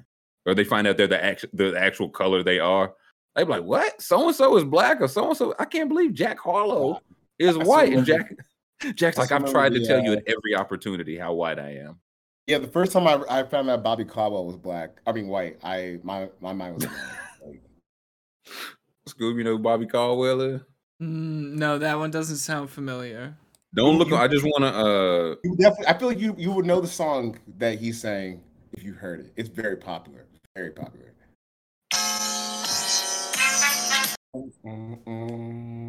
[0.46, 2.94] or they find out they're the actual the actual color they are.
[3.36, 4.02] They be like, "What?
[4.02, 7.02] So and so is black or so and so?" I can't believe Jack Harlow
[7.40, 8.34] is white, and Jack
[8.96, 12.00] Jack's like, "I've tried to tell you at every opportunity how white I am."
[12.48, 15.58] Yeah, the first time I, I found out Bobby Caldwell was black, I mean white,
[15.64, 17.00] I my my mind was blown.
[17.46, 17.62] Like,
[19.10, 20.62] Scoob, you know who Bobby Caldwell is?
[21.02, 23.36] Mm, no, that one doesn't sound familiar.
[23.78, 24.10] Don't look.
[24.10, 24.76] You- I just want to.
[24.76, 28.42] uh you definitely, I feel like you you would know the song that he sang
[28.74, 29.32] if you heard it.
[29.36, 30.26] It's very popular,
[30.56, 31.14] very popular.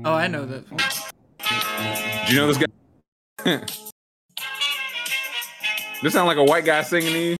[0.04, 0.64] Oh, I know that.
[2.26, 2.66] Do you know this guy?
[6.02, 7.36] this sound like a white guy singing these.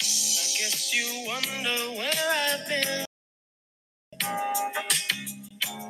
[0.00, 3.04] I guess you wonder where I've been.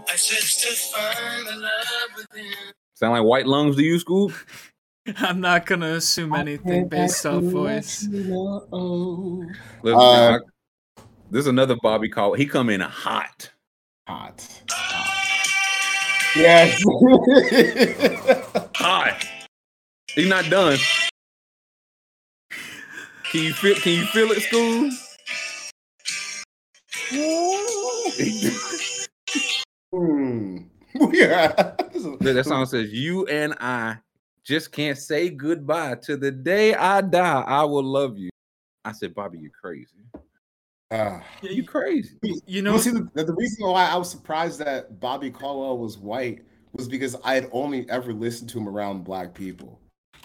[0.08, 2.72] I searched to find the love within.
[3.02, 4.32] Sound like white lungs to you, Scoob?
[5.16, 8.04] I'm not gonna assume anything based off voice.
[8.04, 10.38] Listen, Uh, I-
[11.28, 12.38] this is another Bobby Caldwell.
[12.38, 13.50] He come in hot.
[14.06, 14.48] Hot.
[16.36, 16.80] Yes.
[18.76, 19.26] Hot.
[20.14, 20.78] He's not done.
[23.24, 23.74] Can you feel?
[23.74, 24.92] Can you feel it, Scoob?
[29.94, 30.21] Hmm.
[31.12, 31.48] yeah.
[31.48, 33.98] That that song says, "You and I
[34.44, 37.42] just can't say goodbye to the day I die.
[37.42, 38.30] I will love you."
[38.84, 39.88] I said, "Bobby, you're crazy.
[40.90, 41.22] Ah.
[41.42, 45.30] You crazy." You No, know, see, the, the reason why I was surprised that Bobby
[45.30, 49.78] Caldwell was white was because I had only ever listened to him around black people.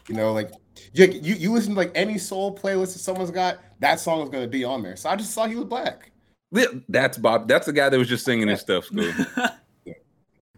[0.08, 0.52] You know, like
[0.94, 4.30] you, you, you listen to like any soul playlist that someone's got, that song is
[4.30, 4.96] going to be on there.
[4.96, 6.12] So I just saw he was black.
[6.88, 7.48] That's Bob.
[7.48, 9.58] That's the guy that was just singing his stuff, Scoob.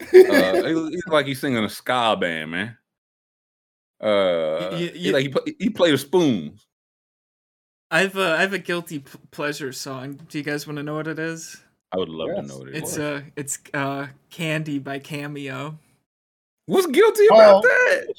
[0.01, 2.77] Uh, he's like he's singing a ska band, man.
[4.01, 6.65] Uh, Y- y- he like he, pl- he played the spoons.
[7.91, 10.19] I've a, I have a guilty p- pleasure song.
[10.29, 11.61] Do you guys want to know what it is?
[11.91, 12.99] I would love to know what it It's was.
[12.99, 15.77] uh, it's uh, Candy by Cameo.
[16.67, 17.67] What's guilty about Oh.
[17.67, 18.13] that?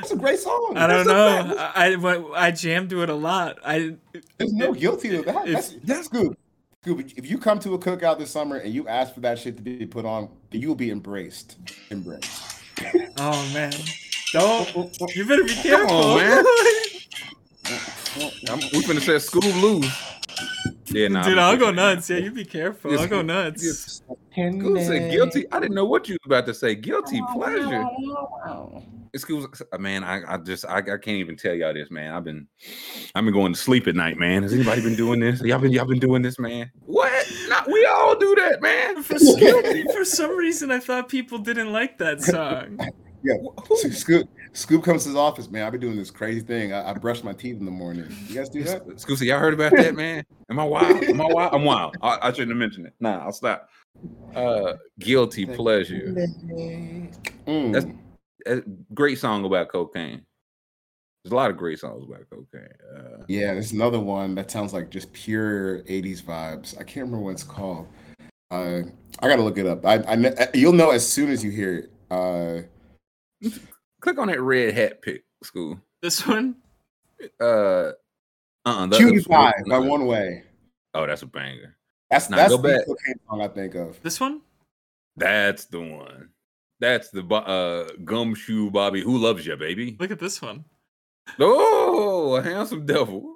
[0.00, 0.74] It's a great song.
[0.76, 1.56] I don't That's know.
[1.74, 3.58] I, I I jammed to it a lot.
[3.64, 3.96] I
[4.36, 5.46] There's no guilty to that.
[5.46, 6.36] That's, that's good.
[6.84, 9.56] Scoop, if you come to a cookout this summer and you ask for that shit
[9.56, 11.56] to be put on, you will be embraced.
[11.90, 12.60] Embraced.
[13.18, 13.72] oh man,
[14.32, 16.44] don't you better be careful, on, man.
[18.48, 19.92] I'm, we finna say school lose.
[20.90, 22.10] Yeah, nah, Dude, I'm I'll go nuts.
[22.10, 22.90] Yeah, you be careful.
[22.90, 24.02] Yes, I'll go nuts.
[24.36, 25.50] Scoob said guilty.
[25.50, 26.74] I didn't know what you was about to say.
[26.74, 27.84] Guilty pleasure.
[29.14, 32.12] Excuse uh, man, I, I just I, I can't even tell y'all this, man.
[32.12, 32.46] I've been
[33.14, 34.42] I've been going to sleep at night, man.
[34.42, 35.40] Has anybody been doing this?
[35.40, 36.70] Y'all been y'all been doing this, man?
[36.84, 37.32] What?
[37.48, 39.02] Not we all do that, man.
[39.02, 39.40] For some,
[39.94, 42.78] for some reason, I thought people didn't like that song.
[43.20, 43.34] Yeah.
[43.74, 45.66] So Scoop, Scoop comes to his office, man.
[45.66, 46.72] I've been doing this crazy thing.
[46.72, 48.06] I, I brush my teeth in the morning.
[48.28, 49.00] You guys do that?
[49.00, 50.24] Scoop, y'all heard about that, man?
[50.50, 51.04] Am I wild?
[51.04, 51.54] Am I wild?
[51.54, 51.96] I'm wild.
[52.02, 52.94] I, I shouldn't have mentioned it.
[53.00, 53.68] Nah, I'll stop.
[54.34, 56.14] Uh, guilty pleasure.
[57.46, 57.72] Mm.
[57.72, 57.86] That's
[58.46, 58.62] a
[58.94, 60.22] great song about cocaine.
[61.24, 62.68] There's a lot of great songs about cocaine.
[62.96, 66.74] Uh, yeah, there's another one that sounds like just pure 80s vibes.
[66.76, 67.88] I can't remember what it's called.
[68.50, 68.82] Uh,
[69.20, 69.84] I gotta look it up.
[69.84, 71.92] I, I you'll know as soon as you hear it.
[72.10, 73.50] Uh,
[74.00, 75.78] click on that red hat pick school.
[76.02, 76.56] This one,
[77.40, 77.92] Uh,
[78.64, 80.44] uh-uh, Cutie Pie by One Way.
[80.94, 81.76] Oh, that's a banger.
[82.10, 82.86] That's Nah, that's go the back.
[82.86, 84.00] cocaine song I think of.
[84.02, 84.40] this one.
[85.16, 86.30] That's the one.
[86.80, 89.02] That's the bo- uh gumshoe Bobby.
[89.02, 89.96] Who loves you, baby?
[89.98, 90.64] Look at this one.
[91.40, 93.34] Oh, a handsome devil.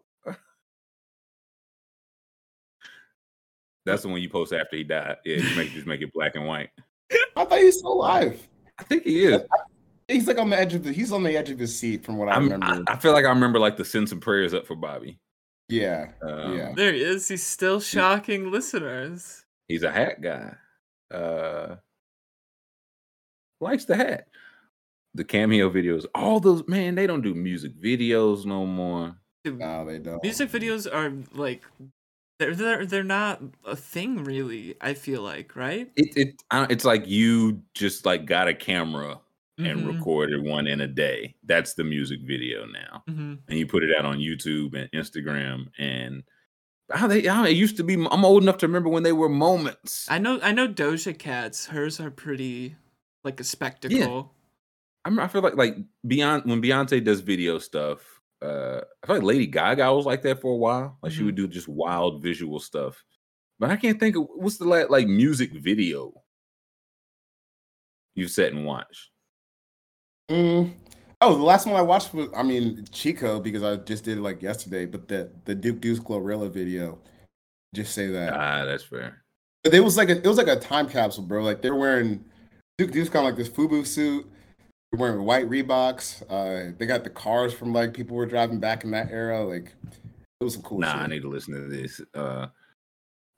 [3.84, 5.16] That's the one you post after he died.
[5.24, 6.70] Yeah, you make just make it black and white.
[7.36, 8.41] I thought he was still alive.
[8.78, 9.42] I think he is.
[10.12, 10.92] He's like on the edge of the.
[10.92, 12.84] He's on the edge of his seat, from what I I'm, remember.
[12.89, 15.18] I, I feel like I remember like the send some prayers up for Bobby.
[15.68, 16.73] yeah, Um, yeah.
[16.76, 17.28] There he is.
[17.28, 19.44] He's still shocking listeners.
[19.68, 20.55] He's a hat guy.
[21.12, 21.76] Uh,
[23.60, 24.28] likes the hat.
[25.15, 29.16] The cameo videos, all those man, they don't do music videos no more.
[29.44, 30.23] No, they don't.
[30.23, 31.62] music videos are like
[32.39, 34.74] they're they're they're not a thing really.
[34.81, 35.91] I feel like right.
[35.97, 39.20] It it it's like you just like got a camera
[39.58, 41.34] and Mhm, recorded one in a day.
[41.44, 43.39] That's the music video now, mhm.
[43.48, 46.22] and you put it out on YouTube and Instagram and.
[46.90, 47.22] How they?
[47.22, 47.94] How it used to be.
[47.94, 50.06] I'm old enough to remember when they were moments.
[50.10, 51.66] I know I know Doja Cat's.
[51.66, 52.76] Hers are pretty
[53.24, 54.34] like a spectacle.
[55.05, 58.20] I'm, I feel like like Beyonce when Beyonce does video stuff.
[58.42, 60.98] Uh, I feel like Lady Gaga was like that for a while.
[61.02, 63.02] Like she would do just wild visual stuff.
[63.58, 66.12] But I can't think of what's the la- like music video
[68.14, 69.11] you've sat and watched.
[70.33, 70.73] Mm.
[71.20, 74.23] Oh, the last one I watched was, I mean, Chico because I just did it
[74.23, 74.86] like yesterday.
[74.86, 76.99] But the the Duke Deuce Glorilla video,
[77.75, 78.33] just say that.
[78.33, 79.23] Ah, that's fair.
[79.62, 81.43] But it was like a it was like a time capsule, bro.
[81.43, 82.25] Like they're wearing
[82.78, 84.27] Duke Deuce's kind of like this FUBU suit.
[84.91, 86.23] They're wearing white Reeboks.
[86.28, 89.44] Uh, they got the cars from like people were driving back in that era.
[89.44, 89.75] Like
[90.41, 91.02] it was some cool Nah, shit.
[91.02, 92.01] I need to listen to this.
[92.15, 92.47] Uh,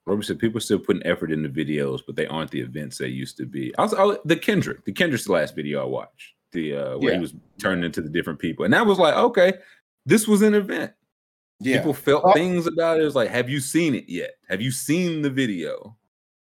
[0.07, 3.07] Robert said people are still putting effort into videos, but they aren't the events they
[3.07, 3.75] used to be.
[3.77, 6.34] I was I, the Kendrick, the Kendrick's the last video I watched.
[6.55, 7.15] The uh, where Yeah.
[7.17, 9.53] he was turning into the different people, and that was like, okay,
[10.05, 10.91] this was an event.
[11.59, 13.01] yeah, People felt Well- things about it.
[13.01, 14.31] It was like, have you seen it yet?
[14.49, 15.95] Have you seen the video?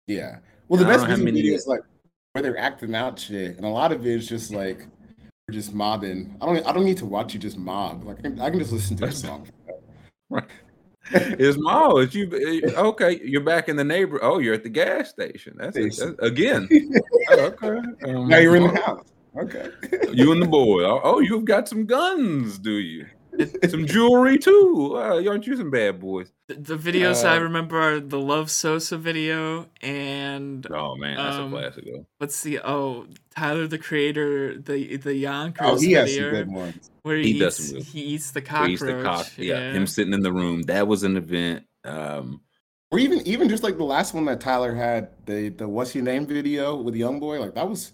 [0.06, 0.38] yeah.
[0.68, 1.80] Well, the best music many- videos like
[2.32, 4.86] where they're acting out shit, and a lot of it is just like
[5.48, 6.36] we're just mobbing.
[6.40, 8.04] I don't I don't need to watch you just mob.
[8.04, 9.48] Like I can, I can just listen to That's- song.
[11.14, 11.98] It's Mo.
[11.98, 12.30] It's you.
[12.32, 14.20] eh, Okay, you're back in the neighbor.
[14.22, 15.56] Oh, you're at the gas station.
[15.58, 15.96] That's, it.
[15.98, 16.68] That's- again.
[17.30, 17.78] Oh, okay.
[18.10, 19.06] Um, now you're in the house.
[19.36, 19.68] Okay.
[20.12, 20.84] You and the boy.
[20.84, 23.06] Oh, oh, you've got some guns, do you?
[23.70, 24.92] Some jewelry too.
[24.94, 26.30] Uh, you aren't you some bad boys?
[26.48, 31.36] The, the videos I Uh, remember are the Love Sosa video and Oh man, that's
[31.36, 31.84] Um, a classic.
[31.86, 32.06] Though.
[32.18, 36.90] what's the oh Tyler the Creator the the Yonkers Oh, he has some good ones.
[37.04, 38.68] where He he, does eats some good- he eats the Where cockroach.
[38.68, 39.26] he's the cock.
[39.38, 39.72] Yeah, yeah.
[39.72, 40.62] him sitting in the room.
[40.64, 41.64] That was an event.
[41.84, 42.42] Um,
[42.90, 46.04] Or even even just like the last one that Tyler had, the the what's your
[46.04, 47.92] name video with Young Boy, like that was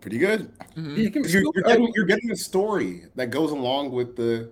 [0.00, 0.52] pretty good.
[0.76, 0.96] Mhm.
[0.96, 4.50] yeah, give me You're, you're getting you're getting a story that goes along with the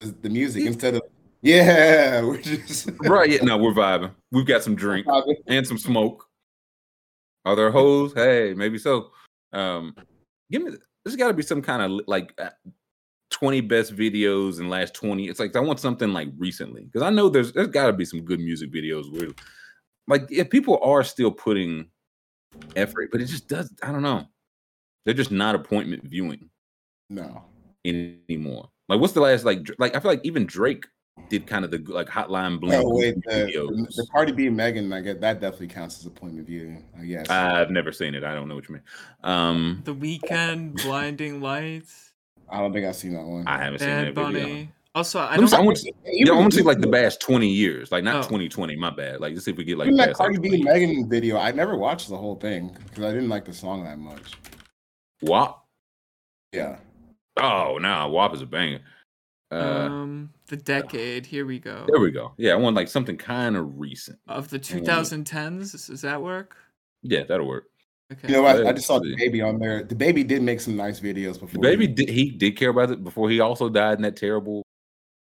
[0.00, 1.02] the, the music instead of
[1.42, 3.30] yeah, we're just right.
[3.30, 4.12] Yeah, no, we're vibing.
[4.32, 5.06] We've got some drink
[5.46, 6.26] and some smoke.
[7.44, 8.12] Are there hoes?
[8.14, 9.10] Hey, maybe so.
[9.52, 9.94] Um,
[10.50, 10.72] give me.
[11.04, 12.50] There's got to be some kind of like uh,
[13.30, 15.28] 20 best videos in last 20.
[15.28, 18.04] It's like I want something like recently because I know there's there's got to be
[18.04, 19.30] some good music videos where
[20.08, 21.88] like if people are still putting
[22.76, 23.72] effort, but it just does.
[23.82, 24.26] I don't know.
[25.04, 26.50] They're just not appointment viewing
[27.10, 27.44] no.
[27.84, 28.68] anymore.
[28.88, 30.86] Like what's the last like like I feel like even Drake
[31.28, 33.94] did kind of the like Hotline Bling No, wait, goofy the, videos.
[33.96, 36.76] the Cardi B and Megan, I guess that definitely counts as a point of view.
[36.98, 37.28] I guess.
[37.28, 38.24] I've never seen it.
[38.24, 38.82] I don't know what you mean.
[39.24, 42.12] Um, The Weeknd, Blinding Lights,
[42.48, 43.46] I don't think I've seen that one.
[43.46, 44.68] I haven't seen Bad that video.
[44.94, 45.52] Also, I don't.
[45.52, 48.04] I want to, yeah, I Even- want to see like the past 20 years, like
[48.04, 48.22] not Oh.
[48.22, 48.74] 2020.
[48.76, 49.20] My bad.
[49.20, 51.36] Like, let's see if we get like Even that past, like, Cardi B Megan video,
[51.36, 54.32] I never watched the whole thing because I didn't like the song that much.
[55.22, 55.64] WAP.
[56.52, 56.78] Yeah.
[57.40, 58.80] Oh, no, WAP is a banger.
[59.50, 59.54] Uh,
[59.90, 61.24] um, the decade.
[61.24, 61.84] Here we go.
[61.88, 62.32] there we go.
[62.36, 64.18] Yeah, I want like something kind of recent.
[64.28, 66.56] Of the 2010s, does that work?
[67.02, 67.64] Yeah, that'll work.
[68.12, 68.28] Okay.
[68.28, 69.82] You know, I, I just saw the baby on there.
[69.84, 71.48] The baby did make some nice videos before.
[71.52, 74.16] The baby he- did, he did care about it before he also died in that
[74.16, 74.62] terrible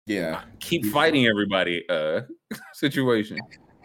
[0.06, 0.42] Yeah.
[0.60, 2.22] keep fighting everybody uh
[2.74, 3.38] situation.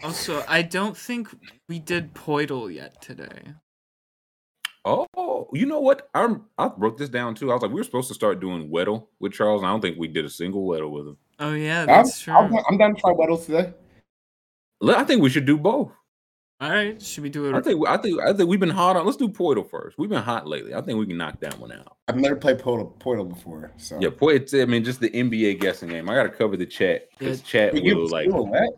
[0.03, 1.29] Also, I don't think
[1.69, 3.53] we did Poeltl yet today.
[5.15, 6.09] Oh, you know what?
[6.13, 7.51] I'm I wrote this down too.
[7.51, 9.61] I was like, we were supposed to start doing Weddle with Charles.
[9.61, 11.17] And I don't think we did a single Weddle with him.
[11.39, 12.33] Oh yeah, I'm, that's true.
[12.33, 13.73] I'm, I'm down to try Weddles today.
[14.83, 15.91] I think we should do both.
[16.59, 17.53] All right, should we do it?
[17.53, 17.63] I it?
[17.65, 19.05] think I think I think we've been hot on.
[19.05, 19.97] Let's do Poeltl first.
[19.99, 20.73] We've been hot lately.
[20.73, 21.97] I think we can knock that one out.
[22.07, 23.71] I've never played Portal, Portal before.
[23.77, 24.35] So Yeah, Poeltl.
[24.35, 26.09] it's- I mean, just the NBA guessing game.
[26.09, 28.69] I got to cover the chat because chat You will like silhouette?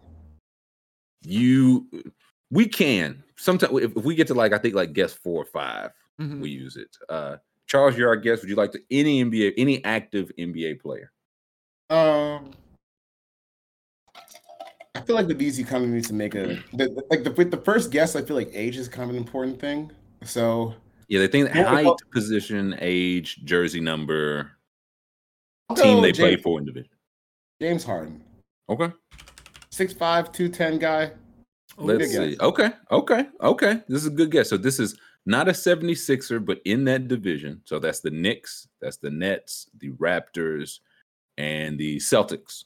[1.22, 1.88] you.
[2.52, 5.46] We can sometimes if, if we get to like I think like guess four or
[5.46, 6.42] five, Mhm.
[6.42, 6.96] we use it.
[7.10, 8.42] Uh Charles, you're our guest.
[8.42, 11.12] Would you like to any NBA any active NBA player?
[11.92, 12.52] Um,
[14.96, 17.52] I feel like the BZ kind of needs to make a the, like the with
[17.52, 18.16] the first guess.
[18.16, 19.92] I feel like age is kind of an important thing.
[20.24, 20.74] So
[21.08, 24.52] Yeah, they think Yeah, height, well- position, age, jersey number,
[25.76, 26.92] team go they play for in division.
[27.62, 28.24] James Harden,
[28.70, 28.92] Okay.
[29.72, 31.12] Six five, two ten guy.
[31.80, 32.32] Let's see.
[32.32, 32.40] guess.
[32.40, 32.72] Okay.
[32.92, 33.26] Okay.
[33.42, 33.82] Okay.
[33.88, 34.50] This is a good guess.
[34.50, 37.62] So this is not a 76er, but in that division.
[37.66, 40.80] So that's the Knicks, that's the Nets, the Raptors,
[41.38, 42.66] and the Celtics.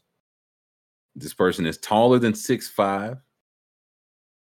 [1.15, 3.17] This person is taller than six five.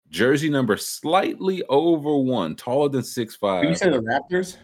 [0.10, 3.64] Jersey number slightly over one, taller than six Did five.
[3.66, 4.58] you say the Raptors?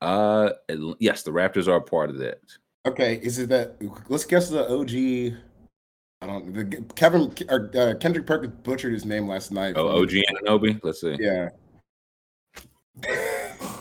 [0.00, 0.50] Uh,
[0.98, 2.40] yes, the Raptors are a part of that.
[2.86, 3.76] Okay, is it that?
[4.08, 5.36] Let's guess the OG.
[6.22, 6.54] I don't.
[6.54, 9.74] The Kevin or uh, Kendrick Perkins butchered his name last night.
[9.76, 10.78] Oh, OG Anunoby.
[10.82, 11.16] Let's see.
[11.18, 11.50] Yeah.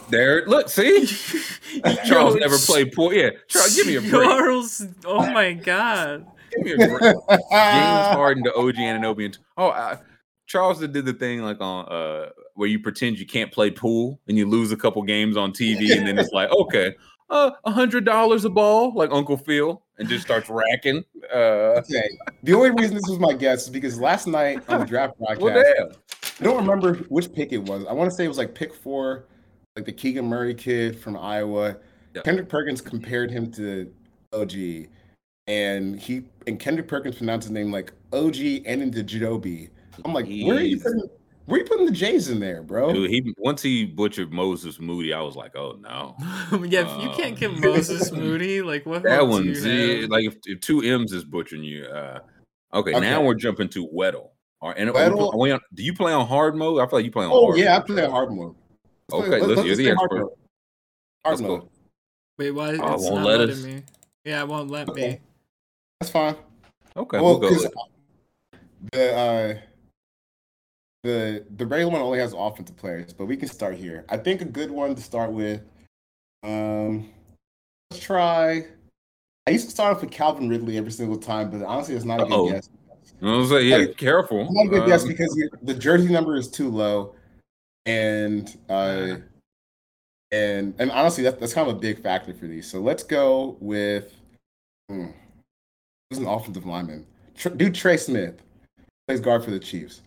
[0.10, 0.46] There.
[0.46, 0.68] Look.
[0.68, 1.06] See,
[2.06, 3.14] Charles Yo, never played poor.
[3.14, 4.12] Yeah, Charles, give me a break.
[4.12, 6.28] Charles, oh my god.
[6.54, 7.00] Give me a break.
[7.02, 7.18] James
[7.50, 9.26] Harden to OG Anunoby.
[9.26, 9.96] And oh, uh,
[10.48, 14.38] Charles did the thing like on uh where you pretend you can't play pool and
[14.38, 16.94] you lose a couple games on TV, and then it's like, okay,
[17.30, 21.06] uh, a hundred dollars a ball, like Uncle Phil, and just starts racking.
[21.34, 22.10] Uh, Okay.
[22.44, 25.42] The only reason this was my guess is because last night on the draft broadcast,
[25.42, 25.92] well.
[26.40, 27.86] I don't remember which pick it was.
[27.88, 29.26] I want to say it was like pick four,
[29.76, 31.78] like the Keegan Murray kid from Iowa.
[32.16, 32.24] Yep.
[32.24, 33.94] Kendrick Perkins compared him to
[34.34, 34.88] OG,
[35.48, 39.70] and he and Kendrick Perkins pronounced his name like OG and into Jidobi.
[40.04, 41.08] I'm like, where are you putting,
[41.52, 42.94] Where you putting the J's in there, bro?
[42.94, 46.16] Dude, he once he butchered Moses Moody, I was like, oh no.
[46.66, 49.04] yeah, if you can't get Um, Moses Moody, like what?
[49.04, 51.84] That hope do one's you like if, if two M's is butchering you.
[51.86, 52.20] Uh,
[52.74, 53.00] okay, Okay.
[53.02, 54.30] now we're jumping to Weddle.
[54.62, 56.80] Or, and are we are we on, do you play on hard mode?
[56.80, 57.42] I feel like you play on hard.
[57.44, 57.58] Oh hard.
[57.60, 57.88] yeah, I mode.
[57.88, 58.56] play hard mode.
[59.10, 60.30] Let's Okay, play- listen, you're the play hard mode.
[61.26, 61.70] Hard mode.
[62.38, 62.78] Wait, why?
[62.78, 63.64] Oh, it's it won't not let letting us?
[63.66, 63.84] me.
[64.24, 65.20] Yeah, it won't let me.
[66.00, 66.36] That's fine.
[66.96, 67.50] Okay, well, we'll go.
[67.50, 67.74] 'cause with-
[68.94, 69.58] the uh,
[71.04, 74.06] the the regular one only has offensive players, but we can start here.
[74.10, 75.62] I think a good one to start with.
[76.44, 77.10] Um,
[77.90, 78.66] let's try.
[79.48, 82.22] I used to start off with Calvin Ridley every single time, but honestly, it's not
[82.22, 82.52] a good Uh-oh.
[82.52, 82.70] guess.
[83.20, 83.68] You know what I'm saying?
[83.70, 84.42] Yeah, Like, careful.
[84.42, 87.16] It's not a good guess Um, because the jersey number is too low,
[87.86, 89.16] and uh,
[90.32, 92.70] and and honestly, that, that's kind of a big factor for these.
[92.70, 94.14] So let's go with
[94.90, 95.08] hmm,
[96.10, 97.06] who's an offensive lineman?
[97.36, 98.42] Tr- do Trey Smith
[99.08, 100.02] plays guard for the Chiefs?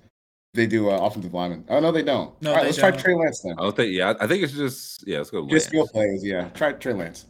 [0.54, 1.64] They do uh, offensive lineman.
[1.68, 2.40] Oh no, they don't.
[2.40, 3.00] No, All right, let's try don't.
[3.00, 3.56] Trey Lance then.
[3.58, 3.92] I don't think.
[3.92, 5.04] Yeah, I I think it's just.
[5.06, 5.46] Yeah, let's go.
[5.48, 6.48] Just skill players, yeah.
[6.50, 7.26] Try Trey Lance.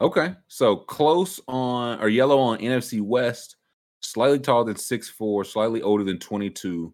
[0.00, 3.56] Okay, so close on or yellow on NFC West,
[4.00, 6.92] slightly taller than six four, slightly older than 22,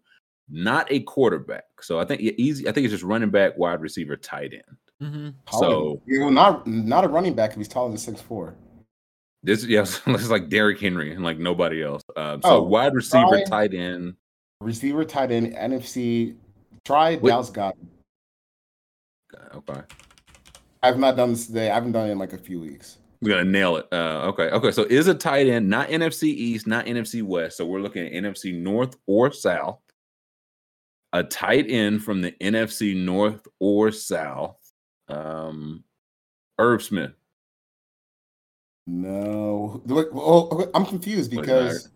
[0.49, 1.63] not a quarterback.
[1.81, 2.67] So I think yeah, easy.
[2.67, 5.11] I think it's just running back, wide receiver, tight end.
[5.11, 8.53] hmm So you know, not not a running back if he's taller than six four.
[9.43, 12.03] this, yeah, this is like Derrick Henry and like nobody else.
[12.15, 14.15] Um, so Oh, wide receiver, try- tight end.
[14.63, 16.35] Receiver, tight end, NFC.
[16.85, 17.29] Try Wait.
[17.29, 17.75] Dallas Goedert.
[19.55, 19.81] Okay,
[20.81, 21.69] I've not done this today.
[21.69, 22.97] I haven't done it in like a few weeks.
[23.21, 23.87] we're gonna nail it.
[23.91, 24.71] Uh, okay, okay.
[24.71, 27.57] So is a tight end, not NFC East, not NFC West.
[27.57, 29.79] So we're looking at NFC North or South.
[31.13, 34.57] A tight end from the NFC North or South.
[35.07, 35.83] Um,
[36.59, 37.11] Irv Smith.
[38.85, 41.89] No, oh, I'm confused because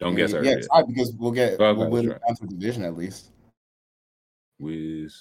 [0.00, 0.66] Don't guess yeah, yeah, yet.
[0.72, 3.30] try because we'll get Okay, we'll win that's down to the division at least.
[4.58, 5.14] Wiz.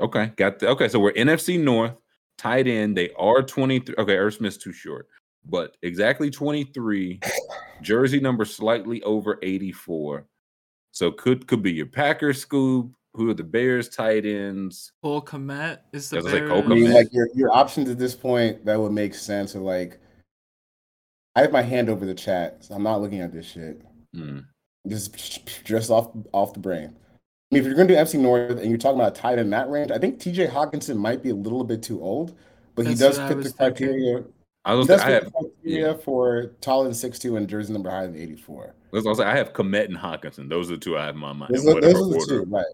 [0.00, 0.88] Okay, got the okay.
[0.88, 1.92] So we're NFC North,
[2.38, 2.96] tight end.
[2.96, 3.94] They are 23.
[3.98, 5.06] Okay, Irv Smith's too short,
[5.44, 7.20] but exactly 23.
[7.82, 10.26] Jersey number slightly over 84.
[10.92, 12.92] So could could be your Packers, Scoob.
[13.14, 14.92] Who are the Bears tight ends?
[15.02, 18.14] Cole Kmet is the I was Cole I mean, like your your options at this
[18.14, 20.00] point that would make sense are like
[21.36, 23.82] I have my hand over the chat, so I'm not looking at this shit.
[24.14, 24.40] Hmm.
[24.88, 26.94] Just just off off the brain.
[27.50, 29.40] I mean, if you're gonna do FC North and you're talking about a tight end
[29.40, 32.34] in that range, I think TJ Hockenson might be a little bit too old,
[32.74, 33.86] but he does fit the was thinking.
[33.88, 34.24] criteria.
[34.64, 37.72] I He was does I have the criteria for taller than six two and jersey
[37.72, 38.74] number higher than 84.
[38.92, 40.48] let's also I have Kmet and Hockenson.
[40.48, 41.54] Those are the two I have in my mind.
[41.54, 42.44] Those, in are- those are the order.
[42.44, 42.66] two, right?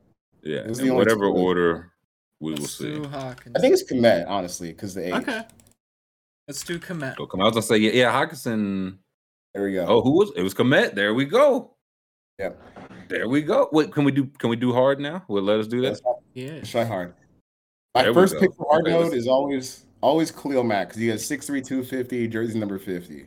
[0.42, 1.32] Yeah, Those in whatever two.
[1.36, 1.92] order
[2.40, 2.94] we will Let's see.
[2.94, 5.14] do I think it's Kmet, honestly, because the age.
[5.14, 5.42] okay.
[6.46, 7.16] Let's do Kmet.
[7.16, 8.98] So come out and say yeah, yeah, Hockenson.
[9.54, 9.86] There we go.
[9.86, 10.42] Oh, who was it?
[10.42, 10.94] Was Kmet?
[10.94, 11.74] There we go.
[12.38, 12.50] Yeah.
[13.08, 13.68] There we go.
[13.72, 14.26] Wait, can we do?
[14.38, 15.24] Can we do hard now?
[15.28, 16.00] Will let us do that?
[16.34, 16.60] Yeah.
[16.62, 17.14] try hard.
[17.94, 21.08] My There first pick for hard Okay, mode is always always Khalil Mack because he
[21.08, 23.26] has 6'3", 250, jersey number 50.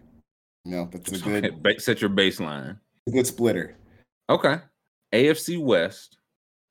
[0.64, 2.80] No, know, that's a good Okay, set your baseline.
[3.08, 3.76] a good splitter.
[4.30, 4.58] Okay.
[5.14, 6.18] AFC West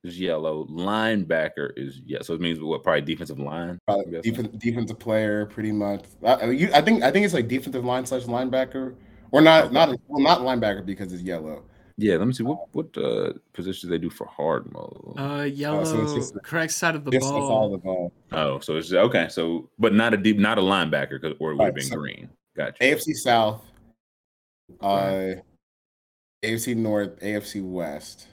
[0.05, 0.67] is yellow.
[0.71, 2.23] Linebacker is yeah.
[2.23, 2.83] So it means what?
[2.83, 3.79] Probably defensive line.
[3.87, 4.33] Probably guessing.
[4.33, 6.05] defen- defensive player, pretty much.
[6.25, 8.95] I, I you, I think I think it's like defensive line slash linebacker,
[9.33, 9.75] or not Okay.
[9.75, 11.65] not well not linebacker because it's yellow.
[11.97, 12.17] Yeah.
[12.17, 15.15] Let me see what what uh, positions they do for hard mode.
[15.19, 17.71] Uh, yellow, so it's just- correct side of the Just the side of ball.
[17.71, 18.13] the ball.
[18.33, 19.29] oh, so it's okay.
[19.29, 21.85] So but not a deep, not a linebacker, 'cause- or it would have Right, been
[21.85, 22.31] so- green.
[22.57, 22.83] Gotcha.
[22.83, 23.65] AFC South,
[24.81, 25.35] uh,
[26.43, 28.29] AFC North, AFC West.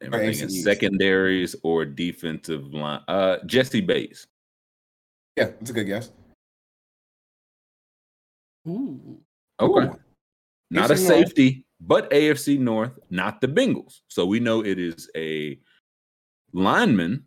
[0.00, 0.64] Everything in AFC East.
[0.64, 3.00] secondaries or defensive line.
[3.08, 4.26] Uh, Jessie Bates.
[5.36, 6.12] Yeah, that's a good guess.
[8.68, 9.20] Ooh.
[9.60, 9.86] Okay.
[9.86, 9.98] Ooh.
[10.70, 14.00] Not a safety, but AFC North, not the Bengals.
[14.08, 15.58] So we know it is a
[16.52, 17.24] lineman.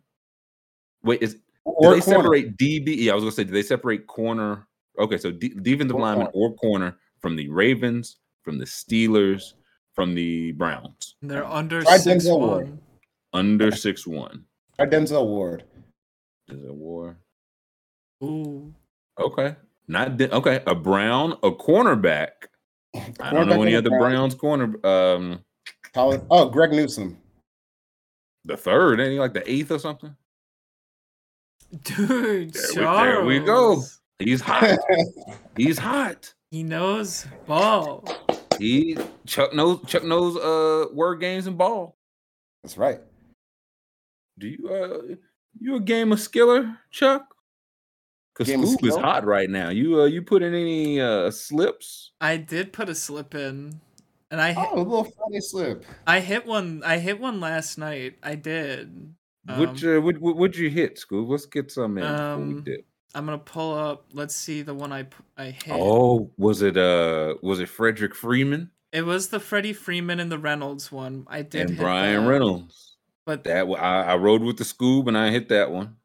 [1.02, 2.00] Wait, is do they corner.
[2.02, 2.96] separate DB?
[2.98, 4.68] Yeah, I was gonna say, do they separate corner?
[4.98, 9.54] Okay, so D- defensive Or lineman or corner from the Ravens, from the Steelers,
[9.94, 12.64] from the Browns, They're under Try six Denzel Ward.
[12.68, 12.80] one.
[13.32, 14.44] under six one.
[14.78, 15.64] Or Denzel Ward.
[16.48, 17.16] Is it war?
[18.22, 18.72] Ooh.
[19.18, 19.56] Okay,
[19.88, 20.62] not de- okay.
[20.66, 22.30] A Brown, a cornerback.
[22.94, 24.34] I don't Cornerback know any on the other Browns.
[24.34, 24.86] Browns corner.
[24.86, 25.44] Um,
[25.94, 27.16] Colin- Oh, Greg Newsome.
[28.44, 30.14] the third, ain't he like the eighth or something?
[31.84, 33.82] Dude, There we- there we go.
[34.18, 34.78] He's hot.
[35.56, 36.32] He's hot.
[36.50, 38.04] He knows ball.
[38.58, 38.96] He
[39.26, 41.96] Chuck knows Chuck knows uh word games and ball.
[42.62, 43.00] That's right.
[44.38, 45.14] Do you uh
[45.58, 47.31] you a game of skiller, Chuck?
[48.34, 49.68] Cause Game of Scoob is hot right now.
[49.68, 52.12] You uh you put in any uh slips?
[52.20, 53.80] I did put a slip in.
[54.30, 55.84] and I hit, Oh, a little Friday slip.
[56.06, 56.82] I hit one.
[56.84, 58.16] I hit one last night.
[58.22, 59.14] I did.
[59.58, 61.28] Which Um, uh, what, what would you hit, Scoob?
[61.28, 62.64] Let's get some in before we Um.
[63.14, 64.06] I'm gonna pull up.
[64.14, 65.68] Let's see the one I I hit.
[65.74, 70.38] Oh, was it uh was it Frederick Freeman It was the Freddie Freeman and the
[70.38, 71.26] Reynolds one.
[71.28, 72.96] I did and hit Bryan that, Reynolds?
[73.26, 75.96] but That I, I rode with the Scoob and I hit that one.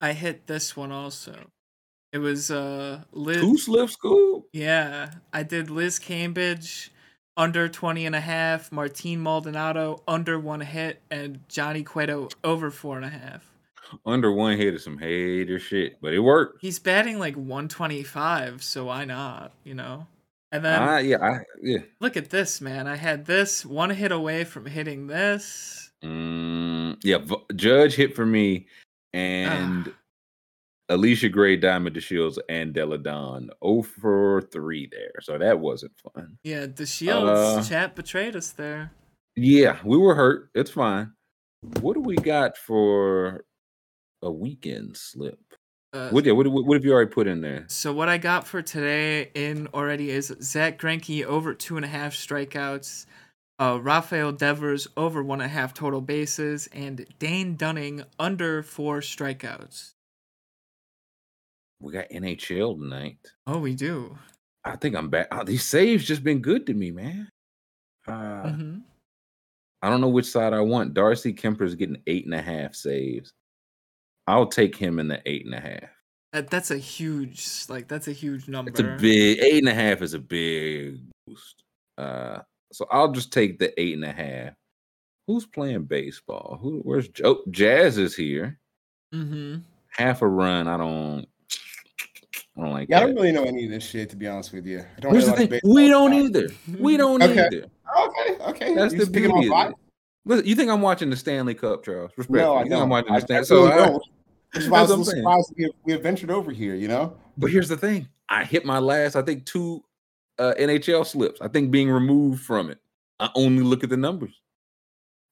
[0.00, 1.50] I hit this one also.
[2.12, 3.40] It was uh Liz.
[3.40, 4.44] Two slip Scoob.
[4.52, 6.90] Yeah, I did Liz Cambage
[7.36, 12.96] under 20 and a half, Martin Maldonado under one hit, and Johnny Cueto over four
[12.96, 13.50] and a half.
[14.06, 16.58] Under one hit is some hater shit, but it worked.
[16.60, 19.52] He's batting like 125, so why not?
[19.64, 20.06] You know.
[20.50, 21.78] And then I, yeah, I, yeah.
[22.00, 22.86] look at this, man.
[22.86, 25.90] I had this one hit away from hitting this.
[26.04, 28.66] Mm, yeah, V- Judge hit for me,
[29.14, 29.92] and
[30.92, 33.48] Allisha Gray, Diamond DeShields, and Deladon.
[33.64, 35.12] 0 for 3 there.
[35.22, 36.38] So that wasn't fun.
[36.44, 38.92] Yeah, the Shields Uh, chat betrayed us there.
[39.34, 40.50] Yeah, we were hurt.
[40.54, 41.12] It's fine.
[41.80, 43.44] What do we got for
[44.20, 45.38] a weekend slip?
[45.94, 47.64] Uh, What, yeah, what, what, what have you already put in there?
[47.68, 51.88] So what I got for today in already is Zack Greinke over two and a
[51.88, 53.06] half strikeouts,
[53.58, 59.00] uh, Rafael Devers over one and a half total bases, and Dane Dunning under four
[59.00, 59.91] strikeouts.
[61.82, 63.18] We got NHL tonight.
[63.46, 64.16] Oh, we do.
[64.64, 65.28] I think I'm back.
[65.32, 67.28] Oh, these saves just been good to me, man.
[68.06, 68.78] Uh, hmm
[69.82, 70.94] I don't know which side I want.
[70.94, 73.32] Darcy Kuemper's getting eight and a half saves.
[74.28, 75.90] I'll take him in the eight and a half.
[76.32, 78.70] That, that's a huge, like that's a huge number.
[78.70, 81.64] It's a big eight and a half is a big boost.
[81.98, 82.38] Uh,
[82.72, 84.54] so I'll just take the eight and a half.
[85.26, 86.58] Who's playing baseball?
[86.62, 86.78] Who?
[86.84, 87.42] Where's Joe?
[87.50, 88.58] Jazz is here.
[89.12, 89.58] Mm-hmm.
[89.88, 90.68] Half a run.
[90.68, 91.26] I don't.
[92.56, 94.52] I don't like Yeah, I don't really know any of this shit to be honest
[94.52, 94.80] with you.
[94.96, 95.74] I don't Here's the really watch thing.
[95.74, 96.48] We don't either.
[96.78, 97.46] We don't Okay.
[97.46, 97.66] either.
[97.98, 98.74] Okay, okay.
[98.74, 99.54] That's You the just picking beauty.
[99.54, 99.74] Of it.
[100.24, 102.12] Listen, you think I'm watching the Stanley Cup, Charles?
[102.16, 102.36] Respect.
[102.36, 103.44] No, I you think I'm watching I, the I Stanley.
[103.46, 104.02] So really I, don't.
[104.54, 106.30] Which is why I That's was a I'm little surprised we have, we have ventured
[106.30, 106.74] over here.
[106.74, 109.82] You know, But here's the thing: I hit my last, I think, two
[110.38, 111.40] uh, NHL slips.
[111.40, 112.78] I think being removed from it.
[113.18, 114.40] I only look at the numbers.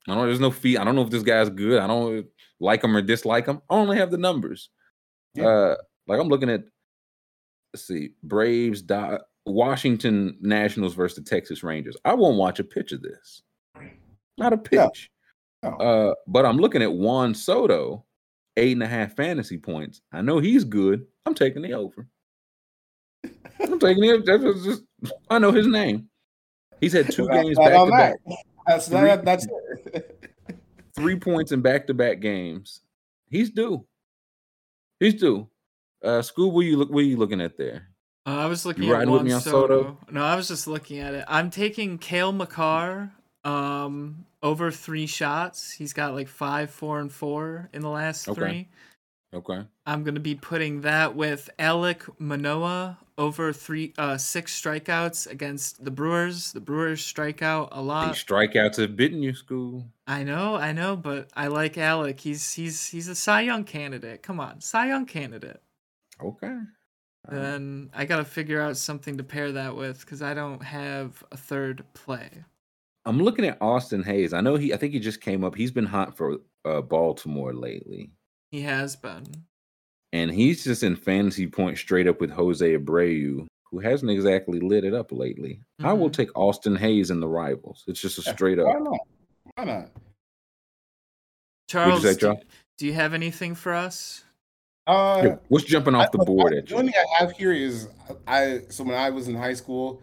[0.09, 0.25] I don't.
[0.27, 0.79] There's no fee.
[0.79, 1.81] I don't know if this guy's good.
[1.81, 2.27] I don't
[2.59, 3.61] like him or dislike him.
[3.71, 4.71] I only have the numbers.
[5.35, 5.47] Yeah.
[5.47, 5.77] Uh,
[6.07, 6.65] like I'm looking at.
[7.73, 11.97] Let's see, Braves, Di- Washington Nationals versus the Texas Rangers.
[12.05, 13.43] I won't watch a pitch of this.
[14.39, 15.11] Not a pitch.
[15.63, 15.71] No.
[15.71, 18.05] Uh, but I'm looking at Juan Soto,
[18.57, 20.01] eight and a half fantasy points.
[20.13, 21.07] I know he's good.
[21.27, 22.09] I'm taking the over.
[23.61, 26.09] I'm taking the That's just, just- I know his name.
[26.81, 28.17] He's had two games back to back.
[28.67, 29.47] That's Three- that, that's
[29.93, 30.33] it.
[30.97, 32.81] three points in back to back games.
[33.29, 33.87] He's due.
[34.99, 35.49] He's due.
[36.03, 36.91] Uh, school, what you look?
[36.91, 37.89] What are you looking at there?
[38.27, 39.83] Uh, I was looking You at Juan me on Soto.
[39.83, 39.99] Soto?
[40.11, 41.25] No, I was just looking at it.
[41.29, 43.11] I'm taking Cale Makar
[43.45, 45.71] um, over three shots.
[45.73, 48.41] He's got like five, four, and four in the last Okay.
[48.41, 48.69] three.
[49.33, 49.65] Okay.
[49.87, 55.91] I'm gonna be putting that with Alek Manoah over three, uh, six strikeouts against the
[55.91, 56.53] Brewers.
[56.53, 58.13] The Brewers strike out a lot.
[58.13, 59.87] These strikeouts have bitten you, school.
[60.07, 62.21] I know, I know, but I like Alek.
[62.21, 64.23] He's he's he's a Cy Young candidate.
[64.23, 65.61] Come on, Cy Young candidate.
[66.23, 66.47] Okay.
[66.47, 67.41] All right.
[67.41, 71.37] Then I gotta figure out something to pair that with because I don't have a
[71.37, 72.45] third play.
[73.07, 74.33] I'm looking at Austin Hays.
[74.33, 74.73] I know he.
[74.75, 75.55] I think he just came up.
[75.55, 78.11] He's been hot for uh, Baltimore lately,
[78.51, 79.25] He has been.
[80.13, 84.85] and he's just in fantasy points straight up with Jose Abreu, who hasn't exactly lit
[84.85, 85.63] it up lately.
[85.83, 86.15] I will Mhm.
[86.15, 87.85] take Austin Hays in the rivals.
[87.87, 88.67] It's just a straight up.
[88.67, 88.83] Why up.
[88.83, 88.99] not?
[89.57, 89.91] Why not?
[91.69, 92.41] Charles, say, do, Charles?
[92.79, 94.25] do you have anything for us?
[94.91, 97.89] Uh, what's jumping off the board I- at The only thing I have here is
[98.27, 98.63] I.
[98.69, 100.03] So when I was in high school,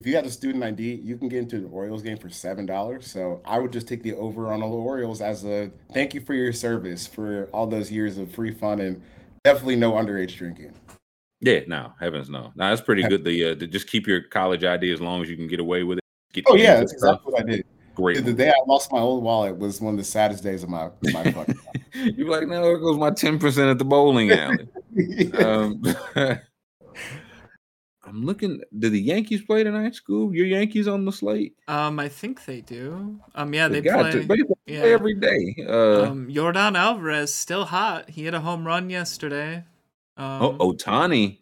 [0.00, 2.66] if you had a student ID, you can get into an Orioles game for seven
[2.66, 3.06] dollars.
[3.06, 6.20] So I would just take the over on all the Orioles as a thank you
[6.20, 9.02] for your service for all those years of free fun and
[9.44, 10.72] definitely no underage drinking.
[11.40, 12.52] Yeah, no, heavens no.
[12.54, 13.24] No, that's pretty good.
[13.24, 15.82] The uh, to just keep your college ID as long as you can get away
[15.84, 16.04] with it.
[16.32, 17.14] Get Oh yeah, that's stuff.
[17.20, 17.64] exactly what I did.
[18.00, 18.16] Great.
[18.18, 20.68] The, the day I lost my old wallet was one of the saddest days of
[20.68, 21.58] my my fucking
[21.94, 24.68] You're like, no, there goes my ten percent at the bowling alley.
[25.38, 25.82] um,
[28.04, 28.60] I'm looking.
[28.78, 30.34] Do the Yankees play tonight, Scoob?
[30.34, 31.54] Your Yankees on the slate?
[31.68, 33.20] Um, I think they do.
[33.34, 34.10] Um, yeah, they, got play.
[34.12, 34.18] to.
[34.20, 34.80] They play yeah.
[34.80, 35.54] every day.
[35.68, 38.10] Uh, Um, Yordan Alvarez still hot.
[38.10, 39.64] He hit a home run yesterday.
[40.16, 41.38] Um, oh, Ohtani.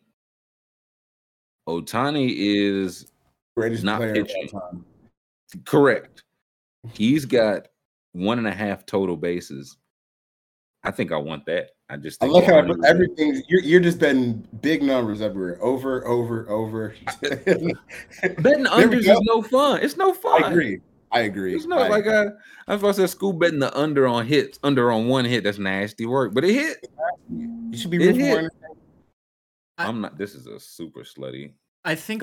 [1.68, 3.06] Ohtani is
[3.56, 4.50] Greatest not player of pitching.
[4.52, 4.84] all time.
[5.64, 6.22] correct.
[6.92, 7.68] He's got
[8.12, 9.76] one and a half total bases.
[10.84, 11.70] I think I want that.
[11.90, 16.48] I just I look how everything you're, you're just betting big numbers everywhere, over, over,
[16.50, 16.94] over.
[17.22, 19.80] betting unders is no fun.
[19.82, 20.44] It's no fun.
[20.44, 20.80] I agree.
[21.10, 21.54] I agree.
[21.54, 22.32] It's not I like agree.
[22.68, 22.74] I.
[22.74, 25.44] I was to school betting the under on hits, under on one hit.
[25.44, 26.86] That's nasty work, but it hit.
[27.30, 28.70] you should be it rooting for
[29.78, 30.18] I- I'm not.
[30.18, 31.52] This is a super slutty.
[31.84, 32.22] I think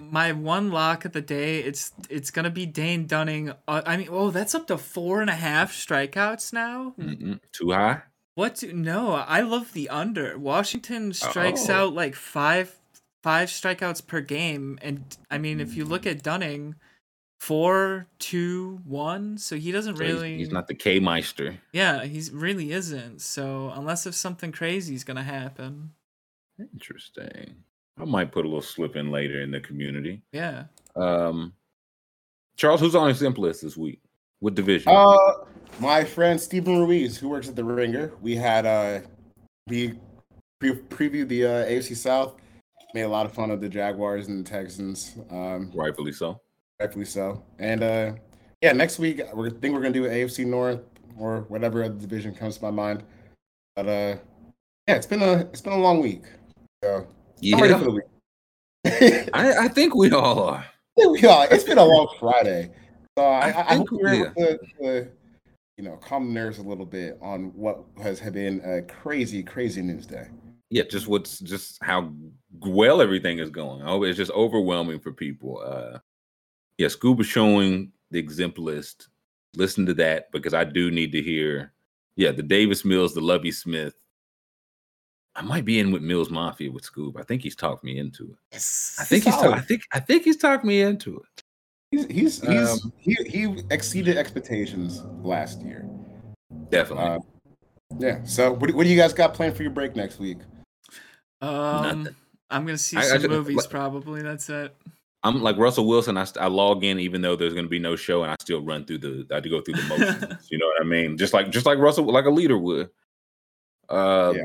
[0.00, 3.50] my one lock of the day it's it's gonna be Dane Dunning.
[3.66, 6.94] Uh, I mean, oh, that's up to four and a half strikeouts now.
[6.98, 7.40] Mm-mm.
[7.52, 8.02] Too high.
[8.34, 8.56] What?
[8.56, 10.36] Do, no, I love the under.
[10.38, 11.74] Washington strikes Oh.
[11.74, 12.74] out like five
[13.22, 16.74] five strikeouts per game, and I mean, if you look at Dunning,
[17.40, 20.38] four, two, one, so he doesn't So he's- really.
[20.38, 21.58] He's, not the K Meister.
[21.72, 23.20] Yeah, he's really isn't.
[23.22, 25.92] So unless if something crazy is gonna happen,
[26.60, 27.64] Interesting.
[28.00, 30.22] I might put a little slip in later in the community.
[30.32, 30.64] yeah.
[30.96, 31.52] Um,
[32.56, 34.00] Charles, who's on his simplest this week?
[34.40, 34.92] What division?
[34.94, 35.16] Uh,
[35.78, 39.00] my friend Stephen Ruiz, who works at the Ringer, we had uh,
[39.68, 39.94] we
[40.58, 42.34] pre- previewed the uh, AFC South.
[42.94, 46.40] Made a lot of fun of the Jaguars and the Texans, um, Rightfully so.
[46.80, 47.44] rightfully so.
[47.60, 48.12] And uh,
[48.62, 50.80] yeah, next week we think we're gonna do AFC North
[51.16, 53.04] or whatever other division comes to my mind.
[53.76, 54.16] But uh,
[54.88, 56.22] yeah, it's been a it's been a long week.
[56.82, 57.06] So
[57.44, 59.30] I'm ready for Yeah, the week.
[59.34, 60.66] I, I think we all are.
[60.96, 62.70] yeah, it's been a long Friday.
[63.18, 65.08] So I, I, I we're able to, to,
[65.76, 69.82] you know, calm the nerves a little bit on what has been a crazy, crazy
[69.82, 70.28] news day.
[70.70, 72.12] Yeah, just what's just how
[72.60, 73.82] well everything is going.
[73.82, 75.62] Oh, it's just overwhelming for people.
[75.64, 75.98] Uh,
[76.76, 79.08] yeah, Scuba showing the exempt list.
[79.56, 81.72] Listen to that because I do need to hear.
[82.16, 83.94] Yeah, the Davis Mills, the Lovie Smith.
[85.38, 87.18] I might be in with Mills Mafia with Scoob.
[87.18, 88.56] I think he's talked me into it.
[88.98, 89.34] I think he's.
[89.34, 89.54] solid.
[89.54, 89.82] I think.
[89.92, 91.42] I think he's talked me into it.
[91.92, 95.88] He's he's, he's Um, he, he exceeded expectations last year.
[96.70, 97.04] Definitely.
[97.04, 97.18] Uh,
[97.98, 98.24] yeah.
[98.24, 100.38] So what, do- what do you guys got planned for your break next week?
[101.40, 102.16] Um, Nothing.
[102.50, 104.22] I'm gonna see I- I some movies like- probably.
[104.22, 104.74] That's it.
[105.22, 106.16] I'm like Russell Wilson.
[106.16, 108.60] I, I log in even though there's going to be no show, and I still
[108.62, 109.26] run through the.
[109.30, 110.48] I have to go through the motions.
[110.50, 111.16] you know what I mean?
[111.16, 112.90] Just like just like Russell, like a leader would.
[113.88, 114.42] Uh, Yeah.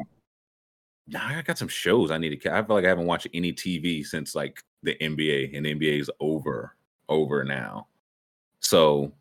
[1.07, 2.53] Nah, I got some shows I need to.
[2.55, 5.99] I feel like I haven't watched any TV since like the NBA, and the NBA
[5.99, 6.75] is over,
[7.09, 7.87] over now.
[8.61, 9.11] So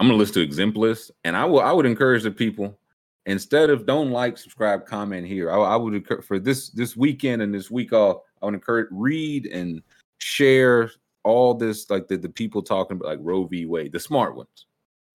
[0.00, 1.60] I'm gonna listen to Exemplist, and I will.
[1.60, 2.76] I would encourage the people
[3.26, 5.50] instead of don't like, subscribe, comment here.
[5.52, 8.22] I, I would encourage for this this weekend and this week off.
[8.42, 9.82] I would encourage read and
[10.18, 10.90] share
[11.22, 13.66] all this like the, the people talking about like Roe v.
[13.66, 14.66] Wade, the smart ones,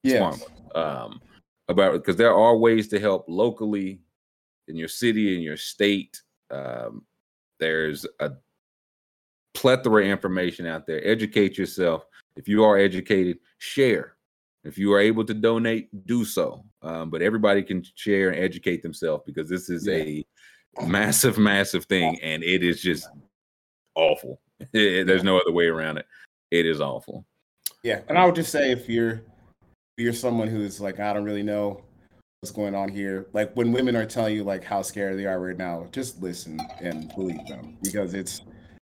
[0.03, 0.17] Yeah.
[0.17, 1.21] smart ones, um,
[1.67, 3.99] about because there are ways to help locally
[4.69, 6.21] in your city in your state.
[6.51, 7.03] Um,
[7.59, 8.31] there's a
[9.53, 11.05] plethora of information out there.
[11.05, 12.05] Educate yourself.
[12.35, 14.15] If you are educated, share.
[14.63, 16.63] If you are able to donate, do so.
[16.81, 20.25] Um, but everybody can share and educate themselves because this is a
[20.85, 23.09] massive, massive thing, and it is just
[23.95, 24.39] awful.
[24.71, 26.05] There's no other way around it.
[26.51, 27.25] It is awful.
[27.83, 28.01] Yeah.
[28.09, 29.23] And I would just say if you're
[29.97, 31.83] if you're someone who's like, I don't really know
[32.41, 35.39] what's going on here, like when women are telling you like how scared they are
[35.39, 38.41] right now, just listen and believe them because it's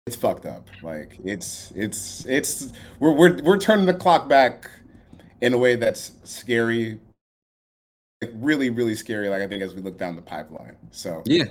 [0.07, 0.67] it's fucked up.
[0.83, 4.69] Like it's it's it's we're we're we're turning the clock back
[5.41, 6.99] in a way that's scary.
[8.21, 10.77] Like really, really scary, like I think as we look down the pipeline.
[10.91, 11.45] So Yeah,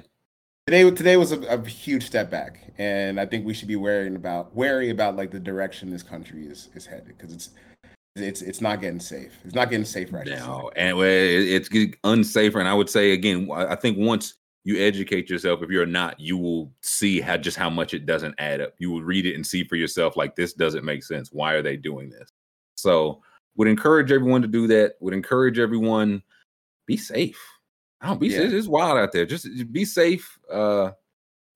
[0.68, 4.08] today today was a, a huge step back and i think we should be wary
[4.16, 7.50] about wary about like the direction this country is is headed because it's
[8.16, 10.46] it's it's not getting safe it's not getting safer I should say.
[10.46, 12.60] No, and it's unsafer.
[12.60, 14.36] And I would say again, I I think once
[14.66, 18.36] you educate yourself, if you're not, you will see how just how much it doesn't
[18.38, 18.74] add up.
[18.78, 21.30] You will read it and see for yourself, like this doesn't make sense.
[21.34, 22.30] Why are they doing this?
[22.76, 23.22] So,
[23.58, 24.94] would encourage everyone to do that.
[25.02, 26.24] Would encourage everyone
[26.86, 27.40] be safe.
[28.00, 28.42] I don't be Yeah.
[28.42, 29.26] it's wild out there.
[29.26, 30.38] Just be safe.
[30.52, 30.92] Uh,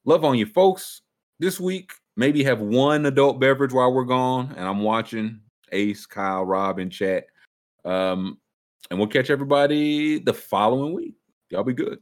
[0.06, 1.02] love on your folks
[1.40, 1.94] this week.
[2.18, 5.40] Maybe have one adult beverage while we're gone, and I'm watching
[5.72, 7.26] Ace, Kyle, Rob, in chat.
[7.86, 8.38] Um,
[8.90, 11.16] and we'll catch everybody the following week.
[11.50, 12.00] Y'all be good.